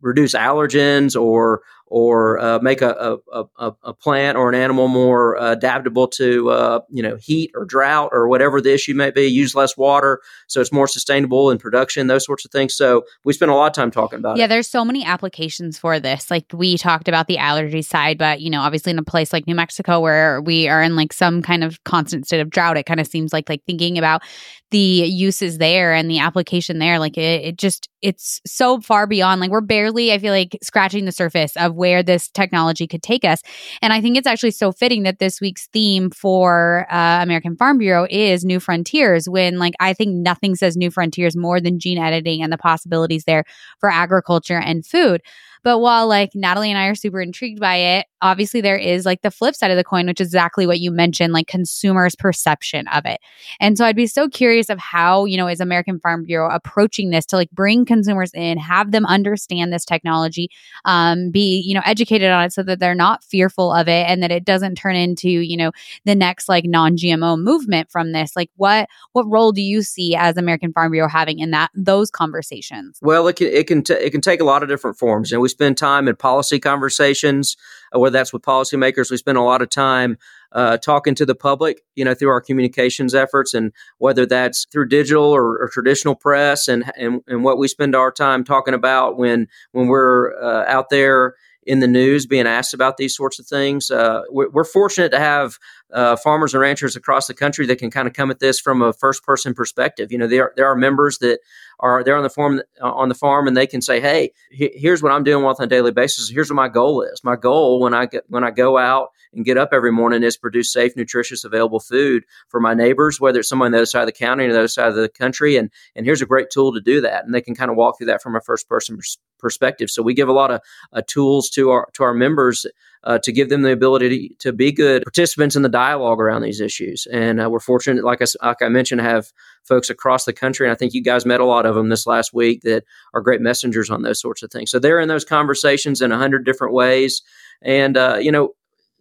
reduce 0.01 0.33
allergens 0.33 1.19
or 1.19 1.61
or 1.93 2.39
uh, 2.39 2.57
make 2.57 2.81
a, 2.81 3.19
a, 3.31 3.43
a, 3.59 3.71
a, 3.83 3.93
plant 3.93 4.35
or 4.35 4.49
an 4.49 4.55
animal 4.55 4.87
more 4.87 5.37
uh, 5.37 5.51
adaptable 5.51 6.07
to 6.07 6.49
uh, 6.49 6.79
you 6.89 7.03
know 7.03 7.15
heat 7.17 7.51
or 7.53 7.65
drought 7.65 8.09
or 8.11 8.27
whatever 8.27 8.59
the 8.59 8.73
issue 8.73 8.95
may 8.95 9.11
be. 9.11 9.27
Use 9.27 9.53
less 9.53 9.77
water 9.77 10.19
so 10.47 10.59
it's 10.59 10.71
more 10.71 10.87
sustainable 10.87 11.51
in 11.51 11.59
production. 11.59 12.07
Those 12.07 12.25
sorts 12.25 12.45
of 12.45 12.51
things. 12.51 12.73
So 12.73 13.03
we 13.25 13.33
spend 13.33 13.51
a 13.51 13.53
lot 13.53 13.67
of 13.67 13.73
time 13.73 13.91
talking 13.91 14.17
about. 14.17 14.37
Yeah, 14.37 14.45
it. 14.45 14.47
there's 14.47 14.67
so 14.67 14.83
many 14.83 15.05
applications 15.05 15.77
for 15.77 15.99
this. 15.99 16.31
Like 16.31 16.45
we 16.51 16.79
talked 16.79 17.07
about 17.07 17.27
the 17.27 17.37
allergy 17.37 17.83
side, 17.83 18.17
but 18.17 18.41
you 18.41 18.49
know, 18.49 18.61
obviously 18.61 18.89
in 18.89 18.97
a 18.97 19.03
place 19.03 19.31
like 19.31 19.45
New 19.45 19.53
Mexico 19.53 19.99
where 19.99 20.41
we 20.41 20.67
are 20.67 20.81
in 20.81 20.95
like 20.95 21.13
some 21.13 21.43
kind 21.43 21.63
of 21.63 21.83
constant 21.83 22.25
state 22.25 22.41
of 22.41 22.49
drought, 22.49 22.75
it 22.75 22.87
kind 22.87 23.01
of 23.01 23.05
seems 23.05 23.31
like 23.31 23.49
like 23.49 23.63
thinking 23.67 23.99
about 23.99 24.23
the 24.71 24.79
uses 24.79 25.59
there 25.59 25.93
and 25.93 26.09
the 26.09 26.17
application 26.17 26.79
there, 26.79 26.97
like 26.97 27.19
it, 27.19 27.45
it 27.45 27.57
just 27.57 27.87
it's 28.03 28.41
so 28.45 28.81
far 28.81 29.07
beyond. 29.07 29.41
Like 29.41 29.49
we're 29.49 29.61
barely, 29.61 30.11
I 30.11 30.19
feel 30.19 30.33
like, 30.33 30.57
scratching 30.61 31.05
the 31.05 31.11
surface 31.11 31.55
of 31.55 31.73
where 31.73 32.03
this 32.03 32.29
technology 32.29 32.85
could 32.85 33.01
take 33.01 33.23
us. 33.23 33.41
And 33.81 33.93
I 33.93 34.01
think 34.01 34.17
it's 34.17 34.27
actually 34.27 34.51
so 34.51 34.71
fitting 34.71 35.03
that 35.03 35.19
this 35.19 35.41
week's 35.41 35.67
theme 35.67 36.11
for 36.11 36.85
uh, 36.91 37.23
American 37.23 37.55
Farm 37.55 37.77
Bureau 37.77 38.05
is 38.09 38.43
New 38.43 38.59
Frontiers, 38.59 39.27
when 39.27 39.57
like 39.57 39.73
I 39.79 39.93
think 39.93 40.15
nothing 40.15 40.55
says 40.55 40.77
New 40.77 40.91
Frontiers 40.91 41.35
more 41.35 41.61
than 41.61 41.79
gene 41.79 41.97
editing 41.97 42.43
and 42.43 42.51
the 42.51 42.57
possibilities 42.57 43.23
there 43.23 43.45
for 43.79 43.89
agriculture 43.89 44.59
and 44.59 44.85
food. 44.85 45.21
But 45.63 45.79
while 45.79 46.07
like 46.07 46.31
Natalie 46.35 46.69
and 46.69 46.77
I 46.77 46.87
are 46.87 46.95
super 46.95 47.21
intrigued 47.21 47.59
by 47.59 47.75
it, 47.75 48.07
obviously 48.21 48.61
there 48.61 48.77
is 48.77 49.05
like 49.05 49.21
the 49.21 49.31
flip 49.31 49.55
side 49.55 49.71
of 49.71 49.77
the 49.77 49.83
coin, 49.83 50.07
which 50.07 50.21
is 50.21 50.27
exactly 50.27 50.65
what 50.65 50.79
you 50.79 50.91
mentioned, 50.91 51.33
like 51.33 51.47
consumers' 51.47 52.15
perception 52.15 52.87
of 52.87 53.05
it. 53.05 53.19
And 53.59 53.77
so 53.77 53.85
I'd 53.85 53.95
be 53.95 54.07
so 54.07 54.27
curious 54.27 54.69
of 54.69 54.79
how, 54.79 55.25
you 55.25 55.37
know, 55.37 55.47
is 55.47 55.59
American 55.59 55.99
Farm 55.99 56.23
Bureau 56.25 56.49
approaching 56.53 57.09
this 57.11 57.25
to 57.27 57.35
like 57.35 57.51
bring 57.51 57.85
consumers 57.85 58.31
in, 58.33 58.57
have 58.57 58.91
them 58.91 59.05
understand 59.05 59.71
this 59.71 59.85
technology, 59.85 60.49
um, 60.85 61.31
be, 61.31 61.61
you 61.65 61.73
know, 61.73 61.81
educated 61.85 62.31
on 62.31 62.45
it 62.45 62.53
so 62.53 62.63
that 62.63 62.79
they're 62.79 62.95
not 62.95 63.23
fearful 63.23 63.71
of 63.71 63.87
it 63.87 64.05
and 64.07 64.23
that 64.23 64.31
it 64.31 64.45
doesn't 64.45 64.75
turn 64.75 64.95
into, 64.95 65.29
you 65.29 65.57
know, 65.57 65.71
the 66.05 66.15
next 66.15 66.49
like 66.49 66.65
non-GMO 66.65 67.41
movement 67.41 67.91
from 67.91 68.11
this. 68.11 68.35
Like 68.35 68.49
what 68.55 68.89
what 69.11 69.29
role 69.29 69.51
do 69.51 69.61
you 69.61 69.81
see 69.81 70.15
as 70.15 70.37
American 70.37 70.73
Farm 70.73 70.91
Bureau 70.91 71.09
having 71.09 71.39
in 71.39 71.51
that 71.51 71.71
those 71.75 72.09
conversations? 72.09 72.99
Well, 73.01 73.27
it 73.27 73.35
can 73.35 73.47
it 73.47 73.67
can 73.67 73.83
t- 73.83 73.93
it 73.93 74.11
can 74.11 74.21
take 74.21 74.41
a 74.41 74.45
lot 74.45 74.63
of 74.63 74.69
different 74.69 74.97
forms. 74.97 75.31
And 75.31 75.41
we 75.41 75.49
spend 75.53 75.77
time 75.77 76.07
in 76.07 76.15
policy 76.15 76.59
conversations, 76.59 77.55
uh, 77.95 77.99
whether 77.99 78.17
that's 78.17 78.33
with 78.33 78.41
policymakers. 78.41 79.09
We 79.09 79.17
spend 79.17 79.37
a 79.37 79.41
lot 79.41 79.61
of 79.61 79.69
time 79.69 80.17
uh, 80.51 80.77
talking 80.77 81.15
to 81.15 81.25
the 81.25 81.35
public, 81.35 81.81
you 81.95 82.03
know, 82.03 82.13
through 82.13 82.29
our 82.29 82.41
communications 82.41 83.15
efforts, 83.15 83.53
and 83.53 83.71
whether 83.97 84.25
that's 84.25 84.65
through 84.71 84.87
digital 84.89 85.25
or, 85.25 85.57
or 85.57 85.69
traditional 85.69 86.15
press, 86.15 86.67
and, 86.67 86.91
and 86.97 87.21
and 87.27 87.43
what 87.43 87.57
we 87.57 87.67
spend 87.67 87.95
our 87.95 88.11
time 88.11 88.43
talking 88.43 88.73
about 88.73 89.17
when 89.17 89.47
when 89.71 89.87
we're 89.87 90.37
uh, 90.41 90.65
out 90.67 90.89
there 90.89 91.35
in 91.65 91.79
the 91.79 91.87
news 91.87 92.25
being 92.25 92.47
asked 92.47 92.73
about 92.73 92.97
these 92.97 93.15
sorts 93.15 93.39
of 93.39 93.47
things. 93.47 93.89
Uh, 93.89 94.21
we're, 94.29 94.49
we're, 94.49 94.63
fortunate 94.63 95.11
to 95.11 95.19
have 95.19 95.57
uh, 95.93 96.15
farmers 96.15 96.53
and 96.53 96.61
ranchers 96.61 96.95
across 96.95 97.27
the 97.27 97.33
country 97.33 97.65
that 97.67 97.77
can 97.77 97.91
kind 97.91 98.07
of 98.07 98.13
come 98.13 98.31
at 98.31 98.39
this 98.39 98.59
from 98.59 98.81
a 98.81 98.93
first 98.93 99.23
person 99.23 99.53
perspective. 99.53 100.11
You 100.11 100.17
know, 100.17 100.27
there 100.27 100.53
there 100.55 100.67
are 100.67 100.75
members 100.75 101.19
that 101.19 101.39
are 101.79 102.03
there 102.03 102.15
on 102.15 102.23
the 102.23 102.29
farm 102.29 102.61
on 102.81 103.09
the 103.09 103.15
farm 103.15 103.47
and 103.47 103.55
they 103.55 103.67
can 103.67 103.81
say, 103.81 103.99
"Hey, 103.99 104.31
here's 104.51 105.03
what 105.03 105.11
I'm 105.11 105.23
doing 105.23 105.43
on 105.45 105.55
a 105.59 105.67
daily 105.67 105.91
basis. 105.91 106.29
Here's 106.29 106.49
what 106.49 106.55
my 106.55 106.67
goal 106.67 107.01
is. 107.01 107.21
My 107.23 107.35
goal 107.35 107.79
when 107.79 107.93
I 107.93 108.07
get 108.07 108.23
when 108.27 108.43
I 108.43 108.51
go 108.51 108.77
out 108.77 109.09
and 109.33 109.45
get 109.45 109.57
up 109.57 109.69
every 109.71 109.91
morning 109.91 110.23
is 110.23 110.37
produce 110.37 110.71
safe, 110.71 110.95
nutritious, 110.95 111.43
available 111.43 111.79
food 111.79 112.23
for 112.49 112.59
my 112.59 112.73
neighbors, 112.73 113.19
whether 113.19 113.39
it's 113.39 113.49
someone 113.49 113.67
on 113.67 113.71
the 113.71 113.79
other 113.79 113.85
side 113.85 114.01
of 114.01 114.07
the 114.07 114.11
county 114.11 114.45
or 114.45 114.53
the 114.53 114.59
other 114.59 114.67
side 114.67 114.87
of 114.89 114.95
the 114.95 115.09
country. 115.09 115.57
And 115.57 115.69
and 115.95 116.05
here's 116.05 116.21
a 116.21 116.25
great 116.27 116.49
tool 116.49 116.73
to 116.73 116.81
do 116.81 117.01
that. 117.01 117.25
And 117.25 117.33
they 117.33 117.41
can 117.41 117.55
kind 117.55 117.71
of 117.71 117.77
walk 117.77 117.97
through 117.97 118.07
that 118.07 118.21
from 118.21 118.35
a 118.35 118.41
first 118.41 118.67
person 118.67 118.99
perspective. 119.39 119.89
So 119.89 120.01
we 120.01 120.13
give 120.13 120.29
a 120.29 120.33
lot 120.33 120.51
of 120.51 120.61
uh, 120.93 121.01
tools 121.05 121.49
to 121.51 121.69
our 121.71 121.89
to 121.93 122.03
our 122.03 122.13
members 122.13 122.65
uh, 123.03 123.19
to 123.19 123.31
give 123.31 123.49
them 123.49 123.63
the 123.63 123.71
ability 123.71 124.29
to, 124.29 124.35
to, 124.39 124.53
be 124.53 124.71
good 124.71 125.03
participants 125.03 125.55
in 125.55 125.61
the 125.61 125.69
dialogue 125.69 126.19
around 126.19 126.41
these 126.41 126.61
issues. 126.61 127.05
And 127.11 127.41
uh, 127.41 127.49
we're 127.49 127.59
fortunate, 127.59 128.03
like 128.03 128.21
I, 128.21 128.25
like 128.45 128.61
I 128.61 128.69
mentioned, 128.69 129.01
have 129.01 129.31
folks 129.63 129.89
across 129.89 130.25
the 130.25 130.33
country. 130.33 130.67
And 130.67 130.71
I 130.71 130.75
think 130.75 130.93
you 130.93 131.03
guys 131.03 131.25
met 131.25 131.41
a 131.41 131.45
lot 131.45 131.65
of 131.65 131.75
them 131.75 131.89
this 131.89 132.07
last 132.07 132.33
week 132.33 132.61
that 132.61 132.83
are 133.13 133.21
great 133.21 133.41
messengers 133.41 133.89
on 133.89 134.03
those 134.03 134.21
sorts 134.21 134.41
of 134.41 134.51
things. 134.51 134.71
So 134.71 134.79
they're 134.79 134.99
in 134.99 135.09
those 135.09 135.25
conversations 135.25 136.01
in 136.01 136.11
a 136.11 136.17
hundred 136.17 136.45
different 136.45 136.73
ways. 136.73 137.21
And, 137.61 137.97
uh, 137.97 138.17
you 138.21 138.31
know, 138.31 138.53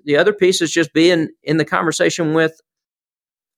the 0.04 0.16
other 0.16 0.32
piece 0.32 0.60
is 0.60 0.72
just 0.72 0.92
being 0.92 1.28
in 1.44 1.58
the 1.58 1.64
conversation 1.64 2.34
with 2.34 2.60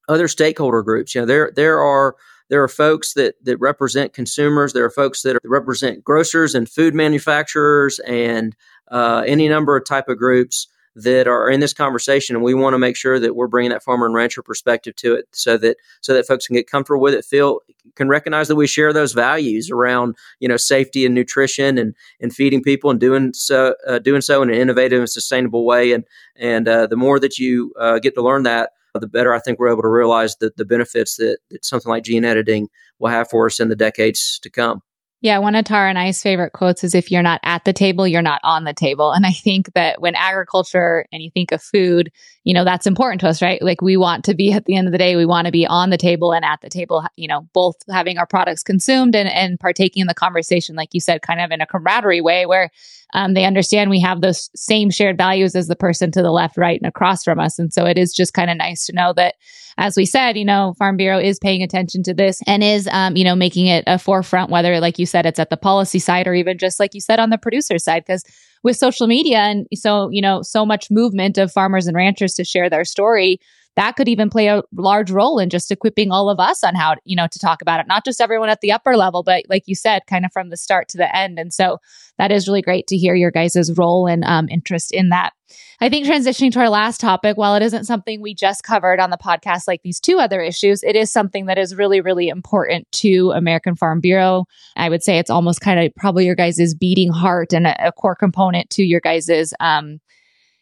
other 0.09 0.29
stakeholder 0.29 0.83
groups. 0.83 1.15
You 1.15 1.23
know, 1.23 1.27
there, 1.27 1.53
there 1.55 1.81
are, 1.81 2.17
there 2.49 2.63
are 2.63 2.69
folks 2.69 3.15
that, 3.15 3.35
that 3.45 3.59
represent 3.59 4.13
consumers. 4.13 4.73
There 4.73 4.85
are 4.85 4.91
folks 4.91 5.23
that 5.23 5.39
represent 5.45 6.05
grocers 6.05 6.55
and 6.55 6.69
food 6.69 6.95
manufacturers 6.95 7.99
and 8.01 8.55
uh, 8.91 9.25
any 9.27 9.49
number 9.49 9.77
of 9.77 9.85
type 9.85 10.09
of 10.09 10.19
groups 10.19 10.69
that 10.97 11.27
are 11.27 11.51
in 11.51 11.61
this 11.61 11.73
conversation, 11.73 12.37
and 12.37 12.45
we 12.45 12.55
want 12.55 12.75
to 12.75 12.79
make 12.79 12.97
sure 12.97 13.19
that 13.19 13.35
we're 13.35 13.49
bringing 13.49 13.71
that 13.71 13.83
farmer 13.83 14.07
and 14.07 14.15
rancher 14.15 14.43
perspective 14.43 14.95
to 14.97 15.15
it, 15.15 15.27
so 15.33 15.57
that 15.57 15.77
so 16.01 16.15
that 16.15 16.27
folks 16.27 16.47
can 16.47 16.55
get 16.55 16.71
comfortable 16.71 17.03
with 17.03 17.15
it, 17.15 17.25
feel 17.25 17.61
can 17.97 18.09
recognize 18.09 18.49
that 18.49 18.57
we 18.57 18.67
share 18.67 18.93
those 18.93 19.13
values 19.13 19.71
around 19.71 20.15
you 20.39 20.49
know 20.49 20.57
safety 20.57 21.05
and 21.05 21.15
nutrition 21.15 21.79
and 21.79 21.95
and 22.21 22.33
feeding 22.33 22.63
people 22.63 22.91
and 22.91 23.01
doing 23.01 23.33
so 23.35 23.75
uh, 23.89 23.99
doing 23.99 24.21
so 24.21 24.43
in 24.43 24.51
an 24.51 24.57
innovative 24.57 25.01
and 25.01 25.11
sustainable 25.11 25.67
way, 25.67 25.93
and 25.93 26.05
and 26.37 26.69
uh, 26.69 26.87
the 26.87 26.97
more 26.97 27.19
that 27.19 27.39
you 27.39 27.73
uh, 27.79 27.99
get 27.99 28.15
to 28.15 28.23
learn 28.23 28.45
that, 28.45 28.71
Uh, 28.95 29.01
the 29.01 29.09
better 29.09 29.35
I 29.35 29.41
think 29.41 29.59
we're 29.59 29.73
able 29.73 29.83
to 29.83 29.89
realize 29.89 30.37
the, 30.37 30.53
the 30.57 30.65
benefits 30.65 31.17
that, 31.17 31.39
that 31.51 31.65
something 31.65 31.91
like 31.91 32.05
gene 32.05 32.25
editing 32.25 32.69
will 32.99 33.11
have 33.11 33.29
for 33.29 33.47
us 33.47 33.61
in 33.61 33.69
the 33.69 33.77
decades 33.77 34.39
to 34.43 34.51
come. 34.51 34.83
Yeah, 35.21 35.39
one 35.39 35.55
of 35.55 35.65
Tara 35.65 35.89
and 35.89 35.99
I's 35.99 36.23
favorite 36.23 36.53
quotes 36.53 36.85
is 36.85 36.95
if 36.95 37.11
you're 37.11 37.23
not 37.23 37.41
at 37.45 37.65
the 37.65 37.73
table, 37.73 38.07
you're 38.07 38.21
not 38.21 38.43
on 38.45 38.65
the 38.65 38.75
table. 38.75 39.11
And 39.11 39.25
I 39.25 39.33
think 39.33 39.73
that 39.73 40.01
when 40.01 40.15
agriculture 40.15 41.07
and 41.13 41.23
you 41.23 41.31
think 41.31 41.51
of 41.51 41.63
food, 41.63 42.13
you 42.45 42.53
know, 42.53 42.65
that's 42.65 42.87
important 42.87 43.23
to 43.23 43.29
us, 43.29 43.41
right? 43.41 43.61
Like 43.63 43.81
we 43.81 43.97
want 43.97 44.25
to 44.27 44.35
be 44.35 44.53
at 44.53 44.67
the 44.67 44.77
end 44.77 44.87
of 44.87 44.93
the 44.93 44.99
day, 44.99 45.17
we 45.17 45.25
want 45.25 45.47
to 45.47 45.53
be 45.53 45.67
on 45.67 45.89
the 45.89 45.97
table 45.97 46.33
and 46.33 46.45
at 46.45 46.61
the 46.61 46.69
table, 46.69 47.03
you 47.17 47.27
know, 47.27 47.49
both 47.55 47.77
having 47.91 48.19
our 48.19 48.27
products 48.27 48.63
consumed 48.63 49.17
and, 49.17 49.29
and 49.29 49.59
partaking 49.59 50.03
in 50.03 50.07
the 50.07 50.15
conversation, 50.15 50.77
like 50.77 50.91
you 50.93 51.01
said, 51.01 51.23
kind 51.23 51.41
of 51.41 51.51
in 51.51 51.63
a 51.63 51.67
camaraderie 51.67 52.21
way 52.21 52.45
where 52.45 52.71
um, 53.15 53.33
they 53.33 53.45
understand 53.45 53.89
we 53.89 54.01
have 54.01 54.21
those 54.21 54.51
same 54.55 54.91
shared 54.91 55.17
values 55.17 55.55
as 55.55 55.69
the 55.69 55.77
person 55.77 56.11
to 56.11 56.21
the 56.21 56.31
left, 56.31 56.59
right, 56.59 56.81
and 56.81 56.89
across 56.89 57.25
from 57.25 57.41
us. 57.41 57.59
And 57.59 57.73
so 57.73 57.87
it 57.87 57.97
is 57.97 58.13
just 58.13 58.35
kind 58.35 58.51
of 58.51 58.59
nice 58.59 58.87
to 58.87 58.93
know 58.95 59.13
that, 59.15 59.37
as 59.79 59.97
we 59.97 60.05
said, 60.05 60.37
you 60.37 60.45
know, 60.45 60.75
Farm 60.79 60.97
Bureau 60.97 61.19
is 61.19 61.39
paying 61.39 61.63
attention 61.63 62.03
to 62.05 62.15
this 62.15 62.41
and 62.47 62.63
is, 62.63 62.89
um, 62.93 63.17
you 63.17 63.25
know, 63.25 63.35
making 63.35 63.67
it 63.67 63.85
a 63.87 63.99
forefront, 63.99 64.51
whether, 64.51 64.79
like 64.81 64.99
you 64.99 65.07
said, 65.07 65.27
it's 65.27 65.41
at 65.41 65.51
the 65.51 65.57
policy 65.57 65.99
side 65.99 66.27
or 66.27 66.35
even 66.35 66.59
just 66.59 66.79
like 66.79 66.95
you 66.95 67.01
said 67.01 67.19
on 67.19 67.31
the 67.31 67.39
producer 67.39 67.79
side, 67.79 68.05
because 68.05 68.25
with 68.65 68.77
social 68.77 69.07
media 69.07 69.39
and 69.39 69.69
so, 69.75 70.09
you 70.11 70.21
know, 70.21 70.43
so 70.43 70.67
much 70.67 70.91
movement 70.91 71.39
of 71.39 71.53
farmers 71.53 71.87
and 71.87 71.97
ranchers 71.97 72.35
to 72.35 72.45
share 72.45 72.69
their 72.69 72.85
story 72.85 73.39
that 73.77 73.97
could 73.97 74.09
even 74.09 74.31
play 74.31 74.47
a 74.47 74.63
large 74.73 75.11
role 75.11 75.39
in 75.39 75.51
just 75.51 75.71
equipping 75.71 76.13
all 76.13 76.31
of 76.31 76.39
us 76.39 76.63
on 76.63 76.75
how, 76.75 76.95
you 77.05 77.17
know, 77.17 77.27
to 77.27 77.39
talk 77.39 77.61
about 77.61 77.81
it, 77.81 77.87
not 77.89 78.05
just 78.05 78.21
everyone 78.21 78.49
at 78.49 78.61
the 78.61 78.73
upper 78.73 78.97
level, 78.97 79.23
but 79.23 79.45
like 79.49 79.65
you 79.67 79.75
said, 79.75 80.03
kind 80.07 80.25
of 80.25 80.33
from 80.33 80.51
the 80.51 80.57
start 80.57 80.89
to 80.89 80.97
the 80.97 81.15
end. 81.17 81.39
And 81.39 81.53
so 81.53 81.79
that 82.19 82.31
is 82.31 82.47
really 82.47 82.63
great 82.63 82.87
to 82.89 82.97
hear 82.97 83.15
your 83.15 83.33
guys' 83.33 83.73
role 83.77 84.07
and 84.07 84.25
um, 84.25 84.49
interest 84.49 84.93
in 84.93 85.09
that. 85.09 85.33
I 85.81 85.89
think 85.89 86.07
transitioning 86.07 86.53
to 86.53 86.61
our 86.61 86.69
last 86.69 87.01
topic, 87.01 87.37
while 87.37 87.57
it 87.57 87.63
isn't 87.63 87.85
something 87.85 88.21
we 88.21 88.35
just 88.35 88.63
covered 88.63 89.01
on 89.01 89.11
the 89.11 89.17
podcast 89.17 89.63
like 89.67 89.83
these 89.83 90.01
two 90.01 90.19
other 90.19 90.41
issues, 90.41 90.83
it 90.83 90.95
is 90.95 91.13
something 91.13 91.47
that 91.47 91.59
is 91.59 91.75
really, 91.75 92.01
really 92.01 92.29
important 92.29 92.91
to 92.93 93.33
American 93.33 93.75
Farm 93.75 94.01
Bureau. 94.01 94.45
I 94.77 94.89
would 94.89 95.03
say 95.03 95.19
it's 95.19 95.31
almost 95.31 95.61
kind 95.61 95.81
of 95.81 95.93
probably 95.97 96.27
your 96.27 96.37
guys' 96.37 96.75
beating 96.75 97.11
heart 97.11 97.53
and 97.53 97.67
a, 97.67 97.89
a 97.89 97.93
core 97.93 98.17
component 98.17 98.71
to 98.71 98.85
your 98.85 99.01
guys' 99.01 99.53
um, 99.59 100.01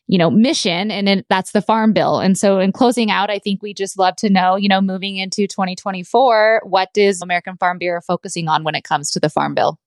you 0.08 0.18
know, 0.18 0.30
mission 0.30 0.90
and 0.90 1.08
it, 1.08 1.26
that's 1.28 1.52
the 1.52 1.62
farm 1.62 1.92
bill. 1.92 2.18
And 2.18 2.36
so 2.36 2.58
in 2.58 2.72
closing 2.72 3.10
out, 3.10 3.30
I 3.30 3.38
think 3.38 3.62
we 3.62 3.72
just 3.72 3.98
love 3.98 4.16
to 4.16 4.30
know, 4.30 4.56
you 4.56 4.68
know, 4.68 4.80
moving 4.80 5.16
into 5.16 5.46
2024, 5.46 6.62
what 6.64 6.90
is 6.96 7.22
American 7.22 7.56
Farm 7.56 7.78
Bureau 7.78 8.00
focusing 8.00 8.48
on 8.48 8.64
when 8.64 8.74
it 8.74 8.84
comes 8.84 9.10
to 9.12 9.20
the 9.20 9.30
farm 9.30 9.54
bill? 9.54 9.78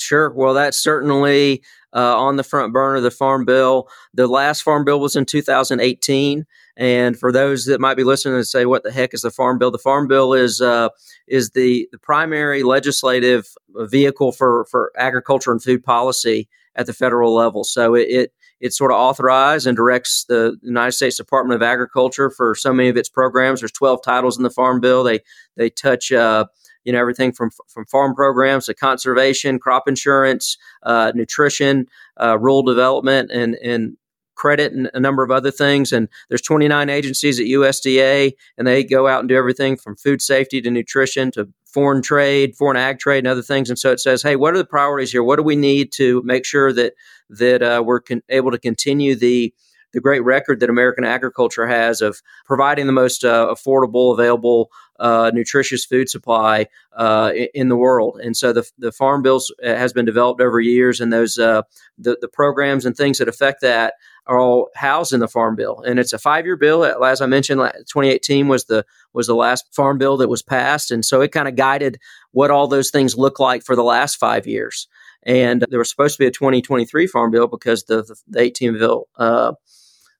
Sure. 0.00 0.30
Well, 0.30 0.54
that's 0.54 0.78
certainly 0.78 1.62
uh, 1.92 2.16
on 2.16 2.36
the 2.36 2.44
front 2.44 2.72
burner, 2.72 3.00
the 3.00 3.10
farm 3.10 3.44
bill. 3.44 3.88
The 4.14 4.28
last 4.28 4.62
farm 4.62 4.84
bill 4.84 5.00
was 5.00 5.16
in 5.16 5.24
2018. 5.24 6.46
And 6.76 7.18
for 7.18 7.32
those 7.32 7.64
that 7.64 7.80
might 7.80 7.96
be 7.96 8.04
listening 8.04 8.36
and 8.36 8.46
say, 8.46 8.64
"What 8.64 8.84
the 8.84 8.92
heck 8.92 9.12
is 9.12 9.22
the 9.22 9.32
Farm 9.32 9.58
Bill?" 9.58 9.72
The 9.72 9.78
Farm 9.78 10.06
Bill 10.06 10.32
is 10.32 10.60
uh, 10.60 10.90
is 11.26 11.50
the 11.50 11.88
the 11.90 11.98
primary 11.98 12.62
legislative 12.62 13.48
vehicle 13.74 14.30
for 14.30 14.64
for 14.70 14.92
agriculture 14.96 15.50
and 15.50 15.60
food 15.60 15.82
policy 15.82 16.48
at 16.76 16.86
the 16.86 16.92
federal 16.92 17.34
level. 17.34 17.64
So 17.64 17.96
it, 17.96 18.08
it 18.08 18.32
it 18.60 18.72
sort 18.72 18.90
of 18.90 18.96
authorizes 18.96 19.66
and 19.66 19.76
directs 19.76 20.24
the 20.28 20.56
United 20.62 20.92
States 20.92 21.16
Department 21.16 21.56
of 21.56 21.62
Agriculture 21.62 22.30
for 22.30 22.54
so 22.54 22.72
many 22.72 22.88
of 22.88 22.96
its 22.96 23.08
programs. 23.08 23.60
There's 23.60 23.72
12 23.72 24.00
titles 24.02 24.36
in 24.36 24.42
the 24.42 24.50
Farm 24.50 24.80
Bill. 24.80 25.04
They 25.04 25.20
they 25.56 25.70
touch 25.70 26.12
uh, 26.12 26.46
you 26.84 26.92
know 26.92 27.00
everything 27.00 27.32
from 27.32 27.50
from 27.68 27.86
farm 27.86 28.14
programs 28.14 28.66
to 28.66 28.74
conservation, 28.74 29.58
crop 29.58 29.88
insurance, 29.88 30.56
uh, 30.82 31.12
nutrition, 31.14 31.86
uh, 32.20 32.38
rural 32.38 32.62
development, 32.62 33.30
and 33.30 33.54
and 33.56 33.96
credit 34.38 34.72
and 34.72 34.88
a 34.94 35.00
number 35.00 35.22
of 35.22 35.30
other 35.30 35.50
things. 35.50 35.92
And 35.92 36.08
there's 36.28 36.40
29 36.40 36.88
agencies 36.88 37.40
at 37.40 37.46
USDA, 37.46 38.32
and 38.56 38.66
they 38.66 38.84
go 38.84 39.08
out 39.08 39.20
and 39.20 39.28
do 39.28 39.36
everything 39.36 39.76
from 39.76 39.96
food 39.96 40.22
safety 40.22 40.62
to 40.62 40.70
nutrition 40.70 41.30
to 41.32 41.48
foreign 41.72 42.02
trade, 42.02 42.56
foreign 42.56 42.76
ag 42.76 42.98
trade, 42.98 43.18
and 43.18 43.28
other 43.28 43.42
things. 43.42 43.68
And 43.68 43.78
so 43.78 43.92
it 43.92 44.00
says, 44.00 44.22
hey, 44.22 44.36
what 44.36 44.54
are 44.54 44.58
the 44.58 44.64
priorities 44.64 45.12
here? 45.12 45.22
What 45.22 45.36
do 45.36 45.42
we 45.42 45.56
need 45.56 45.92
to 45.92 46.22
make 46.24 46.44
sure 46.44 46.72
that 46.72 46.94
that 47.30 47.62
uh, 47.62 47.82
we're 47.84 48.00
con- 48.00 48.22
able 48.30 48.50
to 48.50 48.58
continue 48.58 49.14
the 49.14 49.52
the 49.92 50.00
great 50.00 50.24
record 50.24 50.60
that 50.60 50.70
American 50.70 51.04
agriculture 51.04 51.66
has 51.66 52.00
of 52.00 52.20
providing 52.44 52.86
the 52.86 52.92
most 52.92 53.24
uh, 53.24 53.52
affordable, 53.52 54.12
available, 54.12 54.70
uh, 54.98 55.30
nutritious 55.32 55.84
food 55.84 56.08
supply 56.08 56.66
uh, 56.96 57.32
in 57.54 57.68
the 57.68 57.76
world. 57.76 58.20
And 58.22 58.36
so 58.36 58.52
the, 58.52 58.68
the 58.78 58.92
farm 58.92 59.22
bills 59.22 59.52
uh, 59.64 59.68
has 59.68 59.92
been 59.92 60.04
developed 60.04 60.40
over 60.40 60.60
years, 60.60 61.00
and 61.00 61.12
those 61.12 61.38
uh, 61.38 61.62
the 61.96 62.18
the 62.20 62.28
programs 62.28 62.84
and 62.84 62.96
things 62.96 63.18
that 63.18 63.28
affect 63.28 63.60
that 63.62 63.94
are 64.26 64.38
all 64.38 64.68
housed 64.74 65.12
in 65.12 65.20
the 65.20 65.28
farm 65.28 65.56
bill. 65.56 65.80
And 65.80 65.98
it's 65.98 66.12
a 66.12 66.18
five 66.18 66.44
year 66.44 66.56
bill. 66.56 66.84
As 66.84 67.20
I 67.20 67.26
mentioned, 67.26 67.60
2018 67.60 68.48
was 68.48 68.64
the 68.64 68.84
was 69.12 69.26
the 69.26 69.34
last 69.34 69.74
farm 69.74 69.98
bill 69.98 70.16
that 70.18 70.28
was 70.28 70.42
passed, 70.42 70.90
and 70.90 71.04
so 71.04 71.20
it 71.20 71.32
kind 71.32 71.48
of 71.48 71.56
guided 71.56 71.98
what 72.32 72.50
all 72.50 72.66
those 72.68 72.90
things 72.90 73.16
look 73.16 73.38
like 73.38 73.62
for 73.62 73.76
the 73.76 73.84
last 73.84 74.16
five 74.16 74.46
years. 74.46 74.88
And 75.24 75.66
there 75.68 75.78
was 75.78 75.90
supposed 75.90 76.16
to 76.16 76.22
be 76.22 76.26
a 76.26 76.30
2023 76.30 77.06
farm 77.08 77.30
bill 77.30 77.48
because 77.48 77.84
the, 77.84 78.02
the, 78.02 78.16
the 78.28 78.40
18 78.40 78.74
bill 78.74 79.08
uh, 79.16 79.52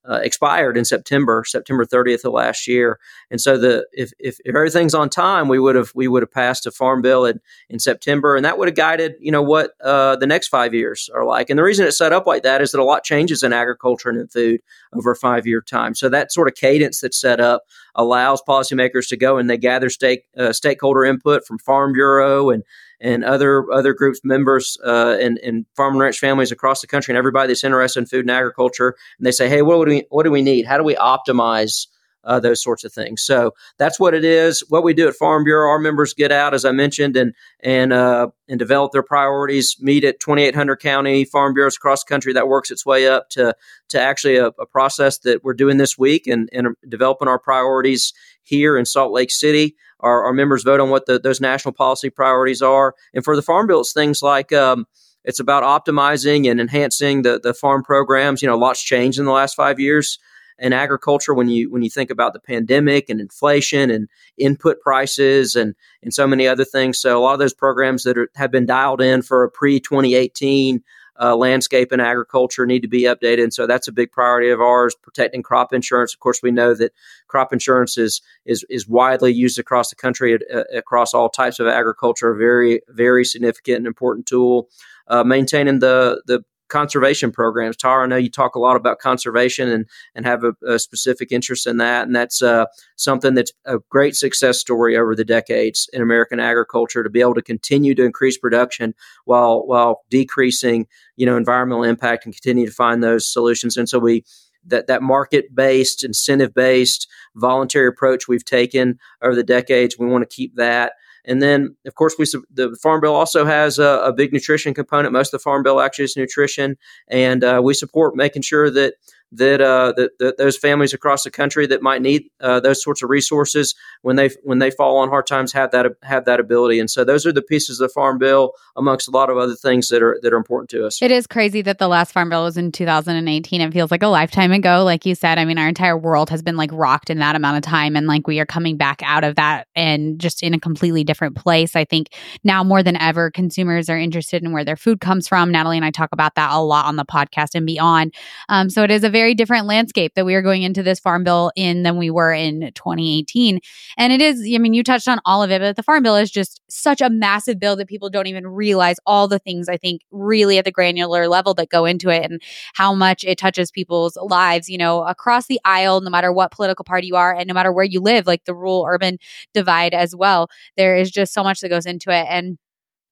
uh, 0.07 0.19
expired 0.23 0.77
in 0.77 0.85
September, 0.85 1.43
September 1.45 1.85
30th 1.85 2.23
of 2.23 2.33
last 2.33 2.67
year. 2.67 2.99
And 3.29 3.39
so 3.39 3.57
the 3.57 3.85
if, 3.91 4.11
if, 4.19 4.39
if, 4.45 4.55
everything's 4.55 4.93
on 4.93 5.09
time, 5.09 5.47
we 5.47 5.59
would 5.59 5.75
have 5.75 5.91
we 5.93 6.07
would 6.07 6.23
have 6.23 6.31
passed 6.31 6.65
a 6.65 6.71
farm 6.71 7.01
bill 7.01 7.25
in, 7.25 7.39
in 7.69 7.79
September, 7.79 8.35
and 8.35 8.45
that 8.45 8.57
would 8.57 8.67
have 8.67 8.75
guided 8.75 9.15
you 9.19 9.31
know 9.31 9.41
what 9.41 9.71
uh, 9.83 10.15
the 10.15 10.27
next 10.27 10.47
five 10.47 10.73
years 10.73 11.09
are 11.13 11.25
like. 11.25 11.49
And 11.49 11.59
the 11.59 11.63
reason 11.63 11.85
it's 11.85 11.97
set 11.97 12.13
up 12.13 12.25
like 12.25 12.43
that 12.43 12.61
is 12.61 12.71
that 12.71 12.79
a 12.79 12.83
lot 12.83 13.03
changes 13.03 13.43
in 13.43 13.51
agriculture 13.51 14.09
and 14.09 14.19
in 14.19 14.27
food 14.27 14.61
over 14.93 15.11
a 15.11 15.15
five 15.15 15.45
year 15.45 15.61
time. 15.61 15.93
So 15.95 16.09
that 16.09 16.31
sort 16.31 16.47
of 16.47 16.55
cadence 16.55 17.01
that's 17.01 17.19
set 17.19 17.39
up 17.39 17.63
allows 17.95 18.41
policymakers 18.47 19.07
to 19.09 19.17
go 19.17 19.37
and 19.37 19.49
they 19.49 19.57
gather 19.57 19.89
stake 19.89 20.25
uh, 20.37 20.53
stakeholder 20.53 21.03
input 21.03 21.45
from 21.45 21.59
Farm 21.59 21.93
Bureau 21.93 22.49
and 22.49 22.63
and 23.01 23.23
other 23.23 23.71
other 23.71 23.93
groups, 23.93 24.21
members, 24.23 24.77
uh, 24.85 25.17
and, 25.21 25.37
and 25.39 25.65
farm 25.75 25.93
and 25.93 26.01
ranch 26.01 26.19
families 26.19 26.51
across 26.51 26.81
the 26.81 26.87
country, 26.87 27.11
and 27.11 27.17
everybody 27.17 27.47
that's 27.47 27.63
interested 27.63 27.99
in 27.99 28.05
food 28.05 28.21
and 28.21 28.31
agriculture. 28.31 28.95
And 29.17 29.25
they 29.25 29.31
say, 29.31 29.49
hey, 29.49 29.61
what 29.61 29.85
do 29.85 29.91
we 29.91 30.05
what 30.09 30.23
do 30.23 30.31
we 30.31 30.41
need? 30.41 30.65
How 30.65 30.77
do 30.77 30.83
we 30.83 30.95
optimize? 30.95 31.87
Uh, 32.25 32.37
those 32.37 32.61
sorts 32.61 32.83
of 32.83 32.91
things. 32.91 33.21
So 33.21 33.53
that's 33.77 33.97
what 33.97 34.13
it 34.13 34.25
is. 34.25 34.61
What 34.67 34.83
we 34.83 34.93
do 34.93 35.07
at 35.07 35.15
Farm 35.15 35.45
Bureau, 35.45 35.69
our 35.69 35.79
members 35.79 36.13
get 36.13 36.33
out, 36.33 36.53
as 36.53 36.65
I 36.65 36.71
mentioned, 36.73 37.15
and 37.15 37.33
and 37.61 37.93
uh, 37.93 38.27
and 38.49 38.59
develop 38.59 38.91
their 38.91 39.03
priorities. 39.03 39.77
Meet 39.79 40.03
at 40.03 40.19
2,800 40.19 40.75
county 40.77 41.23
farm 41.23 41.53
bureaus 41.53 41.77
across 41.77 42.03
the 42.03 42.09
country. 42.09 42.33
That 42.33 42.49
works 42.49 42.71
its 42.71 42.85
way 42.85 43.07
up 43.07 43.29
to 43.29 43.55
to 43.89 44.01
actually 44.01 44.35
a, 44.35 44.47
a 44.47 44.65
process 44.65 45.19
that 45.19 45.45
we're 45.45 45.53
doing 45.53 45.77
this 45.77 45.97
week 45.97 46.27
and 46.27 46.49
and 46.51 46.75
developing 46.87 47.29
our 47.29 47.39
priorities 47.39 48.13
here 48.43 48.77
in 48.77 48.85
Salt 48.85 49.13
Lake 49.13 49.31
City 49.31 49.75
our, 49.99 50.23
our 50.23 50.33
members 50.33 50.63
vote 50.63 50.79
on 50.79 50.89
what 50.89 51.05
the, 51.05 51.19
those 51.19 51.41
national 51.41 51.73
policy 51.73 52.09
priorities 52.09 52.61
are. 52.61 52.95
And 53.13 53.23
for 53.23 53.35
the 53.35 53.41
farm 53.41 53.67
bill, 53.67 53.81
it's 53.81 53.93
things 53.93 54.21
like 54.21 54.53
um, 54.53 54.85
it's 55.23 55.39
about 55.39 55.63
optimizing 55.63 56.49
and 56.49 56.59
enhancing 56.59 57.23
the, 57.23 57.39
the 57.41 57.53
farm 57.53 57.83
programs. 57.83 58.41
You 58.41 58.47
know, 58.47 58.57
lots 58.57 58.81
changed 58.81 59.19
in 59.19 59.25
the 59.25 59.31
last 59.31 59.55
five 59.55 59.79
years 59.79 60.17
in 60.59 60.73
agriculture 60.73 61.33
when 61.33 61.49
you 61.49 61.71
when 61.71 61.83
you 61.83 61.89
think 61.89 62.09
about 62.09 62.33
the 62.33 62.39
pandemic 62.39 63.09
and 63.09 63.19
inflation 63.19 63.89
and 63.89 64.07
input 64.37 64.79
prices 64.81 65.55
and 65.55 65.75
and 66.03 66.13
so 66.13 66.27
many 66.27 66.47
other 66.47 66.65
things. 66.65 66.99
So 66.99 67.17
a 67.17 67.21
lot 67.21 67.33
of 67.33 67.39
those 67.39 67.53
programs 67.53 68.03
that 68.03 68.17
are, 68.17 68.29
have 68.35 68.51
been 68.51 68.65
dialed 68.65 69.01
in 69.01 69.21
for 69.21 69.43
a 69.43 69.49
pre 69.49 69.79
2018 69.79 70.83
uh, 71.19 71.35
landscape 71.35 71.91
and 71.91 72.01
agriculture 72.01 72.65
need 72.65 72.81
to 72.81 72.87
be 72.87 73.01
updated. 73.01 73.43
And 73.43 73.53
so 73.53 73.67
that's 73.67 73.87
a 73.87 73.91
big 73.91 74.11
priority 74.11 74.49
of 74.49 74.61
ours, 74.61 74.95
protecting 74.95 75.43
crop 75.43 75.73
insurance. 75.73 76.13
Of 76.13 76.19
course, 76.21 76.39
we 76.41 76.51
know 76.51 76.73
that 76.73 76.93
crop 77.27 77.51
insurance 77.51 77.97
is, 77.97 78.21
is, 78.45 78.65
is 78.69 78.87
widely 78.87 79.33
used 79.33 79.59
across 79.59 79.89
the 79.89 79.97
country, 79.97 80.39
uh, 80.53 80.63
across 80.73 81.13
all 81.13 81.29
types 81.29 81.59
of 81.59 81.67
agriculture, 81.67 82.31
a 82.31 82.37
very, 82.37 82.81
very 82.87 83.25
significant 83.25 83.77
and 83.77 83.87
important 83.87 84.27
tool. 84.27 84.69
Uh, 85.07 85.23
maintaining 85.23 85.79
the, 85.79 86.21
the 86.27 86.43
conservation 86.69 87.31
programs. 87.31 87.75
Tara, 87.75 88.03
I 88.03 88.07
know 88.07 88.15
you 88.15 88.29
talk 88.29 88.55
a 88.55 88.59
lot 88.59 88.75
about 88.75 88.99
conservation 88.99 89.69
and 89.69 89.85
and 90.15 90.25
have 90.25 90.43
a, 90.43 90.53
a 90.65 90.79
specific 90.79 91.31
interest 91.31 91.67
in 91.67 91.77
that, 91.77 92.07
and 92.07 92.15
that's 92.15 92.41
uh, 92.41 92.65
something 92.95 93.33
that's 93.33 93.51
a 93.65 93.79
great 93.89 94.15
success 94.15 94.59
story 94.59 94.97
over 94.97 95.15
the 95.15 95.25
decades 95.25 95.89
in 95.93 96.01
American 96.01 96.39
agriculture 96.39 97.03
to 97.03 97.09
be 97.09 97.21
able 97.21 97.33
to 97.33 97.41
continue 97.41 97.93
to 97.95 98.03
increase 98.03 98.37
production 98.37 98.93
while 99.25 99.65
while 99.65 100.01
decreasing 100.09 100.87
you 101.15 101.25
know 101.25 101.37
environmental 101.37 101.83
impact 101.83 102.25
and 102.25 102.33
continue 102.33 102.65
to 102.65 102.71
find 102.71 103.03
those 103.03 103.31
solutions. 103.31 103.75
And 103.75 103.89
so 103.89 103.99
we 103.99 104.23
that 104.65 104.87
that 104.87 105.01
market 105.01 105.53
based, 105.55 106.03
incentive 106.03 106.53
based, 106.53 107.07
voluntary 107.35 107.87
approach 107.87 108.27
we've 108.27 108.45
taken 108.45 108.99
over 109.21 109.35
the 109.35 109.43
decades. 109.43 109.97
We 109.97 110.07
want 110.07 110.29
to 110.29 110.35
keep 110.35 110.55
that. 110.55 110.93
And 111.25 111.41
then, 111.41 111.75
of 111.85 111.95
course, 111.95 112.15
we 112.17 112.25
the 112.51 112.77
Farm 112.81 113.01
Bill 113.01 113.15
also 113.15 113.45
has 113.45 113.79
a, 113.79 114.01
a 114.03 114.13
big 114.13 114.33
nutrition 114.33 114.73
component. 114.73 115.13
Most 115.13 115.33
of 115.33 115.39
the 115.39 115.43
Farm 115.43 115.63
Bill 115.63 115.81
actually 115.81 116.05
is 116.05 116.17
nutrition, 116.17 116.77
and 117.07 117.43
uh, 117.43 117.61
we 117.63 117.73
support 117.73 118.15
making 118.15 118.41
sure 118.41 118.69
that 118.71 118.95
that, 119.31 119.61
uh, 119.61 119.93
that, 119.95 120.17
that 120.19 120.37
those 120.37 120.57
families 120.57 120.93
across 120.93 121.23
the 121.23 121.31
country 121.31 121.67
that 121.67 121.81
might 121.81 122.01
need 122.01 122.29
uh, 122.41 122.59
those 122.59 122.83
sorts 122.83 123.03
of 123.03 123.09
resources 123.09 123.75
when 124.01 124.15
they 124.15 124.29
when 124.43 124.59
they 124.59 124.71
fall 124.71 124.97
on 124.97 125.09
hard 125.09 125.27
times 125.27 125.51
have 125.53 125.71
that 125.71 125.85
have 126.03 126.25
that 126.25 126.39
ability. 126.39 126.79
And 126.79 126.89
so 126.89 127.03
those 127.03 127.25
are 127.25 127.31
the 127.31 127.41
pieces 127.41 127.79
of 127.79 127.89
the 127.89 127.93
Farm 127.93 128.17
Bill, 128.17 128.53
amongst 128.75 129.07
a 129.07 129.11
lot 129.11 129.29
of 129.29 129.37
other 129.37 129.55
things 129.55 129.89
that 129.89 130.01
are 130.01 130.17
that 130.21 130.33
are 130.33 130.37
important 130.37 130.69
to 130.71 130.85
us. 130.85 131.01
It 131.01 131.11
is 131.11 131.27
crazy 131.27 131.61
that 131.63 131.79
the 131.79 131.87
last 131.87 132.11
Farm 132.11 132.29
Bill 132.29 132.43
was 132.43 132.57
in 132.57 132.71
2018. 132.71 133.61
It 133.61 133.73
feels 133.73 133.91
like 133.91 134.03
a 134.03 134.07
lifetime 134.07 134.51
ago. 134.51 134.83
Like 134.83 135.05
you 135.05 135.15
said, 135.15 135.37
I 135.37 135.45
mean, 135.45 135.57
our 135.57 135.67
entire 135.67 135.97
world 135.97 136.29
has 136.29 136.41
been 136.41 136.57
like 136.57 136.71
rocked 136.71 137.09
in 137.09 137.19
that 137.19 137.35
amount 137.35 137.57
of 137.57 137.63
time, 137.63 137.95
and 137.95 138.07
like 138.07 138.27
we 138.27 138.39
are 138.39 138.45
coming 138.45 138.77
back 138.77 139.01
out 139.03 139.23
of 139.23 139.35
that 139.35 139.67
and 139.75 140.19
just 140.19 140.41
in 140.41 140.53
a 140.53 140.59
completely 140.59 141.03
different 141.03 141.35
place. 141.35 141.75
I 141.75 141.85
think 141.85 142.07
now 142.43 142.63
more 142.63 142.81
than 142.83 142.95
ever, 142.95 143.29
consumers 143.31 143.89
are 143.89 143.97
interested 143.97 144.43
in 144.43 144.51
where 144.51 144.65
their 144.65 144.77
food 144.77 145.01
comes 145.01 145.27
from. 145.27 145.51
Natalie 145.51 145.77
and 145.77 145.85
I 145.85 145.91
talk 145.91 146.09
about 146.11 146.35
that 146.35 146.51
a 146.51 146.61
lot 146.61 146.85
on 146.85 146.95
the 146.95 147.05
podcast 147.05 147.49
and 147.53 147.65
beyond. 147.65 148.13
Um, 148.47 148.69
so 148.69 148.83
it 148.83 148.91
is 148.91 149.03
a 149.03 149.09
very 149.09 149.18
different 149.33 149.65
landscape 149.65 150.13
that 150.15 150.25
we 150.25 150.35
are 150.35 150.41
going 150.41 150.63
into 150.63 150.83
this 150.83 150.99
farm 150.99 151.23
bill 151.23 151.51
in 151.55 151.83
than 151.83 151.97
we 151.97 152.09
were 152.09 152.33
in 152.33 152.71
2018. 152.73 153.59
And 153.97 154.13
it 154.13 154.21
is, 154.21 154.41
I 154.41 154.57
mean, 154.57 154.73
you 154.73 154.83
touched 154.83 155.07
on 155.07 155.19
all 155.25 155.43
of 155.43 155.51
it, 155.51 155.61
but 155.61 155.75
the 155.75 155.83
farm 155.83 156.03
bill 156.03 156.15
is 156.15 156.31
just 156.31 156.61
such 156.69 157.01
a 157.01 157.09
massive 157.09 157.59
bill 157.59 157.75
that 157.75 157.87
people 157.87 158.09
don't 158.09 158.27
even 158.27 158.47
realize 158.47 158.97
all 159.05 159.27
the 159.27 159.39
things 159.39 159.69
I 159.69 159.77
think 159.77 160.01
really 160.11 160.57
at 160.57 160.65
the 160.65 160.71
granular 160.71 161.27
level 161.27 161.53
that 161.55 161.69
go 161.69 161.85
into 161.85 162.09
it 162.09 162.29
and 162.29 162.41
how 162.73 162.93
much 162.93 163.23
it 163.23 163.37
touches 163.37 163.71
people's 163.71 164.17
lives, 164.17 164.69
you 164.69 164.77
know, 164.77 165.03
across 165.03 165.47
the 165.47 165.59
aisle, 165.65 166.01
no 166.01 166.09
matter 166.09 166.31
what 166.31 166.51
political 166.51 166.85
party 166.85 167.07
you 167.07 167.15
are 167.15 167.35
and 167.35 167.47
no 167.47 167.53
matter 167.53 167.71
where 167.71 167.85
you 167.85 167.99
live, 167.99 168.27
like 168.27 168.45
the 168.45 168.55
rural 168.55 168.85
urban 168.87 169.17
divide 169.53 169.93
as 169.93 170.15
well. 170.15 170.49
There 170.77 170.95
is 170.95 171.11
just 171.11 171.33
so 171.33 171.43
much 171.43 171.59
that 171.61 171.69
goes 171.69 171.85
into 171.85 172.11
it. 172.11 172.25
And 172.29 172.57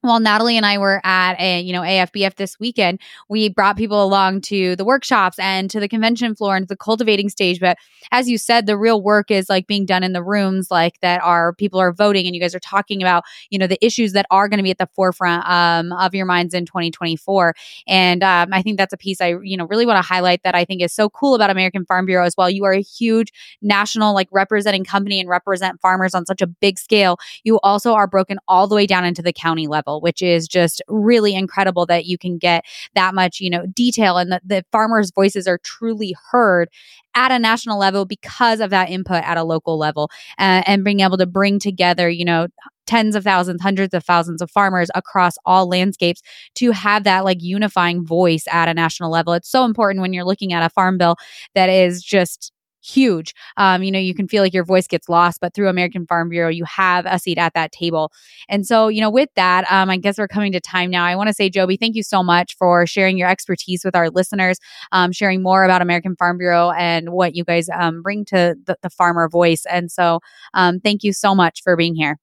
while 0.08 0.20
Natalie 0.20 0.58
and 0.58 0.66
I 0.66 0.78
were 0.78 1.01
at 1.03 1.39
a, 1.39 1.62
you 1.62 1.74
know, 1.74 1.82
AFBF 1.82 2.36
this 2.36 2.60
weekend, 2.60 2.99
we 3.30 3.49
brought 3.49 3.78
people 3.78 4.03
along 4.03 4.41
to 4.41 4.76
the 4.76 4.86
workshops 4.86 5.38
and 5.39 5.70
to 5.70 5.80
the 5.80 5.88
convention 5.88 6.36
floor 6.36 6.55
and 6.55 6.64
to 6.64 6.68
the 6.68 6.78
cultivating 6.78 7.30
stage. 7.30 7.60
But 7.60 7.78
as 8.12 8.30
you 8.30 8.38
said, 8.38 8.66
the 8.66 8.78
real 8.78 9.01
work 9.01 9.32
is 9.32 9.49
like 9.49 9.68
being 9.68 9.86
done 9.86 10.03
in 10.03 10.14
the 10.14 10.24
rooms, 10.24 10.72
like 10.72 10.99
that 11.01 11.22
are 11.24 11.53
people 11.53 11.80
are 11.80 11.91
voting 11.91 12.26
and 12.26 12.36
you 12.36 12.41
guys 12.41 12.55
are 12.55 12.60
talking 12.60 13.01
about, 13.01 13.24
you 13.49 13.60
know, 13.60 13.68
the 13.68 13.84
issues 13.86 14.14
that 14.14 14.26
are 14.32 14.47
going 14.47 14.58
to 14.58 14.64
be 14.64 14.72
at 14.72 14.78
the 14.78 14.89
forefront 14.95 15.47
um, 15.47 15.91
of 15.93 16.16
your 16.16 16.26
minds 16.26 16.53
in 16.53 16.66
2024. 16.66 17.53
And 17.88 18.24
um, 18.24 18.49
I 18.53 18.62
think 18.62 18.78
that's 18.78 18.93
a 18.93 18.97
piece 18.97 19.22
I, 19.22 19.36
you 19.41 19.58
know, 19.58 19.66
really 19.66 19.86
want 19.86 19.97
to 19.97 20.08
highlight 20.08 20.43
that 20.43 20.55
I 20.55 20.66
think 20.66 20.82
is 20.82 20.93
so 20.93 21.10
cool 21.10 21.36
about 21.36 21.49
American 21.49 21.86
Farm 21.86 22.05
Bureau 22.05 22.26
as 22.26 22.36
well. 22.38 22.49
You 22.49 22.66
are 22.66 22.74
a 22.74 22.82
huge 22.82 23.32
national, 23.62 24.14
like 24.14 24.30
representing 24.32 24.84
company 24.84 25.20
and 25.20 25.30
represent 25.30 25.82
farmers 25.82 26.16
on 26.16 26.26
such 26.26 26.41
a 26.41 26.47
big 26.47 26.80
scale. 26.80 27.18
You 27.43 27.60
also 27.64 27.93
are 27.93 28.08
broken 28.08 28.39
all 28.47 28.68
the 28.68 28.76
way 28.76 28.86
down 28.86 29.05
into 29.05 29.22
the 29.22 29.34
county 29.34 29.68
level 29.68 29.96
which 30.01 30.21
is 30.21 30.47
just 30.47 30.81
really 30.87 31.35
incredible 31.35 31.85
that 31.85 32.05
you 32.05 32.17
can 32.17 32.37
get 32.37 32.65
that 32.95 33.13
much, 33.13 33.39
you 33.39 33.49
know, 33.49 33.65
detail 33.67 34.17
and 34.17 34.31
that 34.31 34.41
the 34.45 34.63
farmers' 34.71 35.11
voices 35.11 35.47
are 35.47 35.59
truly 35.59 36.15
heard 36.31 36.69
at 37.15 37.31
a 37.31 37.39
national 37.39 37.79
level 37.79 38.05
because 38.05 38.59
of 38.59 38.69
that 38.69 38.89
input 38.89 39.23
at 39.23 39.37
a 39.37 39.43
local 39.43 39.77
level 39.77 40.09
uh, 40.37 40.61
and 40.67 40.83
being 40.83 40.99
able 40.99 41.17
to 41.17 41.25
bring 41.25 41.59
together, 41.59 42.09
you 42.09 42.23
know, 42.23 42.47
tens 42.85 43.15
of 43.15 43.23
thousands, 43.23 43.61
hundreds 43.61 43.93
of 43.93 44.03
thousands 44.03 44.41
of 44.41 44.49
farmers 44.49 44.89
across 44.95 45.33
all 45.45 45.67
landscapes 45.67 46.21
to 46.55 46.71
have 46.71 47.03
that 47.03 47.25
like 47.25 47.41
unifying 47.41 48.05
voice 48.05 48.45
at 48.51 48.69
a 48.69 48.73
national 48.73 49.11
level. 49.11 49.33
It's 49.33 49.49
so 49.49 49.65
important 49.65 50.01
when 50.01 50.13
you're 50.13 50.23
looking 50.23 50.53
at 50.53 50.63
a 50.63 50.69
farm 50.69 50.97
bill 50.97 51.17
that 51.53 51.69
is 51.69 52.01
just 52.01 52.53
huge. 52.88 53.33
Um, 53.57 53.83
you 53.83 53.91
know, 53.91 53.99
you 53.99 54.13
can 54.13 54.27
feel 54.27 54.43
like 54.43 54.53
your 54.53 54.63
voice 54.63 54.88
gets 54.88 55.09
lost, 55.09 55.39
but 55.41 55.53
through 55.53 55.67
American 55.67 56.05
Farm 56.05 56.29
Bureau, 56.29 56.49
you 56.49 56.63
have 56.65 57.05
a 57.05 57.19
seat 57.19 57.38
at 57.38 57.53
that 57.53 57.71
table. 57.71 58.11
And 58.49 58.65
so, 58.65 58.88
you 58.88 59.01
know, 59.01 59.09
with 59.09 59.29
that, 59.35 59.69
um, 59.71 59.89
I 59.89 59.97
guess 59.97 60.17
we're 60.17 60.27
coming 60.27 60.51
to 60.53 60.59
time 60.59 60.89
now. 60.89 61.05
I 61.05 61.15
want 61.15 61.27
to 61.27 61.33
say, 61.33 61.49
Joby, 61.49 61.77
thank 61.77 61.95
you 61.95 62.03
so 62.03 62.23
much 62.23 62.55
for 62.57 62.85
sharing 62.88 63.17
your 63.17 63.29
expertise 63.29 63.83
with 63.83 63.95
our 63.95 64.09
listeners, 64.09 64.59
um, 64.91 65.11
sharing 65.11 65.41
more 65.41 65.63
about 65.63 65.81
American 65.81 66.15
Farm 66.15 66.38
Bureau 66.38 66.71
and 66.71 67.09
what 67.09 67.35
you 67.35 67.43
guys 67.43 67.67
um, 67.69 68.01
bring 68.01 68.25
to 68.25 68.55
the, 68.65 68.77
the, 68.81 68.89
farmer 68.97 69.29
voice. 69.29 69.63
And 69.69 69.91
so, 69.91 70.21
um, 70.53 70.79
thank 70.79 71.03
you 71.03 71.13
so 71.13 71.35
much 71.35 71.61
for 71.61 71.75
being 71.75 71.93
here. 71.93 72.17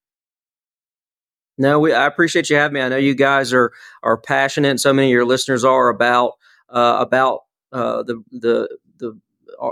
No, 1.57 1.79
we, 1.79 1.93
I 1.93 2.05
appreciate 2.05 2.49
you 2.49 2.57
having 2.57 2.73
me. 2.73 2.81
I 2.81 2.89
know 2.89 2.97
you 2.97 3.15
guys 3.15 3.53
are 3.53 3.71
are 4.03 4.17
passionate, 4.17 4.79
so 4.79 4.91
many 4.93 5.07
of 5.07 5.11
your 5.11 5.25
listeners 5.25 5.63
are 5.63 5.87
about 5.87 6.33
uh, 6.69 6.97
about 6.99 7.43
uh, 7.71 8.03
the 8.03 8.21
the 8.31 8.77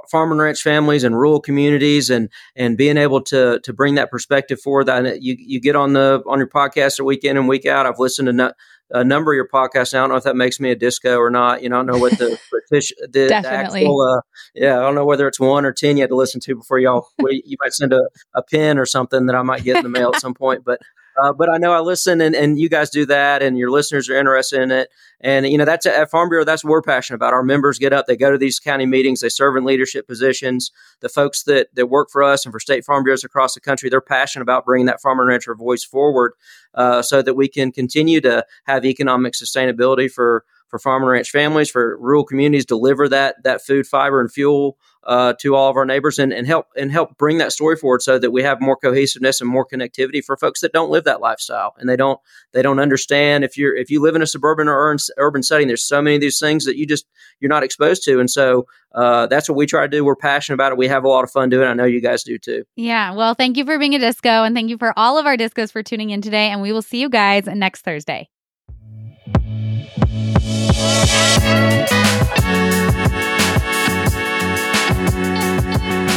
farm 0.10 0.32
and 0.32 0.42
ranch 0.42 0.62
families 0.62 1.04
and 1.04 1.16
rural 1.16 1.40
communities 1.40 2.10
and 2.10 2.30
and 2.56 2.78
being 2.78 2.98
able 2.98 3.22
to 3.22 3.60
to 3.62 3.74
bring 3.74 3.96
that 3.96 4.12
perspective 4.12 4.60
forward 4.60 4.86
that 4.86 5.22
you 5.22 5.36
you 5.40 5.60
get 5.60 5.76
on 5.76 5.94
the 5.94 6.24
on 6.28 6.40
your 6.40 6.50
podcast 6.50 7.04
week 7.04 7.24
in 7.24 7.38
and 7.38 7.48
week 7.48 7.66
out 7.66 7.86
I've 7.86 8.00
listened 8.00 8.28
to 8.28 8.34
no, 8.34 8.52
a 8.94 9.04
number 9.04 9.34
of 9.34 9.36
your 9.36 9.48
podcasts 9.48 9.94
now. 9.94 10.00
I 10.00 10.02
don't 10.04 10.10
know 10.12 10.16
if 10.18 10.24
that 10.24 10.36
makes 10.36 10.60
me 10.60 10.70
a 10.70 10.76
disco 10.76 11.18
or 11.18 11.30
not. 11.30 11.64
You 11.64 11.70
know, 11.70 11.78
I 11.78 11.80
don't 11.80 11.88
know 11.88 11.98
what 11.98 12.18
the 12.18 12.40
the, 12.72 13.28
the 13.28 13.36
actual 13.36 14.02
uh, 14.02 14.22
yeah, 14.54 14.78
I 14.78 14.82
don't 14.82 14.96
know 14.96 15.06
whether 15.06 15.28
it's 15.28 15.40
one 15.40 15.66
or 15.66 15.74
ten 15.74 15.98
you 15.98 16.04
had 16.04 16.10
to 16.10 16.16
listen 16.16 16.40
to 16.42 16.56
before 16.56 16.80
y'all 16.80 17.08
you 17.20 17.58
might 17.62 17.74
send 17.74 17.92
a, 17.92 18.02
a 18.36 18.44
pin 18.44 18.78
or 18.78 18.86
something 18.86 19.26
that 19.26 19.36
I 19.36 19.42
might 19.42 19.64
get 19.64 19.78
in 19.78 19.84
the 19.84 19.90
mail 19.90 20.12
at 20.14 20.22
some 20.22 20.34
point. 20.34 20.64
But 20.64 20.80
uh, 21.22 21.34
but 21.34 21.50
I 21.50 21.58
know 21.58 21.74
I 21.74 21.80
listen 21.80 22.22
and, 22.22 22.36
and 22.36 22.60
you 22.60 22.70
guys 22.70 22.90
do 22.90 23.06
that 23.08 23.42
and 23.44 23.58
your 23.58 23.70
listeners 23.70 24.10
are 24.10 24.16
interested 24.16 24.62
in 24.62 24.72
it. 24.72 24.90
And, 25.22 25.48
you 25.48 25.58
know, 25.58 25.66
that's 25.66 25.86
at 25.86 26.12
Farm 26.12 26.30
Bureau, 26.30 26.44
that's 26.44 26.64
what 26.64 26.72
we're 26.72 26.82
passionate 26.82 27.16
about. 27.16 27.34
Our 27.34 27.44
members 27.44 27.80
get 27.80 27.94
up, 27.94 28.08
they 28.08 28.18
go 28.18 28.32
to 28.32 28.38
these 28.38 28.60
county 28.60 28.86
meetings, 28.86 29.22
they 29.22 29.30
serve 29.30 29.56
in 29.56 29.64
leadership 29.64 30.08
positions. 30.08 30.72
The 31.00 31.10
folks 31.10 31.44
that, 31.44 31.68
that 31.76 31.88
work 31.88 32.10
for 32.12 32.24
us 32.24 32.46
and 32.46 32.52
for 32.52 32.60
state 32.60 32.84
farm 32.84 33.04
bureaus 33.04 33.24
across 33.24 33.54
the 33.54 33.62
country, 33.62 33.90
they're 33.90 34.02
passionate 34.02 34.44
about 34.44 34.66
bringing 34.66 34.88
that 34.88 35.02
farmer 35.02 35.24
and 35.24 35.30
rancher 35.30 35.56
voice 35.56 35.84
forward 35.84 36.34
uh, 36.74 37.02
so 37.02 37.22
that 37.22 37.36
we 37.36 37.48
can 37.48 37.72
continue 37.72 38.20
to 38.22 38.46
have 38.66 38.86
economic 38.86 39.34
sustainability 39.34 40.12
for 40.12 40.46
for 40.68 40.80
farm 40.80 41.04
and 41.04 41.12
ranch 41.12 41.30
families, 41.30 41.70
for 41.70 41.98
rural 41.98 42.24
communities, 42.24 42.66
deliver 42.66 43.08
that 43.10 43.36
that 43.44 43.62
food, 43.62 43.86
fiber, 43.86 44.20
and 44.20 44.32
fuel 44.32 44.78
uh, 45.04 45.34
to 45.40 45.56
all 45.56 45.70
of 45.70 45.76
our 45.76 45.86
neighbors, 45.86 46.18
and, 46.18 46.34
and 46.34 46.48
help 46.48 46.68
and 46.76 46.92
help 46.92 47.18
bring 47.18 47.38
that 47.38 47.52
story 47.52 47.76
forward 47.76 48.02
so 48.02 48.18
that 48.18 48.32
we 48.32 48.42
have 48.42 48.62
more 48.62 48.76
cohesiveness 48.76 49.42
and 49.42 49.50
more 49.50 49.68
connectivity 49.68 50.24
for 50.24 50.38
folks 50.38 50.62
that 50.62 50.74
don't 50.74 50.90
live 50.90 51.04
that 51.04 51.22
lifestyle 51.22 51.76
and 51.78 51.90
they 51.90 51.96
don't 51.96 52.20
they 52.54 52.62
don't 52.62 52.80
understand 52.80 53.44
if 53.44 53.58
you're 53.58 53.76
if 53.76 53.90
you 53.90 54.02
live 54.02 54.16
in 54.16 54.22
a 54.22 54.28
suburban 54.28 54.68
or 54.68 54.76
urban, 54.76 55.00
urban 55.18 55.44
setting. 55.44 55.68
There's 55.68 55.84
so 55.84 56.02
many 56.02 56.16
of 56.16 56.22
these 56.22 56.40
things 56.40 56.66
that 56.66 56.78
you 56.78 56.86
just 56.86 57.06
you're 57.40 57.50
not 57.50 57.64
exposed 57.64 58.04
to, 58.04 58.20
and 58.20 58.30
so 58.30 58.66
uh, 58.94 59.28
that's 59.28 59.50
what 59.50 59.58
we 59.58 59.66
try 59.66 59.82
to 59.82 59.88
do. 59.88 60.06
We're 60.06 60.16
passionate 60.16 60.56
about 60.56 60.72
it. 60.72 60.78
We 60.78 60.88
have 60.88 61.04
a 61.04 61.10
lot 61.10 61.24
of 61.24 61.32
fun 61.32 61.50
doing. 61.50 61.68
it. 61.68 61.72
I 61.72 61.74
know 61.74 61.86
you 61.86 62.02
guys 62.02 62.24
do 62.24 62.38
too. 62.38 62.64
Yeah. 62.76 63.14
Well, 63.14 63.34
thank 63.34 63.58
you 63.58 63.66
for 63.66 63.78
being 63.78 63.96
a 63.96 64.00
disco, 64.00 64.44
and 64.44 64.56
thank 64.56 64.70
you 64.70 64.78
for 64.78 64.94
all 64.98 65.18
of 65.18 65.26
our 65.26 65.38
discos 65.38 65.72
for 65.72 65.84
tuning 65.84 66.12
in 66.12 66.22
today. 66.22 66.50
And 66.50 66.62
we 66.62 66.72
will 66.72 66.82
see 66.82 67.00
you 67.00 67.10
guys 67.10 67.46
next 67.46 67.82
Thursday. 67.82 68.30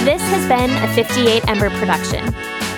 This 0.04 0.22
has 0.22 0.48
been 0.48 0.70
a 0.70 0.94
58 0.94 1.48
Ember 1.48 1.70
production. 1.70 2.32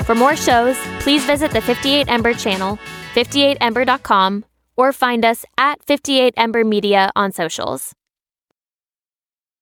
For 0.05 0.14
more 0.14 0.34
shows, 0.34 0.76
please 1.01 1.24
visit 1.24 1.51
the 1.51 1.61
58 1.61 2.09
Ember 2.09 2.32
channel, 2.32 2.78
58ember.com, 3.14 4.45
or 4.76 4.93
find 4.93 5.24
us 5.24 5.45
at 5.59 5.82
58 5.84 6.34
Ember 6.36 6.64
Media 6.64 7.11
on 7.14 7.32
socials. 7.32 7.93